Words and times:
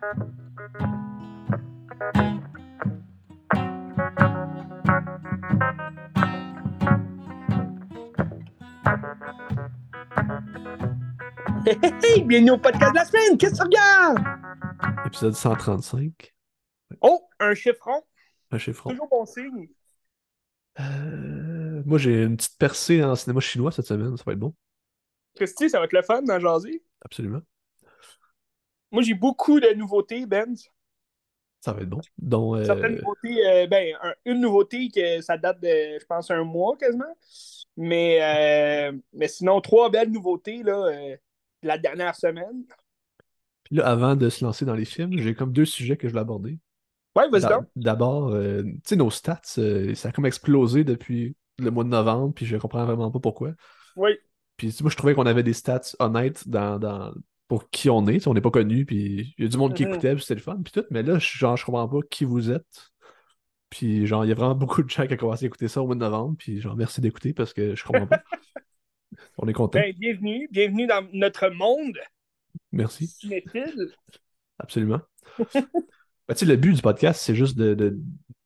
Hey, 0.00 0.04
bienvenue 12.22 12.52
au 12.52 12.58
podcast 12.58 12.92
de 12.92 12.94
la 12.94 13.04
semaine! 13.04 13.36
Qu'est-ce 13.38 13.54
que 13.54 13.56
tu 13.56 13.62
regardes? 13.62 14.18
Épisode 15.06 15.34
135. 15.34 16.32
Oh, 17.00 17.28
un 17.40 17.54
chiffron. 17.54 18.00
Un 18.52 18.58
chiffron. 18.58 18.90
Toujours 18.90 19.08
bon 19.08 19.26
signe. 19.26 19.68
Euh, 20.78 21.82
moi, 21.84 21.98
j'ai 21.98 22.22
une 22.22 22.36
petite 22.36 22.56
percée 22.56 23.02
en 23.02 23.16
cinéma 23.16 23.40
chinois 23.40 23.72
cette 23.72 23.86
semaine. 23.86 24.16
Ça 24.16 24.22
va 24.24 24.32
être 24.32 24.38
bon. 24.38 24.54
Christy, 25.34 25.68
ça 25.68 25.80
va 25.80 25.86
être 25.86 25.92
le 25.92 26.02
fun 26.02 26.22
dans 26.22 26.38
Jazy. 26.38 26.84
Absolument. 27.00 27.40
Moi, 28.90 29.02
j'ai 29.02 29.14
beaucoup 29.14 29.60
de 29.60 29.72
nouveautés, 29.74 30.26
Ben. 30.26 30.54
Ça 31.60 31.72
va 31.72 31.82
être 31.82 31.88
bon. 31.88 32.00
Donc, 32.18 32.56
euh, 32.56 32.64
Certaines 32.64 32.96
nouveautés, 32.96 33.46
euh, 33.46 33.66
ben, 33.66 33.94
un- 34.02 34.14
une 34.24 34.40
nouveauté 34.40 34.88
que 34.94 35.20
ça 35.20 35.36
date 35.36 35.60
de, 35.60 35.98
je 36.00 36.04
pense, 36.06 36.30
un 36.30 36.44
mois 36.44 36.76
quasiment. 36.76 37.16
Mais, 37.76 38.18
euh, 38.22 38.96
mais 39.12 39.28
sinon, 39.28 39.60
trois 39.60 39.90
belles 39.90 40.10
nouveautés 40.10 40.62
là, 40.62 40.90
de 40.90 41.18
la 41.62 41.78
dernière 41.78 42.14
semaine. 42.14 42.64
puis 43.64 43.76
là, 43.76 43.86
avant 43.88 44.16
de 44.16 44.28
se 44.28 44.44
lancer 44.44 44.64
dans 44.64 44.74
les 44.74 44.84
films, 44.84 45.18
j'ai 45.18 45.34
comme 45.34 45.52
deux 45.52 45.64
sujets 45.66 45.96
que 45.96 46.08
je 46.08 46.12
voulais 46.12 46.22
aborder. 46.22 46.58
Ouais, 47.16 47.28
vas-y 47.28 47.42
donc. 47.42 47.64
D'abord, 47.76 48.32
tu 48.32 48.80
sais, 48.84 48.96
nos 48.96 49.10
stats, 49.10 49.40
ça 49.42 50.08
a 50.08 50.12
comme 50.12 50.26
explosé 50.26 50.84
depuis 50.84 51.34
le 51.58 51.70
mois 51.70 51.84
de 51.84 51.88
novembre, 51.88 52.32
puis 52.34 52.46
je 52.46 52.56
comprends 52.56 52.84
vraiment 52.86 53.10
pas 53.10 53.20
pourquoi. 53.20 53.52
Oui. 53.96 54.12
Puis 54.56 54.76
moi, 54.80 54.90
je 54.90 54.96
trouvais 54.96 55.14
qu'on 55.14 55.26
avait 55.26 55.42
des 55.42 55.52
stats 55.52 55.80
honnêtes 55.98 56.48
dans, 56.48 56.78
dans- 56.78 57.12
pour 57.48 57.70
qui 57.70 57.90
on 57.90 58.06
est. 58.06 58.26
On 58.26 58.34
n'est 58.34 58.40
pas 58.40 58.50
connu, 58.50 58.84
puis 58.84 59.34
il 59.38 59.44
y 59.44 59.46
a 59.46 59.48
du 59.50 59.56
monde 59.56 59.74
qui 59.74 59.82
écoutait, 59.82 60.14
puis 60.14 60.22
c'était 60.22 60.34
le 60.36 60.40
fun, 60.40 60.60
puis 60.62 60.72
tout. 60.72 60.84
Mais 60.90 61.02
là, 61.02 61.18
je- 61.18 61.38
genre, 61.38 61.56
je 61.56 61.64
comprends 61.64 61.88
pas 61.88 61.98
qui 62.10 62.24
vous 62.24 62.50
êtes. 62.50 62.90
Puis 63.70 64.06
genre, 64.06 64.24
il 64.24 64.28
y 64.28 64.32
a 64.32 64.34
vraiment 64.34 64.54
beaucoup 64.54 64.82
de 64.82 64.88
gens 64.90 65.06
qui 65.06 65.14
ont 65.14 65.16
commencé 65.16 65.44
à 65.44 65.48
écouter 65.48 65.68
ça 65.68 65.82
au 65.82 65.86
mois 65.86 65.94
de 65.94 66.00
novembre, 66.00 66.36
puis 66.38 66.60
genre, 66.60 66.76
merci 66.76 67.00
d'écouter 67.00 67.32
parce 67.32 67.52
que 67.52 67.74
je 67.74 67.84
comprends 67.84 68.06
pas. 68.06 68.22
on 69.38 69.48
est 69.48 69.52
content. 69.52 69.80
Ben, 69.80 69.94
bienvenue. 69.98 70.48
Bienvenue 70.50 70.86
dans 70.86 71.06
notre 71.12 71.48
monde 71.48 71.98
Merci. 72.70 73.14
Absolument. 74.58 75.00
Ben, 76.28 76.34
tu 76.34 76.40
sais, 76.40 76.52
le 76.52 76.56
but 76.56 76.74
du 76.74 76.82
podcast, 76.82 77.22
c'est 77.22 77.34
juste 77.34 77.56
de, 77.56 77.72
de, 77.72 77.98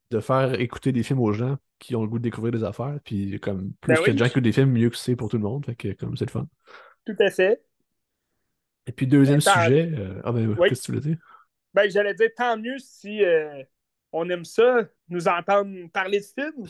de 0.09 0.19
faire 0.21 0.57
écouter 0.61 0.93
des 0.93 1.03
films 1.03 1.19
aux 1.19 1.33
gens 1.33 1.57
qui 1.79 1.97
ont 1.97 2.01
le 2.01 2.07
goût 2.07 2.17
de 2.17 2.23
découvrir 2.23 2.53
des 2.53 2.63
affaires. 2.63 2.97
Puis 3.03 3.37
comme 3.41 3.73
plus 3.81 3.95
Ben 3.95 4.03
a 4.05 4.13
de 4.13 4.17
gens 4.17 4.23
qui 4.23 4.31
écoutent 4.31 4.43
des 4.43 4.53
films, 4.53 4.71
mieux 4.71 4.89
que 4.89 4.95
c'est 4.95 5.17
pour 5.17 5.27
tout 5.27 5.35
le 5.35 5.43
monde. 5.43 5.65
Fait 5.65 5.75
que 5.75 5.91
comme 5.91 6.15
c'est 6.15 6.23
le 6.23 6.31
fun. 6.31 6.47
Tout 7.05 7.15
à 7.19 7.29
fait. 7.29 7.61
Et 8.87 8.91
puis 8.91 9.07
deuxième 9.07 9.39
Attends. 9.45 9.63
sujet. 9.63 9.91
euh, 9.97 10.21
Ah 10.23 10.31
ben 10.31 10.55
Oui. 10.57 10.69
qu'est-ce 10.69 10.81
que 10.81 10.85
tu 10.87 10.91
voulais 10.91 11.03
dire? 11.03 11.17
Ben, 11.73 11.89
j'allais 11.89 12.13
dire 12.13 12.29
tant 12.35 12.57
mieux 12.57 12.77
si 12.77 13.23
euh, 13.23 13.63
on 14.11 14.29
aime 14.29 14.45
ça, 14.45 14.87
nous 15.09 15.27
entendre 15.27 15.71
parler 15.91 16.19
de 16.19 16.25
films. 16.25 16.67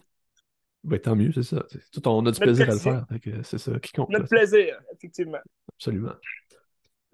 Ben 0.84 1.00
tant 1.00 1.16
mieux, 1.16 1.32
c'est 1.34 1.44
ça. 1.44 1.66
Tout- 1.92 2.08
on 2.08 2.20
a 2.20 2.32
du 2.32 2.40
Notre 2.40 2.42
plaisir 2.42 2.70
à 2.70 2.74
le 2.74 2.80
faire. 2.80 3.06
C'est 3.44 3.58
ça 3.58 3.80
qui 3.80 3.92
compte. 3.94 4.12
là. 4.12 4.20
Notre 4.20 4.30
plaisir, 4.30 4.80
effectivement. 4.94 5.40
Absolument. 5.78 6.12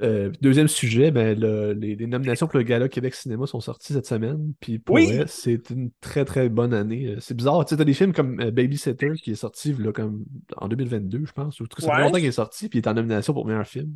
Euh, 0.02 0.32
deuxième 0.40 0.70
sujet, 0.70 1.12
ben, 1.12 1.38
le- 1.38 1.74
les, 1.74 1.96
les 1.96 2.08
nominations 2.08 2.48
pour 2.48 2.58
le 2.58 2.64
Gala 2.64 2.88
Québec 2.88 3.14
Cinéma 3.14 3.46
sont 3.48 3.60
sorties 3.60 3.92
cette 3.94 4.06
semaine. 4.06 4.54
Puis 4.62 4.80
pour 4.80 4.96
Oui. 4.96 5.06
vrai, 5.14 5.26
c'est 5.28 5.70
une 5.72 5.92
très 6.00 6.24
très 6.26 6.48
bonne 6.48 6.74
année. 6.74 7.16
C'est 7.20 7.36
bizarre, 7.36 7.66
tu 7.66 7.72
sais, 7.72 7.78
t'as 7.78 7.84
des 7.84 7.94
films 7.94 8.14
comme 8.14 8.40
euh, 8.40 8.50
Babysitter 8.50 9.12
qui 9.22 9.32
est 9.32 9.36
sorti 9.36 9.74
là, 9.74 9.92
comme 9.92 10.24
en 10.56 10.68
2022, 10.70 11.26
je 11.26 11.32
pense. 11.34 11.60
Ou, 11.60 11.66
ça 11.78 11.88
fait 11.88 11.92
Ouais. 11.98 12.02
longtemps 12.02 12.18
qu'il 12.18 12.26
est 12.28 12.32
sorti, 12.32 12.70
puis 12.70 12.80
il 12.80 12.82
est 12.86 12.88
en 12.88 12.94
nomination 12.94 13.34
pour 13.34 13.46
meilleur 13.46 13.68
film. 13.68 13.92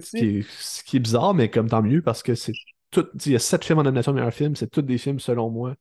Ce 0.00 0.14
qui 0.14 0.24
est, 0.38 0.42
ce 0.50 0.82
qui 0.84 0.96
est 0.96 1.00
bizarre, 1.00 1.34
mais 1.34 1.50
comme 1.50 1.68
tant 1.68 1.82
mieux, 1.82 2.02
parce 2.02 2.22
que 2.22 2.34
c'est 2.34 2.52
tout. 2.90 3.06
Il 3.26 3.32
y 3.32 3.36
a 3.36 3.38
sept 3.38 3.64
films 3.64 3.78
en 3.78 3.82
nomination 3.84 4.12
meilleur 4.12 4.32
film, 4.32 4.56
c'est 4.56 4.68
tous 4.70 4.82
des 4.82 4.98
films, 4.98 5.20
selon 5.20 5.50
moi, 5.50 5.74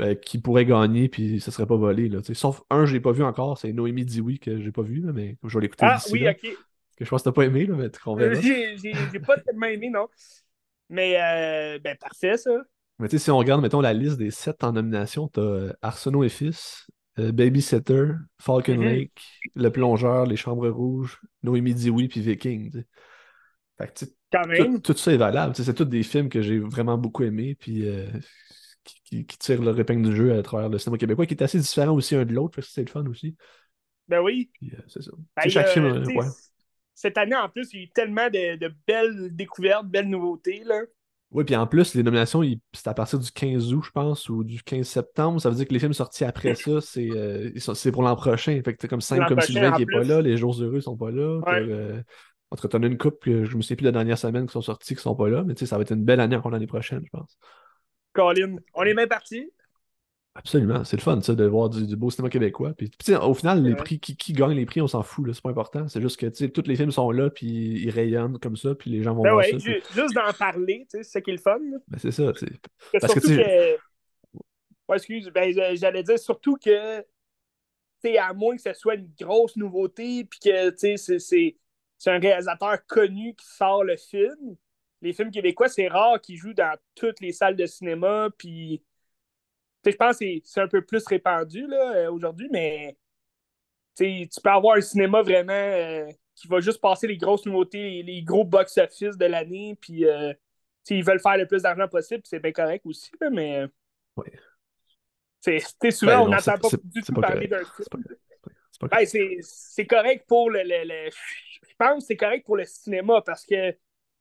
euh, 0.00 0.14
qui 0.14 0.38
pourraient 0.40 0.66
gagner, 0.66 1.08
puis 1.08 1.40
ça 1.40 1.50
serait 1.52 1.66
pas 1.66 1.76
volé. 1.76 2.08
Là. 2.08 2.20
Sauf 2.34 2.62
un, 2.70 2.86
je 2.86 2.94
l'ai 2.94 3.00
pas 3.00 3.12
vu 3.12 3.24
encore, 3.24 3.58
c'est 3.58 3.72
Noémie 3.72 4.04
Dioui 4.04 4.38
que 4.38 4.60
j'ai 4.60 4.72
pas 4.72 4.82
vu, 4.82 5.00
là, 5.00 5.12
mais 5.12 5.38
je 5.44 5.58
vais 5.58 5.62
l'écouter 5.62 5.86
Ah 5.86 6.02
oui, 6.10 6.20
là, 6.24 6.30
ok. 6.30 6.46
que 6.96 7.04
je 7.04 7.10
pense 7.10 7.22
que 7.22 7.30
t'as 7.30 7.32
pas 7.34 7.44
aimé, 7.44 7.66
là, 7.66 7.76
mais 7.76 7.90
on 8.06 8.16
verra. 8.16 8.40
J'ai 8.40 8.76
j'ai- 8.78 8.94
j'ai 9.10 9.20
pas 9.20 9.38
tellement 9.38 9.66
aimé, 9.66 9.90
non. 9.90 10.08
Mais, 10.88 11.20
euh, 11.20 11.78
ben, 11.80 11.96
parfait, 11.98 12.36
ça. 12.36 12.50
Mais 12.98 13.08
tu 13.08 13.18
sais, 13.18 13.24
si 13.24 13.30
on 13.30 13.38
regarde, 13.38 13.60
mettons, 13.60 13.80
la 13.80 13.92
liste 13.92 14.18
des 14.18 14.30
sept 14.30 14.62
en 14.62 14.72
nomination, 14.72 15.28
t'as 15.28 15.40
euh, 15.40 15.72
Arsenault 15.82 16.22
et 16.24 16.28
Fils, 16.28 16.86
euh, 17.18 17.32
Babysitter, 17.32 18.12
Falcon 18.40 18.74
Mhm. 18.74 18.82
Lake, 18.82 19.42
Le 19.54 19.70
Plongeur, 19.70 20.26
Les 20.26 20.36
Chambres 20.36 20.68
Rouges, 20.68 21.20
Noémie 21.42 21.74
Dioui, 21.74 22.08
puis 22.08 22.20
Viking. 22.20 22.84
Fait 23.78 23.88
que, 23.88 23.92
tu 23.94 24.04
sais, 24.06 24.12
Quand 24.32 24.42
tout, 24.42 24.48
même. 24.48 24.82
tout 24.82 24.96
ça 24.96 25.12
est 25.12 25.16
valable. 25.16 25.54
C'est 25.56 25.74
tous 25.74 25.84
des 25.84 26.02
films 26.02 26.28
que 26.28 26.42
j'ai 26.42 26.58
vraiment 26.58 26.96
beaucoup 26.98 27.22
aimés, 27.24 27.54
puis 27.54 27.88
euh, 27.88 28.06
qui, 28.84 29.00
qui- 29.04 29.26
qui 29.26 29.38
tirent 29.38 29.62
leur 29.62 29.78
épingle 29.78 30.08
du 30.10 30.14
jeu 30.16 30.36
à 30.36 30.42
travers 30.42 30.68
le 30.68 30.78
cinéma 30.78 30.98
québécois, 30.98 31.26
qui 31.26 31.34
est 31.34 31.42
assez 31.42 31.58
différent 31.58 31.94
aussi 31.94 32.14
un 32.14 32.24
de 32.24 32.32
l'autre, 32.32 32.54
parce 32.56 32.68
que 32.68 32.72
c'est 32.74 32.84
le 32.84 32.90
fun 32.90 33.04
aussi. 33.06 33.36
Ben 34.08 34.20
oui. 34.20 34.50
Euh, 34.64 34.76
c'est 34.88 35.02
ça. 35.02 35.10
Ben, 35.36 35.48
chaque 35.48 35.66
euh, 35.66 35.70
film, 36.04 36.16
ouais. 36.16 36.26
Cette 36.94 37.18
année, 37.18 37.34
en 37.34 37.48
plus, 37.48 37.72
il 37.72 37.76
y 37.78 37.80
a 37.80 37.84
eu 37.86 37.90
tellement 37.90 38.28
de, 38.28 38.56
de 38.56 38.72
belles 38.86 39.34
découvertes, 39.34 39.86
belles 39.86 40.08
nouveautés, 40.08 40.62
là. 40.64 40.80
Oui, 41.32 41.42
puis 41.42 41.56
en 41.56 41.66
plus, 41.66 41.94
les 41.96 42.04
nominations, 42.04 42.42
c'est 42.72 42.86
à 42.86 42.94
partir 42.94 43.18
du 43.18 43.28
15 43.32 43.72
août, 43.72 43.82
je 43.84 43.90
pense, 43.90 44.28
ou 44.28 44.44
du 44.44 44.62
15 44.62 44.86
septembre. 44.86 45.40
Ça 45.40 45.50
veut 45.50 45.56
dire 45.56 45.66
que 45.66 45.72
les 45.72 45.80
films 45.80 45.92
sortis 45.92 46.24
après 46.24 46.54
ça, 46.54 46.80
c'est 46.80 47.10
euh, 47.10 47.50
pour 47.92 48.04
l'an 48.04 48.14
prochain. 48.14 48.60
Fait 48.64 48.72
que 48.72 48.78
t'as 48.78 48.86
comme 48.86 49.00
cinq 49.00 49.18
L'an 49.18 49.26
comme 49.26 49.38
prochain, 49.38 49.52
Sylvain 49.52 49.72
qui 49.72 49.82
est 49.82 49.86
pas 49.86 50.04
là, 50.04 50.22
Les 50.22 50.36
Jours 50.36 50.54
Heureux 50.62 50.80
sont 50.80 50.96
pas 50.96 51.10
là. 51.10 51.38
Ouais. 51.38 51.66
euh, 51.68 52.00
en 52.50 52.56
tout 52.56 52.62
cas, 52.62 52.68
t'en 52.68 52.82
as 52.82 52.86
une 52.86 52.98
couple 52.98 53.18
que 53.18 53.44
je 53.44 53.56
me 53.56 53.62
souviens 53.62 53.76
plus 53.76 53.82
de 53.84 53.88
la 53.88 53.92
dernière 53.92 54.18
semaine 54.18 54.46
qui 54.46 54.52
sont 54.52 54.60
sortis 54.62 54.94
qui 54.94 55.02
sont 55.02 55.16
pas 55.16 55.28
là, 55.28 55.42
mais 55.44 55.54
tu 55.54 55.60
sais, 55.60 55.66
ça 55.66 55.76
va 55.76 55.82
être 55.82 55.92
une 55.92 56.04
belle 56.04 56.20
année 56.20 56.36
encore 56.36 56.50
l'année 56.52 56.66
prochaine, 56.66 57.02
je 57.04 57.10
pense. 57.10 57.36
Colin, 58.12 58.56
on 58.74 58.82
est 58.84 58.94
bien 58.94 59.06
parti. 59.08 59.50
Absolument, 60.36 60.82
c'est 60.82 60.96
le 60.96 61.02
fun, 61.02 61.20
ça, 61.20 61.36
de 61.36 61.44
voir 61.44 61.70
du, 61.70 61.86
du 61.86 61.94
beau 61.96 62.10
cinéma 62.10 62.28
québécois. 62.28 62.72
Puis, 62.76 62.90
sais, 63.00 63.14
au 63.16 63.34
final, 63.34 63.62
les 63.62 63.70
Ouais. 63.70 63.76
prix, 63.76 64.00
qui, 64.00 64.16
qui 64.16 64.32
gagne 64.32 64.56
les 64.56 64.66
prix, 64.66 64.80
on 64.80 64.88
s'en 64.88 65.02
fout, 65.04 65.24
là, 65.26 65.32
c'est 65.32 65.42
pas 65.42 65.50
important. 65.50 65.86
C'est 65.86 66.00
juste 66.00 66.18
que, 66.18 66.26
tu 66.26 66.34
sais, 66.44 66.48
tous 66.48 66.66
les 66.66 66.74
films 66.74 66.90
sont 66.90 67.12
là, 67.12 67.30
puis 67.30 67.46
ils 67.46 67.90
rayonnent 67.90 68.40
comme 68.40 68.56
ça, 68.56 68.74
puis 68.74 68.90
les 68.90 69.02
gens 69.04 69.14
vont 69.14 69.22
Ben 69.22 69.30
voir 69.32 69.44
ouais, 69.44 69.52
ça. 69.52 69.58
ju- 69.58 69.80
puis- 69.80 69.94
juste 70.02 70.12
d'en 70.14 70.32
parler, 70.36 70.86
tu 70.90 70.98
sais, 70.98 71.04
c'est 71.04 71.10
ça 71.12 71.20
qui 71.20 71.30
est 71.30 71.34
le 71.34 71.38
fun. 71.38 71.60
Ben, 71.86 71.98
c'est 71.98 72.10
ça, 72.10 72.34
sais. 72.34 72.46
Que 72.46 72.98
Parce 72.98 73.14
que, 73.14 73.20
surtout 73.20 73.28
tu 73.28 73.36
que. 73.36 73.44
sais- 73.44 73.78
Ouais, 74.88 74.96
excuse, 74.96 75.30
ben, 75.32 75.54
j'allais 75.76 76.02
dire 76.02 76.18
surtout 76.18 76.56
que, 76.56 76.98
tu 77.00 77.04
sais, 78.02 78.18
à 78.18 78.32
moins 78.34 78.56
que 78.56 78.62
ce 78.62 78.74
soit 78.74 78.96
une 78.96 79.10
grosse 79.18 79.56
nouveauté, 79.56 80.24
puis 80.24 80.40
que, 80.40 80.70
tu 80.70 80.98
sais, 80.98 81.18
c'est- 81.20 81.56
c'est 82.04 82.10
un 82.10 82.18
réalisateur 82.18 82.84
connu 82.86 83.34
qui 83.34 83.46
sort 83.46 83.82
le 83.82 83.96
film. 83.96 84.56
Les 85.00 85.14
films 85.14 85.30
québécois, 85.30 85.70
c'est 85.70 85.88
rare 85.88 86.20
qu'ils 86.20 86.36
jouent 86.36 86.52
dans 86.52 86.76
toutes 86.94 87.18
les 87.20 87.32
salles 87.32 87.56
de 87.56 87.64
cinéma, 87.64 88.28
puis. 88.36 88.82
Je 89.86 89.90
pense 89.92 90.18
que 90.18 90.24
c'est- 90.44 90.60
un 90.60 90.68
peu 90.68 90.82
plus 90.84 91.02
répandu, 91.06 91.66
là, 91.66 91.94
euh, 91.96 92.12
aujourd'hui, 92.12 92.48
mais. 92.52 92.94
Tu 93.96 94.28
peux 94.42 94.50
avoir 94.50 94.76
un 94.76 94.82
cinéma 94.82 95.22
vraiment 95.22 95.52
euh, 95.54 96.06
qui 96.34 96.46
va 96.46 96.60
juste 96.60 96.80
passer 96.80 97.06
les 97.06 97.16
grosses 97.16 97.46
nouveautés, 97.46 98.02
les, 98.02 98.22
gros 98.22 98.44
box-office 98.44 99.16
de 99.16 99.24
l'année, 99.24 99.74
puis. 99.80 100.04
euh, 100.04 100.34
ils 100.90 101.02
veulent 101.04 101.20
faire 101.20 101.38
le 101.38 101.46
plus 101.46 101.62
d'argent 101.62 101.88
possible, 101.88 102.22
c'est 102.26 102.38
bien 102.38 102.52
correct 102.52 102.84
aussi, 102.84 103.10
là, 103.18 103.30
mais. 103.30 103.64
Ouais. 104.16 104.30
c'est 105.40 105.90
souvent, 105.90 106.18
Ben 106.18 106.20
on 106.20 106.28
n'entend 106.28 106.58
pas 106.58 106.68
du 106.84 107.02
tout 107.02 107.14
pas 107.14 107.28
parler 107.28 107.48
d'un 107.48 107.64
film. 107.64 108.04
C'est 109.46 109.84
Ben, 109.84 109.86
correct. 109.86 110.26
pour 110.26 110.50
le, 110.50 110.62
le- 110.62 110.84
le- 110.84 111.10
Je 111.80 111.86
pense 111.86 112.04
que 112.04 112.06
c'est 112.06 112.16
correct 112.16 112.46
pour 112.46 112.56
le 112.56 112.64
cinéma 112.64 113.20
parce 113.22 113.44
que 113.44 113.76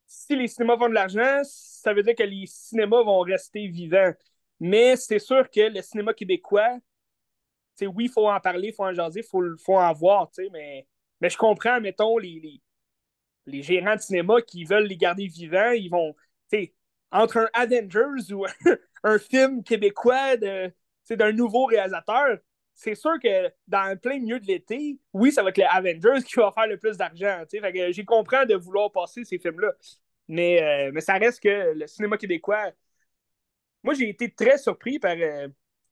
si 0.07 0.35
les 0.35 0.47
cinémas 0.47 0.77
font 0.77 0.89
de 0.89 0.93
l'argent, 0.93 1.41
ça 1.43 1.93
veut 1.93 2.03
dire 2.03 2.15
que 2.15 2.23
les 2.23 2.45
cinémas 2.47 3.03
vont 3.03 3.19
rester 3.21 3.67
vivants. 3.67 4.13
Mais 4.59 4.95
c'est 4.95 5.19
sûr 5.19 5.49
que 5.49 5.61
le 5.61 5.81
cinéma 5.81 6.13
québécois, 6.13 6.79
oui, 7.81 8.05
il 8.05 8.09
faut 8.09 8.29
en 8.29 8.39
parler, 8.39 8.69
il 8.69 8.73
faut 8.73 8.85
en 8.85 8.93
jaser, 8.93 9.21
il 9.21 9.25
faut, 9.25 9.43
faut 9.57 9.77
en 9.77 9.93
voir, 9.93 10.29
mais, 10.51 10.87
mais 11.19 11.29
je 11.29 11.37
comprends, 11.37 11.81
mettons, 11.81 12.17
les, 12.17 12.61
les, 13.45 13.63
gérants 13.63 13.95
de 13.95 14.01
cinéma 14.01 14.41
qui 14.41 14.63
veulent 14.63 14.85
les 14.85 14.97
garder 14.97 15.27
vivants, 15.27 15.71
ils 15.71 15.89
vont, 15.89 16.15
entre 17.11 17.37
un 17.37 17.49
Avengers 17.53 18.33
ou 18.33 18.45
un 19.03 19.19
film 19.19 19.63
québécois 19.63 20.37
d'un 20.37 21.31
nouveau 21.33 21.65
réalisateur, 21.65 22.37
c'est 22.75 22.95
sûr 22.95 23.13
que 23.21 23.51
dans 23.67 23.97
plein 23.99 24.19
milieu 24.19 24.39
de 24.39 24.45
l'été, 24.45 24.97
oui, 25.13 25.31
ça 25.31 25.43
va 25.43 25.49
être 25.49 25.57
les 25.57 25.63
Avengers 25.63 26.23
qui 26.25 26.35
va 26.35 26.51
faire 26.51 26.67
le 26.67 26.77
plus 26.77 26.97
d'argent. 26.97 27.43
J'ai 27.91 28.05
compris 28.05 28.45
de 28.47 28.55
vouloir 28.55 28.91
passer 28.91 29.23
ces 29.23 29.37
films-là. 29.37 29.73
Mais, 30.27 30.61
euh, 30.61 30.91
mais 30.93 31.01
ça 31.01 31.13
reste 31.13 31.41
que 31.43 31.73
le 31.73 31.85
cinéma 31.87 32.17
québécois. 32.17 32.71
Moi, 33.83 33.93
j'ai 33.93 34.09
été 34.09 34.31
très 34.31 34.57
surpris 34.57 34.97
par 34.97 35.15
euh, 35.17 35.47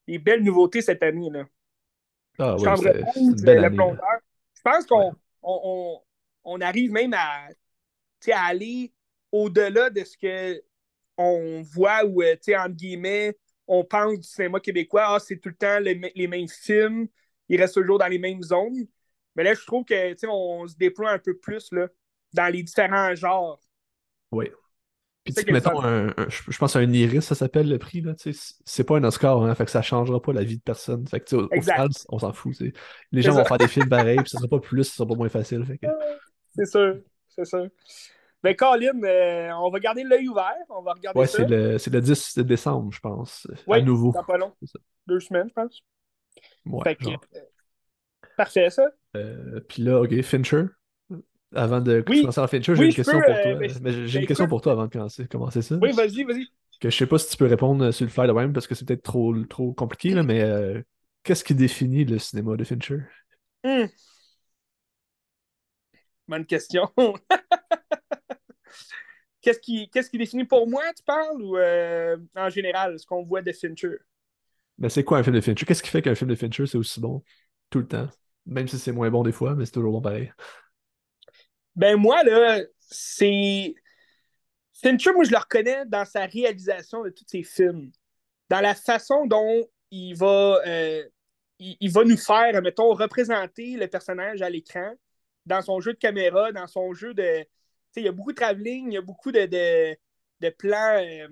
les 0.08 0.18
belles 0.18 0.44
nouveautés 0.44 0.82
cette 0.82 1.04
année. 1.04 1.30
Là. 1.30 1.46
Ah 2.40 2.56
oui, 2.56 2.64
Chambre 2.64 2.90
rouge, 3.14 3.42
le 3.44 3.64
année. 3.64 3.78
Je 4.56 4.62
pense 4.64 4.86
qu'on 4.86 5.10
Ouais. 5.10 5.14
on, 5.42 5.60
on- 5.64 6.02
on 6.44 6.62
arrive 6.62 6.92
même 6.92 7.14
à, 7.14 7.48
aller 8.34 8.92
au-delà 9.32 9.90
de 9.90 10.04
ce 10.04 10.18
que 10.18 10.64
on 11.18 11.62
voit 11.62 12.04
ou, 12.06 12.24
euh, 12.24 12.36
entre 12.58 12.70
guillemets, 12.76 13.38
on 13.68 13.84
pense 13.84 14.20
du 14.20 14.28
cinéma 14.28 14.60
québécois, 14.60 15.06
ah, 15.08 15.20
c'est 15.20 15.38
tout 15.38 15.50
le 15.50 15.56
temps 15.56 15.80
les, 15.80 16.28
mêmes 16.28 16.48
films, 16.48 17.08
ils 17.48 17.60
restent 17.60 17.76
toujours 17.76 18.00
dans 18.00 18.08
les 18.08 18.20
mêmes 18.20 18.42
zones. 18.42 18.88
Mais 19.36 19.44
là, 19.44 19.54
je 19.54 19.66
trouve 19.66 19.86
que, 19.86 20.28
on 20.28 20.68
se 20.68 20.76
déploie 20.76 21.12
un 21.12 21.20
peu 21.20 21.38
plus, 21.38 21.72
là, 21.72 21.88
dans 22.34 22.52
les 22.52 22.64
différents 22.64 23.16
genres. 23.16 23.62
Oui. 24.32 24.50
Puis, 25.24 25.36
tu 25.36 25.54
mettons, 25.54 25.84
un, 25.84 26.08
un- 26.10 26.30
je 26.30 26.58
pense 26.58 26.76
un 26.76 26.92
Iris, 26.92 27.26
ça 27.26 27.36
s'appelle 27.36 27.70
le 27.70 27.78
prix, 27.78 28.02
là, 28.02 28.16
c'est 28.66 28.84
pas 28.84 28.98
un 28.98 29.04
Oscar, 29.04 29.44
hein, 29.44 29.54
fait 29.54 29.66
que 29.66 29.72
ça 29.72 29.84
changera 29.84 30.20
pas 30.20 30.34
la 30.34 30.44
vie 30.44 30.58
de 30.58 30.64
personne. 30.64 31.08
Fait 31.08 31.20
que, 31.20 31.36
au, 31.36 31.62
final, 31.62 31.90
on 32.10 32.18
s'en 32.18 32.34
fout. 32.34 32.56
Les 33.12 33.22
gens 33.22 33.36
vont 33.36 33.46
faire 33.46 33.60
des 33.60 33.68
films 33.68 33.90
pareils, 33.90 34.18
puis 34.18 34.30
ça 34.30 34.40
sera 34.40 34.48
pas 34.48 34.60
plus, 34.60 34.84
ça 34.86 34.96
sera 34.96 35.08
pas 35.08 35.16
moins 35.16 35.30
facile, 35.30 35.64
que... 35.80 35.88
C'est 36.56 36.66
sûr, 36.66 36.98
c'est 37.30 37.46
sûr. 37.46 37.68
Ben, 38.44 38.56
Colin, 38.56 39.04
euh, 39.04 39.52
on 39.54 39.70
va 39.70 39.80
garder 39.80 40.04
l'œil 40.04 40.28
ouvert, 40.28 40.56
on 40.70 40.82
va 40.82 40.94
regarder 40.94 41.20
Ouais, 41.20 41.28
c'est 41.28 41.46
le, 41.46 41.78
le 41.78 42.02
10 42.02 42.38
décembre, 42.40 42.92
je 42.94 43.00
pense, 43.00 43.48
à 43.70 43.80
Oui, 43.80 43.82
nouveau. 43.82 44.14
dans 44.14 44.24
pas 44.24 44.38
long. 44.38 44.56
Deux 45.08 45.20
semaines, 45.20 45.50
je 45.50 45.54
pense. 45.54 45.84
Ouais, 46.66 46.86
Fait 46.86 46.96
que, 46.96 47.10
genre. 47.10 47.22
euh, 47.36 47.40
parfait, 48.36 48.70
ça. 48.70 48.84
Euh, 49.18 49.60
puis 49.68 49.84
là, 49.84 50.02
OK, 50.02 50.22
Fincher. 50.22 50.66
Avant 51.56 51.82
de 51.82 52.02
Oui. 52.08 52.22
commencer 52.22 52.42
à 52.42 52.48
Fincher, 52.48 52.76
j'ai 52.76 52.84
Oui, 52.84 52.88
une 52.88 52.94
question 52.94 53.22
peux, 53.22 53.24
pour 53.24 53.40
toi. 53.42 53.60
ben, 53.60 53.72
Mais 53.82 53.94
j'ai 53.94 54.08
j'ai 54.08 54.20
ben, 54.20 54.22
une 54.22 54.28
question 54.28 54.48
pour 54.48 54.62
toi 54.62 54.74
avant 54.74 54.86
de 54.88 54.92
commencer, 54.92 55.28
commencer 55.28 55.62
ça. 55.62 55.78
Oui, 55.82 55.92
vas-y, 55.94 56.24
vas-y. 56.24 56.48
Que 56.80 56.90
je 56.90 56.98
sais 56.98 57.08
pas 57.08 57.20
si 57.20 57.30
tu 57.32 57.38
peux 57.38 57.48
répondre 57.48 57.92
sur 57.92 58.06
le 58.06 58.12
fly 58.12 58.28
de 58.28 58.34
même 58.34 58.54
parce 58.54 58.68
que 58.68 58.76
c'est 58.76 58.86
peut-être 58.86 59.04
trop, 59.04 59.36
trop 59.46 59.74
compliqué, 59.74 60.12
là, 60.16 60.24
mais 60.24 60.44
qu'est-ce 61.24 61.44
qui 61.44 61.56
définit 61.56 62.06
le 62.06 62.20
cinéma 62.20 62.58
de 62.58 62.64
Fincher? 62.64 63.02
Hmm. 63.64 63.86
Bonne 66.28 66.46
question. 66.46 66.92
qu'est-ce 69.42 69.60
qui, 69.60 69.90
qu'est-ce 69.90 70.10
qui 70.10 70.18
définit 70.18 70.46
pour 70.46 70.68
moi, 70.68 70.84
tu 70.96 71.04
parles, 71.04 71.42
ou 71.42 71.58
euh, 71.58 72.18
en 72.36 72.50
général, 72.50 73.00
ce 73.00 73.06
qu'on 73.06 73.24
voit 73.24 73.42
de 73.42 73.52
Fincher? 73.52 73.98
Mais 74.78 74.90
c'est 74.90 75.04
quoi 75.04 75.20
un 75.20 75.24
film 75.24 75.36
de 75.36 75.42
Fincher? 75.42 75.66
Qu'est-ce 75.66 75.84
qui 75.84 75.90
fait 75.90 76.02
qu'un 76.02 76.16
film 76.16 76.30
de 76.30 76.36
Fincher 76.36 76.66
c'est 76.66 76.78
aussi 76.78 77.00
bon 77.00 77.24
tout 77.70 77.80
le 77.80 77.88
temps? 77.88 78.08
Même 78.46 78.68
si 78.68 78.80
c'est 78.80 78.92
moins 78.92 79.12
bon 79.12 79.24
des 79.24 79.32
fois, 79.32 79.56
mais 79.56 79.66
c'est 79.66 79.74
toujours 79.74 79.92
bon 79.92 80.02
pareil. 80.02 80.32
Ben 81.76 81.96
moi, 81.96 82.24
là, 82.24 82.60
c'est... 82.80 83.76
Fincher, 84.74 85.12
moi, 85.14 85.24
je 85.24 85.32
le 85.32 85.38
reconnais 85.38 85.86
dans 85.86 86.06
sa 86.06 86.26
réalisation 86.26 87.04
de 87.04 87.10
tous 87.10 87.26
ses 87.28 87.44
films. 87.44 87.92
Dans 88.50 88.62
la 88.62 88.74
façon 88.74 89.28
dont 89.28 89.68
il 89.92 90.16
va, 90.16 90.60
euh, 90.66 91.04
il, 91.60 91.78
il 91.80 91.92
va 91.92 92.04
nous 92.04 92.18
faire, 92.18 92.60
mettons, 92.62 92.94
représenter 92.94 93.78
le 93.78 93.88
personnage 93.88 94.42
à 94.42 94.50
l'écran, 94.50 94.92
dans 95.46 95.62
son 95.62 95.80
jeu 95.80 95.94
de 95.94 96.00
caméra, 96.00 96.52
dans 96.52 96.68
son 96.68 96.94
jeu 96.94 97.14
de... 97.14 97.46
Il 97.96 98.04
y 98.04 98.08
a 98.08 98.12
beaucoup 98.12 98.32
de 98.32 98.38
travelling, 98.38 98.92
il 98.92 98.94
y 98.94 98.98
a 98.98 99.02
beaucoup 99.02 99.32
de, 99.32 99.96
plans... 100.50 100.98
euh, 100.98 101.28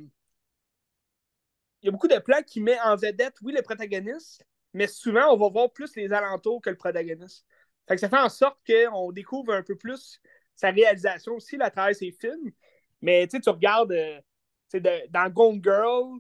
il 1.81 1.85
y 1.85 1.88
a 1.88 1.91
beaucoup 1.91 2.07
de 2.07 2.19
plans 2.19 2.41
qui 2.45 2.59
met 2.61 2.79
en 2.81 2.95
vedette, 2.95 3.35
oui, 3.41 3.53
le 3.53 3.61
protagoniste, 3.61 4.45
mais 4.73 4.88
souvent, 4.88 5.33
on 5.33 5.38
va 5.38 5.50
voir 5.50 5.71
plus 5.71 5.95
les 5.95 6.11
alentours 6.11 6.61
que 6.61 6.69
le 6.69 6.75
protagoniste. 6.75 7.45
Ça 7.88 8.09
fait 8.09 8.17
en 8.17 8.29
sorte 8.29 8.59
qu'on 8.67 9.11
découvre 9.11 9.53
un 9.53 9.63
peu 9.63 9.75
plus 9.75 10.21
sa 10.56 10.69
réalisation 10.69 11.33
aussi 11.33 11.57
à 11.59 11.71
travers 11.71 11.95
ses 11.95 12.11
films. 12.11 12.51
Mais 13.01 13.27
tu 13.27 13.38
regardes 13.50 13.94
euh, 13.94 14.19
dans 15.09 15.29
Gone 15.29 15.61
Girl, 15.63 16.19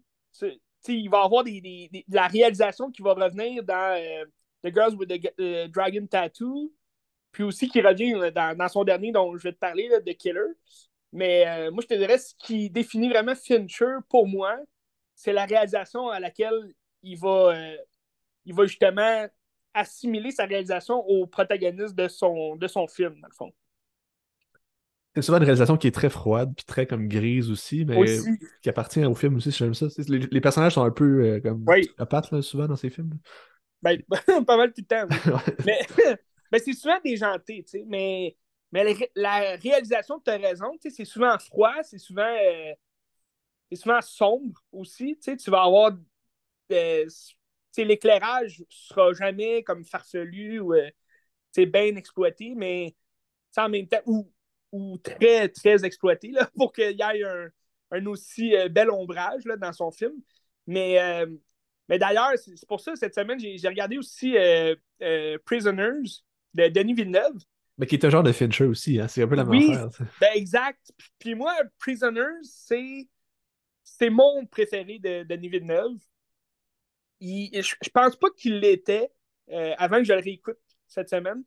il 0.87 1.09
va 1.09 1.21
y 1.21 1.25
avoir 1.25 1.43
des, 1.43 1.89
de 2.07 2.15
la 2.15 2.27
réalisation 2.27 2.89
qui 2.89 3.01
va 3.01 3.13
revenir 3.13 3.63
dans 3.63 3.97
euh, 3.97 4.25
The 4.63 4.73
Girls 4.73 4.95
with 4.95 5.09
the 5.09 5.69
Dragon 5.69 6.07
Tattoo, 6.07 6.73
puis 7.31 7.43
aussi 7.43 7.69
qui 7.69 7.81
revient 7.81 8.13
euh, 8.15 8.31
dans, 8.31 8.57
dans 8.57 8.67
son 8.67 8.83
dernier 8.83 9.11
dont 9.11 9.35
je 9.37 9.43
vais 9.43 9.53
te 9.53 9.59
parler, 9.59 9.87
là, 9.87 9.99
The 9.99 10.15
Killer. 10.15 10.53
Mais 11.11 11.47
euh, 11.47 11.71
moi, 11.71 11.81
je 11.81 11.87
te 11.87 11.93
dirais, 11.97 12.17
ce 12.17 12.33
qui 12.37 12.69
définit 12.69 13.09
vraiment 13.09 13.35
Fincher 13.35 13.97
pour 14.09 14.27
moi, 14.27 14.57
c'est 15.15 15.33
la 15.33 15.45
réalisation 15.45 16.09
à 16.09 16.19
laquelle 16.19 16.73
il 17.01 17.17
va, 17.17 17.53
euh, 17.55 17.77
il 18.45 18.53
va 18.53 18.65
justement 18.65 19.27
assimiler 19.73 20.31
sa 20.31 20.45
réalisation 20.45 21.03
au 21.07 21.27
protagoniste 21.27 21.95
de 21.95 22.07
son, 22.07 22.55
de 22.55 22.67
son 22.67 22.87
film, 22.87 23.19
dans 23.21 23.27
le 23.27 23.33
fond. 23.33 23.51
C'est 25.15 25.23
souvent 25.23 25.37
une 25.37 25.43
réalisation 25.43 25.77
qui 25.77 25.87
est 25.87 25.91
très 25.91 26.09
froide 26.09 26.53
puis 26.55 26.65
très 26.65 26.85
comme 26.85 27.07
grise 27.07 27.49
aussi, 27.49 27.83
mais 27.83 27.97
Aussi. 27.97 28.39
qui 28.61 28.69
appartient 28.69 29.03
au 29.03 29.15
film 29.15 29.35
aussi, 29.37 29.51
j'aime 29.51 29.73
ça. 29.73 29.87
Les, 30.07 30.19
les 30.19 30.41
personnages 30.41 30.75
sont 30.75 30.83
un 30.83 30.91
peu 30.91 31.25
euh, 31.25 31.39
comme 31.41 31.63
Oui. 31.67 31.89
là, 31.97 32.41
souvent 32.41 32.67
dans 32.67 32.75
ces 32.75 32.89
films. 32.89 33.17
Ben, 33.81 34.01
pas 34.45 34.57
mal 34.57 34.71
tout 34.71 34.81
le 34.81 34.85
temps, 34.85 35.07
oui. 35.09 35.41
Mais, 35.65 35.79
mais 36.51 36.59
c'est 36.59 36.73
souvent 36.73 36.99
déjanté, 37.03 37.63
tu 37.63 37.69
sais. 37.71 37.83
Mais, 37.87 38.37
mais 38.71 38.83
la, 38.83 38.93
ré- 38.93 39.11
la 39.15 39.39
réalisation, 39.57 40.19
tu 40.19 40.31
as 40.31 40.37
raison, 40.37 40.71
tu 40.81 40.89
sais, 40.89 40.95
c'est 40.95 41.05
souvent 41.05 41.37
froid, 41.39 41.73
c'est 41.83 41.97
souvent, 41.99 42.23
euh, 42.23 42.73
c'est 43.69 43.75
souvent 43.77 44.01
sombre 44.01 44.61
aussi. 44.71 45.15
Tu 45.17 45.23
sais, 45.31 45.37
tu 45.37 45.51
vas 45.51 45.63
avoir. 45.63 45.91
euh, 46.73 47.05
l'éclairage 47.77 48.63
sera 48.69 49.13
jamais 49.13 49.63
comme 49.63 49.85
farfelu 49.85 50.59
ou 50.59 50.73
euh, 50.75 50.89
tu 51.53 51.63
sais, 51.63 51.65
bien 51.67 51.95
exploité, 51.97 52.53
mais 52.55 52.95
en 53.57 53.69
même 53.69 53.87
temps, 53.87 54.01
ou, 54.05 54.31
ou 54.71 54.97
très, 54.99 55.49
très 55.49 55.85
exploité 55.85 56.29
là, 56.31 56.49
pour 56.57 56.73
qu'il 56.73 56.91
y 56.97 57.01
ait 57.01 57.23
un, 57.25 57.49
un 57.91 58.05
aussi 58.07 58.55
euh, 58.55 58.69
bel 58.69 58.91
ombrage 58.91 59.45
là, 59.45 59.57
dans 59.57 59.73
son 59.73 59.91
film. 59.91 60.13
Mais, 60.67 60.99
euh, 61.01 61.27
mais 61.89 61.99
d'ailleurs, 61.99 62.31
c'est 62.37 62.55
c'est 62.57 62.67
pour 62.67 62.81
ça, 62.81 62.95
cette 62.95 63.15
semaine, 63.15 63.39
j'ai 63.39 63.67
regardé 63.69 63.97
aussi 63.97 64.37
euh, 64.37 64.75
euh, 65.01 65.37
Prisoners 65.45 66.23
de 66.53 66.67
Denis 66.67 66.93
Villeneuve. 66.93 67.37
Mais 67.77 67.85
qui 67.87 67.95
est 67.95 68.05
un 68.05 68.09
genre 68.09 68.23
de 68.23 68.31
Fincher 68.31 68.65
aussi, 68.65 68.99
hein. 68.99 69.07
C'est 69.07 69.23
un 69.23 69.27
peu 69.27 69.35
la 69.35 69.43
même 69.45 69.51
Oui. 69.51 69.73
affaire. 69.73 70.07
Ben, 70.19 70.29
exact. 70.35 70.91
Puis- 71.17 71.35
moi, 71.35 71.53
Prisoners, 71.79 72.41
c'est 72.43 73.07
c'est 73.83 74.09
mon 74.09 74.45
préféré 74.45 74.99
de 74.99 75.23
Denis 75.23 75.49
Villeneuve. 75.49 75.97
Il- 77.19 77.49
je, 77.61 77.75
je 77.81 77.89
pense 77.89 78.15
pas 78.15 78.29
qu'il 78.37 78.59
l'était 78.59 79.11
euh, 79.51 79.73
avant 79.77 79.97
que 79.97 80.03
je 80.03 80.13
le 80.13 80.19
réécoute 80.19 80.57
cette 80.87 81.09
semaine. 81.09 81.43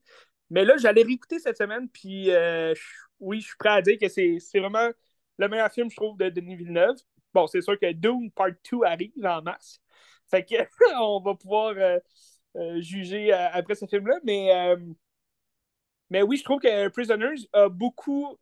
Mais 0.50 0.64
là, 0.64 0.76
j'allais 0.76 1.02
réécouter 1.02 1.38
cette 1.38 1.56
semaine, 1.56 1.88
puis 1.88 2.30
euh, 2.30 2.74
je- 2.74 2.82
oui, 3.20 3.40
je 3.40 3.46
suis 3.46 3.56
prêt 3.56 3.70
à 3.70 3.80
dire 3.82 3.96
que 3.98 4.08
c'est 4.08 4.38
c'est 4.40 4.58
vraiment 4.58 4.90
le 5.38 5.48
meilleur 5.48 5.70
film, 5.72 5.90
je 5.90 5.96
trouve, 5.96 6.18
de 6.18 6.28
Denis 6.28 6.56
Villeneuve. 6.56 6.96
Bon, 7.32 7.46
c'est 7.46 7.62
sûr 7.62 7.78
que 7.78 7.90
Doom 7.92 8.30
Part 8.32 8.50
2 8.70 8.84
arrive 8.84 9.12
en 9.24 9.40
mars. 9.42 9.80
Fait 10.30 10.44
que 10.44 10.56
on 11.00 11.20
va 11.20 11.34
pouvoir 11.34 11.74
euh, 11.78 11.98
juger 12.80 13.32
euh, 13.32 13.48
après 13.52 13.74
ce 13.74 13.86
film-là. 13.86 14.18
Mais, 14.24 14.54
euh, 14.54 14.76
mais 16.10 16.22
oui, 16.22 16.36
je 16.36 16.44
trouve 16.44 16.60
que 16.60 16.88
Prisoners 16.88 17.48
a 17.52 17.68
beaucoup 17.68 18.36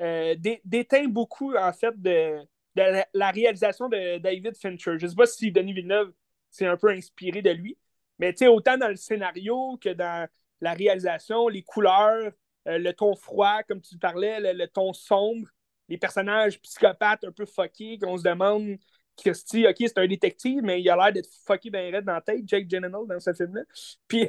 euh, 0.00 0.34
dé- 0.36 0.60
déteint 0.64 1.06
beaucoup, 1.08 1.54
en 1.56 1.72
fait, 1.72 2.00
de, 2.00 2.38
la, 2.74 3.30
réalisation 3.30 3.88
de 3.88 4.18
David 4.18 4.56
Fincher. 4.56 4.98
Je 4.98 5.06
sais 5.06 5.14
pas 5.14 5.26
si 5.26 5.50
Denis 5.50 5.72
Villeneuve 5.72 6.12
s'est 6.50 6.66
un 6.66 6.76
peu 6.76 6.90
inspiré 6.90 7.42
de 7.42 7.50
lui, 7.50 7.76
mais 8.18 8.34
autant 8.46 8.78
dans 8.78 8.88
le 8.88 8.96
scénario 8.96 9.78
que 9.78 9.90
dans 9.90 10.28
la 10.60 10.72
réalisation, 10.72 11.48
les 11.48 11.62
couleurs, 11.62 12.32
euh, 12.68 12.78
le 12.78 12.92
ton 12.92 13.14
froid, 13.14 13.62
comme 13.64 13.80
tu 13.80 13.98
parlais, 13.98 14.40
le, 14.40 14.52
le 14.52 14.68
ton 14.68 14.92
sombre, 14.92 15.48
les 15.88 15.98
personnages 15.98 16.60
psychopathes 16.60 17.24
un 17.24 17.32
peu 17.32 17.46
fuckés, 17.46 17.98
qu'on 17.98 18.16
se 18.18 18.22
demande, 18.22 18.76
Christy, 19.16 19.66
ok, 19.66 19.76
c'est 19.78 19.98
un 19.98 20.06
détective, 20.06 20.62
mais 20.62 20.80
il 20.80 20.88
a 20.90 20.96
l'air 20.96 21.12
d'être 21.12 21.28
fucké 21.46 21.70
bien 21.70 21.90
raide 21.90 22.04
dans 22.04 22.14
la 22.14 22.20
tête, 22.20 22.42
Jake 22.46 22.68
Gyllenhaal, 22.68 23.06
dans 23.08 23.20
ce 23.20 23.32
film-là. 23.32 23.62
Puis, 24.08 24.28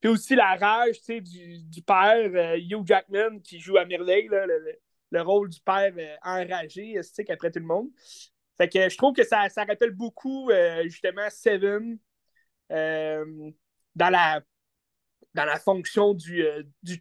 puis 0.00 0.10
aussi 0.10 0.34
la 0.34 0.56
rage, 0.56 0.98
tu 0.98 1.04
sais, 1.04 1.20
du, 1.20 1.58
du 1.64 1.82
père, 1.82 2.30
euh, 2.34 2.56
Hugh 2.58 2.86
Jackman, 2.86 3.40
qui 3.44 3.60
joue 3.60 3.76
à 3.78 3.84
merveille, 3.84 4.28
là, 4.28 4.46
le, 4.46 4.58
le- 4.58 4.78
le 5.10 5.20
rôle 5.20 5.50
du 5.50 5.60
père 5.60 5.92
euh, 5.98 6.16
enragé, 6.22 6.98
tu 7.14 7.24
qu'après 7.24 7.50
tout 7.50 7.58
le 7.58 7.66
monde. 7.66 7.88
Fait 8.56 8.68
que 8.68 8.88
je 8.88 8.96
trouve 8.96 9.14
que 9.14 9.24
ça, 9.24 9.48
ça 9.50 9.64
rappelle 9.64 9.90
beaucoup, 9.90 10.50
euh, 10.50 10.84
justement, 10.84 11.28
Seven, 11.30 11.98
euh, 12.72 13.50
dans 13.96 14.10
la 14.10 14.42
dans 15.34 15.44
la 15.44 15.58
fonction 15.58 16.14
du, 16.14 16.44
du 16.82 17.00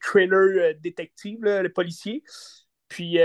détective, 0.82 1.40
le 1.44 1.70
policier. 1.70 2.24
Puis, 2.88 3.18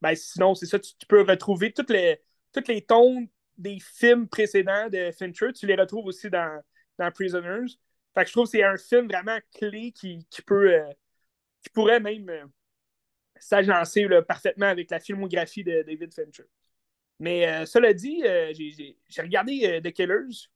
ben, 0.00 0.14
sinon, 0.14 0.54
c'est 0.54 0.66
ça, 0.66 0.78
tu 0.78 0.94
peux 1.08 1.22
retrouver 1.22 1.72
toutes 1.72 1.90
les, 1.90 2.20
toutes 2.54 2.68
les 2.68 2.82
tons 2.82 3.26
des 3.58 3.78
films 3.80 4.28
précédents 4.28 4.88
de 4.88 5.10
Fincher, 5.12 5.52
tu 5.52 5.66
les 5.66 5.74
retrouves 5.74 6.06
aussi 6.06 6.30
dans, 6.30 6.62
Prisoners. 7.12 7.72
Fait 8.14 8.22
que 8.22 8.28
je 8.28 8.32
trouve 8.32 8.44
que 8.44 8.50
c'est 8.52 8.62
un 8.62 8.76
film 8.76 9.08
vraiment 9.08 9.38
clé 9.52 9.92
qui, 9.92 10.24
qui 10.30 10.42
peut 10.42 10.72
euh, 10.72 10.92
qui 11.62 11.70
pourrait 11.70 12.00
même 12.00 12.28
euh, 12.28 12.44
s'agencer 13.40 14.06
parfaitement 14.26 14.66
avec 14.66 14.90
la 14.90 15.00
filmographie 15.00 15.64
de 15.64 15.82
David 15.82 16.14
Fincher. 16.14 16.44
Mais 17.18 17.48
euh, 17.48 17.66
cela 17.66 17.92
dit, 17.92 18.22
j'ai- 18.22 18.96
regardé 19.18 19.80
The 19.82 19.92
Killers. 19.92 20.48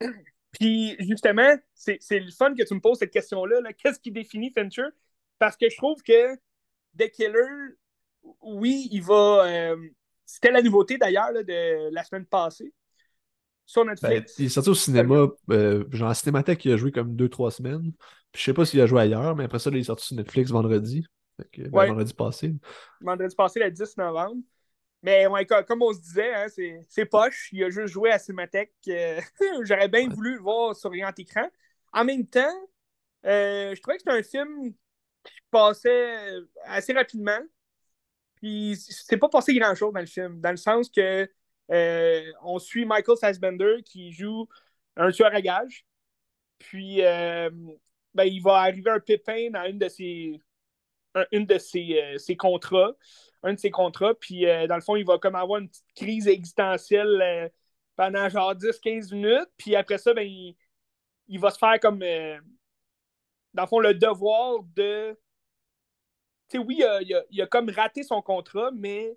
Puis 0.52 0.96
justement, 1.00 1.54
c'est 1.74 1.98
c'est 2.00 2.20
le 2.20 2.30
fun 2.30 2.54
que 2.54 2.62
tu 2.62 2.74
me 2.74 2.80
poses 2.80 2.98
cette 2.98 3.12
question-là. 3.12 3.60
là. 3.60 3.72
Qu'est-ce 3.72 3.98
qui 3.98 4.10
définit 4.12 4.52
Fincher? 4.52 4.88
Parce 5.38 5.56
que 5.56 5.68
je 5.68 5.76
trouve 5.76 6.02
que 6.02 6.36
The 6.96 7.10
Killer, 7.10 7.76
oui, 8.40 8.88
il 8.90 9.02
va. 9.02 9.76
C'était 10.26 10.50
la 10.50 10.62
nouveauté 10.62 10.98
d'ailleurs 10.98 11.32
de 11.32 11.90
la 11.94 12.04
semaine 12.04 12.26
passée 12.26 12.72
sur 13.66 13.84
Ben, 13.84 13.90
Netflix. 13.90 14.34
il 14.38 14.46
est 14.46 14.48
sorti 14.50 14.70
au 14.70 14.74
cinéma, 14.74 15.26
euh, 15.50 15.84
genre 15.90 16.10
à 16.10 16.14
Cinémathèque, 16.14 16.64
il 16.64 16.72
a 16.72 16.76
joué 16.76 16.92
comme 16.92 17.16
2-3 17.16 17.50
semaines. 17.50 17.92
Puis 18.32 18.40
je 18.40 18.44
sais 18.44 18.54
pas 18.54 18.64
s'il 18.64 18.80
a 18.80 18.86
joué 18.86 19.00
ailleurs, 19.02 19.34
mais 19.36 19.44
après 19.44 19.58
ça, 19.58 19.70
là, 19.70 19.76
il 19.76 19.80
est 19.80 19.84
sorti 19.84 20.06
sur 20.06 20.16
Netflix 20.16 20.50
vendredi. 20.50 21.06
Que, 21.52 21.62
ben, 21.62 21.70
Ouais. 21.72 21.86
vendredi 21.86 22.14
passé. 22.14 22.54
vendredi 23.00 23.34
passé, 23.34 23.60
le 23.60 23.70
10 23.70 23.96
novembre. 23.96 24.42
Mais 25.02 25.26
ouais, 25.26 25.46
co- 25.46 25.62
comme 25.66 25.82
on 25.82 25.92
se 25.92 26.00
disait, 26.00 26.34
hein, 26.34 26.46
c'est 26.88 27.06
poche. 27.06 27.50
Il 27.52 27.64
a 27.64 27.70
juste 27.70 27.88
joué 27.94 28.10
à 28.12 28.18
Cinémathèque. 28.18 28.74
euh, 28.88 29.20
J'aurais 29.64 29.88
bien 29.88 30.08
Ouais. 30.08 30.14
voulu 30.14 30.34
le 30.36 30.40
voir 30.40 30.76
sur 30.76 30.90
grand 30.90 31.18
écran. 31.18 31.48
En 31.92 32.04
même 32.04 32.26
temps, 32.26 32.54
euh, 33.26 33.74
je 33.74 33.80
trouvais 33.82 33.98
que 33.98 34.02
c'était 34.06 34.18
un 34.18 34.22
film 34.22 34.72
qui 34.72 34.78
passait 35.50 36.36
assez 36.64 36.92
rapidement. 36.94 37.38
Il 38.46 38.76
s'est 38.76 39.16
pas 39.16 39.28
passé 39.28 39.54
grand-chose 39.54 39.92
dans 39.92 40.00
le 40.00 40.06
film, 40.06 40.40
dans 40.40 40.50
le 40.50 40.56
sens 40.56 40.88
que 40.88 41.28
euh, 41.70 42.32
on 42.42 42.58
suit 42.58 42.84
Michael 42.84 43.16
Fassbender 43.18 43.82
qui 43.84 44.12
joue 44.12 44.48
un 44.96 45.10
tueur 45.10 45.34
à 45.34 45.40
gage. 45.40 45.84
Puis, 46.58 47.02
euh, 47.02 47.50
ben, 48.14 48.24
il 48.24 48.40
va 48.42 48.58
arriver 48.60 48.90
un 48.90 49.00
pépin 49.00 49.50
dans 49.50 49.64
une 49.64 49.78
de 49.78 49.88
ses, 49.88 50.40
une 51.32 51.46
de 51.46 51.58
ses, 51.58 52.18
euh, 52.30 52.34
contrats. 52.36 52.92
Un 53.42 53.54
de 53.54 53.58
ses 53.58 53.70
contrats. 53.70 54.14
Puis, 54.14 54.44
dans 54.68 54.76
le 54.76 54.80
fond, 54.80 54.96
il 54.96 55.04
va 55.04 55.18
comme 55.18 55.34
avoir 55.34 55.60
une 55.60 55.68
petite 55.68 55.92
crise 55.94 56.28
existentielle 56.28 57.52
pendant 57.96 58.28
genre 58.28 58.54
10-15 58.54 59.12
minutes. 59.14 59.50
Puis 59.56 59.76
après 59.76 59.98
ça, 59.98 60.14
ben, 60.14 60.26
il, 61.28 61.40
va 61.40 61.50
se 61.50 61.58
faire 61.58 61.78
comme. 61.80 62.00
dans 62.00 63.62
le 63.62 63.68
fond, 63.68 63.78
le 63.80 63.94
devoir 63.94 64.62
de. 64.74 65.16
Tu 66.48 66.58
sais, 66.58 66.64
oui, 66.64 66.82
il 67.30 67.42
a, 67.42 67.46
comme 67.46 67.70
raté 67.70 68.02
son 68.02 68.22
contrat, 68.22 68.70
mais 68.72 69.16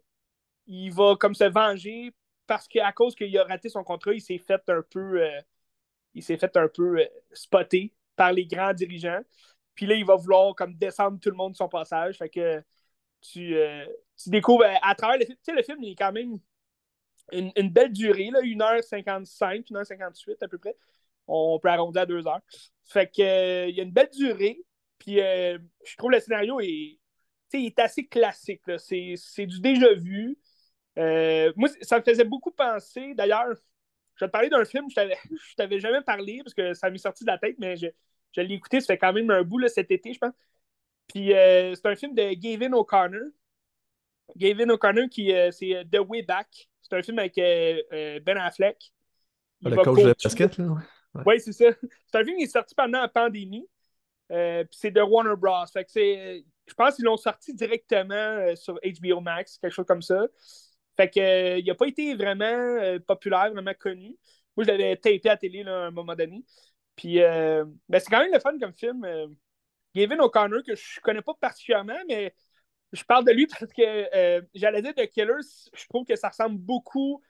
il 0.67 0.91
va 0.91 1.15
comme 1.19 1.35
se 1.35 1.43
venger 1.43 2.13
parce 2.47 2.67
qu'à 2.67 2.91
cause 2.91 3.15
qu'il 3.15 3.37
a 3.37 3.43
raté 3.43 3.69
son 3.69 3.83
contrat, 3.83 4.13
il 4.13 4.21
s'est 4.21 4.39
fait 4.39 4.61
un 4.69 4.81
peu, 4.81 5.21
euh, 5.21 5.41
il 6.15 6.23
s'est 6.23 6.37
fait 6.37 6.55
un 6.57 6.67
peu 6.67 6.99
euh, 6.99 7.05
spotter 7.31 7.93
par 8.15 8.33
les 8.33 8.45
grands 8.45 8.73
dirigeants. 8.73 9.21
Puis 9.75 9.85
là, 9.85 9.95
il 9.95 10.05
va 10.05 10.15
vouloir 10.15 10.55
comme 10.55 10.73
descendre 10.75 11.19
tout 11.19 11.29
le 11.29 11.35
monde 11.35 11.53
de 11.53 11.57
son 11.57 11.69
passage. 11.69 12.17
Fait 12.17 12.29
que 12.29 12.63
tu, 13.21 13.55
euh, 13.55 13.85
découvres 14.27 14.65
à 14.81 14.95
travers 14.95 15.19
le 15.19 15.25
film. 15.25 15.37
Tu 15.43 15.51
sais, 15.51 15.57
le 15.57 15.63
film, 15.63 15.83
il 15.83 15.91
est 15.91 15.95
quand 15.95 16.11
même 16.11 16.39
une, 17.31 17.69
belle 17.69 17.93
durée, 17.93 18.31
là, 18.31 18.41
1h55, 18.41 19.67
1h58 19.71 20.37
à 20.41 20.47
peu 20.47 20.57
près. 20.57 20.75
On 21.27 21.59
peut 21.59 21.69
arrondir 21.69 22.01
à 22.03 22.05
2 22.05 22.27
heures. 22.27 22.41
Fait 22.85 23.07
que 23.07 23.69
il 23.69 23.75
y 23.75 23.79
a 23.79 23.83
une 23.83 23.91
belle 23.91 24.09
durée. 24.11 24.63
Puis 24.97 25.17
je 25.17 25.95
trouve 25.97 26.11
le 26.11 26.19
scénario 26.19 26.59
est, 26.59 26.98
est 27.57 27.79
assez 27.79 28.05
classique. 28.05 28.61
C'est 28.77 29.45
du 29.45 29.59
déjà 29.59 29.93
vu. 29.93 30.37
Euh, 30.97 31.53
moi, 31.55 31.69
ça 31.81 31.99
me 31.99 32.03
faisait 32.03 32.23
beaucoup 32.23 32.51
penser. 32.51 33.13
D'ailleurs, 33.13 33.53
je 34.15 34.25
vais 34.25 34.27
te 34.27 34.31
parler 34.31 34.49
d'un 34.49 34.65
film, 34.65 34.87
je 34.89 34.99
ne 34.99 35.13
t'avais 35.57 35.79
jamais 35.79 36.01
parlé 36.01 36.41
parce 36.43 36.53
que 36.53 36.73
ça 36.73 36.89
m'est 36.89 36.97
sorti 36.97 37.23
de 37.23 37.31
la 37.31 37.37
tête, 37.37 37.55
mais 37.57 37.77
je, 37.77 37.87
je 38.33 38.41
l'ai 38.41 38.55
écouté, 38.55 38.81
ça 38.81 38.87
fait 38.87 38.97
quand 38.97 39.13
même 39.13 39.29
un 39.31 39.43
bout 39.43 39.59
là, 39.59 39.69
cet 39.69 39.91
été, 39.91 40.13
je 40.13 40.19
pense. 40.19 40.33
Puis 41.07 41.33
euh, 41.33 41.73
c'est 41.73 41.85
un 41.87 41.95
film 41.95 42.13
de 42.13 42.33
Gavin 42.33 42.73
O'Connor. 42.73 43.29
Gavin 44.35 44.69
O'Connor, 44.69 45.09
qui 45.09 45.33
euh, 45.33 45.51
c'est 45.51 45.85
The 45.91 45.99
Way 46.05 46.23
Back. 46.23 46.69
C'est 46.81 46.95
un 46.95 47.01
film 47.01 47.19
avec 47.19 47.35
Ben 47.35 48.37
Affleck. 48.37 48.91
le 49.61 49.75
coach 49.77 50.03
de 50.03 50.15
basket, 50.23 50.57
là. 50.57 50.75
Oui, 51.25 51.39
c'est 51.39 51.53
ça. 51.53 51.65
C'est 52.05 52.19
un 52.19 52.23
film 52.23 52.37
qui 52.37 52.43
est 52.43 52.47
sorti 52.47 52.75
pendant 52.75 53.01
la 53.01 53.07
pandémie. 53.07 53.67
puis 54.29 54.67
c'est 54.71 54.91
de 54.91 55.01
Warner 55.01 55.35
Bros. 55.35 55.65
Fait 55.73 55.83
que 55.83 56.43
je 56.69 56.73
pense 56.75 56.95
qu'ils 56.95 57.05
l'ont 57.05 57.17
sorti 57.17 57.53
directement 57.53 58.55
sur 58.55 58.79
HBO 58.83 59.19
Max, 59.19 59.57
quelque 59.57 59.73
chose 59.73 59.85
comme 59.85 60.01
ça. 60.01 60.27
Fait 60.99 61.09
que, 61.09 61.19
euh, 61.21 61.59
il 61.59 61.65
n'a 61.65 61.75
pas 61.75 61.87
été 61.87 62.13
vraiment 62.13 62.43
euh, 62.43 62.99
populaire, 62.99 63.53
vraiment 63.53 63.73
connu. 63.73 64.17
Moi, 64.57 64.65
je 64.65 64.71
l'avais 64.71 64.97
tapé 64.97 65.21
à 65.29 65.33
la 65.33 65.37
télé 65.37 65.63
à 65.63 65.85
un 65.85 65.91
moment 65.91 66.13
donné. 66.13 66.43
Puis, 66.97 67.21
euh, 67.21 67.63
ben, 67.87 68.01
c'est 68.01 68.09
quand 68.09 68.19
même 68.19 68.33
le 68.33 68.39
fun 68.41 68.59
comme 68.59 68.73
film. 68.73 69.07
Gavin 69.95 70.19
O'Connor, 70.19 70.61
que 70.61 70.75
je 70.75 70.99
connais 70.99 71.21
pas 71.21 71.33
particulièrement, 71.39 71.97
mais 72.09 72.35
je 72.91 73.01
parle 73.05 73.23
de 73.23 73.31
lui 73.31 73.47
parce 73.59 73.71
que 73.71 74.43
j'allais 74.53 74.81
dire 74.81 74.93
de 74.93 75.05
Killers, 75.05 75.69
je 75.73 75.85
trouve 75.87 76.05
que 76.05 76.17
ça 76.17 76.27
ressemble 76.27 76.57
beaucoup 76.57 77.23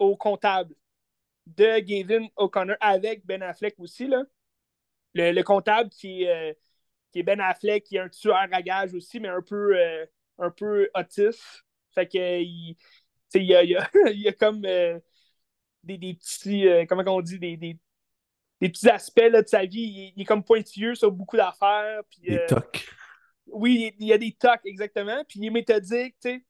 au 0.00 0.16
comptable 0.16 0.74
de 1.46 1.78
Gavin 1.78 2.26
O'Connor 2.34 2.76
avec 2.80 3.24
Ben 3.24 3.40
Affleck 3.40 3.76
aussi. 3.78 4.08
Là. 4.08 4.24
Le, 5.14 5.42
comptable 5.42 5.90
qui 5.90 6.24
est, 6.24 6.58
qui 7.12 7.20
est 7.20 7.22
Ben 7.22 7.40
Affleck, 7.40 7.84
qui 7.84 7.96
est 7.96 8.00
un 8.00 8.08
tueur 8.08 8.36
à 8.36 8.62
gage 8.62 8.94
aussi, 8.94 9.20
mais 9.20 9.28
un 9.28 9.42
peu, 9.42 9.76
un 10.38 10.50
peu 10.50 10.88
autiste. 10.94 11.64
Fait 11.94 12.06
que 12.06 12.40
il, 12.40 12.76
il, 13.34 13.44
y 13.44 13.54
a, 13.54 13.62
il, 14.10 14.20
y 14.20 14.28
a, 14.28 14.32
comme 14.32 14.64
euh, 14.64 14.98
des, 15.82 15.98
des, 15.98 16.14
petits, 16.14 16.66
euh, 16.68 16.84
comment 16.88 17.04
on 17.06 17.20
dit, 17.20 17.38
des, 17.38 17.56
des, 17.56 17.78
des 18.60 18.68
petits 18.68 18.88
aspects 18.88 19.28
là, 19.30 19.42
de 19.42 19.48
sa 19.48 19.64
vie. 19.64 20.12
Il, 20.16 20.22
est 20.22 20.24
comme 20.24 20.44
pointilleux 20.44 20.94
sur 20.94 21.10
beaucoup 21.10 21.36
d'affaires. 21.36 22.02
Des 22.22 22.38
euh, 22.38 22.46
tocs. 22.46 22.86
Oui, 23.46 23.94
il 23.98 24.06
y 24.06 24.12
a 24.12 24.18
des 24.18 24.32
tocs, 24.32 24.64
exactement. 24.64 25.24
Puis 25.28 25.40
il 25.40 25.46
est 25.46 25.50
méthodique, 25.50 26.16
tu 26.20 26.30
sais. 26.30 26.44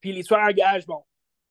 Puis 0.00 0.12
les 0.12 0.22
tueurs 0.22 0.44
à 0.44 0.52
gages, 0.52 0.86
bon, 0.86 1.02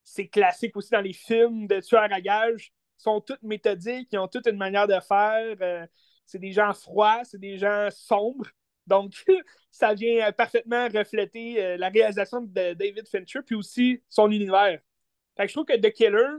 c'est 0.04 0.28
classique 0.28 0.76
aussi 0.78 0.92
dans 0.92 1.02
les 1.02 1.14
films 1.14 1.68
de 1.68 1.80
tueurs 1.82 2.12
à 2.12 2.22
gages. 2.22 2.72
Ils 3.00 3.04
sont 3.04 3.22
tous 3.22 3.38
méthodiques, 3.42 4.08
ils 4.12 4.20
ont 4.20 4.28
toutes 4.28 4.48
une 4.48 4.58
manière 4.58 4.88
de 4.88 5.00
faire. 5.00 5.88
C'est 6.28 6.40
des 6.40 6.52
gens 6.52 6.74
froids, 6.74 7.24
c'est 7.24 7.40
des 7.40 7.58
gens 7.58 7.88
sombres. 7.90 8.48
Donc, 8.86 9.14
ça 9.72 9.94
vient 9.94 10.32
parfaitement 10.32 10.88
refléter 10.90 11.64
euh, 11.64 11.78
la 11.78 11.90
réalisation 11.90 12.42
de 12.42 12.74
David 12.74 13.08
Fincher, 13.08 13.40
puis 13.46 13.56
aussi 13.56 14.04
son 14.10 14.30
univers. 14.30 14.80
Fait 15.36 15.44
que 15.44 15.48
je 15.48 15.54
trouve 15.54 15.66
que 15.66 15.78
The 15.78 15.92
Killer 15.92 16.38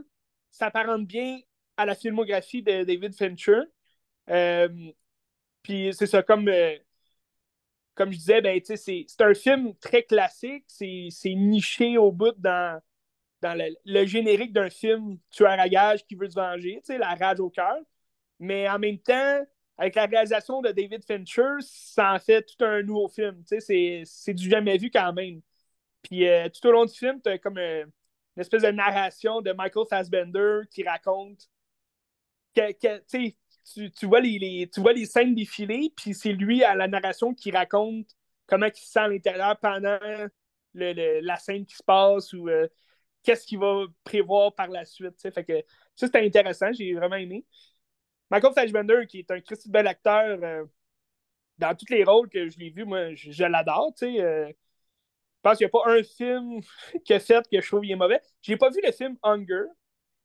s'apparente 0.51 1.05
bien 1.05 1.39
à 1.75 1.85
la 1.85 1.95
filmographie 1.95 2.61
de 2.61 2.83
David 2.83 3.15
Fincher. 3.15 3.61
Euh, 4.29 4.91
puis 5.63 5.93
c'est 5.93 6.07
ça, 6.07 6.21
comme, 6.23 6.47
euh, 6.47 6.77
comme 7.95 8.11
je 8.11 8.17
disais, 8.17 8.41
ben, 8.41 8.61
c'est 8.63 9.21
un 9.21 9.33
film 9.33 9.75
très 9.75 10.03
classique, 10.03 10.65
c'est 10.67 11.33
niché 11.35 11.97
au 11.97 12.11
bout 12.11 12.35
dans, 12.37 12.79
dans 13.41 13.57
le, 13.85 14.05
générique 14.05 14.53
d'un 14.53 14.69
film 14.69 15.17
tueur 15.31 15.59
à 15.59 15.67
gage 15.67 16.05
qui 16.05 16.15
veut 16.15 16.29
se 16.29 16.35
venger, 16.35 16.81
la 16.89 17.15
rage 17.15 17.39
au 17.39 17.49
cœur. 17.49 17.77
Mais 18.39 18.69
en 18.69 18.79
même 18.79 18.99
temps, 18.99 19.45
avec 19.79 19.95
la 19.95 20.05
réalisation 20.05 20.61
de 20.61 20.71
David 20.71 21.03
Fincher, 21.05 21.55
ça 21.61 22.13
en 22.13 22.19
fait 22.19 22.43
tout 22.43 22.65
un 22.65 22.83
nouveau 22.83 23.07
film. 23.07 23.41
C'est 23.45 24.33
du 24.33 24.49
jamais 24.49 24.77
vu 24.77 24.91
quand 24.91 25.13
même. 25.13 25.41
Puis 26.03 26.27
euh, 26.27 26.49
tout 26.49 26.67
au 26.67 26.71
long 26.71 26.85
du 26.85 26.93
film, 26.93 27.21
tu 27.21 27.29
as 27.29 27.37
comme 27.39 27.57
euh, 27.57 27.85
une 28.35 28.41
espèce 28.41 28.63
de 28.63 28.71
narration 28.71 29.41
de 29.41 29.53
Michael 29.53 29.85
Fassbender 29.89 30.61
qui 30.69 30.83
raconte 30.83 31.49
que, 32.53 33.01
tu, 33.07 33.91
tu, 33.91 34.05
vois 34.05 34.19
les, 34.19 34.69
tu 34.73 34.81
vois 34.81 34.91
les 34.91 35.05
scènes 35.05 35.33
défiler, 35.33 35.93
puis 35.95 36.13
c'est 36.13 36.33
lui 36.33 36.61
à 36.63 36.75
la 36.75 36.87
narration 36.89 37.33
qui 37.33 37.51
raconte 37.51 38.07
comment 38.47 38.65
il 38.65 38.75
se 38.75 38.91
sent 38.91 38.99
à 38.99 39.07
l'intérieur 39.07 39.57
pendant 39.59 39.99
la 40.73 41.37
scène 41.37 41.65
qui 41.65 41.75
se 41.75 41.83
passe 41.83 42.33
ou 42.33 42.49
euh, 42.49 42.67
qu'est-ce 43.23 43.45
qu'il 43.45 43.59
va 43.59 43.85
prévoir 44.03 44.53
par 44.55 44.67
la 44.67 44.83
suite. 44.83 45.21
Fait 45.21 45.45
que 45.45 45.63
ça, 45.95 46.07
c'était 46.07 46.25
intéressant, 46.25 46.73
j'ai 46.73 46.93
vraiment 46.93 47.15
aimé. 47.15 47.45
Michael 48.29 48.53
Fassbender, 48.53 49.07
qui 49.07 49.19
est 49.19 49.31
un 49.31 49.41
Christy 49.41 49.69
bel 49.69 49.87
acteur 49.87 50.39
euh, 50.43 50.65
dans 51.57 51.75
tous 51.75 51.89
les 51.89 52.03
rôles 52.03 52.29
que 52.29 52.49
je 52.49 52.57
l'ai 52.59 52.69
vu, 52.69 52.85
moi, 52.85 53.13
je, 53.13 53.43
l'adore. 53.43 53.93
Tu 53.97 54.05
sais, 54.05 54.21
euh, 54.21 54.47
je 54.47 55.41
pense 55.41 55.57
qu'il 55.57 55.65
n'y 55.65 55.69
a 55.69 55.83
pas 55.83 55.91
un 55.91 56.03
film 56.03 56.61
a 57.09 57.19
fait 57.19 57.49
que 57.49 57.61
je 57.61 57.67
trouve 57.67 57.81
qu'il 57.81 57.91
est 57.91 57.95
mauvais. 57.95 58.21
J'ai 58.41 58.57
pas 58.57 58.69
vu 58.69 58.81
le 58.83 58.91
film 58.91 59.17
Hunger. 59.23 59.65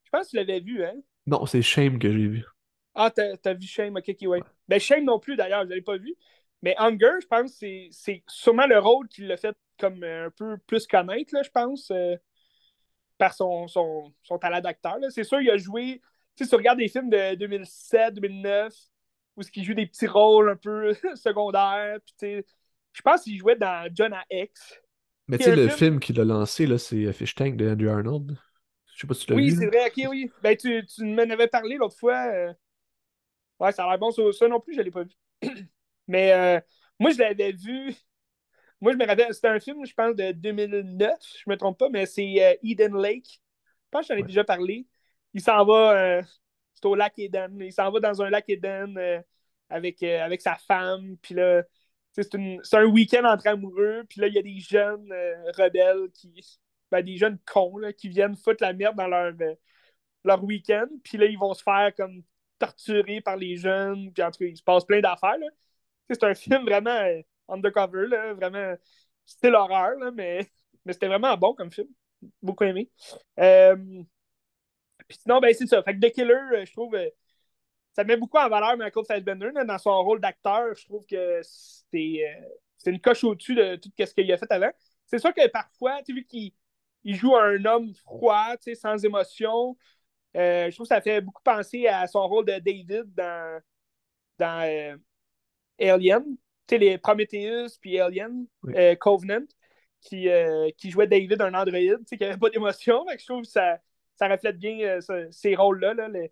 Je 0.03 0.09
pense 0.11 0.27
que 0.27 0.31
tu 0.31 0.35
l'avais 0.37 0.59
vu, 0.59 0.83
hein? 0.83 0.95
Non, 1.25 1.45
c'est 1.45 1.61
Shame 1.61 1.97
que 1.97 2.11
j'ai 2.11 2.27
vu. 2.27 2.45
Ah, 2.93 3.11
t'as 3.11 3.35
as 3.43 3.53
vu 3.53 3.67
Shame, 3.67 3.95
ok, 3.97 4.09
ok, 4.09 4.27
ouais. 4.29 4.39
Ben, 4.67 4.79
Shame 4.79 5.03
non 5.03 5.19
plus, 5.19 5.35
d'ailleurs, 5.35 5.61
je 5.61 5.65
ne 5.65 5.69
l'avais 5.71 5.81
pas 5.81 5.97
vu. 5.97 6.15
Mais 6.61 6.75
Hunger, 6.77 7.19
je 7.21 7.27
pense 7.27 7.59
que 7.59 7.87
c'est 7.91 8.23
sûrement 8.27 8.67
le 8.67 8.79
rôle 8.79 9.07
qui 9.07 9.21
l'a 9.21 9.37
fait 9.37 9.55
comme 9.77 10.03
un 10.03 10.29
peu 10.29 10.57
plus 10.65 10.87
connaître, 10.87 11.33
là, 11.33 11.43
je 11.43 11.49
pense, 11.49 11.91
euh, 11.91 12.15
par 13.17 13.33
son, 13.33 13.67
son, 13.67 14.13
son 14.23 14.37
talent 14.37 14.61
d'acteur. 14.61 14.97
C'est 15.09 15.23
sûr, 15.23 15.41
il 15.41 15.49
a 15.49 15.57
joué 15.57 16.01
si 16.35 16.47
tu 16.47 16.55
regardes 16.55 16.79
des 16.79 16.87
films 16.87 17.09
de 17.09 17.35
2007, 17.35 18.15
2009, 18.15 18.73
où 19.37 19.43
ce 19.43 19.51
qui 19.51 19.63
joue 19.63 19.73
des 19.73 19.85
petits 19.85 20.07
rôles 20.07 20.49
un 20.49 20.55
peu 20.55 20.93
secondaires, 21.15 21.99
je 22.21 23.01
pense 23.03 23.23
qu'il 23.23 23.37
jouait 23.37 23.55
dans 23.55 23.89
John 23.93 24.13
A. 24.13 24.23
X. 24.29 24.81
Mais 25.27 25.37
tu 25.37 25.45
sais, 25.45 25.55
le 25.55 25.69
film, 25.69 25.99
qu'il 25.99 26.19
a 26.19 26.23
lancé, 26.23 26.67
là, 26.67 26.77
c'est 26.77 27.11
Fish 27.13 27.33
Tank 27.33 27.55
de 27.55 27.69
Andrew 27.69 27.89
Arnold. 27.89 28.37
Je 28.93 29.01
sais 29.01 29.07
pas 29.07 29.13
si 29.13 29.25
tu 29.25 29.31
l'as 29.31 29.37
oui, 29.37 29.49
vu. 29.49 29.51
Oui, 29.51 29.57
c'est 29.59 29.67
vrai, 29.67 29.87
ok, 29.87 30.09
oui. 30.09 30.31
Ben, 30.41 30.55
tu, 30.55 30.85
tu 30.85 31.03
m'en 31.03 31.23
avais 31.23 31.47
parlé 31.47 31.75
l'autre 31.75 31.97
fois. 31.97 32.27
Euh. 32.27 32.53
Ouais, 33.59 33.71
ça 33.71 33.85
a 33.85 33.89
l'air 33.89 33.99
bon. 33.99 34.11
Ça, 34.11 34.47
non 34.47 34.59
plus, 34.59 34.75
je 34.75 34.81
l'ai 34.81 34.91
pas 34.91 35.03
vu. 35.03 35.15
Mais 36.07 36.31
euh, 36.31 36.61
moi, 36.99 37.11
je 37.11 37.17
l'avais 37.17 37.51
vu. 37.51 37.93
Moi, 38.79 38.93
je 38.93 38.97
me 38.97 39.05
rappelle, 39.05 39.33
c'était 39.33 39.47
un 39.47 39.59
film, 39.59 39.85
je 39.85 39.93
pense, 39.93 40.15
de 40.15 40.31
2009, 40.31 41.11
je 41.19 41.49
me 41.49 41.57
trompe 41.57 41.79
pas, 41.79 41.89
mais 41.89 42.05
c'est 42.05 42.35
euh, 42.43 42.53
Eden 42.61 42.95
Lake. 43.01 43.41
Je 43.65 43.89
pense 43.89 44.07
que 44.07 44.13
j'en 44.13 44.19
ai 44.19 44.23
déjà 44.23 44.43
parlé 44.43 44.85
il 45.35 45.41
s'en 45.41 45.65
va, 45.65 45.91
euh, 45.91 46.23
au 46.83 46.95
lac 46.95 47.13
Eden. 47.19 47.59
Il 47.61 47.73
s'en 47.73 47.91
va 47.91 47.99
dans 47.99 48.21
un 48.21 48.29
lac 48.29 48.45
Eden 48.49 48.97
euh, 48.97 49.21
avec, 49.69 50.01
euh, 50.01 50.23
avec 50.23 50.41
sa 50.41 50.55
femme. 50.55 51.17
Puis 51.21 51.35
là, 51.35 51.63
c'est 52.13 52.33
un 52.73 52.85
week-end 52.85 53.25
entre 53.25 53.47
amoureux. 53.47 54.05
Puis 54.09 54.21
là, 54.21 54.27
il 54.27 54.33
y 54.33 54.39
a 54.39 54.41
des 54.41 54.59
jeunes 54.59 55.11
rebelles 55.57 56.09
qui. 56.13 56.59
Ben, 56.91 57.01
des 57.01 57.17
jeunes 57.17 57.39
cons 57.45 57.77
là, 57.77 57.91
qui 57.93 58.09
viennent 58.09 58.35
foutre 58.35 58.63
la 58.63 58.71
merde 58.71 58.95
dans 58.95 59.07
leur, 59.07 59.33
leur 60.23 60.43
week-end. 60.43 60.87
Puis 61.03 61.17
là, 61.17 61.25
ils 61.25 61.37
vont 61.37 61.53
se 61.53 61.63
faire 61.63 61.93
comme 61.95 62.23
torturer 62.59 63.21
par 63.21 63.35
les 63.35 63.57
jeunes. 63.57 64.13
Puis 64.13 64.23
en 64.23 64.31
tout 64.31 64.39
cas, 64.39 64.45
il 64.45 64.55
se 64.57 64.63
passe 64.63 64.85
plein 64.85 65.01
d'affaires. 65.01 65.35
C'est 66.09 66.23
un 66.23 66.35
film 66.35 66.63
vraiment 66.63 66.99
undercover, 67.49 68.07
là, 68.07 68.33
vraiment 68.33 68.75
style 69.25 69.55
horreur, 69.55 69.97
là, 69.99 70.11
mais, 70.11 70.47
mais 70.85 70.93
c'était 70.93 71.07
vraiment 71.07 71.35
bon 71.37 71.53
comme 71.55 71.71
film. 71.71 71.89
Beaucoup 72.41 72.63
aimé. 72.63 72.89
Puis 75.07 75.17
sinon, 75.21 75.39
ben, 75.39 75.53
c'est 75.53 75.67
ça. 75.67 75.83
Fait 75.83 75.95
que 75.95 76.07
The 76.07 76.11
Killer, 76.11 76.33
euh, 76.53 76.65
je 76.65 76.71
trouve, 76.71 76.95
euh, 76.95 77.09
ça 77.95 78.03
met 78.03 78.17
beaucoup 78.17 78.37
en 78.37 78.49
valeur 78.49 78.77
Michael 78.77 79.05
Fassbender 79.05 79.51
dans 79.65 79.77
son 79.77 80.03
rôle 80.03 80.19
d'acteur. 80.19 80.75
Je 80.75 80.85
trouve 80.85 81.05
que 81.05 81.39
c'est 81.43 82.27
euh, 82.27 82.91
une 82.91 82.99
coche 82.99 83.23
au-dessus 83.23 83.55
de 83.55 83.77
tout 83.77 83.89
ce 83.97 84.13
qu'il 84.13 84.31
a 84.31 84.37
fait 84.37 84.51
avant. 84.51 84.71
c'est 85.05 85.19
sûr 85.19 85.33
que 85.33 85.47
parfois, 85.47 85.99
tu 86.03 86.13
sais, 86.13 86.13
vu 86.13 86.25
qu'il 86.25 86.51
il 87.05 87.15
joue 87.15 87.35
un 87.35 87.63
homme 87.65 87.93
froid, 87.93 88.55
sans 88.73 89.05
émotion, 89.05 89.77
euh, 90.35 90.69
je 90.69 90.75
trouve 90.75 90.85
que 90.87 90.95
ça 90.95 91.01
fait 91.01 91.21
beaucoup 91.21 91.43
penser 91.43 91.87
à 91.87 92.07
son 92.07 92.27
rôle 92.27 92.45
de 92.45 92.59
David 92.59 93.13
dans, 93.13 93.61
dans 94.39 94.67
euh, 94.67 94.97
Alien, 95.79 96.23
tu 96.67 96.75
sais, 96.75 96.77
les 96.79 96.97
Prometheus 96.97 97.77
puis 97.79 97.99
Alien, 97.99 98.47
Covenant, 98.99 99.45
qui, 100.01 100.27
qui 100.77 100.91
jouait 100.91 101.07
David, 101.07 101.41
un 101.41 101.53
androïde, 101.53 102.03
qui 102.05 102.17
n'avait 102.17 102.37
pas 102.37 102.49
d'émotion. 102.49 103.05
Je 103.17 103.25
trouve 103.25 103.43
que 103.43 103.47
ça, 103.47 103.79
ça 104.15 104.27
reflète 104.27 104.57
bien 104.57 104.99
ces 105.31 105.55
rôles-là, 105.55 105.93
là, 105.93 106.07
les, 106.07 106.31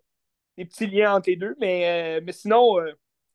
petits 0.64 0.86
liens 0.86 1.14
entre 1.14 1.30
les 1.30 1.36
deux. 1.36 1.54
Mais, 1.60 2.20
mais 2.22 2.32
sinon, 2.32 2.76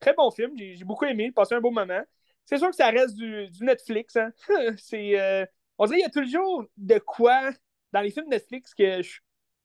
très 0.00 0.14
bon 0.14 0.30
film. 0.30 0.52
J'ai 0.56 0.84
beaucoup 0.84 1.04
aimé, 1.04 1.30
passé 1.32 1.54
un 1.54 1.60
beau 1.60 1.70
moment. 1.70 2.02
C'est 2.44 2.58
sûr 2.58 2.70
que 2.70 2.76
ça 2.76 2.90
reste 2.90 3.14
du, 3.14 3.48
Netflix. 3.60 4.16
Hein? 4.16 4.32
c'est, 4.78 5.48
on 5.78 5.86
dirait 5.86 5.98
qu'il 5.98 6.06
y 6.06 6.20
a 6.20 6.26
toujours 6.26 6.64
de 6.76 6.98
quoi 6.98 7.52
dans 7.92 8.00
les 8.00 8.10
films 8.10 8.28
Netflix 8.28 8.74
que 8.74 9.02
je 9.02 9.20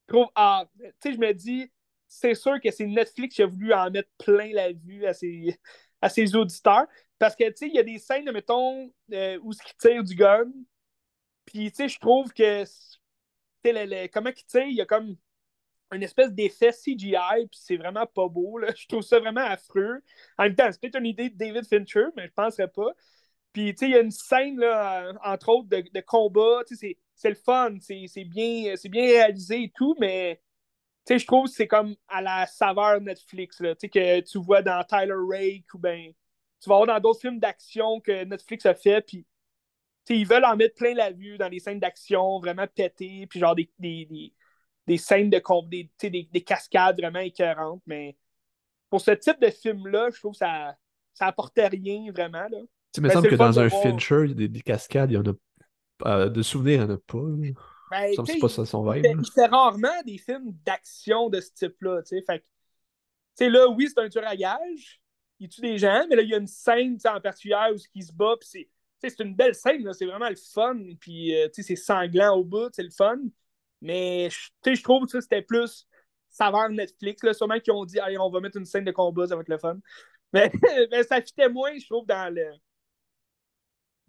trouve. 0.08 0.28
Ah, 0.36 0.66
tu 0.80 0.86
sais, 1.02 1.14
je 1.14 1.20
me 1.20 1.34
dis, 1.34 1.72
c'est 2.08 2.36
sûr 2.36 2.60
que 2.62 2.72
c'est 2.72 2.86
Netflix 2.86 3.36
qui 3.36 3.44
a 3.44 3.48
voulu 3.48 3.74
en 3.74 3.90
mettre 3.92 4.10
plein 4.18 4.52
la 4.54 4.72
vue 4.72 5.06
à 5.06 5.14
ses, 5.14 5.60
à 6.02 6.10
ses 6.10 6.36
auditeurs. 6.36 6.86
Parce 7.20 7.36
que, 7.36 7.46
tu 7.50 7.54
sais, 7.58 7.68
il 7.68 7.76
y 7.76 7.80
a 7.80 7.84
des 7.84 8.00
scènes, 8.00 8.32
mettons, 8.32 8.92
euh, 9.14 9.40
où 9.42 9.52
ils 9.52 9.76
tirent 9.78 10.04
du 10.04 10.16
gun. 10.16 10.52
Puis, 11.46 11.72
tu 11.72 11.78
sais, 11.78 11.90
je 11.90 12.00
trouve 12.00 12.32
que. 12.34 12.64
Comment 14.12 14.30
ils 14.30 14.46
tirent, 14.46 14.68
il 14.68 14.76
y 14.76 14.82
a 14.82 14.86
comme 14.86 15.16
une 15.92 16.04
espèce 16.04 16.32
d'effet 16.32 16.72
CGI, 16.72 17.48
puis 17.50 17.60
c'est 17.62 17.78
vraiment 17.78 18.06
pas 18.06 18.28
beau. 18.28 18.58
Là. 18.58 18.70
Je 18.76 18.88
trouve 18.88 19.04
ça 19.04 19.20
vraiment 19.20 19.46
affreux. 19.46 20.02
En 20.38 20.44
même 20.44 20.56
temps, 20.56 20.68
c'est 20.72 20.82
peut-être 20.82 21.00
une 21.00 21.06
idée 21.06 21.30
de 21.30 21.38
David 21.38 21.66
Fincher, 21.68 22.06
mais 22.16 22.28
je 22.28 22.34
penserais 22.34 22.68
pas. 22.68 22.92
Puis, 23.54 23.74
tu 23.74 23.80
sais, 23.80 23.86
il 23.88 23.92
y 23.92 23.96
a 23.96 24.02
une 24.02 24.12
scène, 24.12 24.60
là, 24.60 25.14
entre 25.24 25.50
autres, 25.50 25.70
de, 25.70 25.84
de 25.94 26.02
combat. 26.02 26.64
Tu 26.68 26.76
sais, 26.76 26.98
c'est 27.16 27.30
le 27.30 27.36
fun, 27.36 27.78
c'est 27.80 28.08
bien, 28.26 28.74
bien 28.90 29.06
réalisé 29.06 29.64
et 29.64 29.72
tout, 29.74 29.96
mais 30.00 30.42
je 31.10 31.26
trouve 31.26 31.46
que 31.46 31.52
c'est 31.52 31.68
comme 31.68 31.96
à 32.08 32.22
la 32.22 32.48
saveur 32.48 33.00
Netflix, 33.02 33.62
là, 33.62 33.76
que 33.76 34.20
tu 34.22 34.40
vois 34.40 34.62
dans 34.62 34.84
Tyler 34.84 35.14
Rake 35.30 35.74
ou 35.74 35.78
ben 35.78 36.12
tu 36.62 36.70
vas 36.70 36.78
voir 36.78 36.88
dans 36.88 37.00
d'autres 37.00 37.22
films 37.22 37.40
d'action 37.40 38.02
que 38.02 38.24
Netflix 38.24 38.66
a 38.66 38.74
fait, 38.74 39.02
puis 39.02 39.26
ils 40.10 40.28
veulent 40.28 40.46
en 40.46 40.56
mettre 40.56 40.76
plein 40.76 40.94
la 40.94 41.12
vue 41.12 41.38
dans 41.38 41.48
les 41.48 41.60
scènes 41.60 41.80
d'action, 41.80 42.40
vraiment 42.40 42.68
pétées, 42.68 43.28
puis 43.28 43.40
genre 43.40 43.56
des, 43.56 43.70
des, 43.80 44.34
des, 44.88 44.98
scènes 44.98 45.30
de 45.30 45.42
des, 45.70 45.90
des, 46.02 46.30
des, 46.32 46.44
cascades 46.44 47.00
vraiment 47.00 47.20
écœurantes, 47.20 47.82
mais 47.86 48.16
pour 48.90 49.02
ce 49.02 49.12
type 49.12 49.42
de 49.42 49.50
film-là, 49.50 50.10
je 50.14 50.20
trouve 50.20 50.34
que 50.34 50.38
ça, 50.38 50.76
ça 51.14 51.26
apportait 51.26 51.68
rien 51.68 52.12
vraiment. 52.12 52.48
Là. 52.50 52.60
Tu 52.94 53.02
me 53.02 53.08
ben, 53.08 53.14
semble 53.14 53.30
que 53.30 53.36
dans 53.36 53.60
un 53.60 53.70
Fincher, 53.70 54.34
des, 54.34 54.48
des 54.48 54.62
cascades, 54.62 55.12
il 55.12 55.16
y 55.16 55.18
en 55.18 55.26
a 55.26 55.34
euh, 56.06 56.30
de 56.30 56.42
souvenirs, 56.42 56.82
il 56.82 56.86
n'y 56.86 56.92
en 56.92 56.96
a 56.96 56.98
pas. 56.98 57.56
Ben, 57.92 58.26
c'est 58.26 58.40
pas 58.40 58.50
ça 58.50 58.66
son 58.66 58.90
vibe. 58.90 59.06
Il 59.06 59.32
fait 59.32 59.48
rarement 59.48 60.02
des 60.06 60.18
films 60.18 60.54
d'action 60.66 61.30
de 61.30 61.40
ce 61.40 61.52
type-là. 61.52 62.02
Fait 62.06 63.50
là, 63.50 63.68
oui, 63.70 63.90
c'est 63.90 64.02
un 64.02 64.10
tueur 64.10 64.28
à 64.28 64.36
gage. 64.36 65.02
Il 65.40 65.50
tue 65.50 65.62
des 65.62 65.78
gens, 65.78 66.06
mais 66.10 66.16
là, 66.16 66.22
il 66.22 66.30
y 66.30 66.34
a 66.34 66.38
une 66.38 66.48
scène 66.48 66.98
en 67.06 67.20
particulier 67.20 67.56
où 67.74 67.78
il 67.94 68.04
se 68.04 68.14
bat. 68.14 68.36
c'est, 68.42 68.70
c'est 69.10 69.24
une 69.24 69.36
belle 69.36 69.56
scène. 69.56 69.92
C'est 69.94 70.06
vraiment 70.06 70.30
le 70.30 70.36
fun. 70.36 70.78
Puis, 71.00 71.36
euh, 71.36 71.48
c'est 71.52 71.76
sanglant 71.76 72.36
au 72.36 72.44
bout. 72.44 72.70
C'est 72.74 72.84
le 72.84 72.92
fun. 72.92 73.20
Mais 73.82 74.30
je 74.30 74.84
trouve 74.84 75.06
que 75.06 75.22
c'était 75.22 75.42
plus 75.42 75.88
saveur 76.30 76.70
Netflix. 76.70 77.24
Là, 77.24 77.34
sûrement 77.34 77.60
qu'ils 77.60 77.74
ont 77.74 77.86
dit 77.86 78.00
Allez, 78.00 78.18
on 78.18 78.30
va 78.30 78.40
mettre 78.40 78.58
une 78.58 78.66
scène 78.66 78.84
de 78.84 78.92
combat, 78.92 79.28
ça 79.28 79.36
va 79.36 79.42
être 79.42 79.50
le 79.50 79.58
fun. 79.58 79.78
Mais, 80.34 80.52
mais 80.92 81.04
ça 81.04 81.22
fitait 81.22 81.48
moins, 81.48 81.72
je 81.78 81.86
trouve, 81.86 82.06
dans 82.06 82.34
le, 82.34 82.52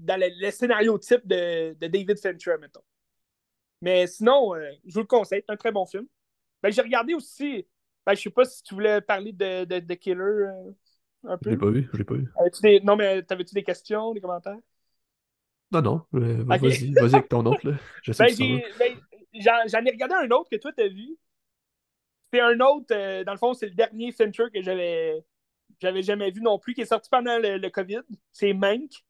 dans 0.00 0.20
le, 0.20 0.50
scénario 0.50 0.98
type 0.98 1.24
de, 1.24 1.74
de, 1.74 1.86
David 1.86 2.18
Fincher, 2.18 2.56
mettons. 2.60 2.82
Mais 3.80 4.08
sinon, 4.08 4.56
euh, 4.56 4.68
je 4.84 4.94
vous 4.94 5.00
le 5.00 5.06
conseille, 5.06 5.44
c'est 5.46 5.52
un 5.52 5.56
très 5.56 5.70
bon 5.70 5.86
film. 5.86 6.06
Ben, 6.62 6.72
j'ai 6.72 6.82
regardé 6.82 7.14
aussi, 7.14 7.64
ben, 8.04 8.14
je 8.14 8.22
sais 8.22 8.30
pas 8.30 8.44
si 8.44 8.60
tu 8.64 8.74
voulais 8.74 9.00
parler 9.00 9.32
de, 9.32 9.66
de, 9.66 9.78
de 9.78 9.94
Killer 9.94 10.20
euh, 10.20 10.72
un 11.28 11.38
peu. 11.38 11.50
Je 11.50 11.54
l'ai 11.54 11.58
pas 11.58 11.70
vu, 11.70 11.88
je 11.92 11.98
l'ai 11.98 12.04
pas 12.04 12.14
vu. 12.14 12.28
Des... 12.62 12.80
Non, 12.80 12.96
mais 12.96 13.22
t'avais-tu 13.22 13.54
des 13.54 13.62
questions, 13.62 14.12
des 14.12 14.20
commentaires? 14.20 14.58
Non, 15.72 15.82
non, 15.82 16.02
euh, 16.14 16.44
vas-y, 16.46 16.92
vas-y 16.92 17.14
avec 17.14 17.28
ton 17.28 17.44
autre. 17.46 17.68
Là. 17.68 17.76
Je 18.02 18.12
sais 18.12 18.26
ben, 18.38 18.62
ben 18.78 18.96
j'en 19.34 19.84
ai 19.84 19.90
regardé 19.90 20.14
un 20.14 20.30
autre 20.30 20.48
que 20.50 20.56
toi 20.56 20.72
t'as 20.76 20.88
vu. 20.88 21.16
C'est 22.32 22.40
un 22.40 22.58
autre, 22.60 23.22
dans 23.22 23.32
le 23.32 23.38
fond, 23.38 23.54
c'est 23.54 23.66
le 23.66 23.74
dernier 23.74 24.12
Fincher 24.12 24.44
que 24.52 24.60
j'avais 24.62 25.24
j'avais 25.80 26.02
jamais 26.02 26.30
vu 26.30 26.40
non 26.40 26.58
plus, 26.58 26.74
qui 26.74 26.80
est 26.82 26.86
sorti 26.86 27.08
pendant 27.10 27.38
le, 27.38 27.58
le 27.58 27.70
COVID. 27.70 28.02
C'est 28.32 28.52
Mank. 28.52 29.04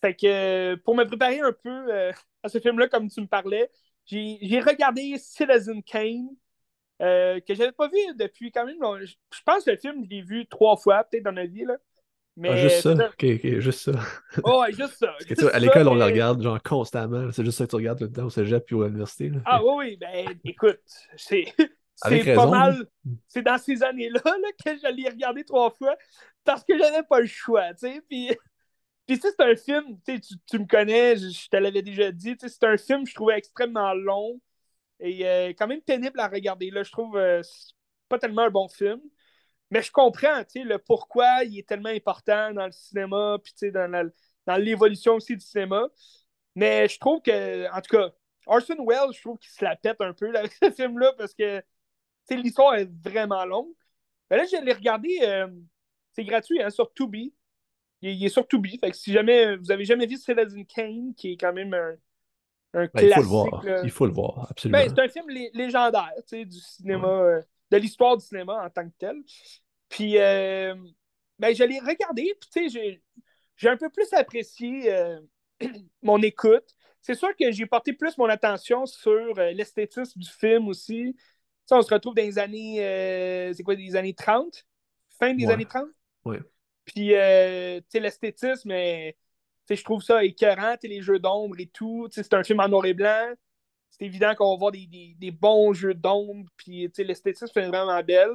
Fait 0.00 0.14
que 0.14 0.76
pour 0.76 0.94
me 0.94 1.04
préparer 1.04 1.40
un 1.40 1.52
peu 1.52 1.92
euh, 1.92 2.12
à 2.42 2.48
ce 2.48 2.58
film-là, 2.58 2.88
comme 2.88 3.08
tu 3.08 3.20
me 3.20 3.26
parlais, 3.26 3.70
j'ai 4.06 4.60
regardé 4.60 5.18
Citizen 5.18 5.82
Kane, 5.82 6.28
euh, 7.02 7.40
que 7.40 7.54
j'avais 7.54 7.72
pas 7.72 7.88
vu 7.88 7.98
depuis 8.16 8.50
quand 8.50 8.64
même. 8.64 8.78
Je 9.04 9.42
pense 9.44 9.64
que 9.64 9.70
le 9.70 9.76
film, 9.76 10.04
je 10.04 10.08
l'ai 10.08 10.22
vu 10.22 10.46
trois 10.46 10.76
fois, 10.76 11.04
peut-être 11.04 11.24
dans 11.24 11.32
ma 11.32 11.46
vie. 11.46 11.64
Là. 11.64 11.76
Mais, 12.38 12.50
ah, 12.50 12.56
juste 12.56 12.82
ça? 12.82 12.92
Ok, 12.92 13.24
ok, 13.24 13.58
juste 13.58 13.80
ça. 13.80 13.92
Oh, 14.44 14.60
ouais, 14.60 14.72
juste 14.72 14.94
ça. 14.94 15.08
Parce 15.08 15.24
que, 15.24 15.54
à 15.54 15.58
l'école, 15.58 15.88
on 15.88 15.94
le 15.96 16.04
regarde 16.04 16.40
genre 16.40 16.62
constamment. 16.62 17.32
C'est 17.32 17.44
juste 17.44 17.58
ça 17.58 17.64
que 17.64 17.70
tu 17.70 17.76
regardes 17.76 17.98
tout 17.98 18.04
le 18.04 18.12
temps 18.12 18.26
au 18.26 18.30
cégep 18.30 18.64
puis 18.64 18.76
à 18.76 18.86
l'université. 18.86 19.32
Ah 19.44 19.60
oui, 19.64 19.72
oui, 19.76 19.96
ben 19.96 20.38
écoute, 20.44 20.80
c'est. 21.16 21.44
C'est 22.00 22.32
pas 22.36 22.46
mal. 22.46 22.86
C'est 23.26 23.42
dans 23.42 23.58
ces 23.58 23.82
années-là 23.82 24.20
là, 24.24 24.48
que 24.64 24.78
je 24.78 24.94
l'ai 24.94 25.08
regardé 25.08 25.42
trois 25.42 25.70
fois 25.70 25.96
parce 26.44 26.62
que 26.62 26.78
j'avais 26.78 27.02
pas 27.02 27.18
le 27.18 27.26
choix, 27.26 27.74
tu 27.74 27.88
sais. 27.88 28.00
Puis 28.08 28.28
puis, 29.08 29.18
c'est 29.20 29.40
un 29.40 29.56
film, 29.56 29.98
tu, 30.06 30.20
tu 30.20 30.58
me 30.60 30.66
connais, 30.66 31.16
je, 31.16 31.48
te 31.48 31.56
l'avais 31.56 31.82
déjà 31.82 32.12
dit, 32.12 32.36
c'est 32.38 32.62
un 32.62 32.76
film 32.76 33.02
que 33.02 33.10
je 33.10 33.14
trouvais 33.16 33.36
extrêmement 33.36 33.94
long 33.94 34.40
et 35.00 35.26
euh, 35.26 35.48
quand 35.58 35.66
même 35.66 35.80
pénible 35.80 36.20
à 36.20 36.28
regarder. 36.28 36.70
Là, 36.70 36.84
je 36.84 36.92
trouve 36.92 37.16
euh, 37.16 37.42
pas 38.08 38.20
tellement 38.20 38.42
un 38.42 38.50
bon 38.50 38.68
film. 38.68 39.00
Mais 39.70 39.82
je 39.82 39.90
comprends, 39.92 40.42
tu 40.44 40.64
le 40.64 40.78
pourquoi 40.78 41.44
il 41.44 41.58
est 41.58 41.68
tellement 41.68 41.90
important 41.90 42.52
dans 42.52 42.66
le 42.66 42.72
cinéma, 42.72 43.38
puis 43.42 43.70
dans, 43.70 44.10
dans 44.46 44.56
l'évolution 44.56 45.14
aussi 45.14 45.36
du 45.36 45.44
cinéma. 45.44 45.88
Mais 46.54 46.88
je 46.88 46.98
trouve 46.98 47.20
que, 47.20 47.70
en 47.70 47.80
tout 47.80 47.96
cas, 47.96 48.10
Orson 48.46 48.84
Welles, 48.86 49.12
je 49.14 49.20
trouve 49.20 49.38
qu'il 49.38 49.50
se 49.50 49.64
la 49.64 49.76
pète 49.76 50.00
un 50.00 50.12
peu 50.12 50.34
avec 50.34 50.52
ce 50.52 50.70
film-là 50.70 51.12
parce 51.16 51.34
que 51.34 51.62
l'histoire 52.30 52.74
est 52.76 52.90
vraiment 53.04 53.44
longue. 53.44 53.72
Mais 54.30 54.38
là, 54.38 54.44
je 54.44 54.62
l'ai 54.62 54.72
regardé, 54.72 55.18
euh, 55.22 55.48
c'est 56.12 56.24
gratuit 56.24 56.60
hein, 56.62 56.70
sur 56.70 56.92
Tubi. 56.92 57.34
Il, 58.00 58.24
est 58.24 58.28
sur 58.28 58.46
Tubi. 58.46 58.78
Fait 58.78 58.90
que 58.90 58.96
si 58.96 59.12
jamais 59.12 59.56
vous 59.56 59.70
avez 59.70 59.84
jamais 59.84 60.06
vu 60.06 60.16
Citizen 60.16 60.64
Kane, 60.66 61.14
qui 61.14 61.32
est 61.32 61.36
quand 61.36 61.52
même 61.52 61.74
un, 61.74 61.94
un 62.74 62.86
classique. 62.88 63.14
Ben, 63.14 63.20
il 63.20 63.22
faut 63.22 63.22
le 63.22 63.28
voir. 63.28 63.64
Il 63.84 63.90
faut 63.90 64.06
le 64.06 64.12
voir, 64.12 64.46
absolument. 64.50 64.78
Ben, 64.78 64.92
c'est 64.94 65.00
un 65.00 65.08
film 65.08 65.26
légendaire 65.52 66.12
du 66.30 66.60
cinéma, 66.60 67.08
euh, 67.08 67.42
de 67.70 67.76
l'histoire 67.76 68.16
du 68.16 68.24
cinéma 68.24 68.64
en 68.64 68.70
tant 68.70 68.88
que 68.88 68.94
tel. 68.98 69.16
Puis, 69.88 70.18
euh, 70.18 70.74
ben, 71.38 71.54
je 71.54 71.64
l'ai 71.64 71.78
regardé, 71.78 72.34
puis 72.52 72.68
j'ai, 72.68 73.02
j'ai 73.56 73.68
un 73.68 73.76
peu 73.76 73.90
plus 73.90 74.12
apprécié 74.12 74.92
euh, 74.92 75.20
mon 76.02 76.20
écoute. 76.22 76.74
C'est 77.00 77.14
sûr 77.14 77.34
que 77.36 77.50
j'ai 77.52 77.66
porté 77.66 77.92
plus 77.92 78.18
mon 78.18 78.28
attention 78.28 78.84
sur 78.86 79.34
l'esthétisme 79.34 80.18
du 80.18 80.28
film 80.28 80.68
aussi. 80.68 81.16
on 81.70 81.80
se 81.80 81.94
retrouve 81.94 82.14
dans 82.14 82.22
les 82.22 82.38
années, 82.38 83.52
c'est 83.56 83.62
quoi, 83.62 83.76
des 83.76 83.94
années 83.96 84.14
30? 84.14 84.66
Fin 85.18 85.34
des 85.34 85.48
années 85.48 85.64
30? 85.64 85.86
Oui. 86.24 86.38
Puis, 86.88 87.14
euh, 87.14 87.80
tu 87.80 87.86
sais, 87.90 88.00
l'esthétisme, 88.00 88.70
je 88.70 89.84
trouve 89.84 90.02
ça 90.02 90.24
écœurant, 90.24 90.76
les 90.82 91.02
jeux 91.02 91.18
d'ombre 91.18 91.56
et 91.58 91.66
tout. 91.66 92.08
C'est 92.10 92.32
un 92.32 92.42
film 92.42 92.60
en 92.60 92.68
noir 92.68 92.86
et 92.86 92.94
blanc. 92.94 93.34
C'est 93.98 94.06
évident 94.06 94.34
qu'on 94.34 94.52
va 94.52 94.58
voir 94.58 94.72
des, 94.72 95.30
bons 95.30 95.72
jeux 95.72 95.94
d'ombre. 95.94 96.48
Puis, 96.56 96.90
l'esthétisme 96.98 97.58
est 97.58 97.68
vraiment 97.68 98.02
belle. 98.02 98.34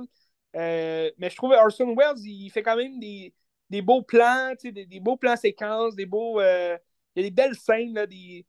Euh, 0.55 1.09
mais 1.17 1.29
je 1.29 1.35
trouve 1.35 1.51
Orson 1.51 1.95
Welles, 1.95 2.19
il 2.23 2.49
fait 2.49 2.61
quand 2.61 2.75
même 2.75 2.99
des, 2.99 3.33
beaux 3.81 4.03
plans, 4.03 4.53
des, 4.61 4.85
des, 4.85 4.99
beaux 4.99 5.17
plans 5.17 5.35
séquences, 5.35 5.95
des 5.95 6.05
beaux. 6.05 6.39
Euh, 6.39 6.77
il 7.15 7.23
y 7.23 7.25
a 7.25 7.29
des 7.29 7.35
belles 7.35 7.55
scènes. 7.55 7.93
Là, 7.93 8.05
des... 8.05 8.45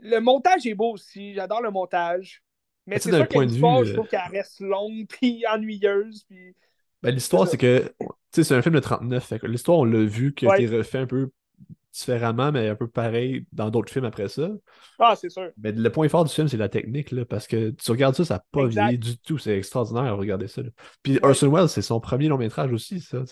Le 0.00 0.18
montage 0.18 0.66
est 0.66 0.74
beau 0.74 0.92
aussi. 0.92 1.34
J'adore 1.34 1.62
le 1.62 1.70
montage. 1.70 2.42
Mais 2.86 2.98
c'est 2.98 3.12
sûr 3.12 3.28
que 3.28 3.38
l'histoire, 3.38 3.84
je 3.84 3.92
trouve 3.94 4.08
qu'elle 4.08 4.20
reste 4.30 4.60
longue 4.60 5.06
puis 5.08 5.44
ennuyeuse. 5.46 6.24
Puis 6.24 6.56
ben, 7.02 7.12
l'histoire, 7.12 7.48
c'est 7.48 7.58
que 7.58 7.92
c'est 8.30 8.52
un 8.52 8.62
film 8.62 8.76
de 8.76 8.80
39. 8.80 9.32
L'histoire, 9.44 9.78
on 9.78 9.84
l'a 9.84 10.04
vu, 10.04 10.34
qui 10.34 10.46
a 10.46 10.56
été 10.56 10.66
refait 10.68 10.98
un 10.98 11.06
peu 11.06 11.30
différemment, 11.92 12.50
mais 12.52 12.68
un 12.68 12.74
peu 12.74 12.88
pareil 12.88 13.46
dans 13.52 13.70
d'autres 13.70 13.92
films 13.92 14.06
après 14.06 14.28
ça. 14.28 14.48
Ah, 14.98 15.14
c'est 15.14 15.28
sûr. 15.28 15.50
Mais 15.58 15.72
le 15.72 15.90
point 15.90 16.08
fort 16.08 16.24
du 16.24 16.32
film, 16.32 16.48
c'est 16.48 16.56
la 16.56 16.68
technique, 16.68 17.10
là, 17.10 17.24
parce 17.24 17.46
que 17.46 17.70
tu 17.70 17.90
regardes 17.90 18.14
ça, 18.14 18.24
ça 18.24 18.34
n'a 18.34 18.44
pas 18.50 18.66
vieilli 18.66 18.98
du 18.98 19.18
tout. 19.18 19.38
C'est 19.38 19.56
extraordinaire 19.56 20.04
à 20.04 20.12
regarder 20.12 20.48
ça. 20.48 20.62
Puis 21.02 21.18
Orson 21.22 21.50
Welles, 21.50 21.68
c'est 21.68 21.82
son 21.82 22.00
premier 22.00 22.28
long 22.28 22.38
métrage 22.38 22.72
aussi, 22.72 23.00
ça. 23.00 23.22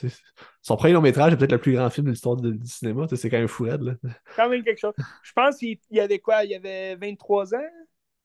Son 0.62 0.76
premier 0.76 0.92
long 0.92 1.00
métrage 1.00 1.32
est 1.32 1.36
peut-être 1.36 1.52
le 1.52 1.58
plus 1.58 1.72
grand 1.72 1.88
film 1.88 2.06
de 2.06 2.10
l'histoire 2.10 2.36
du 2.36 2.58
cinéma. 2.64 3.06
C'est 3.10 3.30
quand 3.30 3.38
même 3.38 3.48
fou, 3.48 3.64
là. 3.64 3.76
Quand 4.36 4.48
même 4.48 4.62
quelque 4.62 4.80
chose. 4.80 4.94
Je 5.22 5.32
pense 5.32 5.56
qu'il 5.56 5.78
y 5.90 6.00
avait 6.00 6.18
quoi? 6.18 6.44
Il 6.44 6.50
y 6.50 6.54
avait 6.54 6.96
23 6.96 7.54
ans? 7.54 7.58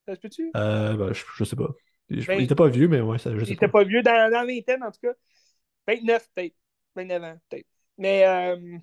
Ça 0.08 0.16
se 0.16 0.20
peut-tu? 0.20 0.52
Euh, 0.56 0.96
ben, 0.96 1.14
je, 1.14 1.44
sais 1.44 1.56
pas. 1.56 1.70
Il, 2.10 2.20
n'était 2.20 2.44
était 2.44 2.56
pas 2.56 2.68
vieux, 2.68 2.88
mais 2.88 3.02
ouais, 3.02 3.18
ça, 3.18 3.32
je 3.34 3.40
sais 3.40 3.52
Il 3.52 3.54
était 3.54 3.68
pas 3.68 3.84
vieux, 3.84 4.04
dans, 4.04 4.32
dans 4.32 4.40
la 4.40 4.46
vingtaine 4.46 4.84
en 4.84 4.92
tout 4.92 5.00
cas. 5.02 5.14
29 5.88 6.28
peut-être. 6.36 6.56
29 6.96 7.24
ans 7.24 7.40
peut-être. 7.50 7.68
Mais 7.98 8.26
euh, 8.28 8.78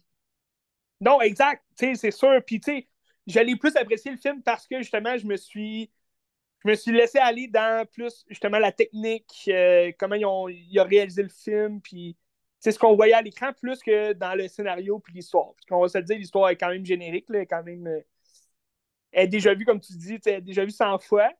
non, 1.02 1.20
exact. 1.20 1.64
C'est 1.74 2.10
sûr. 2.12 2.40
Puis 2.46 2.60
tu 2.60 2.72
sais, 2.72 2.88
j'allais 3.26 3.56
plus 3.56 3.74
apprécier 3.76 4.12
le 4.12 4.16
film 4.16 4.40
parce 4.42 4.68
que 4.68 4.78
justement, 4.78 5.18
je 5.18 5.26
me 5.26 5.36
suis. 5.36 5.90
Je 6.64 6.70
me 6.70 6.74
suis 6.76 6.92
laissé 6.92 7.18
aller 7.18 7.48
dans 7.48 7.84
plus 7.90 8.24
justement 8.28 8.60
la 8.60 8.70
technique, 8.70 9.32
euh, 9.48 9.90
comment 9.98 10.14
ils 10.14 10.24
ont, 10.24 10.48
ils 10.48 10.78
ont 10.78 10.84
réalisé 10.84 11.24
le 11.24 11.28
film, 11.28 11.80
puis 11.80 12.16
c'est 12.60 12.70
ce 12.70 12.78
qu'on 12.78 12.94
voyait 12.94 13.14
à 13.14 13.22
l'écran 13.22 13.52
plus 13.52 13.82
que 13.82 14.12
dans 14.12 14.36
le 14.36 14.46
scénario 14.46 15.00
puis 15.00 15.12
l'histoire. 15.12 15.54
Parce 15.54 15.66
qu'on 15.66 15.80
va 15.80 15.88
se 15.88 15.98
le 15.98 16.04
dire, 16.04 16.16
l'histoire 16.16 16.50
est 16.50 16.56
quand 16.56 16.68
même 16.68 16.86
générique, 16.86 17.28
là, 17.30 17.44
quand 17.46 17.64
même. 17.64 17.88
Euh, 17.88 18.00
elle 19.10 19.24
est 19.24 19.28
déjà 19.28 19.54
vue, 19.54 19.64
comme 19.64 19.80
tu 19.80 19.92
dis, 19.94 20.18
elle 20.24 20.34
est 20.34 20.40
déjà 20.40 20.64
vue 20.64 20.70
100 20.70 21.00
fois. 21.00 21.32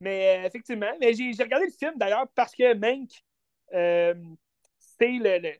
Mais 0.00 0.40
euh, 0.44 0.46
effectivement, 0.46 0.92
mais 1.00 1.14
j'ai 1.14 1.42
regardé 1.42 1.66
le 1.66 1.72
film 1.72 1.94
d'ailleurs 1.96 2.28
parce 2.34 2.54
que 2.54 2.74
Mank, 2.74 3.10
c'est 3.70 5.12
le, 5.12 5.52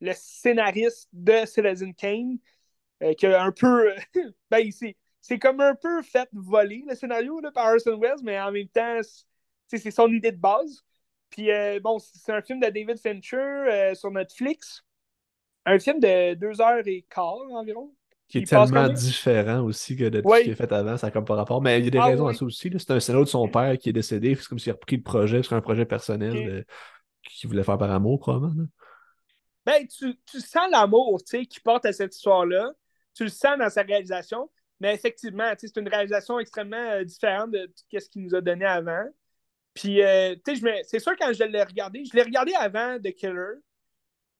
le, 0.00 0.12
scénariste 0.14 1.08
de 1.12 1.44
Citizen 1.44 1.94
Kane, 1.94 2.38
qui 3.16 3.26
a 3.26 3.42
un 3.42 3.52
peu. 3.52 3.92
ben, 4.50 4.70
c'est 5.20 5.38
comme 5.38 5.60
un 5.60 5.74
peu 5.74 6.02
fait 6.02 6.28
voler 6.32 6.84
le 6.88 6.94
scénario 6.94 7.40
là, 7.40 7.50
par 7.50 7.72
Orson 7.72 7.98
Welles, 7.98 8.22
mais 8.22 8.40
en 8.40 8.52
même 8.52 8.68
temps, 8.68 9.00
c'est 9.66 9.90
son 9.90 10.08
idée 10.12 10.32
de 10.32 10.40
base. 10.40 10.84
Puis 11.30 11.50
euh, 11.50 11.80
bon, 11.80 11.98
c'est 11.98 12.32
un 12.32 12.42
film 12.42 12.60
de 12.60 12.66
David 12.66 12.98
Fincher 12.98 13.36
euh, 13.36 13.94
sur 13.94 14.10
Netflix. 14.10 14.84
Un 15.64 15.78
film 15.78 15.98
de 15.98 16.34
deux 16.34 16.60
heures 16.60 16.86
et 16.86 17.04
quart 17.10 17.40
environ. 17.50 17.92
Qui 18.28 18.38
est 18.38 18.44
tellement 18.44 18.88
différent 18.88 19.62
aussi 19.62 19.96
que 19.96 20.08
de 20.08 20.20
tout 20.20 20.34
ce 20.34 20.42
qui 20.42 20.50
est 20.50 20.54
fait 20.54 20.72
avant, 20.72 20.96
ça 20.96 21.08
n'a 21.08 21.10
comme 21.12 21.24
pas 21.24 21.34
rapport. 21.34 21.62
Mais 21.62 21.78
il 21.78 21.84
y 21.84 21.88
a 21.88 21.90
des 21.90 21.98
ah 21.98 22.06
raisons 22.06 22.26
à 22.26 22.34
ça 22.34 22.44
aussi. 22.44 22.70
C'est 22.76 22.90
un 22.90 23.00
scénario 23.00 23.24
de 23.24 23.30
son 23.30 23.48
père 23.48 23.76
qui 23.78 23.90
est 23.90 23.92
décédé. 23.92 24.34
C'est 24.34 24.48
comme 24.48 24.58
s'il 24.58 24.70
a 24.70 24.74
repris 24.74 24.96
le 24.96 25.02
projet 25.02 25.42
sur 25.42 25.54
un 25.54 25.60
projet 25.60 25.86
personnel 25.86 26.36
euh, 26.36 26.62
qu'il 27.22 27.48
voulait 27.48 27.62
faire 27.62 27.78
par 27.78 27.90
amour, 27.90 28.18
probablement. 28.18 28.66
Ben, 29.64 29.86
tu, 29.86 30.16
tu 30.24 30.40
sens 30.40 30.70
l'amour 30.70 31.20
qui 31.24 31.60
porte 31.60 31.84
à 31.86 31.92
cette 31.92 32.14
histoire-là. 32.14 32.72
Tu 33.16 33.24
le 33.24 33.30
sens 33.30 33.58
dans 33.58 33.70
sa 33.70 33.82
réalisation. 33.82 34.48
Mais 34.78 34.94
effectivement, 34.94 35.50
c'est 35.58 35.76
une 35.76 35.88
réalisation 35.88 36.38
extrêmement 36.38 37.02
différente 37.02 37.50
de 37.50 37.68
ce 37.98 38.08
qu'il 38.08 38.22
nous 38.22 38.34
a 38.34 38.40
donné 38.40 38.66
avant. 38.66 39.06
Puis, 39.74 40.02
euh, 40.02 40.34
tu 40.44 40.56
sais, 40.56 40.82
c'est 40.84 40.98
sûr, 40.98 41.12
quand 41.18 41.32
je 41.32 41.44
l'ai 41.44 41.62
regardé, 41.62 42.04
je 42.04 42.14
l'ai 42.14 42.22
regardé 42.22 42.52
avant 42.54 42.98
The 42.98 43.12
Killer. 43.12 43.56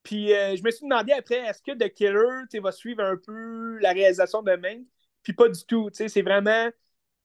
Puis, 0.03 0.33
euh, 0.33 0.57
je 0.57 0.62
me 0.62 0.71
suis 0.71 0.85
demandé 0.85 1.12
après, 1.12 1.37
est-ce 1.37 1.62
que 1.62 1.73
The 1.73 1.93
Killer 1.93 2.61
va 2.62 2.73
suivre 2.73 3.03
un 3.03 3.17
peu 3.17 3.79
la 3.79 3.93
réalisation 3.93 4.43
de 4.43 4.55
Mank? 4.57 4.87
Puis, 5.23 5.33
pas 5.33 5.49
du 5.49 5.65
tout. 5.67 5.91
Tu 5.91 5.97
sais, 5.97 6.09
c'est 6.09 6.23
vraiment. 6.23 6.71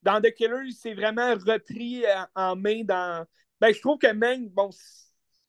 Dans 0.04 0.20
The 0.20 0.34
Killer, 0.34 0.72
c'est 0.72 0.94
vraiment 0.94 1.36
repris 1.36 2.06
euh, 2.06 2.24
en 2.36 2.56
main 2.56 2.84
dans. 2.84 3.26
Ben, 3.60 3.74
je 3.74 3.80
trouve 3.80 4.00
que 4.00 4.12
Mank, 4.12 4.50
bon, 4.52 4.72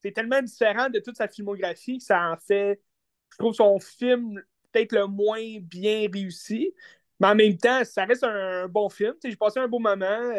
c'est 0.03 0.13
tellement 0.13 0.43
différent 0.43 0.91
de 0.91 0.99
toute 0.99 1.17
sa 1.17 1.29
filmographie 1.29 1.99
que 1.99 2.05
ça 2.05 2.31
en 2.31 2.37
fait. 2.37 2.83
Je 3.31 3.39
trouve 3.39 3.55
son 3.55 3.79
film 3.79 4.43
peut-être 4.73 4.93
le 4.93 5.07
moins 5.07 5.59
bien 5.61 6.09
réussi. 6.13 6.75
Mais 7.21 7.29
en 7.29 7.35
même 7.35 7.57
temps, 7.57 7.85
ça 7.85 8.05
reste 8.05 8.25
un, 8.25 8.67
bon 8.69 8.89
film. 8.89 9.15
J'ai 9.25 9.37
passé 9.37 9.61
un 9.61 9.69
beau 9.69 9.79
moment 9.79 10.33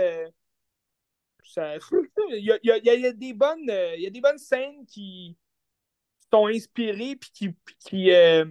il, 2.30 2.60
y 2.64 3.06
a, 3.06 3.14
des 3.14 3.34
bonnes, 3.34 4.38
scènes 4.38 4.86
qui 4.86 5.38
sont 6.32 6.48
inspirées 6.48 7.12
et 7.12 7.20
qui, 7.80 8.12
euh, 8.12 8.46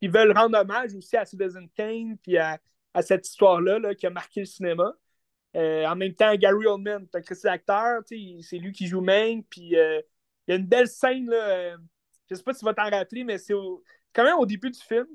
qui, 0.00 0.08
veulent 0.08 0.36
rendre 0.36 0.58
hommage 0.58 0.94
aussi 0.94 1.16
à 1.16 1.24
Citizen 1.24 1.68
Kane 1.70 2.18
puis 2.18 2.36
à, 2.38 2.60
cette 3.00 3.26
histoire-là 3.26 3.94
qui 3.94 4.06
a 4.06 4.10
marqué 4.10 4.40
le 4.40 4.46
cinéma. 4.46 4.94
Euh, 5.56 5.86
en 5.86 5.96
même 5.96 6.14
temps, 6.14 6.34
Gary 6.34 6.66
Oldman, 6.66 7.06
c'est 7.12 7.46
un 7.46 7.52
acteur, 7.52 8.02
c'est 8.06 8.58
lui 8.58 8.72
qui 8.72 8.86
joue 8.86 9.04
puis 9.48 9.76
euh, 9.76 10.00
il 10.46 10.50
y 10.50 10.52
a 10.52 10.56
une 10.56 10.66
belle 10.66 10.88
scène, 10.88 11.28
là, 11.28 11.76
je 12.28 12.34
sais 12.34 12.42
pas 12.42 12.52
si 12.52 12.60
tu 12.60 12.64
vas 12.64 12.74
t'en 12.74 12.90
rappeler, 12.90 13.24
mais 13.24 13.38
c'est 13.38 13.54
quand 14.14 14.24
même 14.24 14.38
au 14.38 14.46
début 14.46 14.70
du 14.70 14.80
film. 14.80 15.06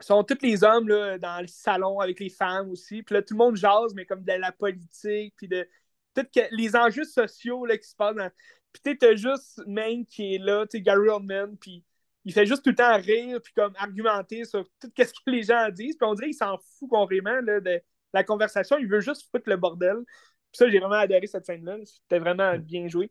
Sont 0.00 0.24
tous 0.24 0.42
les 0.42 0.64
hommes 0.64 0.88
là, 0.88 1.16
dans 1.16 1.40
le 1.40 1.46
salon 1.46 2.00
avec 2.00 2.18
les 2.18 2.28
femmes 2.28 2.70
aussi. 2.70 3.04
Puis 3.04 3.14
là, 3.14 3.22
tout 3.22 3.34
le 3.34 3.38
monde 3.38 3.56
jase, 3.56 3.94
mais 3.94 4.04
comme 4.04 4.24
de 4.24 4.32
la 4.32 4.50
politique, 4.50 5.32
puis 5.36 5.46
de, 5.46 5.68
peut-être 6.12 6.32
que 6.32 6.54
les 6.54 6.74
enjeux 6.74 7.04
sociaux 7.04 7.64
là, 7.66 7.78
qui 7.78 7.88
se 7.88 7.94
passent 7.94 8.16
dans. 8.16 8.30
Puis 8.72 8.98
tu 8.98 9.16
juste 9.16 9.62
Maine 9.66 10.04
qui 10.06 10.34
est 10.34 10.38
là, 10.38 10.66
tu 10.66 10.80
Gary 10.80 11.08
Oldman, 11.08 11.56
puis 11.56 11.84
il 12.24 12.32
fait 12.32 12.46
juste 12.46 12.64
tout 12.64 12.70
le 12.70 12.76
temps 12.76 12.96
rire, 12.96 13.40
puis 13.42 13.52
comme 13.52 13.74
argumenter 13.76 14.44
sur 14.44 14.64
tout 14.80 14.90
ce 14.96 15.04
que 15.04 15.30
les 15.30 15.42
gens 15.42 15.68
disent, 15.70 15.96
puis 15.96 16.06
on 16.06 16.14
dirait 16.14 16.28
qu'il 16.28 16.36
s'en 16.36 16.58
fout 16.58 16.88
carrément 16.90 17.40
là, 17.42 17.60
de 17.60 17.80
la 18.12 18.24
conversation, 18.24 18.78
il 18.78 18.88
veut 18.88 19.00
juste 19.00 19.28
foutre 19.30 19.48
le 19.48 19.56
bordel. 19.56 19.96
Puis 20.04 20.58
ça, 20.58 20.68
j'ai 20.68 20.78
vraiment 20.78 20.94
adoré 20.94 21.26
cette 21.26 21.46
scène-là, 21.46 21.78
c'était 21.84 22.18
vraiment 22.18 22.56
bien 22.58 22.88
joué. 22.88 23.10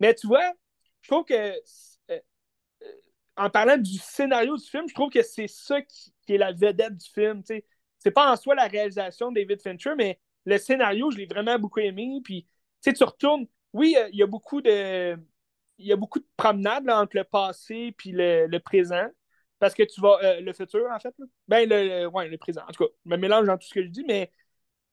Mais 0.00 0.14
tu 0.14 0.26
vois, 0.26 0.52
je 1.02 1.10
trouve 1.10 1.24
que, 1.24 1.52
en 3.36 3.50
parlant 3.50 3.76
du 3.76 3.98
scénario 3.98 4.56
du 4.56 4.64
film, 4.64 4.88
je 4.88 4.94
trouve 4.94 5.10
que 5.10 5.22
c'est 5.22 5.48
ça 5.48 5.80
qui, 5.82 6.12
est 6.28 6.38
la 6.38 6.52
vedette 6.52 6.96
du 6.96 7.08
film. 7.08 7.42
C'est 7.98 8.10
pas 8.10 8.32
en 8.32 8.36
soi 8.36 8.54
la 8.54 8.66
réalisation 8.66 9.30
de 9.30 9.40
David 9.40 9.62
Fincher, 9.62 9.94
mais 9.96 10.20
le 10.44 10.58
scénario, 10.58 11.10
je 11.10 11.18
l'ai 11.18 11.26
vraiment 11.26 11.58
beaucoup 11.58 11.80
aimé. 11.80 12.20
Tu 12.24 13.04
retournes. 13.04 13.46
Oui, 13.72 13.96
il 14.12 14.18
y 14.18 14.22
a 14.22 14.26
beaucoup 14.26 14.60
de. 14.60 15.16
Il 15.78 15.86
y 15.86 15.92
a 15.92 15.96
beaucoup 15.96 16.18
de 16.20 16.26
promenades 16.36 16.88
entre 16.90 17.16
le 17.16 17.24
passé 17.24 17.94
et 18.04 18.12
le, 18.12 18.58
présent. 18.58 19.08
Parce 19.58 19.74
que 19.74 19.82
tu 19.82 20.00
vas. 20.00 20.18
Euh, 20.22 20.40
le 20.40 20.52
futur, 20.52 20.86
en 20.90 20.98
fait. 20.98 21.14
Ben, 21.48 21.68
le, 21.68 22.04
le 22.28 22.36
présent. 22.38 22.62
En 22.68 22.72
tout 22.72 22.84
cas, 22.84 22.90
je 23.04 23.10
me 23.10 23.16
mélange 23.16 23.46
dans 23.46 23.56
tout 23.56 23.66
ce 23.66 23.74
que 23.74 23.82
je 23.82 23.88
dis, 23.88 24.04
mais. 24.06 24.30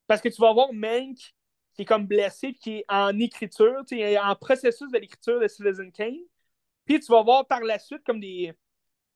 Parce 0.06 0.20
que 0.20 0.28
tu 0.28 0.40
vas 0.40 0.52
voir 0.52 0.72
Mank 0.72 1.18
qui 1.74 1.82
est 1.82 1.84
comme 1.84 2.06
blessé, 2.06 2.52
qui 2.52 2.78
est 2.78 2.84
en 2.88 3.16
écriture, 3.18 3.84
en 4.22 4.36
processus 4.36 4.90
de 4.90 4.98
l'écriture 4.98 5.40
de 5.40 5.46
Citizen 5.46 5.92
Kane. 5.92 6.18
Puis 6.90 6.98
tu 6.98 7.12
vas 7.12 7.22
voir 7.22 7.46
par 7.46 7.60
la 7.60 7.78
suite 7.78 8.02
comme 8.04 8.18
des. 8.18 8.52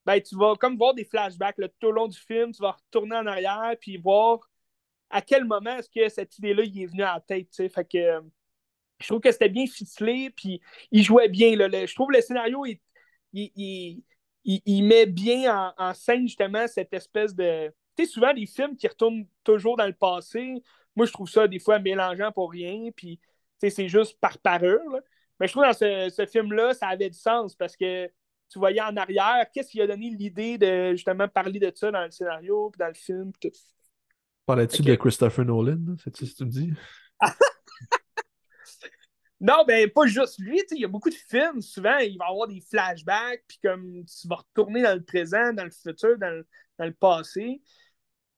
Ben, 0.07 0.21
tu 0.21 0.37
vas 0.37 0.55
comme 0.55 0.77
voir 0.77 0.95
des 0.95 1.05
flashbacks 1.05 1.57
tout 1.57 1.89
au 1.89 1.91
long 1.91 2.07
du 2.07 2.17
film, 2.17 2.53
tu 2.53 2.63
vas 2.63 2.71
retourner 2.71 3.17
en 3.17 3.27
arrière, 3.27 3.75
puis 3.81 3.97
voir 3.97 4.49
à 5.11 5.21
quel 5.21 5.45
moment 5.45 5.77
est-ce 5.79 5.91
que 5.91 6.09
cette 6.09 6.39
idée-là 6.39 6.63
est 6.63 6.87
venue 6.87 7.03
à 7.03 7.15
la 7.15 7.21
tête. 7.21 7.49
Fait 7.53 7.85
que 7.85 7.99
euh, 7.99 8.21
je 9.01 9.09
trouve 9.09 9.19
que 9.19 9.33
c'était 9.33 9.49
bien 9.49 9.67
ficelé, 9.67 10.31
puis 10.31 10.61
il 10.93 11.03
jouait 11.03 11.29
bien. 11.29 11.57
Là, 11.57 11.69
je 11.85 11.93
trouve 11.97 12.11
que 12.11 12.17
le 12.17 12.23
scénario, 12.23 12.65
il, 12.65 14.05
il, 14.45 14.85
met 14.85 15.07
bien 15.07 15.75
en, 15.77 15.95
scène 15.95 16.29
justement 16.29 16.69
cette 16.69 16.95
espèce 16.95 17.35
de. 17.35 17.75
Tu 17.97 18.05
sais, 18.05 18.09
souvent 18.09 18.33
des 18.33 18.47
films 18.47 18.77
qui 18.77 18.87
retournent 18.87 19.27
toujours 19.43 19.77
dans 19.77 19.87
le 19.87 19.95
passé, 19.95 20.63
moi 20.95 21.07
je 21.07 21.13
trouve 21.13 21.29
ça 21.29 21.49
des 21.49 21.59
fois 21.59 21.81
mélangeant 21.81 22.31
pour 22.31 22.53
rien, 22.53 22.91
puis 22.95 23.19
c'est 23.59 23.89
juste 23.89 24.17
par 24.21 24.39
parure. 24.39 25.01
Mais 25.41 25.47
je 25.47 25.53
trouve 25.53 25.65
que 25.65 25.69
dans 25.69 26.09
ce, 26.09 26.15
ce 26.15 26.27
film-là, 26.27 26.75
ça 26.75 26.89
avait 26.89 27.11
du 27.11 27.19
sens 27.19 27.55
parce 27.55 27.77
que 27.77 28.11
tu 28.55 28.59
voyais 28.59 28.81
en 28.81 28.97
arrière, 28.97 29.47
qu'est-ce 29.53 29.71
qui 29.71 29.81
a 29.81 29.87
donné 29.87 30.11
l'idée 30.11 30.59
de 30.59 30.93
justement 30.93 31.29
parler 31.29 31.59
de 31.59 31.73
ça 31.75 31.91
dans 31.91 32.05
le 32.05 32.11
scénario, 32.11 32.71
puis 32.71 32.79
dans 32.79 32.89
le 32.89 32.95
film, 32.95 33.33
puis 33.33 33.51
tout. 33.51 33.59
Parlais-tu 34.47 34.83
de 34.83 34.95
Christopher 34.95 35.45
Nolan? 35.45 35.97
C'est 36.03 36.15
ce 36.15 36.33
que 36.33 36.37
tu 36.37 36.45
me 36.45 36.51
dis? 36.51 36.73
non, 39.41 39.65
ben 39.67 39.91
pas 39.91 40.07
juste 40.07 40.39
lui. 40.39 40.63
Il 40.71 40.81
y 40.81 40.85
a 40.85 40.89
beaucoup 40.89 41.11
de 41.11 41.15
films. 41.15 41.63
Souvent, 41.63 41.99
il 41.99 42.19
va 42.19 42.27
y 42.27 42.31
avoir 42.31 42.47
des 42.47 42.61
flashbacks, 42.61 43.45
puis 43.49 43.59
comme 43.63 44.05
tu 44.05 44.29
vas 44.29 44.37
retourner 44.37 44.83
dans 44.83 44.95
le 44.95 45.03
présent, 45.03 45.53
dans 45.53 45.65
le 45.65 45.71
futur, 45.71 46.19
dans 46.19 46.31
le, 46.31 46.47
dans 46.79 46.85
le 46.85 46.93
passé. 46.93 47.61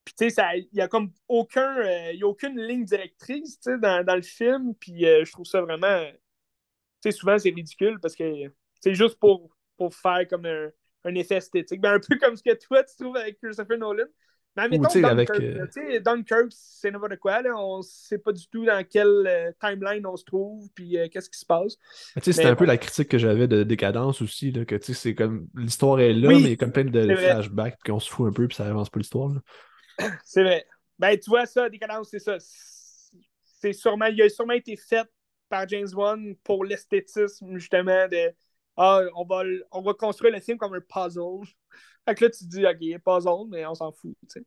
Puis 0.04 0.14
tu 0.16 0.30
sais, 0.30 0.42
il 0.54 0.68
n'y 0.72 0.80
a 0.80 0.88
comme 0.88 1.12
aucun, 1.26 1.76
euh, 1.78 2.12
y 2.12 2.22
a 2.22 2.26
aucune 2.26 2.60
ligne 2.60 2.84
directrice 2.84 3.58
dans, 3.64 4.04
dans 4.04 4.14
le 4.14 4.22
film. 4.22 4.74
Puis 4.76 5.04
euh, 5.04 5.24
je 5.24 5.32
trouve 5.32 5.46
ça 5.46 5.60
vraiment. 5.60 6.06
Sais, 7.06 7.16
souvent, 7.16 7.38
c'est 7.38 7.50
ridicule 7.50 7.98
parce 8.00 8.16
que 8.16 8.24
c'est 8.80 8.94
juste 8.94 9.18
pour, 9.18 9.50
pour 9.76 9.94
faire 9.94 10.26
comme 10.28 10.44
un, 10.46 10.70
un 11.04 11.14
effet 11.14 11.36
esthétique. 11.36 11.80
Ben, 11.80 11.94
un 11.94 12.00
peu 12.00 12.18
comme 12.18 12.36
ce 12.36 12.42
que 12.42 12.54
toi, 12.54 12.82
tu 12.82 12.96
trouves 12.96 13.16
avec 13.16 13.38
Christopher 13.40 13.78
Nolan. 13.78 14.06
Mais 14.56 14.68
mettons, 14.70 14.88
Dunkirk, 14.88 15.12
avec, 15.12 15.30
euh... 15.30 16.00
Dunkirk 16.00 16.46
c'est 16.50 16.90
n'importe 16.90 17.16
quoi. 17.16 17.42
Là. 17.42 17.54
On 17.56 17.78
ne 17.78 17.82
sait 17.82 18.18
pas 18.18 18.32
du 18.32 18.48
tout 18.48 18.64
dans 18.64 18.82
quelle 18.88 19.26
euh, 19.26 19.52
timeline 19.60 20.06
on 20.06 20.16
se 20.16 20.24
trouve, 20.24 20.68
puis 20.74 20.98
euh, 20.98 21.08
qu'est-ce 21.12 21.28
qui 21.28 21.38
se 21.38 21.44
passe. 21.44 21.76
C'était 22.22 22.46
un 22.46 22.56
peu 22.56 22.64
la 22.64 22.78
critique 22.78 23.08
que 23.08 23.18
j'avais 23.18 23.48
de 23.48 23.62
décadence 23.64 24.22
aussi, 24.22 24.52
là, 24.52 24.64
que 24.64 24.78
c'est 24.80 25.14
comme 25.14 25.46
l'histoire 25.54 26.00
est 26.00 26.14
là, 26.14 26.28
mais 26.30 26.40
il 26.40 26.48
y 26.48 26.52
a 26.52 26.56
comme 26.56 26.72
plein 26.72 26.84
de, 26.84 27.14
flashbacks, 27.14 27.78
puis 27.84 27.92
on 27.92 28.00
se 28.00 28.10
fout 28.10 28.28
un 28.28 28.32
peu, 28.32 28.48
puis 28.48 28.56
ça 28.56 28.66
avance 28.66 28.88
pas 28.88 28.98
l'histoire. 28.98 29.30
C'est 30.24 30.42
vrai. 30.42 30.66
Ben, 30.98 31.18
tu 31.18 31.28
vois 31.28 31.44
ça, 31.44 31.68
décadence, 31.68 32.08
c'est 32.10 32.18
ça. 32.18 32.38
C'est 32.40 33.74
sûrement, 33.74 34.06
il 34.06 34.20
a 34.22 34.28
sûrement 34.30 34.54
été 34.54 34.76
fait 34.76 35.06
par 35.48 35.68
James 35.68 35.88
Wan 35.94 36.34
pour 36.44 36.64
l'esthétisme, 36.64 37.56
justement, 37.56 38.08
de 38.08 38.32
ah, 38.76 39.02
on 39.14 39.24
va, 39.24 39.42
on 39.72 39.80
va 39.80 39.94
construire 39.94 40.34
le 40.34 40.40
film 40.40 40.58
comme 40.58 40.74
un 40.74 40.80
puzzle. 40.80 41.46
Fait 42.08 42.14
que 42.14 42.24
là, 42.24 42.30
tu 42.30 42.44
te 42.44 42.50
dis, 42.50 42.66
OK, 42.66 43.02
puzzle, 43.02 43.48
mais 43.48 43.66
on 43.66 43.74
s'en 43.74 43.90
fout, 43.90 44.14
tu 44.28 44.40
sais. 44.40 44.46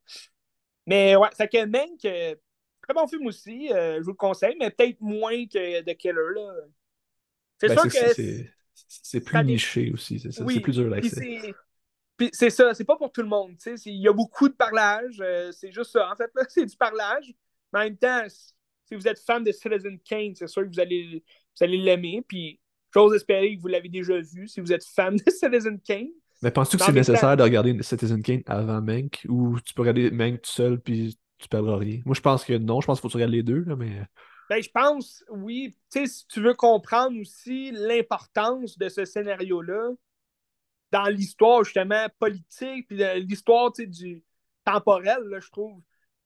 Mais 0.86 1.16
ouais, 1.16 1.30
ça 1.34 1.48
que 1.48 1.66
Mank, 1.66 2.00
très 2.02 2.94
bon 2.94 3.08
film 3.08 3.28
aussi, 3.28 3.72
euh, 3.72 3.98
je 3.98 4.04
vous 4.04 4.12
le 4.12 4.16
conseille, 4.16 4.56
mais 4.60 4.72
peut-être 4.72 5.00
moins 5.02 5.46
que 5.46 5.82
The 5.82 5.96
Killer, 5.96 6.34
là. 6.36 6.54
C'est 7.60 7.68
ben, 7.68 7.90
sûr 7.90 8.02
que. 8.02 8.46
C'est 8.88 9.20
plus 9.20 9.44
niché 9.44 9.92
aussi, 9.92 10.20
c'est 10.20 10.32
ça. 10.32 10.46
c'est 10.48 10.60
plus 10.62 10.74
dur 10.74 10.90
d'accès. 10.90 11.54
C'est 12.34 12.50
ça, 12.50 12.74
c'est 12.74 12.86
pas 12.86 12.98
pour 12.98 13.12
tout 13.12 13.22
le 13.22 13.28
monde. 13.28 13.58
tu 13.58 13.78
sais. 13.78 13.90
Il 13.90 14.02
y 14.02 14.08
a 14.08 14.14
beaucoup 14.14 14.50
de 14.50 14.54
parlage. 14.54 15.22
Euh, 15.22 15.52
c'est 15.52 15.72
juste 15.72 15.92
ça. 15.92 16.12
En 16.12 16.16
fait, 16.16 16.30
là, 16.36 16.44
c'est 16.50 16.66
du 16.66 16.76
parlage. 16.76 17.34
Mais 17.72 17.80
en 17.80 17.84
même 17.84 17.98
temps, 17.98 18.26
si 18.89 18.95
vous 18.95 19.08
êtes 19.08 19.19
fan 19.19 19.43
de 19.43 19.52
Citizen 19.52 19.99
Kane, 19.99 20.36
c'est 20.36 20.47
sûr 20.47 20.63
que 20.63 20.67
vous 20.67 20.80
allez, 20.80 21.23
vous 21.58 21.63
allez 21.63 21.78
l'aimer. 21.78 22.23
Puis 22.28 22.60
J'ose 22.93 23.13
espérer 23.13 23.56
que 23.56 23.62
vous 23.62 23.67
l'avez 23.67 23.89
déjà 23.89 24.19
vu 24.19 24.47
si 24.47 24.62
vous 24.62 24.73
êtes 24.73 24.84
fan 24.84 25.15
de 25.15 25.32
Citizen 25.32 25.80
Kane. 25.80 26.10
Mais 26.41 26.52
penses-tu 26.52 26.78
que 26.78 26.84
c'est 26.84 26.91
nécessaire 26.91 27.36
de 27.38 27.43
regarder 27.43 27.82
Citizen 27.84 28.21
Kane 28.23 28.41
avant 28.47 28.82
Mank 28.82 29.25
ou 29.28 29.60
tu 29.60 29.73
peux 29.73 29.82
regarder 29.82 30.10
Mank 30.10 30.41
tout 30.41 30.52
seul 30.52 30.80
puis 30.80 31.17
tu 31.38 31.47
perdras 31.47 31.78
rien? 31.78 32.02
Moi, 32.06 32.15
je 32.15 32.21
pense 32.21 32.43
que 32.43 32.54
non. 32.54 32.82
Je 32.82 32.88
pense 32.88 32.99
qu'il 32.99 33.02
faut 33.04 33.08
que 33.10 33.12
tu 33.12 33.17
regardes 33.17 33.34
les 33.34 33.43
deux, 33.43 33.63
là, 33.65 33.75
mais. 33.75 34.02
Ben, 34.49 34.63
je 34.63 34.69
pense, 34.69 35.23
oui. 35.30 35.75
Tu 35.91 35.99
sais, 35.99 36.08
si 36.08 36.28
tu 36.28 36.41
veux 36.41 36.56
comprendre 36.56 37.19
aussi 37.19 37.71
l'importance 37.71 38.78
de 38.78 38.89
ce 38.89 39.06
scénario-là 39.06 39.91
dans 40.91 41.06
l'histoire, 41.06 41.63
justement, 41.63 42.08
politique, 42.17 42.88
puis 42.88 42.97
l'histoire, 43.28 43.71
tu 43.71 43.84
sais, 43.84 43.88
du 43.88 44.23
temporel, 44.65 45.21
là, 45.25 45.39
je 45.39 45.49
trouve, 45.52 45.82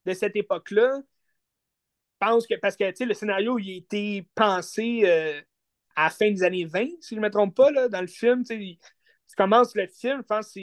de 0.05 0.13
cette 0.13 0.37
époque-là, 0.37 1.01
pense 2.23 2.47
que, 2.47 2.55
parce 2.55 2.75
que, 2.75 3.03
le 3.03 3.13
scénario, 3.13 3.59
il 3.59 3.71
a 3.71 3.75
été 3.77 4.27
pensé 4.35 5.01
euh, 5.03 5.39
à 5.95 6.05
la 6.05 6.09
fin 6.09 6.31
des 6.31 6.41
années 6.43 6.65
20, 6.65 6.87
si 7.01 7.13
je 7.15 7.19
ne 7.19 7.25
me 7.25 7.29
trompe 7.29 7.55
pas, 7.55 7.69
là, 7.71 7.87
dans 7.89 8.01
le 8.01 8.07
film, 8.07 8.43
tu 8.43 8.77
commences 9.35 9.75
le 9.75 9.87
film, 9.87 10.21
je 10.21 10.25
pense 10.25 10.53
que 10.53 10.59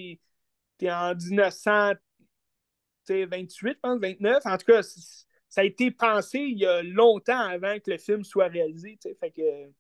c'est 0.79 0.90
en 0.90 1.14
1928, 1.14 3.51
je 3.51 3.73
pense, 3.81 4.01
29, 4.01 4.46
en 4.46 4.57
tout 4.57 4.66
cas, 4.66 4.83
ça 4.83 5.62
a 5.62 5.64
été 5.64 5.90
pensé 5.90 6.38
il 6.38 6.59
y 6.59 6.66
a 6.66 6.83
longtemps 6.83 7.40
avant 7.40 7.79
que 7.81 7.90
le 7.90 7.99
film 7.99 8.23
soit 8.25 8.49
réalisé. 8.49 8.99
Fait 9.18 9.33
que. 9.33 9.73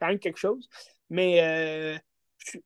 quand 0.00 0.08
même 0.08 0.18
quelque 0.18 0.38
chose. 0.38 0.68
Mais. 1.08 1.40
Euh, 1.42 1.96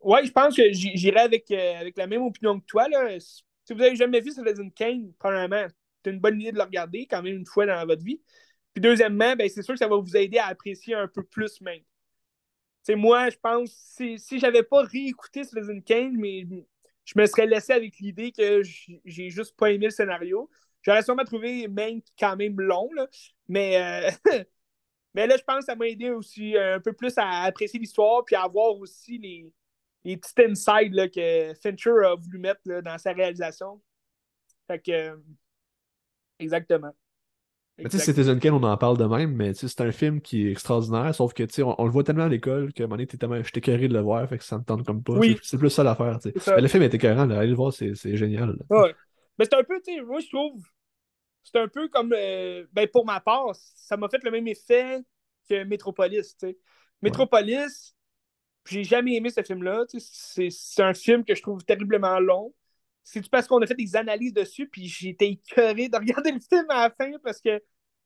ouais, 0.01 0.25
je 0.25 0.33
pense 0.33 0.57
que 0.57 0.73
j'irai 0.73 1.21
avec, 1.21 1.51
euh, 1.51 1.79
avec 1.79 1.99
la 1.99 2.07
même 2.07 2.23
opinion 2.23 2.59
que 2.59 2.65
toi. 2.65 2.89
Là. 2.89 3.21
Si 3.21 3.45
vous 3.71 3.75
n'avez 3.75 3.97
jamais 3.97 4.21
vu 4.21 4.33
Citizen 4.33 4.73
Kane, 4.73 5.13
premièrement, 5.19 5.67
c'est 6.03 6.11
une 6.11 6.21
bonne 6.21 6.41
idée 6.41 6.53
de 6.53 6.57
le 6.57 6.63
regarder 6.63 7.07
quand 7.07 7.23
même 7.23 7.37
une 7.37 7.47
fois 7.47 7.67
dans 7.67 7.87
votre 7.87 8.05
vie. 8.05 8.21
Puis 8.75 8.81
deuxièmement, 8.83 9.35
ben, 9.37 9.49
c'est 9.49 9.63
sûr 9.63 9.75
que 9.75 9.79
ça 9.79 9.89
va 9.89 9.97
vous 9.97 10.17
aider 10.17 10.39
à 10.39 10.47
apprécier 10.47 10.95
un 10.95 11.09
peu 11.09 11.23
plus 11.23 11.61
même. 11.61 11.83
sais, 12.83 12.95
moi, 12.95 13.31
je 13.31 13.37
pense, 13.39 13.71
si, 13.73 14.19
si 14.19 14.39
j'avais 14.39 14.63
pas 14.63 14.83
réécouté 14.83 15.45
Citizen 15.45 15.83
Kane, 15.83 16.17
mais 16.17 16.47
je 17.05 17.15
me 17.17 17.27
serais 17.27 17.47
laissé 17.47 17.73
avec 17.73 17.99
l'idée 17.99 18.33
que 18.33 18.63
j'ai 19.05 19.31
juste 19.31 19.57
pas 19.57 19.71
aimé 19.73 19.87
le 19.87 19.91
scénario. 19.91 20.51
J'aurais 20.83 21.03
sûrement 21.03 21.25
trouvé 21.25 21.67
Mank 21.69 22.05
quand 22.19 22.37
même 22.37 22.61
long, 22.61 22.91
là. 22.95 23.09
Mais, 23.49 23.83
euh, 23.83 24.11
mais 25.15 25.27
là, 25.27 25.37
je 25.37 25.43
pense 25.43 25.61
que 25.61 25.65
ça 25.65 25.77
m'a 25.77 25.89
aidé 25.89 26.11
aussi 26.11 26.57
un 26.57 26.81
peu 26.81 26.93
plus 26.93 27.15
à 27.17 27.43
apprécier 27.43 27.81
l'histoire 27.81 28.25
puis 28.25 28.37
à 28.37 28.47
voir 28.47 28.77
aussi 28.77 29.19
les, 29.19 29.53
les 30.05 30.17
petits 30.17 30.43
insides 30.43 30.95
là, 30.95 31.09
que 31.09 31.53
Fincher 31.63 31.91
a 32.05 32.15
voulu 32.15 32.39
mettre 32.39 32.63
dans 32.83 32.99
sa 32.99 33.13
réalisation. 33.13 33.81
Fait 34.67 34.79
que. 34.79 35.19
Exactement. 36.39 36.93
Mais 37.77 37.89
tu 37.89 37.97
sais, 37.97 38.07
Citizen 38.07 38.41
Kane, 38.41 38.55
on 38.55 38.63
en 38.65 38.77
parle 38.77 38.99
de 38.99 39.05
même, 39.05 39.37
mais 39.37 39.55
c'est 39.55 39.81
un 39.81 39.93
film 39.93 40.21
qui 40.21 40.49
est 40.49 40.51
extraordinaire, 40.51 41.15
sauf 41.15 41.33
que 41.33 41.45
tu 41.45 41.63
on, 41.63 41.81
on 41.81 41.85
le 41.85 41.93
voit 41.93 42.03
tellement 42.03 42.25
à 42.25 42.29
l'école 42.29 42.73
que 42.73 42.83
à 42.83 42.87
un 42.87 42.89
moment 42.89 42.97
donné, 42.97 43.07
tellement... 43.07 43.41
j'étais 43.41 43.61
carré 43.61 43.87
de 43.87 43.95
le 43.95 44.01
voir, 44.01 44.29
fait 44.29 44.39
que 44.39 44.43
ça 44.43 44.59
me 44.59 44.65
tente 44.65 44.85
comme 44.85 45.03
pas. 45.03 45.15
C'est 45.43 45.59
plus 45.59 45.71
ça 45.71 45.85
l'affaire. 45.85 46.19
Le 46.25 46.67
film 46.67 46.83
était 46.83 46.97
écœurant, 46.97 47.31
allez 47.31 47.51
le 47.51 47.55
voir, 47.55 47.73
c'est 47.73 47.95
génial. 48.17 48.57
Ouais. 48.69 48.93
Mais 49.39 49.45
c'est 49.45 49.55
un 49.55 49.63
peu, 49.63 49.81
tu 49.81 49.95
sais, 49.95 50.03
moi 50.03 50.19
je 50.19 50.29
trouve, 50.29 50.61
c'est 51.45 51.59
un 51.59 51.69
peu 51.69 51.89
comme, 51.89 52.13
euh, 52.17 52.67
ben 52.73 52.89
pour 52.93 53.07
ma 53.07 53.21
part, 53.21 53.55
ça 53.55 53.97
m'a 53.97 54.09
fait 54.09 54.25
le 54.25 54.33
même 54.33 54.49
effet 54.49 55.01
que 55.49 55.63
Metropolis, 55.63 56.37
tu 56.37 56.49
sais. 56.49 56.59
Metropolis, 57.01 57.95
j'ai 58.69 58.83
jamais 58.83 59.15
aimé 59.15 59.31
ce 59.31 59.43
film-là, 59.43 59.85
c'est 59.99 60.83
un 60.83 60.95
film 60.95 61.25
que 61.25 61.37
je 61.37 61.43
trouve 61.43 61.65
terriblement 61.65 62.19
long. 62.19 62.53
C'est 63.11 63.27
parce 63.31 63.47
qu'on 63.47 63.63
a 63.63 63.67
fait 63.67 63.75
des 63.75 63.97
analyses 63.97 64.35
dessus, 64.35 64.69
puis 64.69 64.87
j'étais 64.87 65.31
écœuré 65.31 65.89
de 65.89 65.97
regarder 65.97 66.31
le 66.33 66.41
film 66.41 66.67
à 66.69 66.89
la 66.89 66.91
fin 66.91 67.11
parce 67.25 67.41
que 67.41 67.59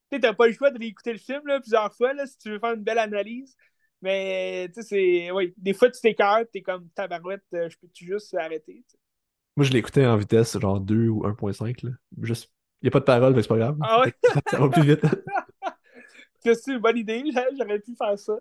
tu 0.09 0.17
n'as 0.17 0.33
pas 0.33 0.47
le 0.47 0.53
choix 0.53 0.71
de 0.71 0.79
réécouter 0.79 1.11
le 1.11 1.19
film 1.19 1.41
là, 1.45 1.59
plusieurs 1.59 1.93
fois 1.93 2.13
là, 2.13 2.25
si 2.25 2.37
tu 2.37 2.51
veux 2.51 2.59
faire 2.59 2.73
une 2.73 2.83
belle 2.83 2.99
analyse. 2.99 3.53
Mais 4.01 4.69
tu 4.73 4.81
sais, 4.81 4.87
c'est. 4.87 5.31
Oui, 5.31 5.53
des 5.57 5.73
fois 5.73 5.89
tu 5.89 5.99
t'écœures, 5.99 6.45
tu 6.49 6.59
es 6.59 6.61
comme 6.61 6.87
tabarouette, 6.95 7.43
euh, 7.53 7.69
je 7.69 7.77
peux-tu 7.77 8.05
juste 8.05 8.33
arrêter? 8.33 8.85
Moi, 9.57 9.65
je 9.65 9.71
l'écoutais 9.71 10.05
en 10.05 10.17
vitesse 10.17 10.57
genre 10.57 10.79
2 10.79 11.09
ou 11.09 11.23
1.5. 11.27 11.85
Juste... 12.21 12.49
Il 12.81 12.85
n'y 12.85 12.87
a 12.87 12.91
pas 12.91 12.99
de 13.01 13.05
parole, 13.05 13.35
mais 13.35 13.41
c'est 13.41 13.49
pas 13.49 13.57
grave. 13.57 13.77
Ah 13.81 14.01
ouais? 14.01 14.13
ça 14.49 14.57
va 14.57 14.69
plus 14.69 14.83
vite. 14.83 15.01
c'est 16.39 16.67
une 16.71 16.79
bonne 16.79 16.97
idée, 16.97 17.23
j'aurais 17.57 17.79
pu 17.79 17.93
faire 17.95 18.17
ça. 18.17 18.39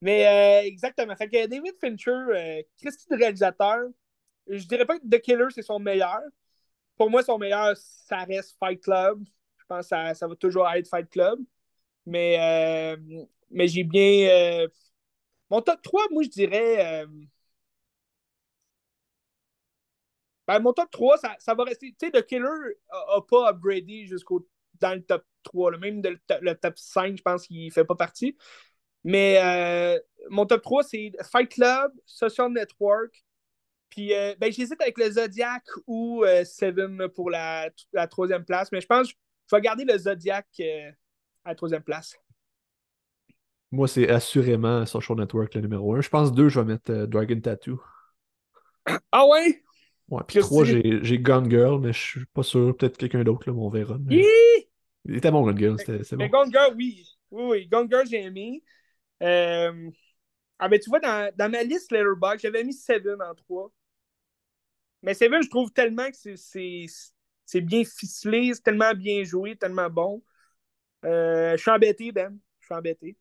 Mais 0.00 0.26
euh, 0.26 0.66
exactement. 0.66 1.14
Fait 1.16 1.28
que 1.28 1.46
David 1.46 1.74
Fincher, 1.80 2.10
euh, 2.10 2.62
Christy 2.80 3.06
de 3.10 3.16
réalisateur, 3.16 3.88
je 4.48 4.66
dirais 4.66 4.84
pas 4.86 4.98
que 4.98 5.06
The 5.06 5.20
Killer, 5.20 5.46
c'est 5.50 5.62
son 5.62 5.78
meilleur. 5.78 6.20
Pour 6.96 7.10
moi, 7.10 7.22
son 7.22 7.38
meilleur, 7.38 7.76
ça 7.76 8.24
reste 8.24 8.56
Fight 8.58 8.82
Club. 8.82 9.24
Je 9.58 9.64
pense 9.68 9.86
que 9.86 9.88
ça, 9.88 10.14
ça 10.14 10.28
va 10.28 10.36
toujours 10.36 10.68
être 10.70 10.88
Fight 10.88 11.10
Club. 11.10 11.40
Mais, 12.06 12.38
euh, 12.40 13.24
mais 13.50 13.68
j'ai 13.68 13.84
bien. 13.84 14.28
Euh, 14.30 14.68
mon 15.50 15.62
top 15.62 15.82
3, 15.82 16.04
moi, 16.10 16.22
je 16.22 16.30
dirais. 16.30 17.02
Euh, 17.02 17.06
ben, 20.46 20.60
mon 20.60 20.72
top 20.72 20.90
3, 20.90 21.18
ça, 21.18 21.36
ça 21.38 21.54
va 21.54 21.64
rester. 21.64 21.94
Tu 21.98 22.06
sais, 22.06 22.12
The 22.12 22.24
Killer 22.24 22.48
n'a 22.48 23.20
pas 23.28 23.50
upgradé 23.50 24.06
jusqu'au 24.06 24.46
dans 24.80 24.94
le 24.94 25.02
top 25.04 25.24
3. 25.42 25.76
Même 25.78 26.00
de, 26.00 26.18
le, 26.40 26.54
top 26.54 26.78
5, 26.78 27.16
je 27.16 27.22
pense 27.22 27.46
qu'il 27.46 27.66
ne 27.66 27.70
fait 27.70 27.84
pas 27.84 27.96
partie. 27.96 28.36
Mais 29.04 30.00
mon 30.30 30.46
top 30.46 30.62
3, 30.62 30.84
c'est 30.84 31.12
Fight 31.30 31.50
Club, 31.50 31.92
Social 32.06 32.52
Network, 32.52 33.25
puis, 33.90 34.14
euh, 34.14 34.34
ben, 34.38 34.52
j'hésite 34.52 34.80
avec 34.80 34.98
le 34.98 35.10
Zodiac 35.10 35.64
ou 35.86 36.24
euh, 36.24 36.44
Seven 36.44 37.08
pour 37.14 37.30
la, 37.30 37.70
la, 37.92 38.06
troisième 38.06 38.44
place, 38.44 38.70
mais 38.72 38.80
je 38.80 38.86
pense 38.86 39.08
que 39.08 39.18
je 39.50 39.56
vais 39.56 39.62
garder 39.62 39.84
le 39.84 39.96
Zodiac 39.96 40.46
euh, 40.60 40.90
à 41.44 41.50
la 41.50 41.54
troisième 41.54 41.82
place. 41.82 42.16
Moi, 43.70 43.88
c'est 43.88 44.08
assurément 44.08 44.86
Social 44.86 45.18
Network 45.18 45.54
le 45.54 45.60
numéro 45.60 45.94
un. 45.94 46.00
Je 46.00 46.08
pense 46.08 46.32
deux, 46.32 46.48
je 46.48 46.60
vais 46.60 46.66
mettre 46.66 47.06
Dragon 47.06 47.40
Tattoo. 47.40 47.80
Ah 49.12 49.26
ouais? 49.26 49.62
Ouais, 50.08 50.22
puis 50.26 50.38
trois, 50.38 50.64
j'ai 50.64 51.18
Gone 51.18 51.50
Girl, 51.50 51.80
mais 51.80 51.92
je 51.92 52.00
suis 52.00 52.26
pas 52.26 52.44
sûr. 52.44 52.76
Peut-être 52.76 52.96
quelqu'un 52.96 53.24
d'autre, 53.24 53.50
là, 53.50 53.56
on 53.56 53.68
verra. 53.68 53.98
Il 54.08 55.16
était 55.16 55.30
bon, 55.30 55.42
Gone 55.42 55.58
Girl. 55.58 55.76
C'est 55.78 56.14
bon. 56.14 56.28
Gone 56.28 56.50
Girl, 56.52 56.74
oui. 56.76 57.04
Oui, 57.30 57.44
oui. 57.48 57.66
Gone 57.66 57.88
Girl, 57.90 58.06
j'ai 58.06 58.22
aimé. 58.22 58.62
Ah, 60.58 60.68
mais 60.68 60.78
tu 60.78 60.88
vois, 60.88 61.00
dans, 61.00 61.30
dans 61.36 61.50
ma 61.50 61.62
liste 61.62 61.92
Letterboxd, 61.92 62.40
j'avais 62.42 62.64
mis 62.64 62.72
Seven 62.72 63.20
en 63.20 63.34
3. 63.34 63.70
Mais 65.02 65.14
Seven, 65.14 65.42
je 65.42 65.50
trouve 65.50 65.72
tellement 65.72 66.10
que 66.10 66.36
c'est 66.36 67.60
bien 67.60 67.84
ficelé, 67.84 68.52
c'est 68.54 68.62
tellement 68.62 68.94
bien 68.94 69.22
joué, 69.24 69.56
tellement 69.56 69.90
bon. 69.90 70.22
Euh, 71.04 71.52
je 71.56 71.62
suis 71.62 71.70
embêté, 71.70 72.12
Ben. 72.12 72.36
Je 72.60 72.66
suis 72.66 72.74
embêté. 72.74 73.16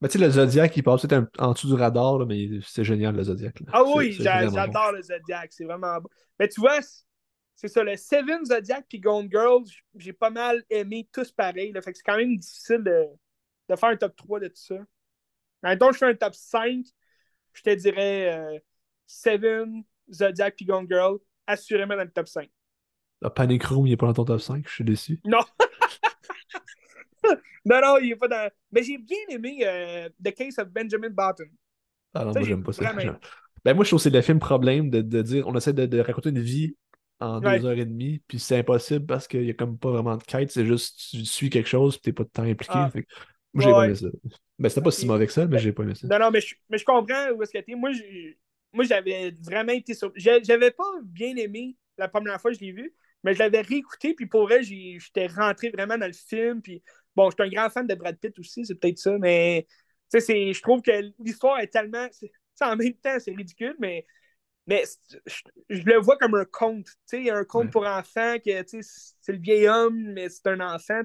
Mais 0.00 0.08
tu 0.08 0.18
sais, 0.18 0.24
le 0.24 0.30
Zodiac, 0.30 0.76
il 0.76 0.82
passe 0.82 1.02
peut-être 1.02 1.28
en 1.38 1.52
dessous 1.52 1.68
du 1.68 1.74
radar, 1.74 2.18
là, 2.18 2.26
mais 2.26 2.60
c'est 2.62 2.84
génial, 2.84 3.16
le 3.16 3.24
Zodiac. 3.24 3.62
Ah 3.72 3.82
oui, 3.84 4.12
j'adore 4.12 4.92
le 4.92 5.02
Zodiac. 5.02 5.52
C'est 5.52 5.64
vraiment 5.64 5.98
bon. 5.98 6.08
Mais 6.38 6.48
tu 6.48 6.60
vois, 6.60 6.80
c'est 7.54 7.68
ça, 7.68 7.82
le 7.82 7.96
Seven 7.96 8.44
Zodiac 8.44 8.84
puis 8.88 9.00
Gone 9.00 9.28
Girl, 9.30 9.62
j'ai 9.96 10.12
pas 10.12 10.30
mal 10.30 10.62
aimé 10.68 11.08
tous 11.12 11.32
pareil. 11.32 11.72
Là, 11.72 11.80
fait 11.80 11.92
que 11.92 11.98
c'est 11.98 12.04
quand 12.04 12.16
même 12.16 12.36
difficile 12.36 12.82
de, 12.84 13.06
de, 13.68 13.76
faire 13.76 13.88
un 13.88 13.96
top 13.96 14.14
3 14.16 14.40
de 14.40 14.48
tout 14.48 14.56
ça. 14.56 14.76
Donc, 15.78 15.94
je 15.94 15.98
fais 15.98 16.06
un 16.06 16.14
top 16.14 16.34
5, 16.34 16.84
je 17.52 17.62
te 17.62 17.74
dirais 17.74 18.34
euh, 18.34 18.58
Seven, 19.06 19.82
Zodiac 20.12 20.54
puis 20.56 20.66
Gone 20.66 20.86
Girl, 20.88 21.18
assurément 21.46 21.96
dans 21.96 22.04
le 22.04 22.10
top 22.10 22.28
5. 22.28 22.50
Le 23.22 23.30
Panic 23.30 23.64
Room, 23.64 23.86
il 23.86 23.90
n'est 23.90 23.96
pas 23.96 24.06
dans 24.06 24.14
ton 24.14 24.24
top 24.24 24.40
5, 24.40 24.66
je 24.68 24.72
suis 24.72 24.84
déçu. 24.84 25.20
Non! 25.24 25.40
non, 27.64 27.80
non, 27.80 27.98
il 27.98 28.10
n'est 28.10 28.16
pas 28.16 28.28
dans. 28.28 28.50
Mais 28.70 28.82
j'ai 28.82 28.98
bien 28.98 29.16
aimé 29.30 29.58
euh, 29.62 30.08
The 30.22 30.34
Case 30.34 30.58
of 30.58 30.68
Benjamin 30.68 31.10
Button. 31.10 31.48
Ah 32.12 32.26
non, 32.26 32.32
moi, 32.32 32.42
j'aime 32.42 32.62
pas 32.62 32.72
ça. 32.72 32.92
Ben, 33.64 33.72
moi, 33.72 33.84
je 33.84 33.88
trouve 33.88 33.98
que 33.98 34.02
c'est 34.02 34.10
le 34.10 34.20
film 34.20 34.38
problème 34.38 34.90
de, 34.90 35.00
de, 35.00 35.22
dire 35.22 35.48
on 35.48 35.56
essaie 35.56 35.72
de, 35.72 35.86
de 35.86 35.98
raconter 35.98 36.28
une 36.28 36.38
vie 36.38 36.76
en 37.18 37.40
deux 37.40 37.64
heures 37.64 37.78
et 37.78 37.86
demie, 37.86 38.20
puis 38.28 38.38
c'est 38.38 38.58
impossible 38.58 39.06
parce 39.06 39.26
qu'il 39.26 39.40
n'y 39.40 39.50
a 39.50 39.54
comme 39.54 39.78
pas 39.78 39.90
vraiment 39.90 40.18
de 40.18 40.22
quête, 40.22 40.50
c'est 40.50 40.66
juste 40.66 41.00
tu 41.10 41.24
suis 41.24 41.48
quelque 41.48 41.68
chose, 41.68 41.96
puis 41.96 42.02
t'es 42.02 42.12
pas 42.12 42.24
de 42.24 42.28
temps 42.28 42.42
impliqué. 42.42 42.74
Ah. 42.74 42.90
moi, 43.54 43.64
j'ai 43.64 43.70
pas 43.70 43.86
aimé 43.86 43.94
ça. 43.94 44.08
Ben, 44.58 44.68
c'était 44.68 44.82
pas 44.82 44.90
si 44.90 45.06
mauvais 45.06 45.26
que 45.26 45.32
ça, 45.32 45.46
mais 45.46 45.58
j'ai 45.58 45.72
pas 45.72 45.82
aimé 45.82 45.94
ça. 45.94 46.06
Non, 46.06 46.18
non, 46.18 46.30
mais 46.30 46.40
je, 46.40 46.54
mais 46.68 46.78
je 46.78 46.84
comprends 46.84 47.30
où 47.30 47.42
est-ce 47.42 47.52
que 47.52 47.58
t'es. 47.58 47.74
Moi, 47.74 47.90
moi 48.72 48.84
j'avais 48.84 49.34
vraiment 49.40 49.72
été 49.72 49.94
sur. 49.94 50.12
J'avais 50.14 50.70
pas 50.70 50.84
bien 51.02 51.34
aimé 51.36 51.76
la 51.98 52.08
première 52.08 52.40
fois 52.40 52.52
que 52.52 52.58
je 52.58 52.64
l'ai 52.64 52.72
vu, 52.72 52.94
mais 53.22 53.34
je 53.34 53.38
l'avais 53.40 53.62
réécouté, 53.62 54.14
puis 54.14 54.26
pour 54.26 54.42
vrai, 54.42 54.62
j'étais 54.62 55.26
rentré 55.26 55.70
vraiment 55.70 55.98
dans 55.98 56.06
le 56.06 56.12
film. 56.12 56.62
Puis 56.62 56.82
bon, 57.16 57.30
je 57.30 57.34
suis 57.34 57.42
un 57.42 57.52
grand 57.52 57.70
fan 57.70 57.86
de 57.86 57.94
Brad 57.94 58.16
Pitt 58.18 58.38
aussi, 58.38 58.64
c'est 58.64 58.74
peut-être 58.74 58.98
ça, 58.98 59.16
mais 59.18 59.66
je 60.12 60.60
trouve 60.60 60.82
que 60.82 61.12
l'histoire 61.18 61.58
est 61.60 61.68
tellement. 61.68 62.06
En 62.60 62.76
même 62.76 62.94
temps, 62.94 63.16
c'est 63.18 63.32
ridicule, 63.32 63.74
mais, 63.80 64.06
mais 64.66 64.84
je, 65.68 65.82
le 65.82 65.98
vois 65.98 66.16
comme 66.18 66.34
un 66.34 66.44
conte. 66.44 66.86
Un 67.12 67.44
conte 67.44 67.72
pour 67.72 67.86
enfants, 67.86 68.36
que 68.44 68.50
c'est 68.68 69.32
le 69.32 69.38
vieil 69.38 69.66
homme, 69.66 70.12
mais 70.12 70.28
c'est 70.28 70.46
un 70.46 70.60
enfant. 70.60 71.00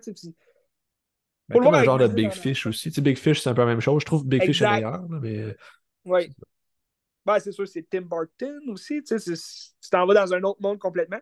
Puis, 1.50 1.60
comme 1.60 1.74
un 1.74 1.84
genre 1.84 1.98
de 1.98 2.08
Big 2.08 2.32
Fish 2.32 2.66
aussi. 2.68 2.90
Tu 2.90 2.96
sais, 2.96 3.02
Big 3.02 3.18
Fish, 3.18 3.42
c'est 3.42 3.50
un 3.50 3.54
peu 3.54 3.62
la 3.62 3.68
même 3.68 3.82
chose. 3.82 4.02
Je 4.02 4.06
trouve 4.06 4.26
Big 4.26 4.44
Fish 4.44 4.62
est 4.62 4.70
meilleur, 4.70 5.08
mais. 5.10 5.56
Oui. 6.06 6.30
Ben, 7.26 7.40
c'est 7.40 7.52
sûr, 7.52 7.68
c'est 7.68 7.88
Tim 7.90 8.02
Burton 8.02 8.60
aussi. 8.70 9.04
Tu 9.04 9.20
sais, 9.20 9.34
tu 9.34 9.90
t'en 9.90 10.06
vas 10.06 10.14
dans 10.14 10.34
un 10.34 10.42
autre 10.44 10.62
monde 10.62 10.80
complètement. 10.80 11.20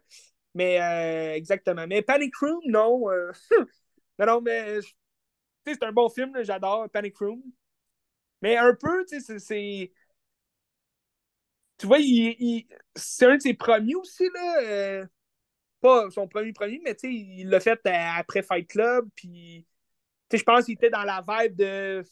Mais 0.53 0.81
euh, 0.81 1.35
exactement. 1.35 1.85
Mais 1.87 2.01
Panic 2.01 2.35
Room, 2.37 2.59
non. 2.65 3.09
Euh, 3.09 3.31
non, 4.19 4.25
non, 4.25 4.41
mais 4.41 4.79
c'est 5.65 5.83
un 5.83 5.91
bon 5.91 6.09
film, 6.09 6.31
j'adore 6.43 6.89
Panic 6.89 7.17
Room. 7.17 7.41
Mais 8.41 8.57
un 8.57 8.73
peu, 8.73 9.05
tu 9.05 9.19
sais, 9.21 9.39
c'est. 9.39 9.91
Tu 11.77 11.85
vois, 11.85 11.99
il, 11.99 12.65
c'est 12.95 13.25
un 13.25 13.35
de 13.35 13.41
ses 13.41 13.53
premiers 13.53 13.95
aussi, 13.95 14.27
là. 14.33 14.61
Euh, 14.63 15.05
pas 15.81 16.09
son 16.09 16.27
premier 16.27 16.53
premier, 16.53 16.81
mais 16.83 16.95
il 17.03 17.49
l'a 17.49 17.59
fait 17.59 17.79
après 17.85 18.41
Fight 18.41 18.67
Club. 18.67 19.07
Puis 19.15 19.65
je 20.31 20.43
pense 20.43 20.65
qu'il 20.65 20.73
était 20.73 20.89
dans 20.89 21.03
la 21.03 21.23
vibe 21.27 21.55
de 21.55 22.03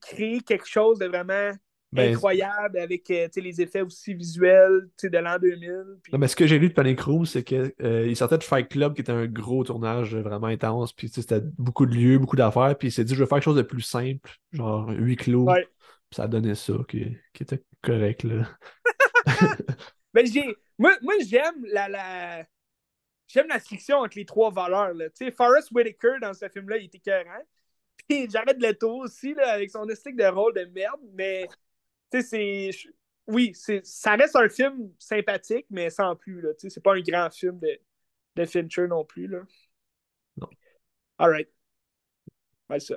créer 0.00 0.40
quelque 0.40 0.68
chose 0.68 0.98
de 0.98 1.06
vraiment 1.06 1.52
ben, 1.92 2.12
incroyable 2.12 2.78
avec 2.78 3.10
euh, 3.10 3.28
les 3.36 3.60
effets 3.60 3.82
aussi 3.82 4.14
visuels 4.14 4.88
de 5.02 5.18
l'an 5.18 5.38
2000. 5.38 5.84
Non, 6.12 6.18
mais 6.18 6.26
ce 6.26 6.34
que 6.34 6.46
j'ai 6.46 6.58
lu 6.58 6.70
de 6.70 6.72
Panic 6.72 7.00
Room, 7.00 7.26
c'est 7.26 7.44
qu'il 7.44 7.70
euh, 7.82 8.14
sortait 8.14 8.38
de 8.38 8.44
Fight 8.44 8.68
Club 8.68 8.94
qui 8.94 9.02
était 9.02 9.12
un 9.12 9.26
gros 9.26 9.62
tournage 9.62 10.16
vraiment 10.16 10.46
intense. 10.46 10.94
Puis 10.94 11.10
c'était 11.10 11.42
beaucoup 11.58 11.84
de 11.84 11.94
lieux, 11.94 12.18
beaucoup 12.18 12.36
d'affaires. 12.36 12.76
Puis 12.78 12.88
il 12.88 12.92
s'est 12.92 13.04
dit, 13.04 13.14
je 13.14 13.20
vais 13.20 13.26
faire 13.26 13.36
quelque 13.36 13.44
chose 13.44 13.56
de 13.56 13.62
plus 13.62 13.82
simple, 13.82 14.30
genre 14.52 14.88
huis 14.88 15.16
clos. 15.16 15.46
Ça 16.10 16.24
a 16.24 16.28
donné 16.28 16.54
ça, 16.54 16.74
qui, 16.88 17.14
était 17.38 17.62
correct. 17.82 18.24
Là. 18.24 18.48
ben, 20.14 20.26
moi, 20.78 20.96
moi 21.02 21.14
j'aime 21.26 21.64
la, 21.66 21.88
la... 21.88 22.46
J'aime 23.32 23.48
la 23.48 23.58
fiction 23.58 23.96
entre 23.98 24.18
les 24.18 24.26
trois 24.26 24.50
valeurs. 24.50 24.92
Tu 24.94 25.24
sais, 25.24 25.30
Forrest 25.30 25.70
Whitaker, 25.70 26.16
dans 26.20 26.34
ce 26.34 26.50
film-là, 26.50 26.76
il 26.76 26.84
était 26.84 26.98
cohérent. 26.98 27.42
Puis 28.08 28.28
Jared 28.28 28.60
Leto 28.60 28.98
aussi, 28.98 29.32
là, 29.32 29.52
avec 29.52 29.70
son 29.70 29.88
esthétique 29.88 30.18
de 30.18 30.26
rôle 30.26 30.52
de 30.54 30.66
merde. 30.66 31.00
Mais 31.14 31.48
c'est. 32.10 32.70
Oui, 33.26 33.54
ça 33.54 34.16
reste 34.16 34.36
un 34.36 34.50
film 34.50 34.92
sympathique, 34.98 35.64
mais 35.70 35.88
sans 35.88 36.14
plus. 36.14 36.44
C'est 36.58 36.82
pas 36.82 36.94
un 36.94 37.00
grand 37.00 37.30
film 37.30 37.58
de, 37.58 37.78
de 38.36 38.44
Fincher 38.44 38.86
non 38.86 39.04
plus. 39.04 39.28
Là. 39.28 39.38
Non. 40.36 40.48
Alright. 41.16 41.48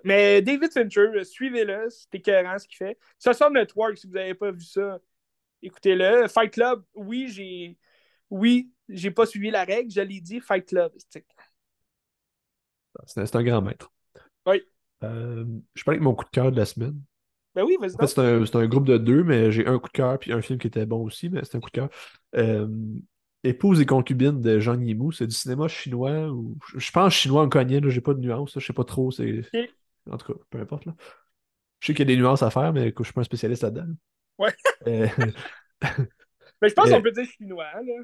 Mais 0.04 0.41
David 0.41 0.71
Fincher, 0.71 1.24
suivez-le, 1.24 1.89
c'est 1.89 2.15
écœurant 2.15 2.58
ce 2.58 2.67
qu'il 2.67 2.78
fait. 2.78 2.98
Social 3.19 3.54
Network, 3.54 3.98
si 3.98 4.08
vous 4.08 4.13
n'avez 4.13 4.34
pas 4.34 4.52
vu 4.52 4.62
ça, 4.62 5.00
écoutez-le. 5.62 6.28
Fight 6.28 6.52
Club, 6.52 6.84
oui, 6.93 7.28
j'ai. 7.30 7.78
Oui, 8.30 8.74
j'ai 8.89 9.12
pas 9.12 9.26
suivi 9.26 9.52
la 9.52 9.63
règle, 9.63 9.91
je 9.91 10.02
l'ai 10.02 10.21
dit, 10.21 10.39
Fight 10.39 10.67
Club. 10.67 10.91
C'est 13.08 13.36
un 13.36 13.43
grand 13.43 13.62
maître. 13.62 13.91
Oui. 14.45 14.62
Euh, 15.04 15.45
je 15.74 15.84
parlais 15.84 15.98
avec 15.98 16.04
mon 16.04 16.15
coup 16.15 16.26
de 16.26 16.30
cœur 16.30 16.52
de 16.52 16.58
la 16.58 16.65
semaine. 16.65 17.00
Ben 17.54 17.63
oui, 17.63 17.78
vas-y. 17.80 17.95
En 17.95 18.08
fait, 18.08 18.45
c'est 18.45 18.56
un, 18.56 18.67
groupe 18.67 18.86
de 18.86 18.98
deux, 18.98 19.24
mais 19.24 19.52
j'ai 19.52 19.65
un 19.65 19.80
coup 19.80 19.88
de 19.88 19.93
cœur 19.93 20.19
puis 20.19 20.34
un 20.34 20.41
film 20.41 20.60
qui 20.60 20.67
était 20.67 20.86
bon 20.86 21.04
aussi, 21.04 21.30
mais 21.30 21.41
c'est 21.43 21.56
un 21.56 21.60
coup 21.60 21.69
de 21.69 21.76
cœur. 21.76 21.89
Euh, 22.36 22.67
Épouse 23.43 23.80
et 23.80 23.86
concubine 23.86 24.41
de 24.41 24.60
Jean 24.60 24.82
Yimou, 24.82 25.12
c'est 25.12 25.28
du 25.28 25.36
cinéma 25.36 25.67
chinois 25.67 26.30
ou 26.30 26.58
je 26.76 26.91
pense 26.91 27.13
chinois 27.13 27.43
en 27.43 27.50
cognien, 27.50 27.80
j'ai 27.86 28.02
pas 28.02 28.15
de 28.15 28.19
nuances, 28.19 28.58
je 28.60 28.65
sais 28.65 28.74
pas 28.74 28.84
trop. 28.84 29.12
C'est... 29.12 29.41
En 30.10 30.17
tout 30.17 30.34
cas, 30.34 30.39
peu 30.50 30.60
importe. 30.60 30.86
Là. 30.86 30.95
Je 31.80 31.88
sais 31.88 31.93
qu'il 31.93 32.10
y 32.10 32.12
a 32.12 32.15
des 32.15 32.19
nuances 32.19 32.41
à 32.41 32.50
faire, 32.50 32.74
mais 32.74 32.91
je 32.98 33.04
suis 33.04 33.13
pas 33.13 33.21
un 33.21 33.26
spécialiste 33.26 33.62
là-dedans. 33.62 33.93
Ouais. 34.39 34.54
Euh, 34.88 35.08
mais 36.62 36.69
je 36.69 36.74
pense 36.74 36.89
qu'on 36.89 37.02
peut 37.02 37.12
dire 37.12 37.26
chinois, 37.26 37.71
là. 37.74 38.04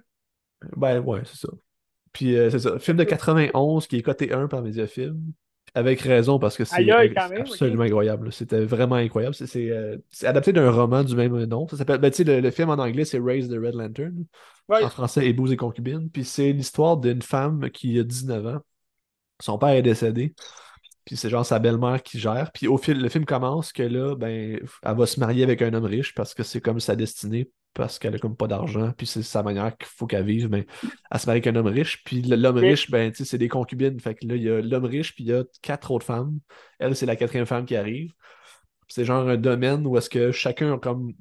Ben 0.76 1.00
ouais, 1.00 1.22
c'est 1.26 1.38
ça. 1.38 1.50
Puis 2.14 2.36
euh, 2.36 2.50
c'est 2.50 2.60
ça. 2.60 2.80
Film 2.80 2.98
de 2.98 3.04
91 3.04 3.88
qui 3.88 3.98
est 3.98 4.02
coté 4.02 4.32
1 4.32 4.48
par 4.48 4.62
Mediafilm. 4.62 5.20
Avec 5.74 6.02
raison, 6.02 6.38
parce 6.38 6.58
que 6.58 6.66
c'est 6.66 6.92
absolument 6.92 7.84
incroyable. 7.84 8.34
C'était 8.34 8.66
vraiment 8.66 8.96
incroyable. 8.96 9.34
Euh, 9.56 9.98
c'est 10.10 10.28
adapté 10.28 10.52
d'un 10.52 10.70
roman 10.70 11.02
du 11.06 11.16
même 11.16 11.42
nom. 11.46 11.66
Ça 11.70 11.78
s'appelle, 11.78 12.00
ben, 12.00 12.12
le, 12.20 12.42
le, 12.42 12.52
film 12.52 12.70
en 12.70 12.74
anglais, 12.74 13.06
c'est 13.06 13.20
Raise 13.20 13.48
the 13.48 13.54
Red 13.54 13.76
Lantern. 13.76 14.26
En 14.68 14.90
français, 14.90 15.26
Épouse 15.28 15.54
et 15.54 15.56
concubine. 15.56 16.10
Puis 16.10 16.26
c'est 16.26 16.52
l'histoire 16.52 16.98
d'une 16.98 17.22
femme 17.22 17.70
qui 17.70 17.98
a 18.00 18.04
19 18.04 18.48
ans. 18.48 18.60
Son 19.40 19.58
père 19.58 19.70
est 19.70 19.82
décédé. 19.82 20.34
Puis 21.06 21.18
c'est 21.18 21.30
genre 21.30 21.46
sa 21.46 21.60
belle-mère 21.60 22.02
qui 22.04 22.20
gère. 22.20 22.52
Puis 22.54 22.68
au 22.68 22.78
fil, 22.78 23.02
le 23.02 23.10
film 23.10 23.26
commence 23.26 23.72
que 23.74 23.84
là, 23.84 24.16
ben, 24.16 24.60
elle 24.84 24.96
va 24.96 25.06
se 25.06 25.20
marier 25.20 25.44
avec 25.44 25.62
un 25.62 25.74
homme 25.74 25.86
riche 25.86 26.14
parce 26.14 26.34
que 26.34 26.44
c'est 26.44 26.62
comme 26.62 26.80
sa 26.80 26.96
destinée 26.96 27.50
parce 27.74 28.00
qu'elle 28.00 28.16
a 28.16 28.20
comme 28.20 28.36
pas 28.36 28.48
d'argent, 28.48 28.92
puis 28.98 29.08
c'est 29.08 29.24
sa 29.24 29.44
manière 29.44 29.76
qu'il 29.78 29.88
faut 29.88 30.06
qu'elle 30.06 30.26
vive, 30.26 30.50
mais 30.50 30.66
elle 31.10 31.20
se 31.20 31.26
marie 31.26 31.38
avec 31.38 31.48
un 31.48 31.56
homme 31.56 31.68
riche, 31.68 32.04
puis 32.04 32.22
l'homme 32.22 32.58
riche, 32.58 32.92
ben, 32.92 33.12
c'est 33.14 33.38
des 33.38 33.48
concubines, 33.48 34.00
fait 34.00 34.16
que 34.16 34.28
là, 34.28 34.36
il 34.36 34.44
y 34.44 34.50
a 34.50 34.62
l'homme 34.62 34.86
riche, 34.86 35.16
puis 35.16 35.24
il 35.24 35.30
y 35.30 35.34
a 35.34 35.44
quatre 35.62 35.92
autres 35.92 36.06
femmes. 36.06 36.40
Elle, 36.80 36.96
c'est 36.96 37.06
la 37.06 37.16
quatrième 37.16 37.46
femme 37.46 37.66
qui 37.66 37.76
arrive. 37.76 38.14
C'est 38.88 39.06
genre 39.06 39.28
un 39.28 39.38
domaine 39.38 39.88
où 39.88 39.98
est-ce 39.98 40.10
que 40.10 40.34
chacun 40.34 40.74
a 40.74 40.78
comme 40.78 41.14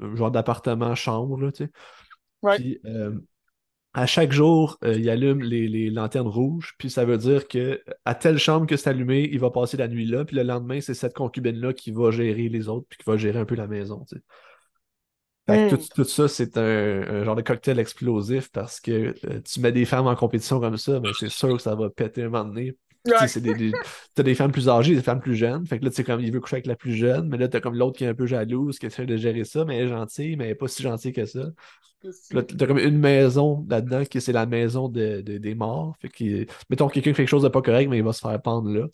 un 0.00 0.16
genre 0.16 0.30
d'appartement, 0.30 0.94
chambre, 0.94 1.50
tu 1.50 1.64
sais. 1.64 1.70
Puis 2.56 2.80
euh, 2.86 3.18
à 3.92 4.06
chaque 4.06 4.32
jour, 4.32 4.78
euh, 4.84 4.94
il 4.96 5.10
allume 5.10 5.42
les, 5.42 5.90
lanternes 5.90 6.28
rouges, 6.28 6.74
puis 6.78 6.90
ça 6.90 7.04
veut 7.04 7.18
dire 7.18 7.48
que 7.48 7.82
à 8.04 8.14
telle 8.14 8.38
chambre 8.38 8.66
que 8.66 8.76
c'est 8.76 8.90
allumé, 8.90 9.28
il 9.32 9.40
va 9.40 9.50
passer 9.50 9.76
la 9.76 9.88
nuit 9.88 10.06
là, 10.06 10.24
puis 10.24 10.36
le 10.36 10.42
lendemain, 10.42 10.80
c'est 10.80 10.94
cette 10.94 11.14
concubine-là 11.14 11.72
qui 11.72 11.90
va 11.90 12.10
gérer 12.10 12.48
les 12.48 12.68
autres, 12.68 12.86
puis 12.88 12.98
qui 12.98 13.04
va 13.04 13.16
gérer 13.16 13.40
un 13.40 13.44
peu 13.44 13.56
la 13.56 13.66
maison, 13.66 14.04
tu 14.08 14.16
sais. 14.16 14.22
Hmm. 15.48 15.68
tout, 15.68 16.04
ça, 16.04 16.28
c'est 16.28 16.56
un, 16.58 17.24
genre 17.24 17.34
de 17.34 17.42
cocktail 17.42 17.80
explosif 17.80 18.52
parce 18.52 18.78
que 18.78 19.14
euh, 19.24 19.40
tu 19.40 19.58
mets 19.58 19.72
des 19.72 19.84
femmes 19.84 20.06
en 20.06 20.14
compétition 20.14 20.60
comme 20.60 20.76
ça, 20.76 21.00
mais 21.00 21.10
c'est 21.18 21.28
sûr 21.28 21.56
que 21.56 21.62
ça 21.62 21.74
va 21.74 21.90
péter 21.90 22.22
un 22.22 22.28
moment 22.28 22.44
donné. 22.44 22.76
Tu 23.04 23.40
des, 23.40 23.72
as 24.18 24.22
des 24.22 24.34
femmes 24.34 24.52
plus 24.52 24.68
âgées, 24.68 24.94
des 24.94 25.02
femmes 25.02 25.20
plus 25.20 25.34
jeunes. 25.34 25.66
Fait 25.66 25.78
que 25.78 25.84
là, 25.84 25.90
tu 25.90 25.96
sais, 25.96 26.04
comme 26.04 26.20
il 26.20 26.30
veut 26.32 26.40
coucher 26.40 26.56
avec 26.56 26.66
la 26.66 26.76
plus 26.76 26.92
jeune, 26.92 27.28
mais 27.28 27.38
là, 27.38 27.48
t'as 27.48 27.60
comme 27.60 27.74
l'autre 27.74 27.96
qui 27.96 28.04
est 28.04 28.08
un 28.08 28.14
peu 28.14 28.26
jalouse, 28.26 28.78
qui 28.78 28.86
essaie 28.86 29.06
de 29.06 29.16
gérer 29.16 29.44
ça, 29.44 29.64
mais 29.64 29.78
elle 29.78 29.86
est 29.86 29.88
gentille, 29.88 30.36
mais 30.36 30.44
elle 30.44 30.50
n'est 30.50 30.54
pas 30.54 30.68
si 30.68 30.82
gentille 30.82 31.12
que 31.12 31.24
ça. 31.24 31.50
Là, 32.30 32.42
t'as 32.42 32.66
comme 32.66 32.78
une 32.78 32.98
maison 32.98 33.66
là-dedans 33.68 34.04
qui 34.04 34.20
c'est 34.20 34.32
la 34.32 34.46
maison 34.46 34.88
des 34.88 35.54
morts. 35.54 35.96
Fait 36.00 36.08
que, 36.08 36.46
mettons, 36.68 36.88
quelqu'un 36.88 37.12
fait 37.12 37.22
quelque 37.22 37.28
chose 37.28 37.42
de 37.42 37.48
pas 37.48 37.62
correct, 37.62 37.88
mais 37.88 37.98
il 37.98 38.04
va 38.04 38.12
se 38.12 38.20
faire 38.20 38.40
pendre 38.40 38.70
là. 38.70 38.86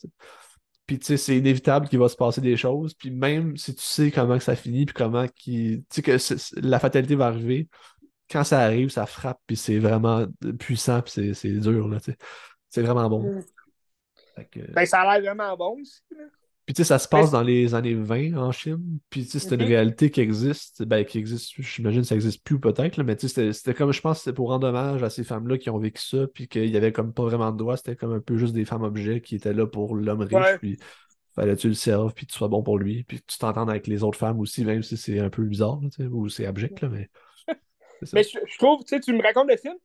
Puis 0.86 1.00
tu 1.00 1.06
sais, 1.06 1.16
c'est 1.16 1.36
inévitable 1.36 1.88
qu'il 1.88 1.98
va 1.98 2.08
se 2.08 2.14
passer 2.14 2.40
des 2.40 2.56
choses. 2.56 2.94
Puis 2.94 3.10
même 3.10 3.56
si 3.56 3.74
tu 3.74 3.82
sais 3.82 4.12
comment 4.12 4.38
que 4.38 4.44
ça 4.44 4.54
finit, 4.54 4.86
puis 4.86 4.94
comment 4.94 5.26
qui, 5.34 5.84
tu 5.90 6.02
sais 6.02 6.02
que 6.02 6.60
la 6.60 6.78
fatalité 6.78 7.16
va 7.16 7.26
arriver, 7.26 7.68
quand 8.30 8.44
ça 8.44 8.60
arrive, 8.60 8.88
ça 8.88 9.06
frappe, 9.06 9.40
puis 9.46 9.56
c'est 9.56 9.78
vraiment 9.78 10.26
puissant, 10.58 11.02
puis 11.02 11.34
c'est 11.34 11.52
dur, 11.52 11.88
là, 11.88 11.98
tu 11.98 12.12
sais. 12.12 12.16
C'est 12.68 12.82
vraiment 12.82 13.08
bon. 13.08 13.40
Ben, 14.74 14.86
ça 14.86 15.00
a 15.00 15.18
l'air 15.18 15.34
vraiment 15.34 15.56
bon 15.56 15.80
aussi, 15.80 16.02
là. 16.10 16.24
Puis 16.66 16.74
tu 16.74 16.82
sais, 16.82 16.88
ça 16.88 16.98
se 16.98 17.06
passe 17.06 17.30
dans 17.30 17.42
les 17.42 17.76
années 17.76 17.94
20 17.94 18.36
en 18.36 18.50
Chine. 18.50 18.98
Puis 19.08 19.24
tu 19.24 19.30
sais, 19.30 19.38
c'est 19.38 19.54
une 19.54 19.62
mhm. 19.62 19.68
réalité 19.68 20.10
qui 20.10 20.20
existe. 20.20 20.82
Ben, 20.82 21.04
qui 21.04 21.16
existe, 21.18 21.52
j'imagine 21.58 22.00
que 22.00 22.08
ça 22.08 22.16
n'existe 22.16 22.42
plus 22.42 22.58
peut-être, 22.58 23.00
mais 23.04 23.14
tu 23.14 23.28
sais, 23.28 23.52
c'était 23.52 23.72
comme, 23.72 23.92
je 23.92 24.00
pense, 24.00 24.18
c'était 24.18 24.34
pour 24.34 24.48
rendre 24.48 24.66
hommage 24.66 25.04
à 25.04 25.08
ces 25.08 25.22
femmes-là 25.22 25.58
qui 25.58 25.70
ont 25.70 25.78
vécu 25.78 26.02
ça, 26.02 26.26
puis 26.26 26.48
qu'il 26.48 26.68
y 26.68 26.76
avait 26.76 26.90
comme 26.90 27.12
pas 27.12 27.22
vraiment 27.22 27.52
de 27.52 27.56
droit. 27.56 27.76
C'était 27.76 27.94
comme 27.94 28.12
un 28.12 28.20
peu 28.20 28.36
juste 28.36 28.52
des 28.52 28.64
femmes 28.64 28.82
objets 28.82 29.20
qui 29.20 29.36
étaient 29.36 29.52
là 29.52 29.68
pour 29.68 29.94
l'homme 29.94 30.22
riche. 30.22 30.58
Puis 30.60 30.76
fallait 31.36 31.54
que 31.54 31.60
tu 31.60 31.68
le 31.68 31.74
serves, 31.74 32.12
puis 32.14 32.26
tu 32.26 32.36
sois 32.36 32.48
bon 32.48 32.64
pour 32.64 32.78
lui. 32.78 33.04
Puis 33.04 33.20
tu 33.24 33.38
t'entendes 33.38 33.70
avec 33.70 33.86
les 33.86 34.02
autres 34.02 34.18
femmes 34.18 34.40
aussi, 34.40 34.64
même 34.64 34.82
si 34.82 34.96
c'est 34.96 35.20
un 35.20 35.30
peu 35.30 35.44
bizarre, 35.44 35.78
tu 35.82 36.02
sais, 36.02 36.06
ou 36.06 36.28
c'est 36.28 36.46
abject, 36.46 36.80
là, 36.80 36.88
mais. 36.88 37.08
mais 38.12 38.24
je, 38.24 38.58
trouve, 38.58 38.82
tu 38.82 38.88
sais, 38.88 39.00
tu 39.00 39.12
me 39.12 39.22
racontes 39.22 39.48
le 39.48 39.56
film, 39.56 39.76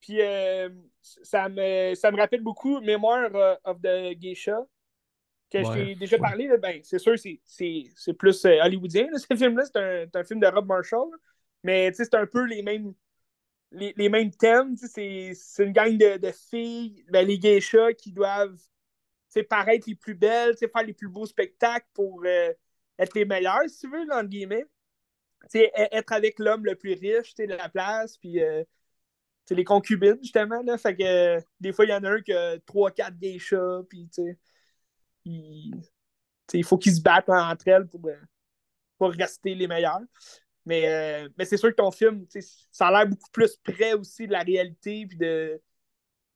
puis 0.00 0.20
euh, 0.20 0.68
ça, 1.00 1.48
me, 1.48 1.94
ça 1.94 2.10
me 2.10 2.16
rappelle 2.16 2.42
beaucoup 2.42 2.80
Mémoire 2.80 3.34
euh, 3.34 3.54
of 3.64 3.80
the 3.80 4.18
Geisha 4.18 4.58
que 5.50 5.62
je 5.62 5.72
t'ai 5.72 5.94
déjà 5.94 6.18
parlé, 6.18 6.48
ben, 6.58 6.80
c'est 6.82 6.98
sûr, 6.98 7.14
c'est 7.18 8.12
plus 8.18 8.44
euh, 8.44 8.58
hollywoodien, 8.62 9.06
ce 9.16 9.34
film-là. 9.36 9.64
C'est 9.64 10.16
un, 10.16 10.24
film 10.24 10.40
de 10.40 10.46
Rob 10.46 10.66
Marshall. 10.66 11.08
Mais 11.62 11.92
c'est 11.92 12.14
un 12.14 12.26
peu 12.26 12.44
les 12.44 12.62
mêmes, 12.62 12.94
les, 13.72 14.08
mêmes 14.08 14.30
thèmes. 14.30 14.76
C'est 14.76 15.34
une 15.58 15.72
gang 15.72 15.96
de, 15.96 16.30
filles, 16.50 17.04
ben, 17.10 17.26
les 17.26 17.40
geishas, 17.40 17.92
qui 17.94 18.12
doivent 18.12 18.58
paraître 19.44 19.86
les 19.88 19.94
plus 19.94 20.14
belles, 20.14 20.56
faire 20.56 20.82
les 20.82 20.94
plus 20.94 21.08
beaux 21.08 21.26
spectacles 21.26 21.86
pour 21.92 22.22
euh, 22.24 22.52
être 22.98 23.14
les 23.14 23.24
meilleurs, 23.24 23.68
si 23.68 23.80
tu 23.80 23.90
veux, 23.90 24.10
entre 24.10 24.28
guillemets. 24.28 24.64
E, 25.54 25.68
être 25.74 26.12
avec 26.12 26.38
l'homme 26.38 26.64
le 26.64 26.74
plus 26.74 26.94
riche 26.94 27.34
de 27.34 27.44
la 27.44 27.68
place, 27.68 28.16
puis 28.16 28.42
euh, 28.42 28.64
les 29.54 29.64
concubines, 29.64 30.18
justement. 30.22 30.62
Là, 30.62 30.78
fait 30.78 30.96
que 30.96 31.38
des 31.60 31.72
fois, 31.72 31.84
il 31.84 31.90
y 31.90 31.94
en 31.94 32.02
a 32.04 32.10
un 32.10 32.20
qui 32.20 32.32
a 32.32 32.58
3-4 32.58 33.18
geishas, 33.20 33.82
puis 33.88 34.08
il 35.24 36.64
faut 36.64 36.78
qu'ils 36.78 36.94
se 36.94 37.02
battent 37.02 37.28
entre 37.28 37.68
elles 37.68 37.86
pour, 37.86 38.06
euh, 38.06 38.16
pour 38.98 39.10
rester 39.12 39.54
les 39.54 39.66
meilleurs. 39.66 40.00
Mais, 40.64 40.88
euh, 40.88 41.28
mais 41.38 41.44
c'est 41.44 41.56
sûr 41.56 41.70
que 41.70 41.76
ton 41.76 41.92
film, 41.92 42.26
ça 42.72 42.88
a 42.88 42.90
l'air 42.90 43.08
beaucoup 43.08 43.30
plus 43.30 43.56
près 43.58 43.94
aussi 43.94 44.26
de 44.26 44.32
la 44.32 44.42
réalité 44.42 45.02
et 45.02 45.06
de, 45.06 45.62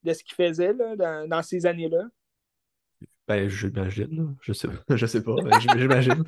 de 0.05 0.13
ce 0.13 0.23
qu'il 0.23 0.35
faisait 0.35 0.73
là, 0.73 1.27
dans, 1.27 1.43
ces 1.43 1.67
années-là. 1.67 2.05
Ben, 3.27 3.49
j'imagine. 3.49 4.37
Je 4.41 4.53
sais, 4.53 4.69
je 4.89 5.07
sais 5.07 5.23
pas, 5.23 5.35
j'imagine. 5.77 6.25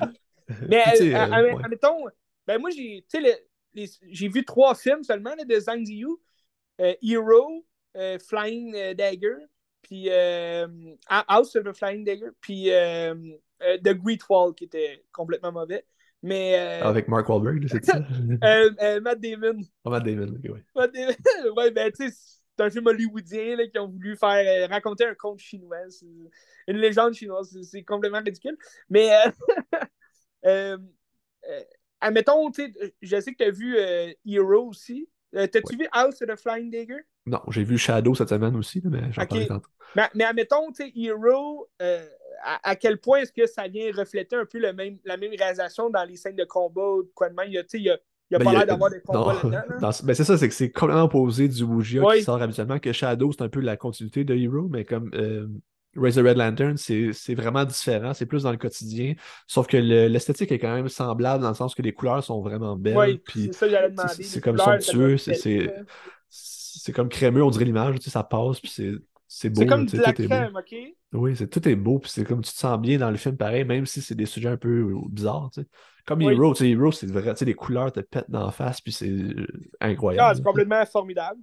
mais, 0.67 0.83
euh, 1.01 1.57
admettons, 1.63 2.05
ben 2.45 2.59
moi, 2.59 2.69
j'ai 2.71 3.05
j'ai 3.73 4.27
vu 4.27 4.45
trois 4.45 4.75
films 4.75 5.03
seulement 5.03 5.35
de 5.35 5.59
Zhang 5.59 5.83
Ziyu. 5.83 6.19
Hero, 6.79 7.65
Flying 8.19 8.93
Dagger, 8.95 9.37
puis 9.83 10.09
euh, 10.09 10.67
House 11.07 11.55
of 11.55 11.65
the 11.65 11.73
Flying 11.73 12.03
Dagger, 12.03 12.29
puis 12.41 12.71
euh, 12.71 13.13
euh, 13.61 13.77
The 13.77 13.93
Great 13.93 14.21
Wall, 14.27 14.55
qui 14.55 14.63
était 14.63 15.03
complètement 15.11 15.51
mauvais. 15.51 15.85
Mais, 16.23 16.57
euh, 16.57 16.87
Avec 16.87 17.09
Mark 17.09 17.27
Wahlberg, 17.27 17.67
c'est 17.69 17.83
ça? 17.83 17.99
Matt 19.01 19.19
Damon. 19.19 19.61
Oh, 19.83 19.89
Matt 19.89 20.05
Damon, 20.05 20.39
oui. 20.43 20.61
Matt 20.73 20.93
Damon, 20.93 21.13
ouais, 21.57 21.71
ben, 21.71 21.91
tu 21.91 22.09
sais, 22.09 22.15
c'est 22.57 22.63
un 22.63 22.69
film 22.69 22.87
hollywoodien 22.87 23.57
là, 23.57 23.67
qui 23.67 23.77
ont 23.77 23.89
voulu 23.89 24.15
faire 24.15 24.69
raconter 24.69 25.05
un 25.05 25.15
conte 25.15 25.39
chinois. 25.39 25.77
Une 26.67 26.77
légende 26.77 27.13
chinoise, 27.13 27.55
c'est 27.63 27.83
complètement 27.83 28.21
ridicule. 28.21 28.57
Mais, 28.89 29.11
admettons, 31.99 32.51
tu 32.51 32.71
sais, 32.71 32.93
je 33.01 33.19
sais 33.19 33.33
que 33.33 33.43
tu 33.43 33.49
as 33.49 33.51
vu 33.51 33.77
Hero 34.25 34.69
aussi. 34.69 35.09
Euh, 35.35 35.47
T'as-tu 35.47 35.75
vu 35.77 35.87
House 35.91 36.21
of 36.21 36.27
the 36.29 36.35
Flying 36.39 36.69
Dagger? 36.69 36.99
Non, 37.25 37.41
j'ai 37.49 37.63
vu 37.63 37.77
Shadow 37.77 38.13
cette 38.15 38.29
semaine 38.29 38.55
aussi, 38.55 38.81
mais 38.85 39.11
j'en 39.11 39.23
Ok. 39.23 39.29
parlais 39.29 39.47
tantôt. 39.47 39.69
Mais, 39.95 40.09
mais 40.15 40.23
admettons, 40.25 40.71
tu 40.71 40.83
sais, 40.85 40.91
Hero, 40.95 41.69
euh, 41.81 42.05
à, 42.43 42.69
à 42.71 42.75
quel 42.75 42.97
point 42.99 43.19
est-ce 43.19 43.31
que 43.31 43.45
ça 43.47 43.67
vient 43.67 43.91
refléter 43.95 44.35
un 44.35 44.45
peu 44.45 44.59
le 44.59 44.73
même, 44.73 44.97
la 45.05 45.17
même 45.17 45.31
réalisation 45.37 45.89
dans 45.89 46.03
les 46.03 46.17
scènes 46.17 46.35
de 46.35 46.43
combat 46.43 46.87
ou 46.87 47.03
de 47.03 47.11
quoi 47.15 47.29
de 47.29 47.35
même? 47.35 47.47
Il 47.47 47.53
y 47.53 47.57
a, 47.57 47.63
il 47.73 47.81
y 47.81 47.89
a, 47.89 47.97
il 48.29 48.33
y 48.33 48.35
a 48.35 48.39
Ben, 48.39 48.45
pas 48.45 48.51
l'air 48.53 48.65
d'avoir 48.67 48.89
des 48.89 49.01
combats 49.01 49.33
là-dedans. 49.33 49.49
là. 49.51 49.65
dans- 49.79 50.05
ben, 50.05 50.13
c'est 50.13 50.23
ça, 50.23 50.37
c'est 50.37 50.47
que 50.49 50.53
c'est 50.53 50.71
complètement 50.71 51.03
opposé 51.03 51.47
du 51.47 51.63
Wugia 51.63 52.03
Oui. 52.03 52.17
qui 52.17 52.23
sort 52.23 52.41
habituellement, 52.41 52.79
que 52.79 52.91
Shadow, 52.91 53.31
c'est 53.31 53.43
un 53.43 53.49
peu 53.49 53.59
la 53.61 53.77
continuité 53.77 54.23
de 54.23 54.35
Hero, 54.35 54.67
mais 54.69 54.83
comme 54.85 55.09
euh, 55.13 55.47
Raise 55.95 56.15
the 56.15 56.19
Red 56.19 56.37
Lantern, 56.37 56.77
c'est 56.77 57.35
vraiment 57.35 57.65
différent, 57.65 58.13
c'est 58.13 58.25
plus 58.25 58.43
dans 58.43 58.51
le 58.51 58.57
quotidien, 58.57 59.13
sauf 59.47 59.67
que 59.67 59.77
le- 59.77 60.07
l'esthétique 60.07 60.51
est 60.51 60.59
quand 60.59 60.73
même 60.73 60.89
semblable 60.89 61.43
dans 61.43 61.49
le 61.49 61.55
sens 61.55 61.75
que 61.75 61.81
les 61.83 61.93
couleurs 61.93 62.23
sont 62.23 62.41
vraiment 62.41 62.75
belles, 62.75 62.97
Oui, 62.97 63.21
c'est 63.35 63.53
ça 63.53 63.65
que 63.67 63.71
j'allais 63.71 63.89
demander. 63.89 64.23
c'est 64.23 64.41
comme 64.41 64.57
somptueux, 64.57 65.17
c'est- 65.17 66.91
comme 66.93 67.09
crémeux, 67.09 67.43
on 67.43 67.49
dirait 67.49 67.65
l'image, 67.65 67.95
tu 67.99 68.03
sais, 68.05 68.09
ça 68.09 68.23
passe, 68.23 68.59
puis 68.59 68.71
c'est 68.71 68.91
c'est 69.27 69.49
beau, 69.49 69.61
C'est 69.61 69.65
comme 69.65 69.85
de 69.85 70.01
la 70.01 70.13
tout 70.13 70.21
est 70.21 70.27
beau. 70.27 70.37
crème, 70.37 70.55
OK? 70.55 70.75
Oui, 71.13 71.35
c'est, 71.35 71.47
tout 71.49 71.67
est 71.67 71.75
beau, 71.75 71.99
puis 71.99 72.09
c'est 72.11 72.23
comme 72.23 72.41
tu 72.43 72.51
te 72.51 72.57
sens 72.57 72.79
bien 72.79 72.97
dans 72.99 73.11
le 73.11 73.17
film 73.17 73.37
pareil, 73.37 73.65
même 73.65 73.85
si 73.85 74.01
c'est 74.01 74.15
des 74.15 74.25
sujets 74.25 74.49
un 74.49 74.57
peu 74.57 74.93
bizarres, 75.09 75.51
tu 75.53 75.61
sais. 75.61 75.67
Comme 76.05 76.21
Oui. 76.21 76.33
Hero, 76.33 76.53
tu 76.53 76.59
sais, 76.65 76.69
Hero, 76.71 76.91
c'est 76.91 77.07
vrai, 77.11 77.33
tu 77.33 77.39
sais, 77.39 77.45
les 77.45 77.53
couleurs 77.55 77.91
te 77.91 77.99
pètent 78.01 78.29
dans 78.29 78.45
la 78.45 78.51
face, 78.51 78.81
puis 78.81 78.91
c'est 78.93 79.09
euh, 79.09 79.47
Ah, 80.17 80.33
incroyable. 80.33 80.35
c'est 80.35 80.43
complètement 80.43 80.85
formidable. 80.85 81.41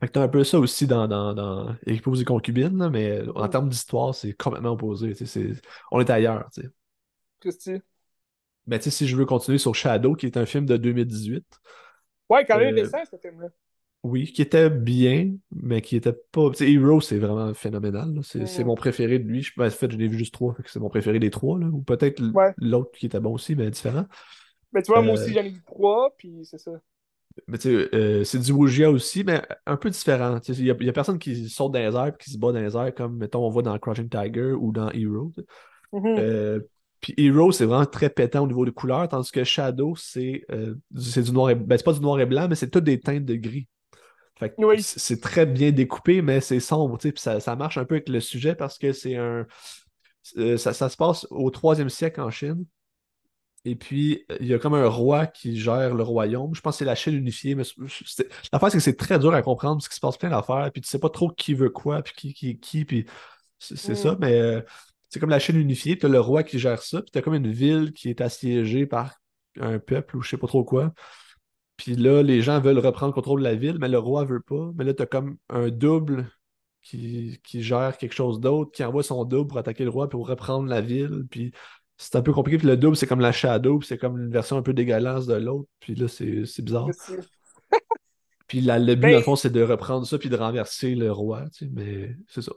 Fait 0.00 0.06
que 0.06 0.12
t'as 0.12 0.22
un 0.22 0.28
peu 0.28 0.44
ça 0.44 0.58
aussi 0.60 0.86
dans, 0.86 1.08
dans, 1.08 1.34
dans 1.34 1.74
Épouse 1.86 2.20
et 2.22 2.24
concubine, 2.24 2.78
là, 2.78 2.88
mais 2.90 3.20
en 3.34 3.48
Mm. 3.48 3.48
termes 3.48 3.68
d'histoire, 3.68 4.14
c'est 4.14 4.32
complètement 4.34 4.70
opposé, 4.72 5.14
tu 5.14 5.26
on 5.90 6.00
est 6.00 6.10
ailleurs, 6.10 6.48
tu 6.54 6.62
sais. 6.62 6.68
Christy? 7.40 7.82
Mais 8.66 8.78
tu 8.78 8.84
sais, 8.84 8.90
si 8.90 9.08
je 9.08 9.16
veux 9.16 9.26
continuer 9.26 9.58
sur 9.58 9.74
Shadow, 9.74 10.14
qui 10.14 10.26
est 10.26 10.36
un 10.36 10.46
film 10.46 10.66
de 10.66 10.76
2018, 10.76 11.60
Ouais, 12.30 12.44
quand 12.46 12.58
même 12.58 12.74
Euh, 12.74 12.74
récent, 12.74 13.04
ce 13.10 13.16
film-là. 13.18 13.48
oui, 14.04 14.32
qui 14.32 14.42
était 14.42 14.70
bien, 14.70 15.34
mais 15.50 15.82
qui 15.82 15.96
était 15.96 16.12
pas... 16.12 16.50
Tu 16.50 16.58
sais, 16.58 16.72
Hero, 16.72 17.00
c'est 17.00 17.18
vraiment 17.18 17.52
phénoménal. 17.52 18.20
C'est, 18.22 18.46
Mm. 18.46 18.64
mon 18.64 18.76
préféré 18.76 19.18
de 19.18 19.24
lui. 19.28 19.42
Je- 19.42 19.52
ben, 19.56 19.66
en 19.66 19.70
fait, 19.70 19.90
je 19.90 19.96
l'ai 19.98 20.06
vu 20.08 20.16
juste 20.18 20.32
trois, 20.34 20.56
c'est 20.66 20.78
mon 20.80 20.88
préféré 20.88 21.18
des 21.18 21.30
trois, 21.30 21.58
là. 21.58 21.66
Ou 21.66 21.82
peut-être 21.82 22.22
Ouais. 22.32 22.54
l'autre 22.58 22.92
qui 22.96 23.06
était 23.06 23.20
bon 23.20 23.32
aussi, 23.34 23.56
mais 23.56 23.70
différent. 23.70 24.06
Mais 24.72 24.82
tu 24.82 24.90
vois, 24.90 25.02
moi 25.02 25.14
Euh, 25.14 25.14
aussi, 25.14 25.32
j'en 25.34 25.44
ai 25.44 25.50
vu 25.50 25.62
trois, 25.62 26.14
puis 26.16 26.44
c'est 26.44 26.58
ça. 26.58 26.72
Mais 27.46 27.58
tu 27.58 27.68
sais, 27.70 27.94
euh, 27.94 28.24
c'est 28.24 28.38
du 28.38 28.52
Wugia 28.52 28.90
aussi, 28.90 29.24
mais 29.24 29.42
un 29.66 29.76
peu 29.76 29.90
différent. 29.90 30.40
Tu 30.40 30.54
sais, 30.54 30.60
Il 30.60 30.66
y 30.66 30.70
a, 30.88 30.92
personne 30.92 31.18
qui 31.18 31.48
saute 31.48 31.72
dans 31.72 31.78
les 31.78 31.94
airs 31.94 32.06
et 32.08 32.12
qui 32.18 32.30
se 32.30 32.38
bat 32.38 32.52
dans 32.52 32.60
les 32.60 32.76
airs 32.76 32.94
comme, 32.94 33.16
mettons, 33.18 33.46
on 33.46 33.50
voit 33.50 33.62
dans 33.62 33.78
Crouching 33.78 34.08
Tiger 34.08 34.52
ou 34.52 34.72
dans 34.72 34.90
Hero. 34.90 35.32
Euh, 36.18 36.60
puis 37.00 37.14
Hero, 37.16 37.52
c'est 37.52 37.64
vraiment 37.64 37.86
très 37.86 38.10
pétant 38.10 38.44
au 38.44 38.46
niveau 38.46 38.64
des 38.64 38.72
couleurs, 38.72 39.08
tandis 39.08 39.30
que 39.30 39.44
Shadow, 39.44 39.94
c'est 39.96 40.44
euh, 40.50 40.74
du- 40.90 41.10
c'est 41.10 41.22
du 41.22 41.32
noir 41.32 41.50
et 41.50 41.54
ben, 41.54 41.78
c'est 41.78 41.84
pas 41.84 41.92
du 41.92 42.00
noir 42.00 42.18
et 42.20 42.26
blanc, 42.26 42.48
mais 42.48 42.56
c'est 42.56 42.70
toutes 42.70 42.84
des 42.84 43.00
teintes 43.00 43.24
de 43.24 43.36
gris. 43.36 43.68
Fait 44.38 44.54
Oui. 44.58 44.82
c'est 44.82 45.20
très 45.20 45.46
bien 45.46 45.72
découpé, 45.72 46.22
mais 46.22 46.40
c'est 46.40 46.60
sombre, 46.60 46.98
tu 46.98 47.08
sais, 47.08 47.12
puis 47.12 47.20
ça, 47.20 47.40
ça 47.40 47.56
marche 47.56 47.76
un 47.78 47.84
peu 47.84 47.96
avec 47.96 48.08
le 48.08 48.20
sujet 48.20 48.54
parce 48.54 48.78
que 48.78 48.92
c'est 48.92 49.16
un. 49.16 49.46
euh, 50.36 50.56
ça, 50.56 50.72
ça 50.72 50.88
se 50.88 50.96
passe 50.96 51.26
au 51.30 51.50
troisième 51.50 51.88
siècle 51.88 52.20
en 52.20 52.30
Chine. 52.30 52.64
Et 53.68 53.76
puis, 53.76 54.24
il 54.40 54.46
y 54.46 54.54
a 54.54 54.58
comme 54.58 54.74
un 54.74 54.88
roi 54.88 55.26
qui 55.26 55.58
gère 55.58 55.94
le 55.94 56.02
royaume. 56.02 56.54
Je 56.54 56.60
pense 56.60 56.76
que 56.76 56.78
c'est 56.80 56.84
la 56.84 56.94
Chine 56.94 57.14
unifiée, 57.14 57.54
mais 57.54 57.64
l'affaire, 58.52 58.70
c'est 58.70 58.78
que 58.78 58.82
c'est 58.84 58.96
très 58.96 59.18
dur 59.18 59.34
à 59.34 59.42
comprendre 59.42 59.76
parce 59.76 59.88
qu'il 59.88 59.96
se 59.96 60.00
passe 60.00 60.16
plein 60.16 60.30
d'affaires, 60.30 60.70
puis 60.72 60.80
tu 60.82 60.88
sais 60.88 60.98
pas 60.98 61.10
trop 61.10 61.30
qui 61.30 61.54
veut 61.54 61.70
quoi, 61.70 62.02
puis 62.02 62.14
qui 62.16 62.34
qui 62.34 62.50
est 62.50 62.56
qui, 62.58 62.84
puis 62.84 63.06
c'est 63.58 63.76
c'est 63.76 63.92
Mm. 63.92 63.96
ça, 63.96 64.16
mais 64.20 64.32
euh, 64.40 64.62
c'est 65.08 65.20
comme 65.20 65.30
la 65.30 65.38
Chine 65.38 65.56
unifiée, 65.56 65.98
tu 65.98 66.06
as 66.06 66.08
le 66.08 66.20
roi 66.20 66.42
qui 66.42 66.58
gère 66.58 66.82
ça, 66.82 67.02
puis 67.02 67.10
tu 67.10 67.18
as 67.18 67.22
comme 67.22 67.34
une 67.34 67.50
ville 67.50 67.92
qui 67.92 68.08
est 68.10 68.20
assiégée 68.20 68.86
par 68.86 69.14
un 69.60 69.78
peuple 69.78 70.16
ou 70.16 70.22
je 70.22 70.30
sais 70.30 70.36
pas 70.38 70.46
trop 70.46 70.64
quoi. 70.64 70.92
Puis 71.76 71.94
là, 71.96 72.22
les 72.22 72.42
gens 72.42 72.60
veulent 72.60 72.78
reprendre 72.78 73.12
le 73.12 73.14
contrôle 73.14 73.40
de 73.40 73.44
la 73.44 73.54
ville, 73.54 73.78
mais 73.80 73.88
le 73.88 73.98
roi 73.98 74.24
veut 74.24 74.40
pas. 74.40 74.70
Mais 74.76 74.84
là, 74.84 74.94
tu 74.94 75.02
as 75.02 75.06
comme 75.06 75.38
un 75.48 75.68
double 75.70 76.30
qui, 76.82 77.40
qui 77.44 77.62
gère 77.62 77.96
quelque 77.98 78.14
chose 78.14 78.40
d'autre, 78.40 78.72
qui 78.72 78.84
envoie 78.84 79.02
son 79.02 79.24
double 79.24 79.48
pour 79.48 79.58
attaquer 79.58 79.84
le 79.84 79.90
roi, 79.90 80.08
pour 80.08 80.26
reprendre 80.28 80.68
la 80.68 80.80
ville. 80.80 81.26
Puis 81.30 81.52
c'est 81.98 82.16
un 82.16 82.22
peu 82.22 82.32
compliqué. 82.32 82.58
Puis 82.58 82.66
le 82.68 82.76
double, 82.76 82.96
c'est 82.96 83.06
comme 83.08 83.20
la 83.20 83.32
Shadow, 83.32 83.80
puis 83.80 83.88
c'est 83.88 83.98
comme 83.98 84.18
une 84.18 84.30
version 84.30 84.56
un 84.56 84.62
peu 84.62 84.72
dégueulasse 84.72 85.26
de 85.26 85.34
l'autre. 85.34 85.68
Puis 85.80 85.94
là, 85.96 86.06
c'est 86.08 86.62
bizarre. 86.62 86.88
Puis 88.46 88.62
la- 88.62 88.78
le 88.78 88.94
but, 88.94 89.02
Ben- 89.02 89.12
dans 89.12 89.18
le 89.18 89.24
fond, 89.24 89.36
c'est 89.36 89.50
de 89.50 89.62
reprendre 89.62 90.06
ça 90.06 90.16
puis 90.16 90.30
de 90.30 90.36
renverser 90.36 90.94
le 90.94 91.12
roi. 91.12 91.44
tu 91.52 91.66
sais, 91.66 91.70
mais 91.70 92.16
c'est 92.28 92.40
ça. 92.40 92.52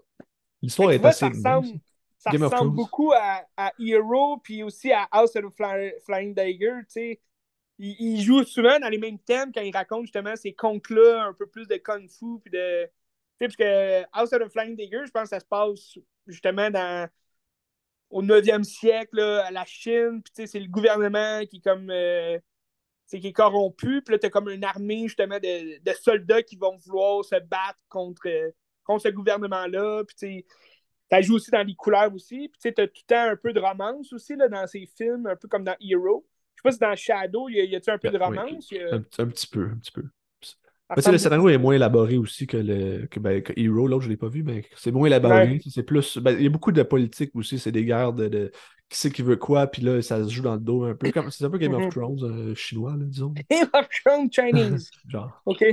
L'histoire 0.61 0.87
Mais 0.87 0.95
est 0.95 0.99
vois, 0.99 1.09
assez. 1.09 1.19
ça 1.19 1.27
ressemble, 1.29 1.79
ça 2.17 2.29
ressemble 2.29 2.71
beaucoup 2.75 3.11
à, 3.11 3.41
à 3.57 3.73
Hero, 3.77 4.37
puis 4.37 4.63
aussi 4.63 4.93
à 4.93 5.03
House 5.11 5.35
of 5.35 5.53
Fly- 5.53 5.93
Flying 6.05 6.33
Dagger, 6.33 6.75
tu 6.83 6.85
sais. 6.87 7.19
Il, 7.77 7.95
il 7.99 8.21
joue 8.21 8.43
souvent 8.43 8.79
dans 8.79 8.87
les 8.87 8.99
mêmes 8.99 9.19
thèmes 9.19 9.51
quand 9.51 9.61
il 9.61 9.75
raconte 9.75 10.03
justement 10.03 10.35
ces 10.37 10.53
contes-là, 10.53 11.25
un 11.25 11.33
peu 11.33 11.47
plus 11.47 11.67
de 11.67 11.75
kung 11.75 12.07
fu, 12.07 12.39
puis 12.41 12.51
de... 12.51 12.85
Tu 12.85 12.89
sais, 13.39 13.47
parce 13.47 13.55
que 13.57 14.03
House 14.13 14.31
of 14.31 14.47
the 14.47 14.51
Flying 14.51 14.77
Dagger, 14.77 15.01
je 15.07 15.11
pense 15.11 15.23
que 15.23 15.29
ça 15.29 15.39
se 15.41 15.45
passe 15.45 15.97
justement 16.27 16.69
dans... 16.69 17.09
au 18.11 18.21
9e 18.23 18.63
siècle, 18.63 19.15
là, 19.17 19.45
à 19.45 19.51
la 19.51 19.65
Chine, 19.65 20.21
puis 20.23 20.47
c'est 20.47 20.59
le 20.59 20.67
gouvernement 20.67 21.45
qui 21.45 21.57
est 21.57 21.61
comme... 21.63 21.89
euh, 21.89 22.37
qui 23.09 23.17
est 23.27 23.33
corrompu, 23.33 24.01
puis 24.01 24.13
là, 24.13 24.19
t'as 24.19 24.29
comme 24.29 24.47
une 24.49 24.63
armée, 24.63 25.03
justement, 25.07 25.37
de, 25.37 25.79
de 25.83 25.93
soldats 25.97 26.43
qui 26.43 26.55
vont 26.55 26.77
vouloir 26.77 27.25
se 27.25 27.35
battre 27.35 27.79
contre, 27.89 28.21
euh, 28.27 28.51
contre 28.85 29.03
ce 29.03 29.09
gouvernement-là, 29.09 30.03
puis 30.05 30.15
tu 30.15 30.27
sais, 30.27 30.45
ça 31.11 31.19
joue 31.21 31.35
aussi 31.35 31.51
dans 31.51 31.61
les 31.67 31.75
couleurs 31.75 32.13
aussi. 32.13 32.47
Puis 32.47 32.59
tu 32.61 32.73
t'as 32.73 32.87
tout 32.87 32.93
le 32.95 33.07
temps 33.07 33.31
un 33.31 33.35
peu 33.35 33.51
de 33.51 33.59
romance 33.59 34.13
aussi 34.13 34.37
là, 34.37 34.47
dans 34.47 34.65
ces 34.65 34.85
films, 34.97 35.27
un 35.27 35.35
peu 35.35 35.49
comme 35.49 35.65
dans 35.65 35.75
Hero. 35.81 36.25
Je 36.55 36.61
sais 36.61 36.63
pas 36.63 36.71
si 36.71 36.79
dans 36.79 36.95
Shadow, 36.95 37.49
y 37.49 37.59
a- 37.59 37.65
y 37.65 37.75
a-tu 37.75 37.89
un 37.89 37.97
peu 37.97 38.07
de 38.09 38.17
Oui. 38.17 38.23
romance? 38.23 38.71
A- 38.71 38.95
un 38.95 39.27
petit 39.27 39.47
peu, 39.47 39.65
un 39.65 39.77
petit 39.77 39.91
peu. 39.91 40.03
Mais 40.97 41.11
le 41.11 41.17
scénario 41.17 41.49
est 41.49 41.57
moins 41.57 41.73
élaboré 41.75 42.17
aussi 42.17 42.47
que, 42.47 42.57
le, 42.57 43.07
que, 43.07 43.19
ben, 43.19 43.41
que 43.41 43.53
Hero, 43.55 43.87
l'autre 43.87 44.03
je 44.03 44.09
l'ai 44.09 44.17
pas 44.17 44.27
vu, 44.27 44.43
mais 44.43 44.63
c'est 44.75 44.91
moins 44.91 45.07
élaboré. 45.07 45.51
Ouais. 45.53 45.59
C'est 45.69 45.83
plus. 45.83 46.17
ben, 46.17 46.35
il 46.37 46.43
y 46.43 46.47
a 46.47 46.49
beaucoup 46.49 46.71
de 46.71 46.83
politique 46.83 47.31
aussi, 47.35 47.59
c'est 47.59 47.71
des 47.71 47.85
guerres 47.85 48.13
de, 48.13 48.27
de 48.27 48.51
qui 48.89 48.97
sait 48.99 49.09
qui 49.11 49.21
veut 49.21 49.37
quoi, 49.37 49.67
puis 49.67 49.81
là, 49.81 50.01
ça 50.01 50.23
se 50.23 50.29
joue 50.29 50.41
dans 50.43 50.55
le 50.55 50.59
dos 50.59 50.83
un 50.83 50.95
peu. 50.95 51.11
comme 51.11 51.31
C'est 51.31 51.45
un 51.45 51.49
peu 51.49 51.57
Game 51.57 51.73
of 51.73 51.89
Thrones 51.93 52.23
euh, 52.23 52.55
chinois, 52.55 52.91
là, 52.97 53.05
disons. 53.05 53.33
Game 53.49 53.69
of 53.73 53.87
Thrones 53.89 54.29
Chinese. 54.31 54.91
Genre. 55.07 55.41
OK. 55.45 55.63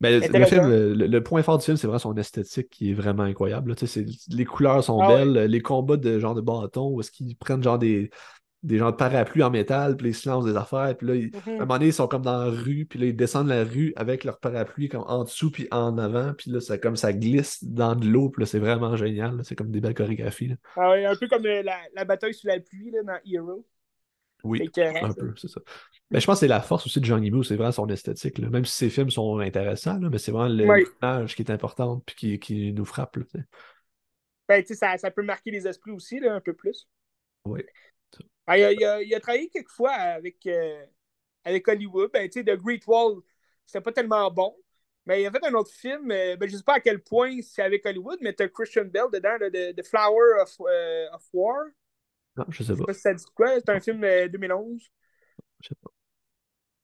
Mais 0.00 0.18
le 0.18 0.44
film, 0.44 0.68
le, 0.68 0.92
le 1.06 1.22
point 1.22 1.42
fort 1.42 1.58
du 1.58 1.64
film, 1.64 1.76
c'est 1.76 1.86
vraiment 1.86 1.98
son 2.00 2.16
esthétique 2.16 2.68
qui 2.68 2.90
est 2.90 2.94
vraiment 2.94 3.22
incroyable. 3.22 3.74
c'est- 3.78 4.04
les 4.28 4.44
couleurs 4.44 4.82
sont 4.82 5.00
Ah 5.00 5.08
ouais. 5.08 5.24
belles, 5.24 5.50
les 5.50 5.60
combats 5.62 5.96
de 5.96 6.18
genre 6.18 6.34
de 6.34 6.40
bâton, 6.40 6.88
où 6.90 7.00
est-ce 7.00 7.10
qu'ils 7.12 7.36
prennent 7.36 7.62
genre 7.62 7.78
des, 7.78 8.10
des 8.64 8.78
genres 8.78 8.92
de 8.92 8.96
parapluies 8.96 9.42
en 9.44 9.50
métal, 9.50 9.96
puis 9.96 10.08
ils 10.08 10.14
se 10.14 10.28
lancent 10.28 10.46
des 10.46 10.56
affaires, 10.56 10.96
puis 10.96 11.06
là, 11.06 11.14
ils- 11.14 11.30
à 11.46 11.50
un 11.50 11.52
moment 11.60 11.74
donné, 11.74 11.86
ils 11.86 11.92
sont 11.92 12.08
comme 12.08 12.22
dans 12.22 12.44
la 12.44 12.50
rue, 12.50 12.86
puis 12.86 12.98
là, 12.98 13.06
ils 13.06 13.14
descendent 13.16 13.48
la 13.48 13.62
rue 13.62 13.92
avec 13.94 14.24
leur 14.24 14.40
parapluie 14.40 14.88
comme 14.88 15.04
en 15.06 15.22
dessous, 15.24 15.50
puis 15.50 15.68
en 15.70 15.96
avant, 15.98 16.34
puis 16.34 16.50
là, 16.50 16.60
ça, 16.60 16.78
comme 16.78 16.96
ça 16.96 17.12
glisse 17.12 17.62
dans 17.62 17.94
de 17.94 18.06
l'eau, 18.06 18.30
puis 18.30 18.40
là, 18.42 18.46
c'est 18.46 18.58
vraiment 18.58 18.96
génial. 18.96 19.40
C'est 19.44 19.54
comme 19.54 19.70
des 19.70 19.80
belles 19.80 19.94
chorégraphies. 19.94 20.48
là. 20.48 20.56
Ah 20.76 20.90
ouais, 20.90 21.04
un 21.04 21.14
peu 21.14 21.28
comme 21.28 21.46
euh, 21.46 21.62
la, 21.62 21.78
la 21.94 22.04
bataille 22.04 22.34
sous 22.34 22.46
la 22.46 22.58
pluie 22.58 22.90
là, 22.90 23.02
dans 23.04 23.18
Hero. 23.24 23.64
Oui, 24.42 24.60
écœurant, 24.62 25.06
un 25.06 25.12
peu, 25.14 25.32
c'est 25.36 25.48
ça. 25.48 25.60
Mais 26.10 26.20
je 26.20 26.26
pense 26.26 26.36
que 26.36 26.40
c'est 26.40 26.48
la 26.48 26.60
force 26.60 26.84
aussi 26.86 27.00
de 27.00 27.04
Johnny 27.06 27.30
Woo, 27.30 27.42
c'est 27.42 27.56
vraiment 27.56 27.72
son 27.72 27.88
esthétique. 27.88 28.38
là. 28.38 28.50
Même 28.50 28.66
si 28.66 28.72
ses 28.76 28.90
films 28.90 29.10
sont 29.10 29.38
intéressants, 29.38 29.98
là, 29.98 30.10
mais 30.10 30.18
c'est 30.18 30.32
vraiment 30.32 30.48
l'image 30.48 31.34
qui 31.34 31.42
est 31.42 31.50
importante, 31.50 32.02
puis 32.04 32.14
qui, 32.14 32.38
qui 32.38 32.72
nous 32.74 32.84
frappe. 32.84 33.16
là. 33.16 33.24
Ben, 34.48 34.60
tu 34.62 34.68
sais, 34.68 34.74
ça, 34.74 34.98
ça 34.98 35.10
peut 35.10 35.22
marquer 35.22 35.50
les 35.50 35.66
esprits 35.66 35.92
aussi, 35.92 36.20
là, 36.20 36.34
un 36.34 36.40
peu 36.40 36.52
plus. 36.52 36.86
Oui. 37.46 37.62
Ah, 38.46 38.58
il, 38.58 38.64
a, 38.64 38.72
il 38.72 38.84
a- 38.84 39.02
il 39.02 39.14
a 39.14 39.20
travaillé 39.20 39.48
quelques 39.48 39.70
fois 39.70 39.92
avec, 39.92 40.46
euh, 40.46 40.84
avec 41.44 41.66
Hollywood. 41.68 42.10
Ben, 42.12 42.28
tu 42.28 42.40
sais, 42.40 42.44
The 42.44 42.56
Great 42.58 42.86
Wall, 42.86 43.22
c'était 43.66 43.80
pas 43.80 43.92
tellement 43.92 44.30
bon. 44.30 44.56
Mais 45.06 45.22
il 45.22 45.26
a 45.26 45.30
fait 45.30 45.44
un 45.46 45.54
autre 45.54 45.72
film, 45.72 46.10
euh, 46.10 46.36
ben, 46.36 46.48
je 46.48 46.56
sais 46.56 46.62
pas 46.62 46.74
à 46.76 46.80
quel 46.80 47.02
point 47.02 47.40
c'est 47.42 47.62
avec 47.62 47.84
Hollywood, 47.86 48.18
mais 48.22 48.32
t'as 48.32 48.48
Christian 48.48 48.86
Bell 48.86 49.06
dedans, 49.12 49.36
The 49.40 49.82
Flower 49.86 50.42
of, 50.42 50.56
euh, 50.60 51.08
of 51.12 51.22
War. 51.32 51.66
Non, 52.36 52.44
je 52.50 52.62
sais 52.62 52.72
Je 52.72 52.74
sais 52.74 52.82
pas. 52.82 52.86
pas 52.86 52.94
si 52.94 53.00
ça 53.00 53.14
dit 53.14 53.24
quoi. 53.34 53.54
C'est 53.60 53.68
un 53.70 53.80
film 53.80 54.00
de 54.00 54.28
2011. 54.28 54.90
Je 55.60 55.68
sais 55.68 55.74
pas. 55.82 55.90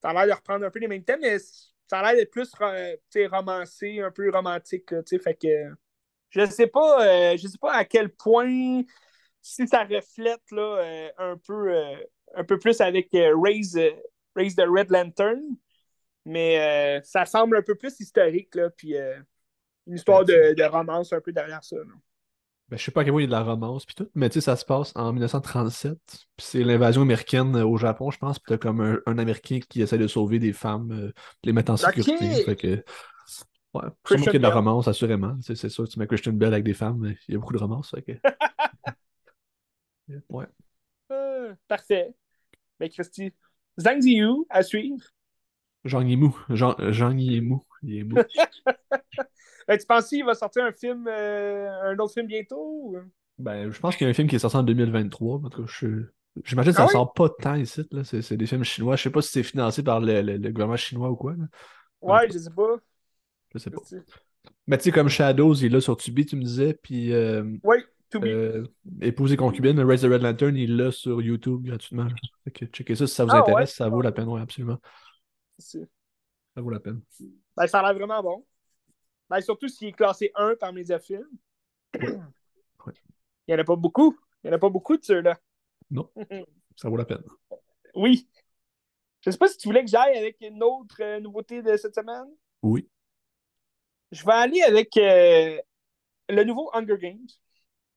Ça 0.03 0.11
a 0.11 0.13
l'air 0.15 0.27
de 0.27 0.33
reprendre 0.33 0.65
un 0.67 0.71
peu 0.71 0.79
les 0.79 0.89
mêmes 0.89 1.05
thèmes, 1.05 1.21
mais 1.21 1.39
ça 1.39 1.99
a 2.01 2.03
l'air 2.03 2.15
d'être 2.17 2.31
plus 2.31 2.51
tu 3.11 3.27
romancé, 3.27 4.01
un 4.01 4.11
peu 4.11 4.31
romantique. 4.31 4.91
là, 4.91 5.03
tu 5.03 5.19
fait 5.19 5.35
que 5.35 5.49
je 6.31 6.47
sais 6.47 6.69
pas, 6.69 7.07
euh, 7.33 7.37
je 7.37 7.49
sais 7.49 7.59
pas 7.59 7.75
à 7.75 7.85
quel 7.85 8.11
point 8.11 8.83
si 9.43 9.67
ça 9.67 9.85
reflète 9.85 10.43
là, 10.51 10.79
euh, 10.79 11.09
un, 11.19 11.37
peu, 11.37 11.75
euh, 11.75 11.97
un 12.35 12.45
peu 12.45 12.59
plus 12.59 12.81
avec 12.81 13.09
Raise, 13.13 13.79
Raise 14.37 14.57
the 14.57 14.65
Red 14.67 14.91
Lantern, 14.91 15.41
mais 16.25 16.99
euh, 16.99 17.01
ça 17.05 17.25
semble 17.27 17.57
un 17.57 17.63
peu 17.63 17.75
plus 17.75 17.99
historique, 18.01 18.55
là, 18.55 18.71
puis 18.71 18.95
une 19.87 19.95
histoire 19.95 20.25
de, 20.25 20.55
de 20.55 20.65
romance 20.65 21.13
un 21.13 21.21
peu 21.21 21.33
derrière 21.33 21.65
ça. 21.65 21.77
là. 21.77 21.95
Ben, 22.71 22.77
je 22.77 22.85
sais 22.85 22.93
pas 22.93 23.01
à 23.01 23.05
quel 23.05 23.13
point 23.13 23.23
il 23.23 23.25
y 23.25 23.27
a 23.27 23.27
de 23.27 23.33
la 23.33 23.43
romance 23.43 23.85
puis 23.85 23.97
tout, 23.97 24.09
mais 24.15 24.29
tu 24.29 24.35
sais, 24.35 24.43
ça 24.43 24.55
se 24.55 24.65
passe 24.65 24.93
en 24.95 25.13
1937, 25.13 25.99
puis 26.07 26.21
c'est 26.39 26.63
l'invasion 26.63 27.03
américaine 27.03 27.57
au 27.57 27.77
Japon, 27.77 28.13
je 28.13 28.19
pense, 28.19 28.39
puis 28.39 28.47
t'as 28.47 28.59
comme 28.59 28.81
un, 28.81 28.99
un 29.07 29.19
Américain 29.19 29.59
qui 29.69 29.83
essaie 29.83 29.99
de 29.99 30.07
sauver 30.07 30.39
des 30.39 30.53
femmes, 30.53 30.93
euh, 30.93 31.13
les 31.43 31.53
mettre 31.53 31.73
en 31.73 31.77
sécurité. 31.77 32.15
Ok. 32.15 32.45
Fait 32.45 32.57
que, 32.57 32.85
ouais, 33.75 33.89
qu'il 34.07 34.25
y 34.25 34.29
a 34.29 34.33
de 34.35 34.39
la 34.39 34.51
romance, 34.51 34.87
assurément. 34.87 35.37
C'est 35.41 35.69
sûr, 35.69 35.89
tu 35.89 35.99
mets 35.99 36.07
Christian 36.07 36.33
Bell 36.33 36.53
avec 36.53 36.63
des 36.63 36.75
femmes, 36.75 36.99
mais 37.01 37.17
il 37.27 37.33
y 37.33 37.37
a 37.37 37.41
beaucoup 37.41 37.55
de 37.55 37.59
romance. 37.59 37.91
Fait 37.91 38.03
que... 38.03 38.13
ouais. 40.29 40.47
Euh, 41.13 41.55
parfait. 41.69 42.15
Mais 42.79 42.89
Christy, 42.89 43.33
Zhang 43.79 44.01
Ziyu 44.01 44.45
à 44.49 44.63
suivre. 44.63 45.05
Jean 45.85 46.03
Guimou. 46.03 46.37
Jean, 46.51 46.75
Jean 46.93 47.13
Guimou. 47.15 47.63
Il 47.83 47.99
est 47.99 48.05
mou. 48.05 48.17
Ben, 49.69 49.79
tu 49.79 49.87
penses 49.87 50.09
qu'il 50.09 50.25
va 50.25 50.35
sortir 50.35 50.65
un 50.65 50.73
film, 50.73 51.07
euh, 51.07 51.69
un 51.93 51.99
autre 51.99 52.13
film 52.15 52.27
bientôt? 52.27 52.57
ou- 52.59 52.97
Ben, 53.39 53.71
je 53.71 53.79
pense 53.79 53.95
qu'il 53.97 54.05
y 54.05 54.09
a 54.09 54.11
un 54.11 54.15
film 54.15 54.27
qui 54.27 54.35
est 54.35 54.41
sorti 54.41 54.57
en 54.57 54.65
2023. 54.65 55.37
En 55.37 55.49
tout 55.49 55.63
cas, 55.65 55.73
je- 55.73 56.07
j'imagine 56.45 56.73
que 56.73 56.77
ça 56.77 56.83
Ah 56.85 56.87
oui? 56.87 56.93
sort 56.93 57.13
pas 57.13 57.29
tant 57.29 57.55
ici. 57.55 57.87
Là. 57.93 58.03
C'est, 58.03 58.21
c'est 58.23 58.37
des 58.37 58.47
films 58.47 58.65
chinois. 58.65 58.97
Je 58.97 59.03
sais 59.05 59.11
pas 59.11 59.23
si 59.23 59.31
c'est 59.31 59.43
financé 59.45 59.85
par 59.85 60.01
le, 60.01 60.23
le- 60.23 60.39
le 60.39 60.51
gouvernement 60.51 60.77
chinois 60.77 61.11
ou 61.11 61.15
quoi. 61.17 61.35
là. 61.37 61.45
Ouais, 62.01 62.29
je 62.33 62.39
sais 62.39 62.51
pas. 62.51 62.77
Je 63.55 63.59
sais 63.59 63.71
pas. 63.71 63.81
Je 63.85 63.89
sais. 63.97 64.03
Mais 64.67 64.77
tu 64.79 64.85
sais, 64.85 64.91
comme 64.93 65.09
Shadows, 65.09 65.55
il 65.55 65.67
est 65.67 65.69
là 65.69 65.81
sur 65.81 65.97
Tubi, 65.97 66.27
tu 66.27 66.35
me 66.37 66.43
disais. 66.43 66.75
Puis 66.75 67.13
euh, 67.13 67.43
be. 67.63 67.69
Euh, 68.17 68.67
Épouse 69.01 69.33
et 69.33 69.37
concubine, 69.37 69.79
Raise 69.81 70.03
the 70.03 70.07
Red 70.07 70.23
Lantern, 70.23 70.57
il 70.57 70.71
est 70.73 70.75
là 70.85 70.91
sur 70.91 71.21
YouTube 71.23 71.63
gratuitement. 71.65 72.09
Fait 72.45 72.51
que 72.51 72.65
checkez 72.67 72.95
ça 72.97 73.07
si 73.07 73.15
ça 73.15 73.25
vous 73.25 73.31
Ah 73.33 73.39
intéresse. 73.41 73.71
ouais? 73.71 73.75
Ça 73.77 73.89
vaut 73.89 74.03
la 74.03 74.13
peine, 74.13 74.29
oui, 74.29 74.41
absolument. 74.41 74.79
Ça 75.59 75.79
vaut 76.57 76.71
la 76.71 76.81
peine. 76.81 77.01
Ben, 77.57 77.67
ça 77.67 77.81
a 77.81 77.83
l'air 77.83 77.95
vraiment 77.95 78.23
bon. 78.23 78.47
Ben, 79.29 79.41
surtout 79.41 79.69
s'il 79.69 79.89
est 79.89 79.93
classé 79.93 80.33
1 80.35 80.57
parmi 80.59 80.83
les 80.85 80.99
films. 80.99 81.29
Ouais. 81.95 82.93
Il 83.47 83.55
n'y 83.55 83.55
en 83.55 83.59
a 83.59 83.65
pas 83.65 83.77
beaucoup. 83.77 84.19
Il 84.43 84.49
n'y 84.49 84.55
en 84.55 84.57
a 84.57 84.61
pas 84.61 84.71
beaucoup 84.71 84.97
de 84.97 85.05
ceux-là. 85.05 85.39
Non. 85.91 86.11
Ça 86.77 86.89
vaut 86.89 86.97
la 86.97 87.05
peine. 87.05 87.23
oui. 87.95 88.29
Je 89.23 89.31
sais 89.31 89.37
pas 89.37 89.49
si 89.49 89.59
tu 89.59 89.69
voulais 89.69 89.85
que 89.85 89.91
j'aille 89.91 90.17
avec 90.17 90.39
une 90.41 90.63
autre 90.63 90.97
euh, 91.01 91.21
nouveauté 91.21 91.61
de 91.63 91.77
cette 91.77 91.95
semaine. 91.95 92.25
Oui. 92.63 92.89
Je 94.13 94.25
vais 94.25 94.33
aller 94.33 94.63
avec 94.63 94.97
euh, 94.97 95.59
le 96.31 96.43
nouveau 96.45 96.71
Hunger 96.73 96.97
Games. 96.99 97.27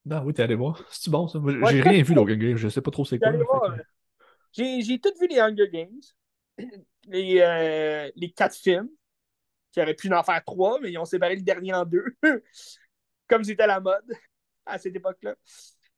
Ah 0.09 0.23
oui, 0.25 0.33
t'es 0.33 0.43
allé 0.43 0.55
voir. 0.55 0.83
C'est 0.91 1.09
bon 1.09 1.27
ça. 1.27 1.39
Ouais. 1.39 1.55
J'ai 1.71 1.81
rien 1.81 2.03
vu 2.03 2.13
d'Hunger 2.13 2.37
Games. 2.37 2.57
Je 2.57 2.67
sais 2.67 2.81
pas 2.81 2.91
trop 2.91 3.05
c'est 3.05 3.19
quoi. 3.19 3.31
euh, 3.71 3.77
J'ai 4.51 4.81
j'ai 4.81 4.99
tout 4.99 5.11
vu 5.19 5.27
les 5.27 5.39
Hunger 5.39 5.69
Games. 5.71 6.01
Les, 7.07 7.41
euh, 7.41 8.09
les 8.15 8.31
quatre 8.31 8.55
films. 8.55 8.89
Qui 9.73 9.81
auraient 9.81 9.93
pu 9.95 10.13
en 10.13 10.23
faire 10.23 10.43
trois, 10.45 10.79
mais 10.81 10.91
ils 10.91 10.97
ont 10.99 11.05
séparé 11.05 11.35
le 11.35 11.41
dernier 11.41 11.73
en 11.73 11.85
deux. 11.85 12.05
Comme 13.27 13.43
c'était 13.43 13.67
la 13.67 13.79
mode 13.79 14.05
à 14.65 14.77
cette 14.77 14.95
époque-là. 14.95 15.35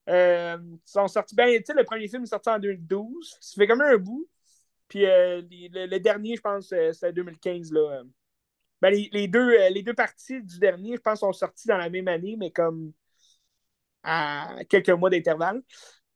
Euh, 0.10 0.58
ils 0.64 0.80
sont 0.86 1.08
sortis. 1.08 1.36
Ben, 1.36 1.50
tu 1.60 1.66
sais, 1.66 1.74
le 1.74 1.84
premier 1.84 2.08
film 2.08 2.24
est 2.24 2.28
sorti 2.28 2.50
en 2.50 2.60
2012. 2.60 3.38
Ça 3.42 3.56
fait 3.62 3.68
comme 3.68 3.82
un 3.82 3.98
bout. 3.98 4.28
Puis 4.88 5.06
euh, 5.06 5.42
les- 5.50 5.70
le, 5.70 5.88
le 5.88 6.00
dernier, 6.00 6.36
je 6.38 6.42
pense, 6.42 6.70
c'est 6.94 7.14
2015. 7.14 7.72
Là. 7.72 8.04
Ben, 8.82 8.92
les, 8.92 9.10
les 9.12 9.28
deux, 9.28 9.52
les 9.70 9.84
deux 9.84 9.94
parties 9.96 10.42
du 10.44 10.60
dernier, 10.60 10.96
je 10.96 11.02
pense, 11.02 11.20
sont 11.22 11.34
sorties 11.34 11.68
dans 11.68 11.78
la 11.78 11.90
même 11.90 12.08
année, 12.08 12.36
mais 12.38 12.52
comme 12.52 12.94
à 14.06 14.58
quelques 14.70 14.90
mois 14.92 15.10
d'intervalle. 15.12 15.62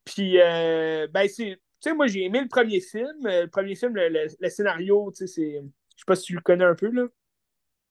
Puis, 0.06 0.40
euh, 0.42 1.08
ben, 1.14 1.28
c'est. 1.30 1.58
Tu 1.82 1.90
sais, 1.92 1.96
moi, 1.96 2.08
j'ai 2.08 2.26
aimé 2.26 2.42
le 2.42 2.48
premier 2.50 2.82
film. 2.82 3.26
Euh, 3.28 3.44
Le 3.44 3.50
premier 3.50 3.76
film, 3.76 3.96
le, 3.96 4.10
le- 4.10 4.28
le 4.40 4.50
scénario, 4.50 5.12
tu 5.12 5.28
sais, 5.28 5.28
c'est. 5.28 5.54
Je 5.62 6.02
sais 6.02 6.06
pas 6.08 6.16
si 6.16 6.26
tu 6.26 6.36
le 6.36 6.42
connais 6.42 6.66
un 6.66 6.76
peu, 6.76 6.90
là. 6.92 7.08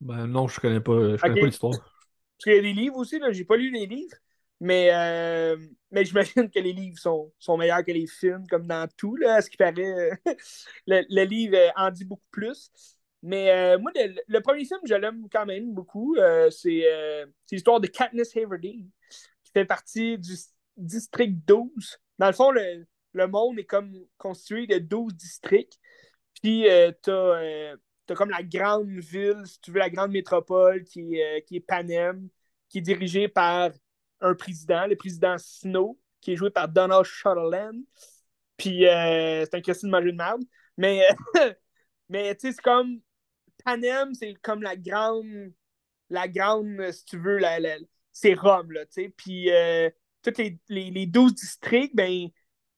Ben 0.01 0.27
non, 0.27 0.49
je 0.49 0.61
connais 0.61 0.81
pas, 0.81 1.17
je 1.17 1.23
connais 1.25 1.37
pas 1.37 1.47
l'histoire. 1.47 1.95
Parce 2.37 2.45
qu'il 2.45 2.55
y 2.55 2.59
a 2.59 2.63
des 2.63 2.73
livres 2.73 2.97
aussi, 2.97 3.19
là. 3.19 3.33
J'ai 3.33 3.45
pas 3.45 3.57
lu 3.57 3.71
les 3.71 3.87
livres. 3.87 4.17
Mais, 4.61 4.91
euh, 4.93 5.57
mais 5.93 6.05
j'imagine 6.05 6.51
que 6.51 6.59
les 6.59 6.73
livres 6.73 6.99
sont, 6.99 7.33
sont 7.39 7.57
meilleurs 7.57 7.85
que 7.85 7.93
les 7.93 8.07
films, 8.09 8.45
comme 8.49 8.67
dans 8.67 8.89
tout, 8.97 9.15
là, 9.17 9.37
à 9.37 9.43
ce 9.43 9.51
qui 9.51 9.57
paraît. 9.57 10.11
le, 10.87 11.05
le 11.09 11.25
livre 11.25 11.57
en 11.77 11.91
dit 11.91 12.05
beaucoup 12.05 12.27
plus. 12.33 12.71
Mais 13.23 13.51
euh, 13.51 13.79
moi, 13.79 13.91
le, 13.95 14.21
le 14.27 14.41
premier 14.41 14.65
film, 14.65 14.81
je 14.85 14.95
l'aime 14.95 15.29
quand 15.31 15.47
même 15.47 15.73
beaucoup. 15.73 16.17
Euh, 16.17 16.51
c'est 16.51 16.85
l'histoire 17.53 17.81
de 17.81 17.87
Katniss 17.87 18.35
Everdeen, 18.37 18.89
qui 19.49 19.53
fait 19.61 19.65
partie 19.65 20.19
du 20.19 20.35
district 20.77 21.35
12. 21.47 21.99
Dans 22.19 22.27
le 22.29 22.33
fond, 22.33 22.51
le, 22.51 22.87
le 23.13 23.27
monde 23.27 23.59
est 23.59 23.65
comme 23.65 23.93
constitué 24.19 24.67
de 24.67 24.79
12 24.79 25.15
districts. 25.15 25.79
Puis, 26.43 26.69
euh, 26.69 26.93
t'as 27.03 27.13
euh, 27.13 27.77
t'as 28.07 28.15
comme 28.15 28.31
la 28.31 28.43
grande 28.43 28.89
ville, 28.91 29.43
si 29.47 29.61
tu 29.61 29.73
veux, 29.73 29.79
la 29.79 29.91
grande 29.91 30.13
métropole 30.13 30.85
qui, 30.85 31.21
euh, 31.23 31.41
qui 31.41 31.57
est 31.57 31.61
Panem, 31.61 32.29
qui 32.69 32.79
est 32.79 32.83
dirigée 32.83 33.29
par 33.29 33.71
un 34.21 34.35
président, 34.35 34.87
le 34.87 34.97
président 34.97 35.37
Snow, 35.39 35.99
qui 36.21 36.33
est 36.33 36.37
joué 36.37 36.51
par 36.51 36.69
Donald 36.69 37.05
Sutherland. 37.07 37.77
Puis, 38.57 38.87
euh, 38.87 39.45
c'est 39.45 39.55
un 39.55 39.61
Christine 39.61 39.91
Marie 39.91 40.13
de 40.13 40.17
merde. 40.17 40.43
Mais, 40.77 41.07
mais 42.09 42.35
tu 42.37 42.49
sais, 42.49 42.53
c'est 42.55 42.63
comme 42.63 43.01
Panem, 43.65 44.15
c'est 44.15 44.35
comme 44.37 44.63
la 44.63 44.77
grande, 44.77 45.53
la 46.11 46.29
grande, 46.29 46.93
si 46.93 47.05
tu 47.07 47.19
veux, 47.19 47.39
la, 47.39 47.61
la- 47.61 47.79
c'est 48.21 48.35
Rome, 48.35 48.73
là, 48.73 48.87
tu 48.87 49.03
sais. 49.05 49.09
Puis, 49.17 49.51
euh, 49.51 49.91
tous 50.23 50.33
les, 50.39 50.59
les, 50.69 50.91
les 50.91 51.07
12 51.07 51.35
districts, 51.35 51.95
ben, 51.97 52.29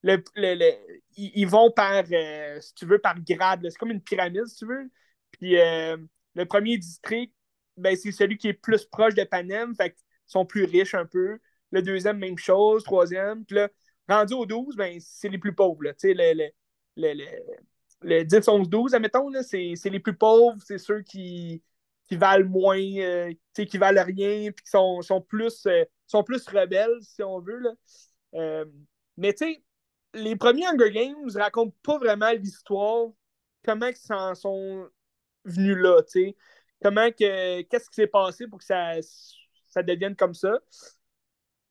le, 0.02 0.22
le- 0.36 0.54
le- 0.54 1.00
ils, 1.16 1.46
vont 1.46 1.70
par, 1.70 2.04
euh, 2.12 2.60
si 2.60 2.74
tu 2.74 2.86
veux, 2.86 2.98
par 2.98 3.20
grade. 3.20 3.66
C'est 3.70 3.76
comme 3.78 3.90
une 3.90 4.02
pyramide, 4.02 4.46
si 4.46 4.56
tu 4.56 4.66
veux. 4.66 4.90
Puis, 5.32 5.58
euh, 5.58 5.96
le 6.34 6.44
premier 6.46 6.78
district, 6.78 7.34
ben, 7.76 7.96
c'est 7.96 8.12
celui 8.12 8.36
qui 8.38 8.48
est 8.48 8.52
plus 8.54 8.84
proche 8.84 9.14
de 9.14 9.24
Panem, 9.24 9.74
fait 9.74 9.90
qu'ils 9.90 10.04
sont 10.26 10.44
plus 10.46 10.64
riches 10.64 10.94
un 10.94 11.06
peu. 11.06 11.38
Le 11.70 11.82
deuxième, 11.82 12.18
même 12.18 12.38
chose. 12.38 12.84
Troisième. 12.84 13.44
Puis 13.44 13.56
là, 13.56 13.68
rendu 14.08 14.34
au 14.34 14.46
12, 14.46 14.76
ben, 14.76 14.98
c'est 15.00 15.28
les 15.28 15.38
plus 15.38 15.54
pauvres. 15.54 15.82
Tu 15.92 15.94
sais, 15.98 16.14
le, 16.14 16.32
le, 16.34 16.50
le, 16.96 17.14
le- 17.14 17.60
le 18.02 18.24
10, 18.24 18.48
11, 18.48 18.68
12, 18.68 18.94
admettons, 18.94 19.30
c'est 19.42 19.74
les 19.90 20.00
plus 20.00 20.16
pauvres, 20.16 20.56
c'est 20.64 20.78
ceux 20.78 21.02
qui, 21.02 21.62
qui 22.10 22.16
valent 22.16 22.48
moins, 22.48 22.76
euh, 22.76 23.32
qui 23.54 23.78
valent 23.78 24.02
rien, 24.02 24.50
puis 24.50 24.64
qui 24.64 24.70
sont, 24.70 25.00
sont, 25.00 25.20
plus, 25.20 25.64
euh, 25.66 25.84
sont 26.08 26.24
plus 26.24 26.44
rebelles, 26.48 26.98
si 27.02 27.22
on 27.22 27.38
veut. 27.38 27.60
Là. 27.60 27.70
Euh, 28.34 28.64
mais 29.16 29.32
tu 29.32 29.44
sais, 29.44 29.62
les 30.14 30.34
premiers 30.34 30.66
Hunger 30.66 30.90
Games 30.90 31.30
racontent 31.36 31.76
pas 31.84 31.98
vraiment 31.98 32.32
l'histoire, 32.32 33.10
comment 33.64 33.86
ils 33.86 33.96
s'en 33.96 34.34
sont 34.34 34.88
venus 35.44 35.76
là, 35.76 36.02
tu 36.02 36.24
sais. 36.26 36.36
Comment 36.82 37.10
que, 37.10 37.62
qu'est-ce 37.62 37.88
qui 37.88 37.94
s'est 37.94 38.08
passé 38.08 38.48
pour 38.48 38.58
que 38.58 38.64
ça, 38.64 38.94
ça 39.68 39.82
devienne 39.84 40.16
comme 40.16 40.34
ça. 40.34 40.58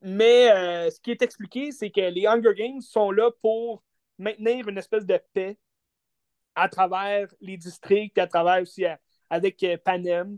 Mais 0.01 0.51
euh, 0.51 0.89
ce 0.89 1.01
qui 1.01 1.11
est 1.11 1.21
expliqué, 1.21 1.73
c'est 1.73 1.89
que 1.91 1.99
les 1.99 2.27
Hunger 2.27 2.53
Games 2.55 2.79
sont 2.79 3.11
là 3.11 3.29
pour 3.41 3.83
maintenir 4.17 4.69
une 4.69 4.77
espèce 4.77 5.05
de 5.05 5.19
paix 5.33 5.57
à 6.55 6.69
travers 6.69 7.27
les 7.41 7.57
districts, 7.57 8.17
à 8.17 8.27
travers 8.27 8.61
aussi 8.61 8.85
euh, 8.85 8.95
avec 9.29 9.63
euh, 9.63 9.77
Panem, 9.83 10.37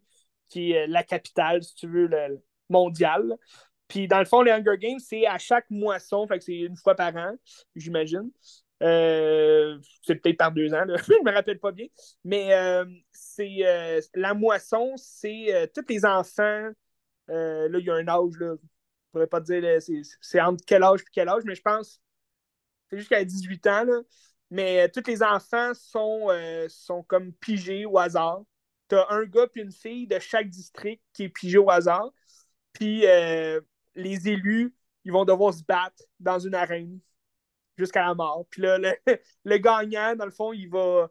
qui 0.50 0.72
est 0.72 0.84
euh, 0.84 0.88
la 0.88 1.04
capitale, 1.04 1.64
si 1.64 1.76
tu 1.76 1.88
veux, 1.88 2.08
le, 2.08 2.42
mondiale. 2.70 3.36
Puis 3.88 4.08
dans 4.08 4.20
le 4.20 4.26
fond, 4.26 4.42
les 4.42 4.52
Hunger 4.52 4.78
Games, 4.78 5.00
c'est 5.00 5.26
à 5.28 5.38
chaque 5.38 5.70
moisson, 5.70 6.28
c'est 6.40 6.60
une 6.60 6.78
fois 6.78 6.96
par 6.96 7.16
an, 7.16 7.36
j'imagine. 7.76 8.32
Euh, 8.82 9.78
c'est 10.02 10.16
peut-être 10.16 10.38
par 10.38 10.52
deux 10.52 10.74
ans, 10.74 10.86
là. 10.86 10.96
je 11.08 11.24
me 11.24 11.32
rappelle 11.34 11.60
pas 11.60 11.72
bien. 11.72 11.88
Mais 12.24 12.52
c'est 13.12 13.60
la 14.16 14.34
moisson, 14.34 14.94
c'est 14.96 15.70
tous 15.76 15.86
les 15.90 16.06
enfants. 16.06 16.70
là, 17.28 17.68
il 17.68 17.86
y 17.86 17.90
a 17.90 17.96
un 17.96 18.08
âge, 18.08 18.34
là. 18.40 18.56
Je 18.62 19.12
pourrais 19.12 19.28
pas 19.28 19.42
dire 19.42 19.82
c'est, 20.22 20.40
entre 20.40 20.64
quel 20.66 20.84
âge 20.84 21.02
et 21.02 21.12
quel 21.12 21.28
âge, 21.28 21.44
mais 21.46 21.56
je 21.56 21.62
pense 21.62 22.02
c'est 22.90 22.98
jusqu'à 22.98 23.24
18 23.26 23.68
ans. 23.68 23.84
Là. 23.84 24.02
Mais 24.52 24.90
tous 24.90 25.04
les 25.08 25.22
enfants 25.22 25.74
sont, 25.74 26.28
sont 26.70 27.04
comme 27.04 27.34
pigés 27.34 27.86
au 27.86 27.98
hasard. 27.98 28.44
Tu 28.92 28.98
un 29.10 29.24
gars 29.24 29.48
puis 29.48 29.62
une 29.62 29.72
fille 29.72 30.08
de 30.08 30.20
chaque 30.20 30.50
district 30.50 31.02
qui 31.14 31.24
est 31.24 31.30
pigé 31.30 31.58
au 31.58 31.70
hasard. 31.70 32.12
Puis 32.74 33.06
euh, 33.08 33.62
les 33.96 34.28
élus, 34.28 34.74
ils 35.06 35.12
vont 35.12 35.26
devoir 35.26 35.54
se 35.54 35.64
battre 35.64 36.04
dans 36.20 36.40
une 36.40 36.56
arène 36.56 37.00
jusqu'à 37.78 38.06
la 38.06 38.14
mort. 38.16 38.46
Puis 38.50 38.62
là, 38.62 38.78
le, 38.78 38.92
le 39.46 39.58
gagnant, 39.58 40.16
dans 40.16 40.26
le 40.26 40.32
fond, 40.32 40.54
il 40.54 40.70
va, 40.70 41.10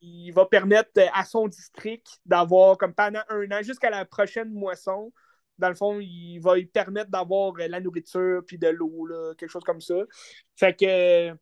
il 0.00 0.32
va 0.32 0.46
permettre 0.46 0.90
à 1.14 1.24
son 1.24 1.46
district 1.48 2.20
d'avoir, 2.26 2.76
comme 2.78 2.94
pendant 2.94 3.22
un 3.28 3.50
an, 3.52 3.62
jusqu'à 3.62 3.90
la 3.90 4.04
prochaine 4.04 4.50
moisson, 4.50 5.12
dans 5.58 5.68
le 5.68 5.74
fond, 5.74 6.00
il 6.00 6.38
va 6.38 6.56
lui 6.56 6.66
permettre 6.66 7.10
d'avoir 7.10 7.52
la 7.56 7.80
nourriture 7.80 8.42
puis 8.46 8.58
de 8.58 8.68
l'eau, 8.68 9.06
quelque 9.38 9.50
chose 9.50 9.64
comme 9.64 9.80
ça. 9.80 9.94
Fait 10.56 10.74
que, 10.74 11.36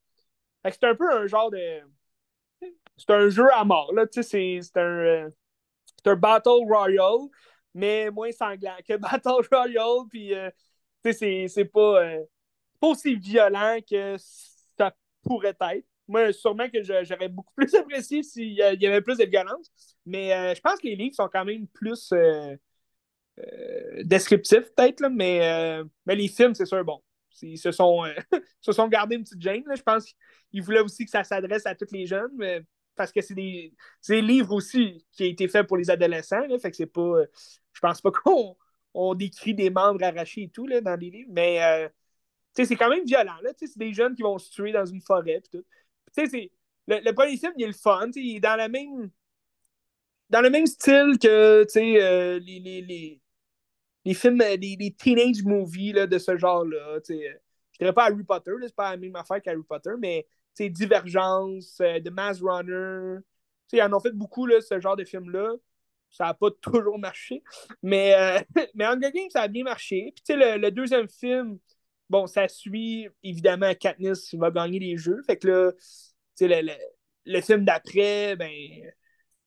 c'est 0.70 0.84
un 0.84 0.95
peu 0.95 1.11
un 1.12 1.26
genre 1.26 1.51
de. 1.51 1.80
C'est 2.97 3.11
un 3.11 3.28
jeu 3.28 3.47
à 3.53 3.64
mort, 3.64 3.93
là. 3.95 4.07
Tu 4.07 4.22
sais, 4.22 4.28
c'est, 4.28 4.61
c'est 4.62 4.80
un. 4.80 5.30
C'est 6.03 6.11
un 6.11 6.16
Battle 6.16 6.64
Royale, 6.66 7.28
mais 7.74 8.11
moins 8.11 8.32
sanglant 8.32 8.76
que 8.86 8.96
Battle 8.96 9.46
Royale. 9.51 10.07
Puis, 10.11 10.34
euh, 10.34 10.51
tu 11.05 11.12
sais, 11.12 11.46
c'est, 11.49 11.64
pas, 11.64 12.03
euh, 12.03 12.24
pas 12.80 12.88
aussi 12.88 13.16
violent 13.16 13.78
que 13.88 14.16
ça 14.18 14.94
pourrait 15.22 15.57
être. 15.61 15.86
Moi, 16.07 16.32
sûrement 16.32 16.68
que 16.70 16.82
j'aurais 16.82 17.28
beaucoup 17.28 17.53
plus 17.57 17.74
apprécié 17.74 18.22
s'il 18.22 18.53
y 18.53 18.62
avait 18.62 19.03
plus 19.03 19.18
de 19.18 19.26
violence. 19.26 19.70
Mais 20.07 20.32
euh, 20.32 20.55
je 20.55 20.61
pense 20.61 20.78
que 20.80 20.86
les 20.86 20.96
livres 20.96 21.14
sont 21.14 21.28
quand 21.28 21.44
même 21.44 21.66
plus 21.68 22.12
descriptifs, 24.03 24.72
peut-être, 24.74 25.09
mais, 25.11 25.84
mais 26.07 26.16
les 26.16 26.26
films, 26.28 26.55
c'est 26.55 26.66
sûr, 26.66 26.84
bon. 26.84 27.01
Ils 27.42 27.59
se 27.59 27.70
sont, 27.70 28.03
se 28.61 28.72
sont 28.72 28.88
gardés 28.88 29.14
une 29.14 29.22
petite 29.22 29.40
gêne. 29.40 29.62
Je 29.72 29.82
pense 29.82 30.12
qu'ils 30.51 30.62
voulaient 30.62 30.80
aussi 30.80 31.05
que 31.05 31.11
ça 31.11 31.22
s'adresse 31.22 31.66
à 31.66 31.76
tous 31.76 31.92
les 31.92 32.05
jeunes, 32.05 32.32
mais 32.36 32.64
parce 32.99 33.12
que 33.12 33.22
c'est 33.22 33.34
des, 33.34 33.74
des 34.09 34.22
livres 34.22 34.53
aussi 34.55 35.07
qui 35.12 35.24
ont 35.24 35.28
été 35.28 35.49
faits 35.49 35.66
pour 35.68 35.78
les 35.78 35.90
adolescents. 35.90 36.46
Là, 36.46 36.59
fait 36.59 36.70
que 36.72 36.76
c'est 36.78 36.86
pas. 36.86 37.01
euh, 37.03 37.26
je 37.74 37.80
pense 37.80 38.01
pas 38.03 38.11
qu'on 38.24 38.57
on 38.94 39.14
décrit 39.14 39.55
des 39.55 39.70
membres 39.70 40.03
arrachés 40.05 40.44
et 40.44 40.51
tout 40.51 40.66
là, 40.66 40.80
dans 40.82 40.96
les 41.01 41.11
livres, 41.11 41.30
mais 41.32 41.62
euh, 41.64 41.88
c'est 42.55 42.76
quand 42.76 42.90
même 42.90 43.05
violent. 43.07 43.36
C'est 43.59 43.78
des 43.78 43.92
jeunes 43.94 44.14
qui 44.16 44.22
vont 44.22 44.38
se 44.38 44.51
tuer 44.51 44.72
dans 44.72 44.86
une 44.86 45.01
forêt. 45.03 45.40
pis 45.42 45.51
tout. 45.51 45.64
Le, 46.88 47.01
le 47.05 47.12
premier 47.14 47.36
film, 47.36 47.53
il 47.57 47.64
est 47.64 47.66
le 47.68 47.72
fun. 47.74 48.11
Il 48.16 48.36
est 48.36 48.40
dans 48.40 48.57
la 48.57 48.68
même. 48.68 49.11
dans 50.30 50.40
le 50.40 50.51
même 50.51 50.66
style 50.66 51.18
que 51.20 51.66
euh, 51.76 52.38
les, 52.40 52.61
les, 52.61 52.82
les, 52.82 53.20
les, 54.05 54.14
films, 54.14 54.38
les, 54.38 54.76
les, 54.78 54.92
teenage 54.94 55.42
movies 55.44 55.92
là, 55.94 56.07
de 56.07 56.18
ce 56.18 56.36
genre-là. 56.36 57.01
Je 57.09 57.14
dirais 57.80 57.92
pas 57.92 58.07
Harry 58.07 58.24
Potter, 58.24 58.53
c'est 58.62 58.74
pas 58.74 58.90
la 58.92 58.96
même 58.96 59.16
affaire 59.16 59.40
qu'Harry 59.42 59.62
Potter, 59.62 59.92
mais 59.99 60.26
Divergence, 60.61 61.81
euh, 61.81 62.01
The 62.01 62.11
Mass 62.11 62.41
Runner. 62.43 63.21
Ils 63.73 63.83
en 63.83 63.93
ont 63.93 64.01
fait 64.01 64.13
beaucoup, 64.13 64.47
là, 64.47 64.61
ce 64.61 64.81
genre 64.81 64.97
de 64.97 65.05
films-là. 65.05 65.53
Ça 66.11 66.25
n'a 66.25 66.35
pas 66.35 66.51
toujours 66.63 66.99
marché. 66.99 67.43
Mais, 67.83 68.15
euh, 68.15 68.63
mais 68.75 68.85
Hunger 68.85 69.13
Games, 69.13 69.31
ça 69.31 69.43
a 69.43 69.49
bien 69.49 69.65
marché. 69.65 70.15
Puis 70.25 70.37
le, 70.37 70.59
le 70.59 70.71
deuxième 70.71 71.09
film, 71.09 71.59
bon, 72.09 72.27
ça 72.27 72.49
suit 72.49 73.09
évidemment 73.23 73.75
Katniss 73.75 74.35
va 74.35 74.51
gagner 74.51 74.79
les 74.79 74.97
jeux. 74.97 75.23
Fait 75.27 75.37
que 75.37 75.49
là, 75.49 75.73
le, 76.41 76.63
le, 76.63 76.73
le 77.27 77.41
film 77.41 77.65
d'après, 77.65 78.37
ben, 78.37 78.51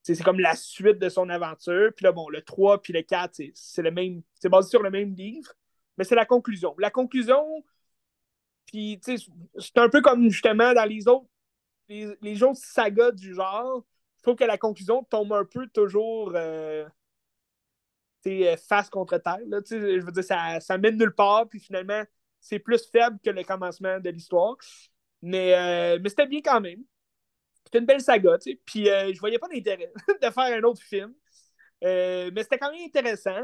c'est 0.04 0.22
comme 0.24 0.40
la 0.40 0.56
suite 0.56 1.00
de 1.00 1.10
son 1.10 1.30
aventure. 1.30 1.92
Puis 1.96 2.04
là, 2.04 2.12
bon, 2.12 2.30
le 2.30 2.42
3 2.42 2.82
puis 2.82 2.94
le 2.94 3.02
4, 3.02 3.42
c'est 3.54 3.82
le 3.82 3.92
même. 3.92 4.22
C'est 4.36 4.50
basé 4.50 4.70
sur 4.70 4.82
le 4.84 4.90
même 4.90 5.14
livre, 5.14 5.54
mais 5.98 6.04
c'est 6.04 6.16
la 6.16 6.26
conclusion. 6.26 6.76
La 6.80 6.90
conclusion, 6.90 7.64
puis 8.72 9.00
c'est 9.04 9.78
un 9.78 9.90
peu 9.90 10.02
comme 10.02 10.30
justement 10.30 10.74
dans 10.74 10.86
les 10.86 11.08
autres, 11.08 11.28
les, 11.90 12.16
les 12.22 12.44
autres 12.44 12.62
sagas 12.62 13.12
du 13.12 13.36
genre. 13.36 13.86
Je 14.18 14.24
trouve 14.24 14.36
que 14.36 14.44
la 14.44 14.58
conclusion 14.58 15.04
tombe 15.04 15.34
un 15.34 15.46
peu 15.46 15.68
toujours 15.68 16.32
euh, 16.36 16.88
euh 18.28 18.56
face 18.58 18.90
contre 18.90 19.18
terre. 19.18 19.40
Je 19.42 20.06
veux 20.06 20.12
dire, 20.12 20.24
ça, 20.24 20.60
ça 20.60 20.78
mène 20.78 20.98
nulle 20.98 21.14
part, 21.14 21.50
puis 21.50 21.60
finalement, 21.60 22.04
c'est 22.40 22.60
plus 22.60 22.90
faible 22.90 23.20
que 23.24 23.30
le 23.30 23.44
commencement 23.44 24.00
de 24.00 24.10
l'histoire. 24.10 24.56
Mais, 25.22 25.54
euh, 25.56 26.00
mais 26.02 26.10
c'était 26.10 26.28
bien 26.28 26.42
quand 26.42 26.62
même. 26.62 26.84
C'était 27.66 27.80
une 27.80 27.86
belle 27.86 28.02
saga, 28.02 28.38
tu 28.38 28.52
sais. 28.52 28.62
Puis 28.66 28.90
euh, 28.90 29.12
je 29.14 29.20
voyais 29.20 29.40
pas 29.40 29.48
d'intérêt 29.48 29.92
de 30.22 30.30
faire 30.30 30.58
un 30.58 30.64
autre 30.64 30.82
film. 30.82 31.14
Mais 31.82 32.44
c'était 32.44 32.58
quand 32.58 32.72
même 32.72 32.86
intéressant. 32.86 33.42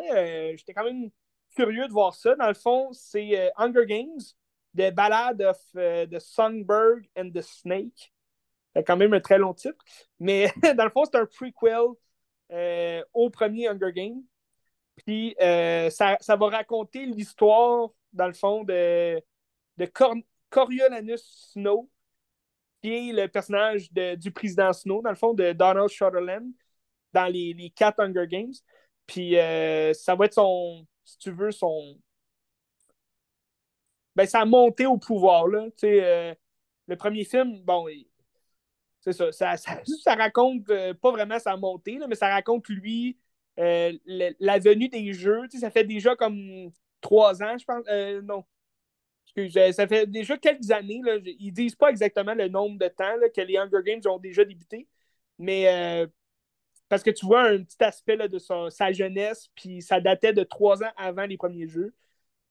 J'étais 0.55 0.73
quand 0.73 0.84
même 0.84 1.09
curieux 1.55 1.88
de 1.88 1.91
voir 1.91 2.13
ça. 2.15 2.36
Dans 2.36 2.47
le 2.47 2.53
fond, 2.53 2.93
c'est 2.93 3.51
Hunger 3.57 3.86
Games, 3.88 4.19
The 4.78 4.91
Ballad 4.93 5.41
of 5.41 5.57
the 5.73 6.19
Songbird 6.19 7.07
and 7.17 7.32
the 7.34 7.41
Snake. 7.41 8.13
C'est 8.75 8.84
quand 8.84 8.97
même 8.97 9.13
un 9.13 9.19
très 9.19 9.38
long 9.38 9.53
titre. 9.53 9.84
Mais 10.19 10.51
dans 10.75 10.84
le 10.84 10.91
fond, 10.91 11.03
c'est 11.05 11.17
un 11.17 11.25
prequel 11.25 11.95
au 13.13 13.30
premier 13.30 13.67
Hunger 13.67 13.91
Games. 13.91 14.21
Puis 14.97 15.36
ça, 15.39 16.17
ça, 16.19 16.36
va 16.36 16.49
raconter 16.49 17.05
l'histoire, 17.05 17.89
dans 18.13 18.28
le 18.28 18.34
fond, 18.34 18.63
de, 18.63 19.21
de 19.78 19.91
Coriolanus 20.49 21.51
Snow, 21.53 21.89
qui 22.82 22.93
est 22.93 23.13
le 23.13 23.28
personnage 23.28 23.91
du 23.91 24.32
président 24.32 24.73
Snow, 24.73 25.01
dans 25.01 25.09
le 25.09 25.15
fond, 25.15 25.34
de 25.34 25.53
Donald 25.53 25.89
Sutherland, 25.89 26.51
dans 27.13 27.25
les, 27.25 27.53
les 27.53 27.69
quatre 27.69 27.99
Hunger 27.99 28.28
Games. 28.28 28.53
Puis 29.05 29.38
euh, 29.38 29.93
ça 29.93 30.15
va 30.15 30.25
être 30.25 30.34
son, 30.34 30.86
si 31.03 31.17
tu 31.17 31.32
veux, 31.32 31.51
son. 31.51 31.97
Ben, 34.18 34.26
sa 34.28 34.45
montée 34.45 34.86
au 34.86 34.97
pouvoir, 34.97 35.47
là. 35.47 35.68
Euh, 35.84 36.36
le 36.88 36.95
premier 36.97 37.24
film, 37.24 37.61
bon, 37.61 37.88
c'est 38.99 39.13
ça, 39.13 39.32
ça, 39.32 39.55
ça, 39.57 40.15
raconte 40.15 40.70
euh, 40.70 40.93
pas 40.93 41.11
vraiment 41.11 41.39
sa 41.39 41.55
montée, 41.55 41.99
là, 41.99 42.07
mais 42.07 42.15
ça 42.15 42.30
raconte 42.30 42.68
lui, 42.68 43.18
la 43.57 44.59
venue 44.59 44.89
des 44.89 45.13
jeux. 45.13 45.43
Ça 45.59 45.70
fait 45.72 45.86
déjà 45.86 46.15
comme 46.15 46.72
trois 47.01 47.41
ans, 47.43 47.57
je 47.57 47.65
pense. 47.65 47.86
non, 48.24 48.43
ça 49.72 49.88
fait 49.88 50.07
déjà 50.07 50.38
quelques 50.38 50.72
années, 50.72 51.01
là, 51.03 51.18
ils 51.24 51.51
disent 51.51 51.76
pas 51.76 51.89
exactement 51.89 52.34
le 52.34 52.47
nombre 52.47 52.80
de 52.80 52.88
temps 52.88 53.15
que 53.36 53.41
les 53.41 53.57
Hunger 53.57 53.84
Games 53.86 54.01
ont 54.05 54.18
déjà 54.20 54.43
débuté, 54.43 54.88
mais 55.38 55.68
euh, 55.68 56.07
parce 56.89 57.03
que 57.03 57.11
tu 57.11 57.26
vois 57.26 57.43
un 57.43 57.63
petit 57.63 57.84
aspect 57.84 58.18
de 58.18 58.39
sa 58.39 58.91
jeunesse, 58.91 59.49
puis 59.55 59.82
ça 59.82 59.99
datait 60.01 60.34
de 60.34 60.43
trois 60.43 60.84
ans 60.84 60.91
avant 60.97 61.26
les 61.26 61.38
premiers 61.38 61.68
jeux. 61.68 61.93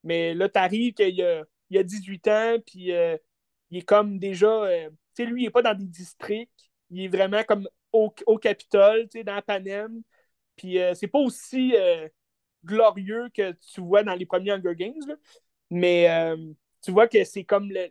Mais 0.05 0.35
là, 0.35 0.49
tu 0.49 0.59
arrives 0.59 0.95
qu'il 0.95 1.17
y 1.17 1.23
a, 1.23 1.45
il 1.71 1.79
a 1.79 1.83
18 1.83 2.29
ans, 2.29 2.57
puis 2.67 2.93
euh, 2.93 3.17
il 3.71 3.79
est 3.79 3.83
comme 3.83 4.19
déjà. 4.19 4.49
Euh, 4.49 4.91
tu 5.15 5.25
sais, 5.25 5.27
lui, 5.27 5.43
il 5.43 5.45
n'est 5.47 5.51
pas 5.51 5.63
dans 5.63 5.75
des 5.75 5.87
districts, 5.87 6.71
il 6.91 7.05
est 7.05 7.09
vraiment 7.09 7.43
comme 7.45 7.69
au, 7.93 8.15
au 8.27 8.39
Capitole, 8.39 9.09
tu 9.09 9.19
sais, 9.19 9.25
dans 9.25 9.41
Panem. 9.43 10.03
Puis 10.57 10.79
c'est 10.95 11.09
pas 11.09 11.19
aussi 11.19 11.75
glorieux 12.65 13.29
que 13.35 13.53
tu 13.53 13.83
vois 13.83 14.03
dans 14.03 14.15
les 14.15 14.25
premiers 14.25 14.53
Hunger 14.53 14.75
Games, 14.75 15.17
mais 15.69 16.09
tu 16.83 16.93
vois 16.93 17.09
que 17.09 17.25
c'est 17.25 17.45
comme 17.45 17.71
le. 17.71 17.89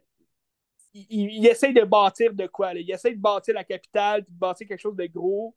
Il, 0.94 1.46
essaye 1.46 1.74
de 1.74 1.84
bâtir 1.84 2.34
de 2.34 2.48
quoi? 2.48 2.74
Il 2.74 2.90
essaye 2.90 3.16
de 3.16 3.22
bâtir 3.22 3.54
la 3.54 3.66
capitale, 3.66 4.22
de 4.22 4.28
bâtir 4.30 4.66
quelque 4.68 4.80
chose 4.80 4.96
de 4.96 5.06
gros. 5.06 5.54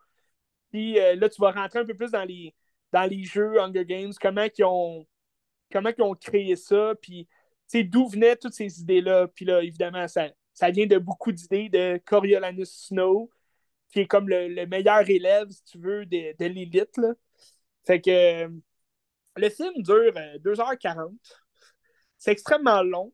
Puis 0.71 0.99
euh, 0.99 1.15
là, 1.15 1.29
tu 1.29 1.41
vas 1.41 1.53
rentrer 1.53 1.79
un 1.81 1.85
peu 1.85 1.95
plus 1.95 2.11
dans 2.11 2.25
les, 2.25 2.55
dans 2.93 3.09
les 3.09 3.25
jeux 3.25 3.61
Hunger 3.61 3.85
Games, 3.85 4.13
comment 4.21 4.47
ils 4.57 4.65
ont, 4.65 5.07
comment 5.73 5.91
ils 5.97 6.03
ont 6.03 6.15
créé 6.15 6.57
ça, 6.57 6.95
puis 7.01 7.29
d'où 7.75 8.09
venaient 8.09 8.37
toutes 8.37 8.55
ces 8.55 8.81
idées-là? 8.81 9.29
Puis 9.29 9.45
là, 9.45 9.63
évidemment, 9.63 10.09
ça, 10.09 10.29
ça 10.53 10.71
vient 10.71 10.87
de 10.87 10.99
beaucoup 10.99 11.33
d'idées 11.33 11.69
de 11.69 12.01
Coriolanus 12.05 12.71
Snow, 12.71 13.31
qui 13.91 14.01
est 14.01 14.07
comme 14.07 14.29
le, 14.29 14.67
meilleur 14.67 15.09
élève, 15.09 15.49
si 15.51 15.63
tu 15.65 15.79
veux, 15.79 16.07
de, 16.07 16.45
l'élite. 16.45 17.01
Fait 17.87 18.01
que 18.01 18.51
le 19.37 19.51
film 19.51 19.73
dure 19.83 20.13
2h40. 20.43 20.99
Euh, 20.99 21.09
c'est 22.19 22.33
extrêmement 22.33 22.83
long. 22.83 23.13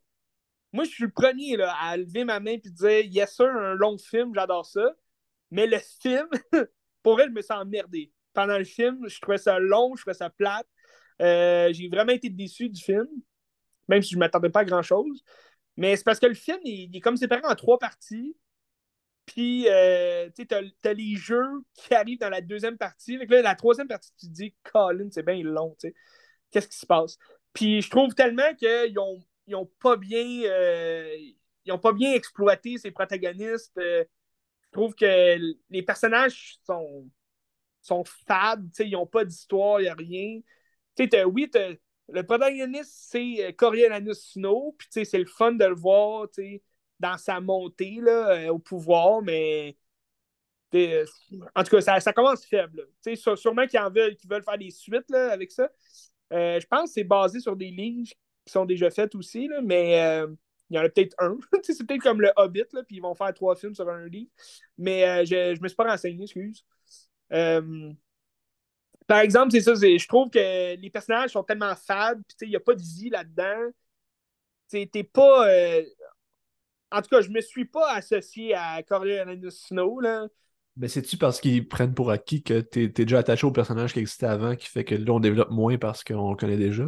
Moi, 0.72 0.84
je 0.84 0.90
suis 0.90 1.04
le 1.04 1.10
premier 1.10 1.56
là, 1.56 1.74
à 1.80 1.96
lever 1.96 2.24
ma 2.24 2.40
main 2.40 2.52
et 2.52 2.58
dire 2.58 3.04
Yes, 3.04 3.36
sir, 3.36 3.46
un 3.46 3.74
long 3.74 3.98
film, 3.98 4.32
j'adore 4.34 4.66
ça. 4.66 4.94
Mais 5.50 5.66
le 5.66 5.78
film, 6.00 6.26
pour 7.02 7.20
elle, 7.20 7.28
je 7.28 7.34
me 7.34 7.42
sens 7.42 7.62
emmerdé. 7.62 8.10
Pendant 8.32 8.58
le 8.58 8.64
film, 8.64 9.06
je 9.08 9.20
trouvais 9.20 9.38
ça 9.38 9.58
long, 9.58 9.94
je 9.94 10.02
trouvais 10.02 10.14
ça 10.14 10.30
plate. 10.30 10.66
Euh, 11.22 11.72
j'ai 11.72 11.88
vraiment 11.88 12.12
été 12.12 12.28
déçu 12.28 12.68
du 12.68 12.82
film, 12.82 13.06
même 13.88 14.02
si 14.02 14.10
je 14.10 14.16
ne 14.16 14.20
m'attendais 14.20 14.50
pas 14.50 14.60
à 14.60 14.64
grand-chose. 14.64 15.24
Mais 15.76 15.96
c'est 15.96 16.04
parce 16.04 16.20
que 16.20 16.26
le 16.26 16.34
film, 16.34 16.58
il, 16.64 16.94
est 16.96 17.00
comme 17.00 17.16
séparé 17.16 17.42
en 17.44 17.54
trois 17.54 17.78
parties. 17.78 18.36
Puis, 19.26 19.66
euh, 19.68 20.28
tu 20.36 20.46
as, 20.50 20.92
les 20.92 21.16
jeux 21.16 21.64
qui 21.74 21.94
arrivent 21.94 22.20
dans 22.20 22.28
la 22.30 22.40
deuxième 22.40 22.76
partie. 22.78 23.16
Là, 23.16 23.42
la 23.42 23.54
troisième 23.54 23.88
partie, 23.88 24.10
tu 24.18 24.26
te 24.26 24.32
dis, 24.32 24.54
Colin, 24.62 25.08
c'est 25.10 25.24
bien 25.24 25.42
long. 25.42 25.76
Qu'est-ce 26.50 26.68
qui 26.68 26.78
se 26.78 26.86
passe? 26.86 27.18
Puis, 27.52 27.82
je 27.82 27.90
trouve 27.90 28.14
tellement 28.14 28.54
qu'ils 28.54 28.98
ont 28.98 29.24
ils 29.46 29.52
n'ont 29.52 29.70
pas 29.80 29.96
bien 29.96 30.24
euh, 30.44 31.16
ils 31.64 31.72
ont 31.72 31.78
pas 31.78 31.92
bien 31.92 32.12
exploité 32.12 32.78
ces 32.78 32.90
protagonistes. 32.90 33.76
Euh, 33.78 34.04
je 34.64 34.70
trouve 34.72 34.94
que 34.94 35.38
les 35.70 35.82
personnages 35.82 36.58
sont, 36.66 37.08
sont 37.80 38.04
fades, 38.04 38.70
ils 38.80 38.92
n'ont 38.92 39.06
pas 39.06 39.24
d'histoire, 39.24 39.80
il 39.80 39.84
n'y 39.84 39.88
a 39.88 39.94
rien. 39.94 40.40
oui, 41.26 41.50
le 42.08 42.22
protagoniste, 42.22 42.92
c'est 43.10 43.46
euh, 43.46 43.52
Coriolanus 43.52 44.32
Snow, 44.32 44.74
puis 44.78 44.88
c'est 45.04 45.18
le 45.18 45.26
fun 45.26 45.52
de 45.52 45.64
le 45.64 45.74
voir 45.74 46.26
dans 47.00 47.18
sa 47.18 47.40
montée 47.40 47.98
là, 48.00 48.52
au 48.52 48.58
pouvoir, 48.58 49.22
mais 49.22 49.76
en 51.54 51.62
tout 51.62 51.70
cas, 51.76 52.00
ça, 52.00 52.12
commence 52.12 52.44
faible. 52.44 52.88
Sûrement 53.36 53.66
qu'ils 53.66 53.80
veulent, 53.94 54.16
veulent 54.28 54.42
faire 54.42 54.58
des 54.58 54.70
suites 54.70 55.12
avec 55.12 55.52
ça. 55.52 55.68
je 56.30 56.66
pense 56.66 56.90
que 56.90 56.94
c'est 56.94 57.04
basé 57.04 57.40
sur 57.40 57.56
des 57.56 57.70
lignes 57.70 58.06
qui 58.44 58.52
sont 58.52 58.64
déjà 58.64 58.90
faites 58.90 59.14
aussi, 59.14 59.48
mais 59.62 60.02
euh, 60.02 60.26
il 60.70 60.76
y 60.76 60.78
en 60.78 60.82
a 60.82 60.88
peut-être 60.88 61.14
un. 61.18 61.36
c'est 61.62 61.86
peut-être 61.86 62.02
comme 62.02 62.20
le 62.20 62.32
Hobbit, 62.36 62.64
puis 62.86 62.96
ils 62.96 63.02
vont 63.02 63.14
faire 63.14 63.32
trois 63.34 63.56
films 63.56 63.74
sur 63.74 63.88
un 63.88 64.06
livre. 64.06 64.30
Mais 64.78 65.04
euh, 65.08 65.24
je 65.24 65.54
ne 65.54 65.62
me 65.62 65.68
suis 65.68 65.76
pas 65.76 65.90
renseigné, 65.90 66.24
excuse. 66.24 66.64
Euh, 69.04 69.14
par 69.14 69.18
exemple, 69.20 69.52
c'est 69.52 69.60
ça, 69.60 69.74
je 69.74 70.08
trouve 70.08 70.30
que 70.30 70.76
les 70.76 70.90
personnages 70.90 71.30
sont 71.30 71.42
tellement 71.42 71.74
fades, 71.76 72.22
puis 72.26 72.46
il 72.46 72.50
n'y 72.50 72.56
a 72.56 72.60
pas 72.60 72.74
de 72.74 72.82
vie 72.82 73.10
là-dedans. 73.10 73.70
T'es 74.70 75.04
pas. 75.04 75.48
En 76.90 77.02
tout 77.02 77.08
cas, 77.08 77.20
je 77.20 77.30
me 77.30 77.40
suis 77.40 77.64
pas 77.64 77.92
associé 77.92 78.54
à 78.54 78.82
Coriolanus 78.82 79.66
Snow, 79.66 80.00
là. 80.00 80.26
Mais 80.76 80.88
c'est-tu 80.88 81.16
parce 81.16 81.40
qu'ils 81.40 81.68
prennent 81.68 81.94
pour 81.94 82.10
acquis 82.10 82.42
que 82.42 82.60
tu 82.60 82.84
es, 82.84 82.88
déjà 82.88 83.18
attaché 83.18 83.46
au 83.46 83.52
personnage 83.52 83.92
qui 83.92 84.00
existait 84.00 84.26
avant 84.26 84.56
qui 84.56 84.68
fait 84.68 84.84
que 84.84 84.94
là, 84.94 85.12
on 85.12 85.20
développe 85.20 85.50
moins 85.50 85.78
parce 85.78 86.02
qu'on 86.02 86.30
le 86.30 86.36
connaît 86.36 86.56
déjà? 86.56 86.84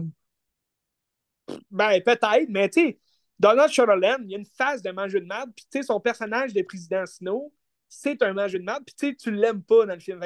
Ben, 1.71 2.01
peut-être, 2.03 2.49
mais 2.49 2.69
tu 2.69 2.81
sais, 2.81 2.99
Donald 3.39 3.71
Sutherland, 3.71 4.23
il 4.25 4.33
y 4.33 4.35
a 4.35 4.39
une 4.39 4.47
phase 4.47 4.83
de 4.83 4.91
manger 4.91 5.21
de 5.21 5.27
merde, 5.27 5.51
puis 5.55 5.64
tu 5.71 5.79
sais, 5.79 5.85
son 5.85 6.01
personnage 6.01 6.53
de 6.53 6.62
président 6.62 7.07
Snow, 7.07 7.53
c'est 7.89 8.21
un 8.23 8.33
manger 8.33 8.59
de 8.59 8.64
merde, 8.64 8.83
puis 8.85 8.95
tu 8.99 9.09
sais, 9.09 9.14
tu 9.14 9.31
l'aimes 9.31 9.62
pas 9.62 9.87
dans 9.87 9.95
le 9.95 10.01
film. 10.01 10.21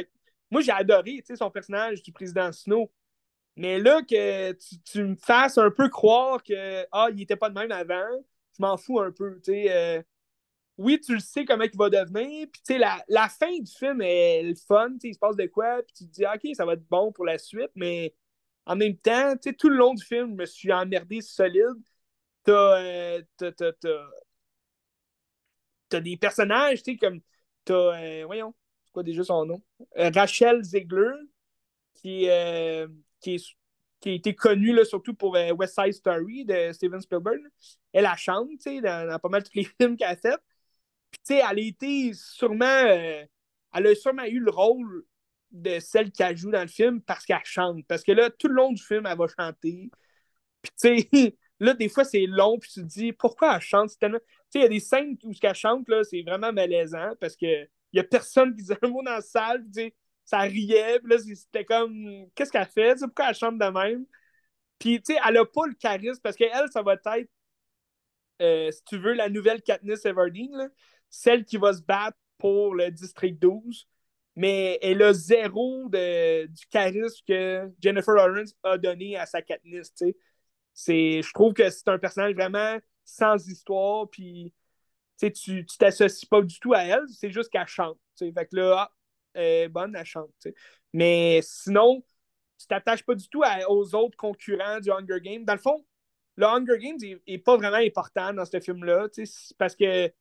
Moi, 0.50 0.60
j'ai 0.62 0.72
adoré, 0.72 1.22
son 1.34 1.50
personnage 1.50 2.02
du 2.02 2.12
président 2.12 2.52
Snow. 2.52 2.90
Mais 3.56 3.78
là, 3.78 4.02
que 4.02 4.52
tu, 4.84 5.04
me 5.04 5.16
fasses 5.16 5.58
un 5.58 5.70
peu 5.70 5.88
croire 5.88 6.42
que, 6.42 6.86
ah, 6.92 7.08
il 7.12 7.22
était 7.22 7.36
pas 7.36 7.50
de 7.50 7.54
même 7.54 7.72
avant, 7.72 8.08
je 8.56 8.62
m'en 8.62 8.76
fous 8.76 9.00
un 9.00 9.12
peu. 9.12 9.40
Euh, 9.48 10.02
oui, 10.78 11.00
tu 11.00 11.14
le 11.14 11.20
sais 11.20 11.44
comment 11.44 11.64
il 11.64 11.76
va 11.76 11.90
devenir, 11.90 12.48
puis 12.52 12.78
la, 12.78 13.04
la, 13.08 13.28
fin 13.28 13.58
du 13.58 13.70
film 13.70 14.00
est 14.02 14.42
le 14.42 14.54
fun, 14.54 14.90
il 15.02 15.14
se 15.14 15.18
passe 15.18 15.36
de 15.36 15.46
quoi, 15.46 15.82
puis 15.82 15.94
tu 15.94 16.06
te 16.06 16.12
dis, 16.12 16.24
OK, 16.26 16.54
ça 16.56 16.64
va 16.64 16.74
être 16.74 16.88
bon 16.88 17.12
pour 17.12 17.26
la 17.26 17.38
suite, 17.38 17.70
mais 17.74 18.14
en 18.66 18.76
même 18.76 18.96
temps, 18.96 19.34
tout 19.58 19.68
le 19.68 19.76
long 19.76 19.94
du 19.94 20.04
film, 20.04 20.30
je 20.30 20.34
me 20.36 20.46
suis 20.46 20.72
emmerdé 20.72 21.20
solide. 21.20 21.76
T'as, 22.44 22.80
euh, 22.80 23.22
t'as, 25.88 26.00
des 26.00 26.16
personnages, 26.16 26.82
tu 26.82 26.92
sais, 26.92 26.96
comme. 26.98 27.20
T'as, 27.64 27.74
euh, 27.74 28.24
voyons, 28.26 28.54
quoi 28.92 29.02
déjà 29.02 29.24
son 29.24 29.46
nom? 29.46 29.62
Rachel 29.96 30.62
Ziegler, 30.62 31.12
qui, 31.94 32.26
qui, 33.20 33.34
est, 33.34 33.56
qui 34.00 34.08
a 34.08 34.12
été 34.12 34.34
connue 34.34 34.74
là, 34.74 34.84
surtout 34.84 35.14
pour 35.14 35.32
West 35.32 35.74
Side 35.74 35.92
Story 35.92 36.44
de 36.44 36.72
Steven 36.72 37.00
Spielberg. 37.00 37.40
Elle 37.92 38.04
la 38.04 38.16
chante, 38.16 38.48
dans, 38.64 39.08
dans 39.08 39.18
pas 39.18 39.28
mal 39.28 39.42
tous 39.42 39.54
les 39.54 39.64
films 39.80 39.96
qu'elle 39.96 40.08
a 40.08 40.16
fait. 40.16 40.38
Puis, 41.10 41.20
tu 41.26 41.34
sais, 41.34 41.42
elle 41.50 41.58
a 41.58 41.62
été 41.62 42.12
sûrement. 42.14 42.64
elle 42.86 43.28
a 43.72 43.94
sûrement 43.94 44.24
eu 44.24 44.40
le 44.40 44.50
rôle 44.50 45.04
de 45.50 45.80
celle 45.80 46.10
qui 46.12 46.22
joue 46.36 46.50
dans 46.50 46.62
le 46.62 46.68
film 46.68 47.00
parce 47.02 47.24
qu'elle 47.24 47.40
chante. 47.44 47.84
Parce 47.88 48.02
que 48.02 48.12
là, 48.12 48.30
tout 48.30 48.48
le 48.48 48.54
long 48.54 48.72
du 48.72 48.82
film, 48.82 49.06
elle 49.06 49.18
va 49.18 49.26
chanter. 49.26 49.90
Puis, 50.62 50.72
tu 50.80 51.08
sais, 51.10 51.36
là, 51.60 51.74
des 51.74 51.88
fois, 51.88 52.04
c'est 52.04 52.26
long, 52.26 52.58
puis 52.58 52.70
tu 52.72 52.80
te 52.82 52.86
dis, 52.86 53.12
pourquoi 53.12 53.56
elle 53.56 53.60
chante? 53.60 53.90
Tu 53.90 53.96
sais, 54.08 54.20
il 54.54 54.62
y 54.62 54.64
a 54.64 54.68
des 54.68 54.80
scènes 54.80 55.16
où 55.24 55.32
ce 55.32 55.40
qu'elle 55.40 55.54
chante, 55.54 55.88
là, 55.88 56.04
c'est 56.04 56.22
vraiment 56.22 56.52
malaisant 56.52 57.14
parce 57.20 57.36
que 57.36 57.68
il 57.92 57.98
y 57.98 58.00
a 58.00 58.04
personne 58.04 58.54
qui 58.54 58.62
dit 58.64 58.72
un 58.82 58.88
mot 58.88 59.02
dans 59.02 59.12
la 59.12 59.20
salle, 59.20 59.64
ça 60.24 60.40
riait, 60.40 61.00
là, 61.04 61.16
c'était 61.18 61.64
comme, 61.64 62.26
qu'est-ce 62.34 62.52
qu'elle 62.52 62.66
fait? 62.66 62.98
pourquoi 63.00 63.30
elle 63.30 63.34
chante 63.34 63.58
de 63.58 63.66
même? 63.66 64.06
Puis, 64.78 65.02
tu 65.02 65.14
sais, 65.14 65.20
elle 65.26 65.36
a 65.38 65.44
pas 65.44 65.66
le 65.66 65.74
charisme 65.74 66.20
parce 66.22 66.36
qu'elle, 66.36 66.70
ça 66.72 66.82
va 66.82 66.94
être, 66.94 67.28
euh, 68.42 68.70
si 68.70 68.84
tu 68.84 68.98
veux, 68.98 69.12
la 69.14 69.28
nouvelle 69.28 69.62
Katniss 69.62 70.04
Everdeen, 70.04 70.70
celle 71.10 71.44
qui 71.44 71.56
va 71.56 71.72
se 71.74 71.82
battre 71.82 72.16
pour 72.38 72.74
le 72.74 72.90
District 72.90 73.38
12 73.38 73.86
mais 74.36 74.78
elle 74.80 75.02
a 75.02 75.12
zéro 75.12 75.88
de, 75.88 76.46
du 76.46 76.66
charisme 76.70 77.22
que 77.26 77.70
Jennifer 77.80 78.14
Lawrence 78.14 78.54
a 78.62 78.78
donné 78.78 79.16
à 79.16 79.26
sa 79.26 79.42
Katniss. 79.42 79.92
Je 80.86 81.32
trouve 81.32 81.52
que 81.52 81.68
c'est 81.68 81.88
un 81.88 81.98
personnage 81.98 82.34
vraiment 82.34 82.78
sans 83.04 83.46
histoire, 83.48 84.08
puis 84.08 84.54
tu 85.28 85.66
t'associes 85.78 86.28
pas 86.28 86.42
du 86.42 86.58
tout 86.58 86.72
à 86.72 86.84
elle, 86.84 87.04
c'est 87.08 87.30
juste 87.30 87.50
qu'elle 87.50 87.66
chante. 87.66 87.98
Fait 88.18 88.32
que 88.32 88.56
là, 88.56 88.76
ah, 88.78 88.92
elle 89.34 89.42
est 89.42 89.68
bonne, 89.68 89.94
elle 89.96 90.04
chante. 90.04 90.30
Mais 90.92 91.40
sinon, 91.42 92.02
tu 92.58 92.66
t'attaches 92.66 93.04
pas 93.04 93.14
du 93.14 93.28
tout 93.28 93.42
aux 93.68 93.94
autres 93.94 94.16
concurrents 94.16 94.80
du 94.80 94.90
Hunger 94.90 95.20
Games. 95.20 95.44
Dans 95.44 95.54
le 95.54 95.60
fond, 95.60 95.84
le 96.36 96.46
Hunger 96.46 96.78
Games 96.78 96.98
est, 97.26 97.38
pas 97.38 97.56
vraiment 97.56 97.76
important 97.76 98.32
dans 98.32 98.44
ce 98.44 98.60
film-là, 98.60 99.08
parce 99.58 99.76
que 99.76 100.12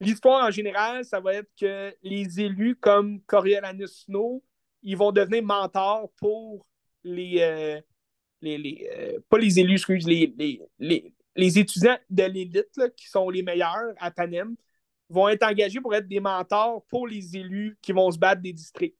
L'histoire 0.00 0.44
en 0.46 0.50
général, 0.50 1.04
ça 1.04 1.20
va 1.20 1.34
être 1.34 1.50
que 1.58 1.94
les 2.02 2.40
élus 2.40 2.76
comme 2.76 3.20
Coriolanus 3.22 4.04
Snow, 4.04 4.42
ils 4.82 4.96
vont 4.96 5.12
devenir 5.12 5.42
mentors 5.42 6.10
pour 6.16 6.66
les. 7.04 7.38
Euh, 7.40 7.80
les, 8.42 8.86
euh, 8.92 9.20
pas 9.30 9.38
les 9.38 9.58
élus, 9.58 9.82
les, 9.88 10.34
les, 10.36 10.60
les 10.78 11.14
étudiants 11.58 11.98
de 12.10 12.24
l'élite 12.24 12.80
qui 12.96 13.08
sont 13.08 13.28
les 13.30 13.42
meilleurs 13.42 13.92
à 13.98 14.10
Panem 14.10 14.56
vont 15.08 15.28
être 15.28 15.42
engagés 15.42 15.80
pour 15.80 15.94
être 15.94 16.08
des 16.08 16.20
mentors 16.20 16.84
pour 16.86 17.06
les 17.06 17.36
élus 17.36 17.78
qui 17.82 17.92
vont 17.92 18.10
se 18.10 18.18
battre 18.18 18.42
des 18.42 18.52
districts. 18.52 18.98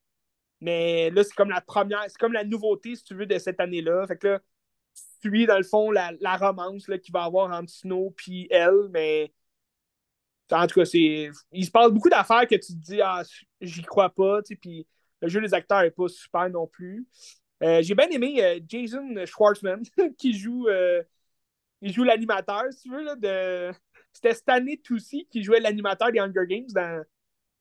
Mais 0.60 1.10
là, 1.10 1.24
c'est 1.24 1.34
comme 1.34 1.50
la 1.50 1.60
première, 1.60 2.04
c'est 2.08 2.18
comme 2.18 2.32
la 2.32 2.44
nouveauté, 2.44 2.96
si 2.96 3.04
tu 3.04 3.14
veux, 3.14 3.26
de 3.26 3.38
cette 3.38 3.60
année-là. 3.60 4.06
Fait 4.06 4.16
que 4.16 4.28
là, 4.28 4.40
tu 5.20 5.28
suis, 5.28 5.46
dans 5.46 5.58
le 5.58 5.64
fond, 5.64 5.90
la, 5.90 6.36
romance 6.36 6.86
qu'il 6.86 7.12
va 7.12 7.24
avoir 7.24 7.50
entre 7.52 7.70
Snow 7.70 8.14
et 8.28 8.48
elle, 8.50 8.88
mais 8.90 9.32
en 10.52 10.66
tout 10.66 10.80
cas, 10.80 10.84
c'est. 10.84 11.30
Il 11.52 11.64
se 11.64 11.70
passe 11.70 11.90
beaucoup 11.90 12.10
d'affaires 12.10 12.46
que 12.46 12.54
tu 12.54 12.72
te 12.74 12.80
dis, 12.80 13.00
ah, 13.00 13.22
j'y 13.60 13.82
crois 13.82 14.10
pas, 14.10 14.42
tu 14.42 14.54
sais, 14.54 14.56
puis 14.56 14.86
le 15.20 15.28
jeu 15.28 15.40
des 15.40 15.54
acteurs 15.54 15.82
n'est 15.82 15.90
pas 15.90 16.08
super 16.08 16.48
non 16.50 16.66
plus. 16.66 17.06
Euh, 17.62 17.82
j'ai 17.82 17.94
bien 17.94 18.08
aimé 18.08 18.42
euh, 18.42 18.60
Jason 18.66 19.24
Schwartzman 19.26 19.82
qui 20.18 20.36
joue 20.36 20.68
euh, 20.68 21.02
il 21.84 21.92
joue 21.92 22.02
l'animateur, 22.02 22.64
si 22.72 22.82
tu 22.82 22.90
veux, 22.90 23.04
là, 23.04 23.14
de. 23.14 23.72
C'était 24.12 24.34
Stanley 24.34 24.80
Tucci 24.82 25.26
qui 25.30 25.42
jouait 25.42 25.60
l'animateur 25.60 26.10
des 26.10 26.20
Hunger 26.20 26.46
Games 26.48 26.68
dans, 26.70 27.04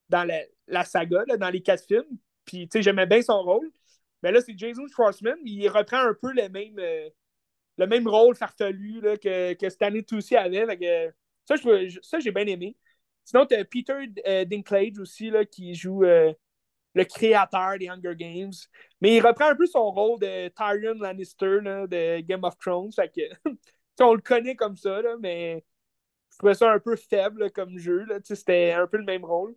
dans 0.09 0.28
la, 0.67 0.84
saga, 0.86 1.24
là, 1.28 1.36
dans 1.36 1.49
les 1.49 1.61
quatre 1.61 1.86
films. 1.86 2.17
Puis, 2.45 2.69
tu 2.69 2.78
sais, 2.78 2.84
j'aimais 2.84 3.05
bien 3.07 3.21
son 3.21 3.41
rôle. 3.41 3.69
Mais 4.21 4.32
là, 4.32 4.39
c'est 4.39 4.57
Jason 4.57 4.88
Schwartzman. 4.88 5.38
Il 5.43 5.67
reprend 5.67 5.97
un 5.97 6.13
peu 6.13 6.32
le 6.32 6.47
même, 6.49 6.80
le 7.78 7.88
même 7.88 8.07
rôle 8.07 8.36
farfelu 8.36 9.01
là, 9.01 9.17
que, 9.17 9.53
que 9.53 9.69
Stanley 9.69 10.03
Tucci 10.03 10.36
avait. 10.36 10.65
Ça, 11.45 11.55
ça 12.01 12.19
j'ai 12.19 12.32
bien 12.32 12.45
aimé. 12.45 12.78
Sinon, 13.26 13.45
tu 13.45 13.55
as 13.55 13.65
Peter 13.65 13.93
euh, 14.28 14.45
Dinklage 14.45 14.99
aussi, 14.99 15.30
là, 15.30 15.45
qui 15.45 15.76
joue 15.76 16.03
euh, 16.03 16.34
le 16.93 17.03
créateur 17.05 17.78
des 17.80 17.89
Hunger 17.89 18.15
Games. 18.15 18.53
Mais 19.01 19.15
il 19.15 19.21
reprend 19.21 19.49
un 19.49 19.55
peu 19.55 19.65
son 19.65 19.91
rôle 19.91 20.19
de 20.19 20.49
Tyrion 20.49 20.95
Lannister 20.95 21.59
de 21.89 22.19
Game 22.21 22.43
of 22.43 22.57
Thrones. 22.57 22.91
Fait 22.93 23.09
que, 23.09 23.51
on 23.99 24.13
le 24.13 24.21
connaît 24.21 24.55
comme 24.55 24.77
ça, 24.77 25.01
là, 25.01 25.15
mais 25.19 25.63
je 26.31 26.37
trouvais 26.37 26.55
ça 26.55 26.71
un 26.71 26.79
peu 26.79 26.95
faible 26.95 27.51
comme 27.51 27.77
jeu. 27.77 28.05
C'était 28.23 28.73
un 28.73 28.87
peu 28.87 28.97
le 28.97 29.05
même 29.05 29.25
rôle. 29.25 29.55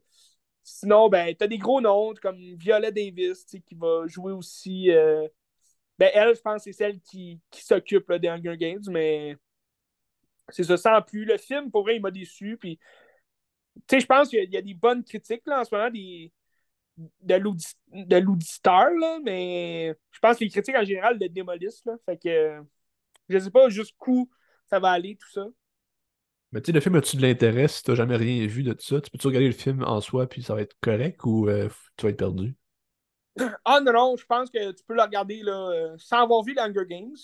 Sinon, 0.63 1.09
ben, 1.09 1.35
tu 1.35 1.45
as 1.45 1.49
des 1.49 1.59
gros 1.59 1.81
noms 1.81 2.15
comme 2.21 2.39
Viola 2.57 2.91
Davis 2.91 3.45
qui 3.45 3.75
va 3.75 4.07
jouer 4.07 4.33
aussi. 4.33 4.91
Euh, 4.91 5.29
ben, 5.99 6.11
elle, 6.15 6.35
je 6.37 6.41
pense, 6.41 6.65
c'est 6.65 6.73
celle 6.73 7.01
qui, 7.01 7.41
qui 7.51 7.65
s'occupe 7.65 8.13
des 8.15 8.29
Hunger 8.29 8.57
Games, 8.57 8.83
mais 8.91 9.37
c'est 10.51 10.65
ça, 10.65 10.77
sans 10.77 11.03
plus. 11.03 11.25
Le 11.25 11.39
film, 11.39 11.71
pour 11.71 11.83
vrai, 11.83 11.97
il 11.97 12.03
m'a 12.03 12.11
déçu. 12.11 12.59
Je 12.63 14.07
pense 14.07 14.29
qu'il 14.29 14.51
y, 14.51 14.57
a 14.57 14.63
des 14.63 14.75
bonnes 14.75 15.05
critiques 15.05 15.43
là, 15.47 15.61
en 15.61 15.65
ce 15.65 15.75
moment 15.75 15.91
des, 15.91 16.33
de 16.97 18.17
l'auditeur, 18.17 18.91
mais 19.23 19.95
je 20.11 20.19
pense 20.19 20.39
que 20.39 20.45
les 20.45 20.51
critiques 20.51 20.77
en 20.77 20.85
général 20.85 21.19
le 21.21 21.29
démolissent. 21.29 21.85
Là, 21.85 21.95
fait 22.07 22.17
que 22.17 22.63
je 23.29 23.39
sais 23.39 23.51
pas 23.51 23.69
jusqu'où 23.69 24.31
ça 24.67 24.79
va 24.79 24.91
aller, 24.91 25.17
tout 25.17 25.31
ça. 25.31 25.47
Mais 26.53 26.61
tu 26.61 26.67
sais, 26.67 26.73
le 26.73 26.81
film, 26.81 26.95
as-tu 26.97 27.17
de 27.17 27.23
l'intérêt 27.23 27.69
si 27.69 27.83
tu 27.83 27.91
n'as 27.91 27.97
jamais 27.97 28.17
rien 28.17 28.47
vu 28.47 28.63
de 28.63 28.73
tout 28.73 28.85
ça? 28.85 29.01
Tu 29.01 29.11
peux-tu 29.11 29.27
regarder 29.27 29.49
le 29.49 29.53
film 29.53 29.83
en 29.83 30.01
soi 30.01 30.29
puis 30.29 30.43
ça 30.43 30.55
va 30.55 30.63
être 30.63 30.77
correct 30.81 31.25
ou 31.25 31.49
euh, 31.49 31.69
tu 31.97 32.07
vas 32.07 32.11
être 32.11 32.19
perdu? 32.19 32.57
Ah 33.65 33.81
non, 33.81 33.93
non, 33.93 34.17
je 34.17 34.25
pense 34.25 34.51
que 34.51 34.73
tu 34.73 34.83
peux 34.85 34.95
le 34.95 35.03
regarder 35.03 35.43
là, 35.43 35.71
euh, 35.71 35.95
sans 35.99 36.23
avoir 36.23 36.43
vu 36.43 36.55
les 36.55 36.61
Hunger 36.61 36.87
Games. 36.89 37.17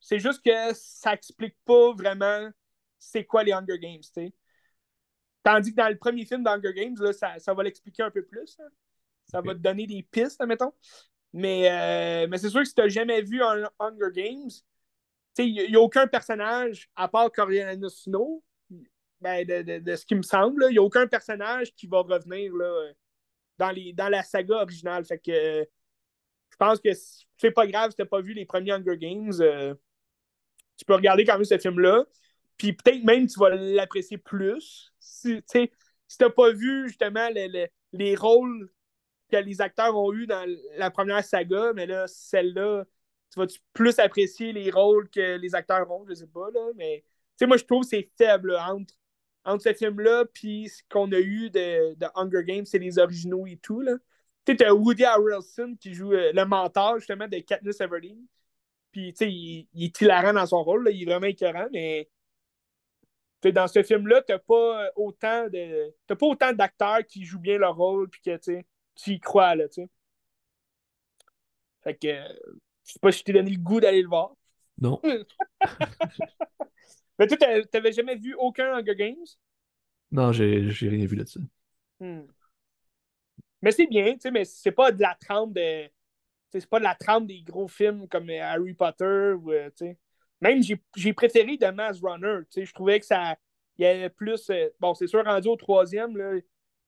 C'est 0.00 0.18
juste 0.18 0.44
que 0.44 0.74
ça 0.74 1.14
explique 1.14 1.56
pas 1.64 1.92
vraiment 1.94 2.50
c'est 2.98 3.24
quoi 3.24 3.44
les 3.44 3.52
Hunger 3.52 3.78
Games, 3.78 4.00
tu 4.00 4.10
sais. 4.12 4.34
Tandis 5.42 5.70
que 5.70 5.76
dans 5.76 5.88
le 5.88 5.96
premier 5.96 6.24
film 6.24 6.42
d'Hunger 6.42 6.72
Games, 6.74 6.96
là, 6.98 7.12
ça, 7.12 7.38
ça, 7.38 7.54
va 7.54 7.62
l'expliquer 7.62 8.02
un 8.02 8.10
peu 8.10 8.24
plus. 8.24 8.58
Ça 9.26 9.40
va 9.40 9.54
te 9.54 9.58
donner 9.60 9.86
des 9.86 10.02
pistes, 10.02 10.42
mettons. 10.44 10.72
Mais, 11.32 11.70
euh, 11.70 12.26
mais 12.28 12.38
c'est 12.38 12.48
sûr 12.48 12.60
que 12.60 12.66
si 12.66 12.74
tu 12.74 12.80
n'as 12.80 12.88
jamais 12.88 13.22
vu 13.22 13.42
un 13.42 13.68
Hunger 13.78 14.10
Games, 14.12 14.50
il 15.38 15.70
n'y 15.70 15.76
a, 15.76 15.80
aucun 15.80 16.06
personnage, 16.06 16.88
à 16.96 17.08
part 17.08 17.30
Coriolanus 17.32 18.04
Snow, 18.04 18.42
ben, 19.20 19.46
de, 19.46 19.62
de, 19.62 19.78
de, 19.78 19.96
ce 19.96 20.04
qui 20.04 20.14
me 20.14 20.22
semble, 20.22 20.66
il 20.68 20.72
n'y 20.72 20.78
a 20.78 20.82
aucun 20.82 21.06
personnage 21.06 21.74
qui 21.74 21.86
va 21.86 22.00
revenir 22.00 22.54
là, 22.54 22.92
dans, 23.58 23.70
les, 23.70 23.92
dans 23.92 24.08
la 24.08 24.22
saga 24.22 24.56
originale. 24.56 25.04
Fait 25.04 25.18
que 25.18 25.66
je 26.50 26.56
pense 26.56 26.78
que 26.80 26.90
c'est 27.36 27.50
pas 27.50 27.66
grave 27.66 27.90
si 27.90 27.96
tu 27.96 28.02
n'as 28.02 28.08
pas 28.08 28.20
vu 28.20 28.32
les 28.32 28.44
premiers 28.44 28.72
Hunger 28.72 28.96
Games. 28.96 29.32
Euh, 29.40 29.74
tu 30.76 30.84
peux 30.84 30.94
regarder 30.94 31.24
quand 31.24 31.34
même 31.34 31.44
ce 31.44 31.58
film-là. 31.58 32.04
Puis 32.56 32.72
peut-être 32.72 33.02
même 33.02 33.26
tu 33.26 33.38
vas 33.40 33.50
l'apprécier 33.50 34.18
plus. 34.18 34.92
Si 35.00 35.42
tu 35.50 35.68
n'as 36.20 36.30
pas 36.30 36.52
vu 36.52 36.88
justement 36.88 37.28
les, 37.30 38.14
rôles 38.14 38.70
que 39.30 39.36
les 39.36 39.60
acteurs 39.60 39.96
ont 39.96 40.12
eu 40.12 40.26
dans 40.26 40.48
la 40.76 40.90
première 40.90 41.24
saga, 41.24 41.72
mais 41.74 41.86
là, 41.86 42.06
celle-là, 42.06 42.84
tu 43.34 43.40
vas 43.40 43.46
plus 43.72 43.98
apprécier 43.98 44.52
les 44.52 44.70
rôles 44.70 45.08
que 45.10 45.36
les 45.36 45.54
acteurs 45.54 45.90
ont, 45.90 46.04
je 46.08 46.14
sais 46.14 46.26
pas, 46.26 46.50
là, 46.52 46.70
mais 46.76 47.04
moi 47.42 47.56
je 47.56 47.64
trouve 47.64 47.82
que 47.82 47.88
c'est 47.88 48.10
faible 48.16 48.56
entre, 48.56 48.94
entre 49.44 49.62
ce 49.62 49.74
film-là 49.74 50.24
puis 50.32 50.68
ce 50.68 50.82
qu'on 50.88 51.10
a 51.12 51.18
eu 51.18 51.50
de, 51.50 51.94
de 51.94 52.06
Hunger 52.14 52.44
Games, 52.44 52.64
c'est 52.64 52.78
les 52.78 52.98
originaux 52.98 53.46
et 53.46 53.56
tout. 53.56 53.80
Là. 53.80 53.94
Tu 54.46 54.56
as 54.64 54.74
Woody 54.74 55.04
Harrelson 55.04 55.76
qui 55.80 55.94
joue 55.94 56.12
euh, 56.12 56.32
le 56.32 56.44
mentor 56.44 56.98
justement 56.98 57.28
de 57.28 57.38
Katniss 57.38 57.80
Everdeen. 57.80 58.26
Puis, 58.92 59.12
tu 59.12 59.24
sais, 59.24 59.32
il, 59.32 59.66
est 59.74 60.00
hilarant 60.00 60.32
dans 60.34 60.46
son 60.46 60.62
rôle, 60.62 60.88
il 60.92 61.02
est 61.02 61.06
vraiment 61.06 61.26
écœurant, 61.26 61.66
mais 61.72 62.08
dans 63.42 63.66
ce 63.68 63.82
film-là, 63.82 64.22
tu 64.22 64.32
n'as 64.32 64.38
pas 64.38 64.90
autant 64.96 65.48
de. 65.48 65.94
pas 66.06 66.26
autant 66.26 66.52
d'acteurs 66.52 67.04
qui 67.06 67.24
jouent 67.24 67.40
bien 67.40 67.58
leur 67.58 67.76
rôle 67.76 68.08
puis 68.08 68.20
que 68.20 68.36
tu 68.36 68.64
y 69.12 69.20
crois 69.20 69.54
là, 69.54 69.68
tu 69.68 69.86
Fait 71.82 71.94
que 71.94 72.08
je 72.84 72.92
sais 72.92 72.98
pas 73.00 73.12
si 73.12 73.20
je 73.20 73.24
t'ai 73.24 73.32
donné 73.32 73.50
le 73.50 73.58
goût 73.58 73.80
d'aller 73.80 74.02
le 74.02 74.08
voir. 74.08 74.34
Non. 74.80 75.00
mais 77.18 77.26
toi, 77.26 77.36
t'avais 77.70 77.92
jamais 77.92 78.16
vu 78.16 78.34
aucun 78.34 78.76
Hunger 78.76 78.94
Games? 78.94 79.24
Non, 80.10 80.32
j'ai 80.32 80.88
rien 80.88 81.06
vu 81.06 81.16
là-dessus. 81.16 81.40
Hmm. 82.00 82.22
Mais 83.62 83.72
c'est 83.72 83.86
bien, 83.86 84.12
tu 84.12 84.20
sais, 84.20 84.30
mais 84.30 84.44
c'est 84.44 84.72
pas 84.72 84.92
de 84.92 85.00
la 85.00 85.16
trame 85.18 85.52
de. 85.52 85.88
C'est 86.50 86.68
pas 86.68 86.78
de 86.78 86.84
la 86.84 86.94
trame 86.94 87.26
des 87.26 87.42
gros 87.42 87.66
films 87.66 88.06
comme 88.08 88.30
Harry 88.30 88.74
Potter 88.74 89.32
ou, 89.36 89.50
euh, 89.50 89.70
tu 89.70 89.86
sais. 89.86 89.98
Même, 90.40 90.60
j'ai 90.62 91.12
préféré 91.14 91.56
The 91.56 91.72
Mass 91.72 92.00
Runner. 92.02 92.40
Je 92.54 92.72
trouvais 92.72 93.00
que 93.00 93.06
ça. 93.06 93.36
Il 93.78 93.84
y 93.84 93.86
avait 93.86 94.10
plus. 94.10 94.50
Euh, 94.50 94.68
bon, 94.78 94.94
c'est 94.94 95.06
sûr, 95.06 95.24
rendu 95.24 95.48
au 95.48 95.56
troisième, 95.56 96.16
là, 96.16 96.34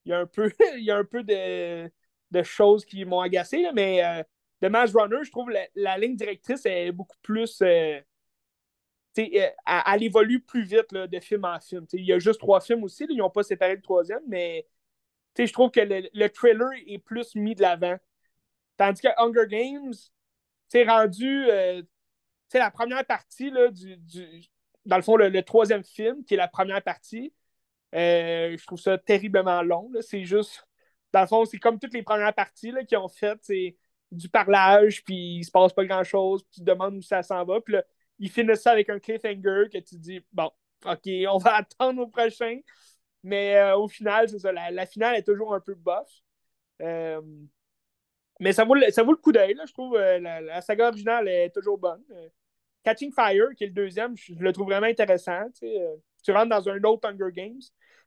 il 0.05 0.11
y 0.11 0.12
a 0.12 0.20
un 0.20 0.26
peu, 0.26 0.53
il 0.76 0.84
y 0.84 0.90
a 0.90 0.99
un 0.99 1.05
peu 1.05 1.24
de, 1.24 1.90
de 2.30 2.42
choses 2.42 2.84
qui 2.84 3.05
m'ont 3.05 3.20
agacé, 3.20 3.62
là, 3.62 3.72
mais 3.72 4.05
euh, 4.05 4.22
The 4.62 4.66
Mass 4.66 4.92
Runner, 4.94 5.22
je 5.22 5.30
trouve 5.30 5.50
la, 5.50 5.66
la 5.74 5.98
ligne 5.98 6.16
directrice 6.16 6.64
est 6.66 6.92
beaucoup 6.92 7.16
plus. 7.22 7.61
Euh, 7.62 8.00
elle, 9.16 9.54
elle, 9.66 10.02
évolue 10.02 10.40
plus 10.40 10.64
vite 10.64 10.92
là, 10.92 11.07
de 11.07 11.20
film 11.20 11.44
en 11.44 11.59
film. 11.59 11.86
il 11.92 12.04
y 12.04 12.12
a 12.12 12.18
juste 12.18 12.40
trois 12.40 12.61
films 12.61 12.84
aussi, 12.84 13.07
ils 13.09 13.16
n'ont 13.16 13.30
pas 13.30 13.42
séparé 13.42 13.74
le 13.74 13.80
troisième, 13.80 14.22
mais 14.28 14.66
je 15.38 15.52
trouve 15.52 15.70
que 15.70 15.80
le, 15.80 16.09
le, 16.12 16.28
trailer 16.28 16.70
est 16.86 16.98
plus 16.98 17.34
mis 17.34 17.54
de 17.54 17.62
l'avant. 17.62 17.96
Tandis 18.76 19.02
que 19.02 19.09
Hunger 19.18 19.46
Games, 19.48 19.94
c'est 20.68 20.84
rendu. 20.84 21.46
Euh, 21.50 21.82
la 22.54 22.70
première 22.70 23.04
partie 23.04 23.50
là, 23.50 23.68
du, 23.70 23.96
du, 23.98 24.44
Dans 24.86 24.96
le 24.96 25.02
fond, 25.02 25.16
le, 25.16 25.42
troisième 25.42 25.84
film, 25.84 26.24
qui 26.24 26.34
est 26.34 26.38
la 26.38 26.48
première 26.48 26.82
partie, 26.82 27.32
euh, 27.94 28.57
je 28.57 28.66
trouve 28.66 28.78
ça 28.78 28.98
terriblement 28.98 29.62
long. 29.62 29.90
C'est 30.00 30.24
juste. 30.24 30.66
Dans 31.12 31.22
le 31.22 31.26
fond, 31.26 31.44
c'est 31.44 31.59
comme 31.59 31.78
toutes 31.78 31.94
les 31.94 32.02
premières 32.02 32.34
parties 32.34 32.72
qu'ils 32.88 32.98
ont 32.98 33.09
faites. 33.09 33.38
C'est 33.42 33.76
du 34.12 34.28
parlage, 34.28 35.02
puis 35.04 35.38
il 35.38 35.44
se 35.44 35.50
passe 35.50 35.72
pas 35.72 35.84
grand-chose, 35.84 36.42
puis 36.42 36.52
tu 36.54 36.61
te 36.61 36.64
demandes 36.64 36.96
où 36.96 37.02
ça 37.02 37.22
s'en 37.22 37.44
va. 37.44 37.61
Puis 37.61 37.74
là, 37.74 37.84
ils 38.18 38.30
finissent 38.30 38.62
ça 38.62 38.72
avec 38.72 38.88
un 38.88 38.98
cliffhanger 38.98 39.68
que 39.72 39.78
tu 39.78 39.96
dis, 39.96 40.20
bon, 40.32 40.50
OK, 40.84 41.07
on 41.30 41.38
va 41.38 41.57
attendre 41.57 42.02
au 42.02 42.07
prochain. 42.07 42.61
Mais 43.22 43.57
euh, 43.57 43.76
au 43.76 43.88
final, 43.88 44.28
c'est 44.28 44.38
ça, 44.38 44.52
la, 44.52 44.86
finale 44.86 45.16
est 45.16 45.22
toujours 45.22 45.54
un 45.54 45.61
peu 45.61 45.74
bof. 45.74 46.09
Euh, 46.82 47.20
mais 48.38 48.52
ça 48.52 48.64
vaut, 48.64 48.74
le, 48.74 48.90
ça 48.90 49.02
vaut 49.02 49.12
le 49.12 49.16
coup 49.16 49.32
d'œil, 49.32 49.57
je 49.66 49.72
trouve. 49.72 49.96
Euh, 49.96 50.20
la, 50.20 50.61
saga 50.61 50.88
originale 50.88 51.28
est 51.28 51.50
toujours 51.50 51.78
bonne. 51.78 52.02
Catching 52.84 53.12
Fire, 53.12 53.48
qui 53.57 53.64
est 53.64 53.68
le 53.68 53.72
deuxième, 53.72 54.16
je, 54.16 54.34
le 54.34 54.52
trouve 54.52 54.66
vraiment 54.66 54.86
intéressant. 54.86 55.46
tu 55.61 56.32
rentres 56.32 56.50
dans 56.50 56.68
un 56.68 56.80
autre 56.84 57.09
Hunger 57.09 57.32
Games. 57.32 57.61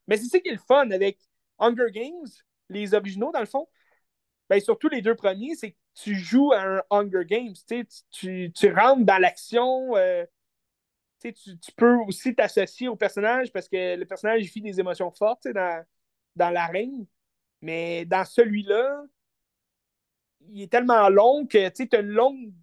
Mais 0.08 0.18
c'est 0.18 0.28
ça 0.28 0.40
qui 0.40 0.50
est 0.50 0.54
le 0.54 0.60
fun 0.60 0.90
avec 0.92 1.20
Hunger 1.58 1.92
Games, 1.92 2.28
les 2.70 2.94
originaux, 2.94 3.32
dans 3.32 3.42
le 3.42 3.46
fond. 3.46 3.68
Ben, 4.50 4.60
surtout 4.60 4.90
les 4.90 5.02
deux 5.02 5.16
premiers, 5.16 5.56
c'est 5.56 5.76
tu 6.04 6.16
joues 6.16 6.54
à 6.54 6.62
un 6.62 6.82
Hunger 6.90 7.26
Games. 7.26 7.54
Tu, 8.12 8.52
tu, 8.54 8.74
rentres 8.74 9.06
dans 9.06 9.18
l'action. 9.18 9.94
tu, 11.22 11.34
tu, 11.34 11.72
peux 11.76 11.96
aussi 12.08 12.34
t'associer 12.34 12.88
au 12.88 12.96
personnage 12.96 13.52
parce 13.52 13.68
que 13.68 13.96
le 13.96 14.06
personnage 14.06 14.44
vit 14.44 14.62
des 14.62 14.80
émotions 14.80 15.12
fortes 15.12 15.48
dans, 15.48 15.86
dans 16.36 16.50
l'arène. 16.50 17.06
Mais 17.62 18.06
dans 18.06 18.24
celui-là, 18.24 19.04
il 20.50 20.62
est 20.64 20.72
tellement 20.72 21.10
long 21.10 21.46
que 21.46 21.70
tu 21.70 21.88
as 21.92 22.00
une 22.00 22.08
longue 22.08 22.54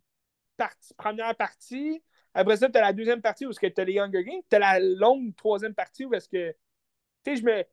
partie, 0.57 0.95
première 0.95 1.37
partie. 1.37 2.03
Après 2.32 2.57
ça, 2.57 2.70
tu 2.70 2.78
as 2.78 2.82
la 2.82 2.93
deuxième 2.93 3.20
partie 3.20 3.47
où 3.47 3.53
tu 3.53 3.72
as 3.76 3.84
les 3.84 3.99
Hunger 3.99 4.24
Games. 4.24 4.43
Tu 4.49 4.57
as 4.57 4.59
la 4.59 4.80
longue 4.80 5.34
troisième 5.37 5.74
partie 5.74 6.05
où 6.05 6.14
est-ce 6.14 6.28
que. 6.28 6.53
Tu 7.24 7.32
sais, 7.32 7.37
je 7.37 7.45
me, 7.45 7.64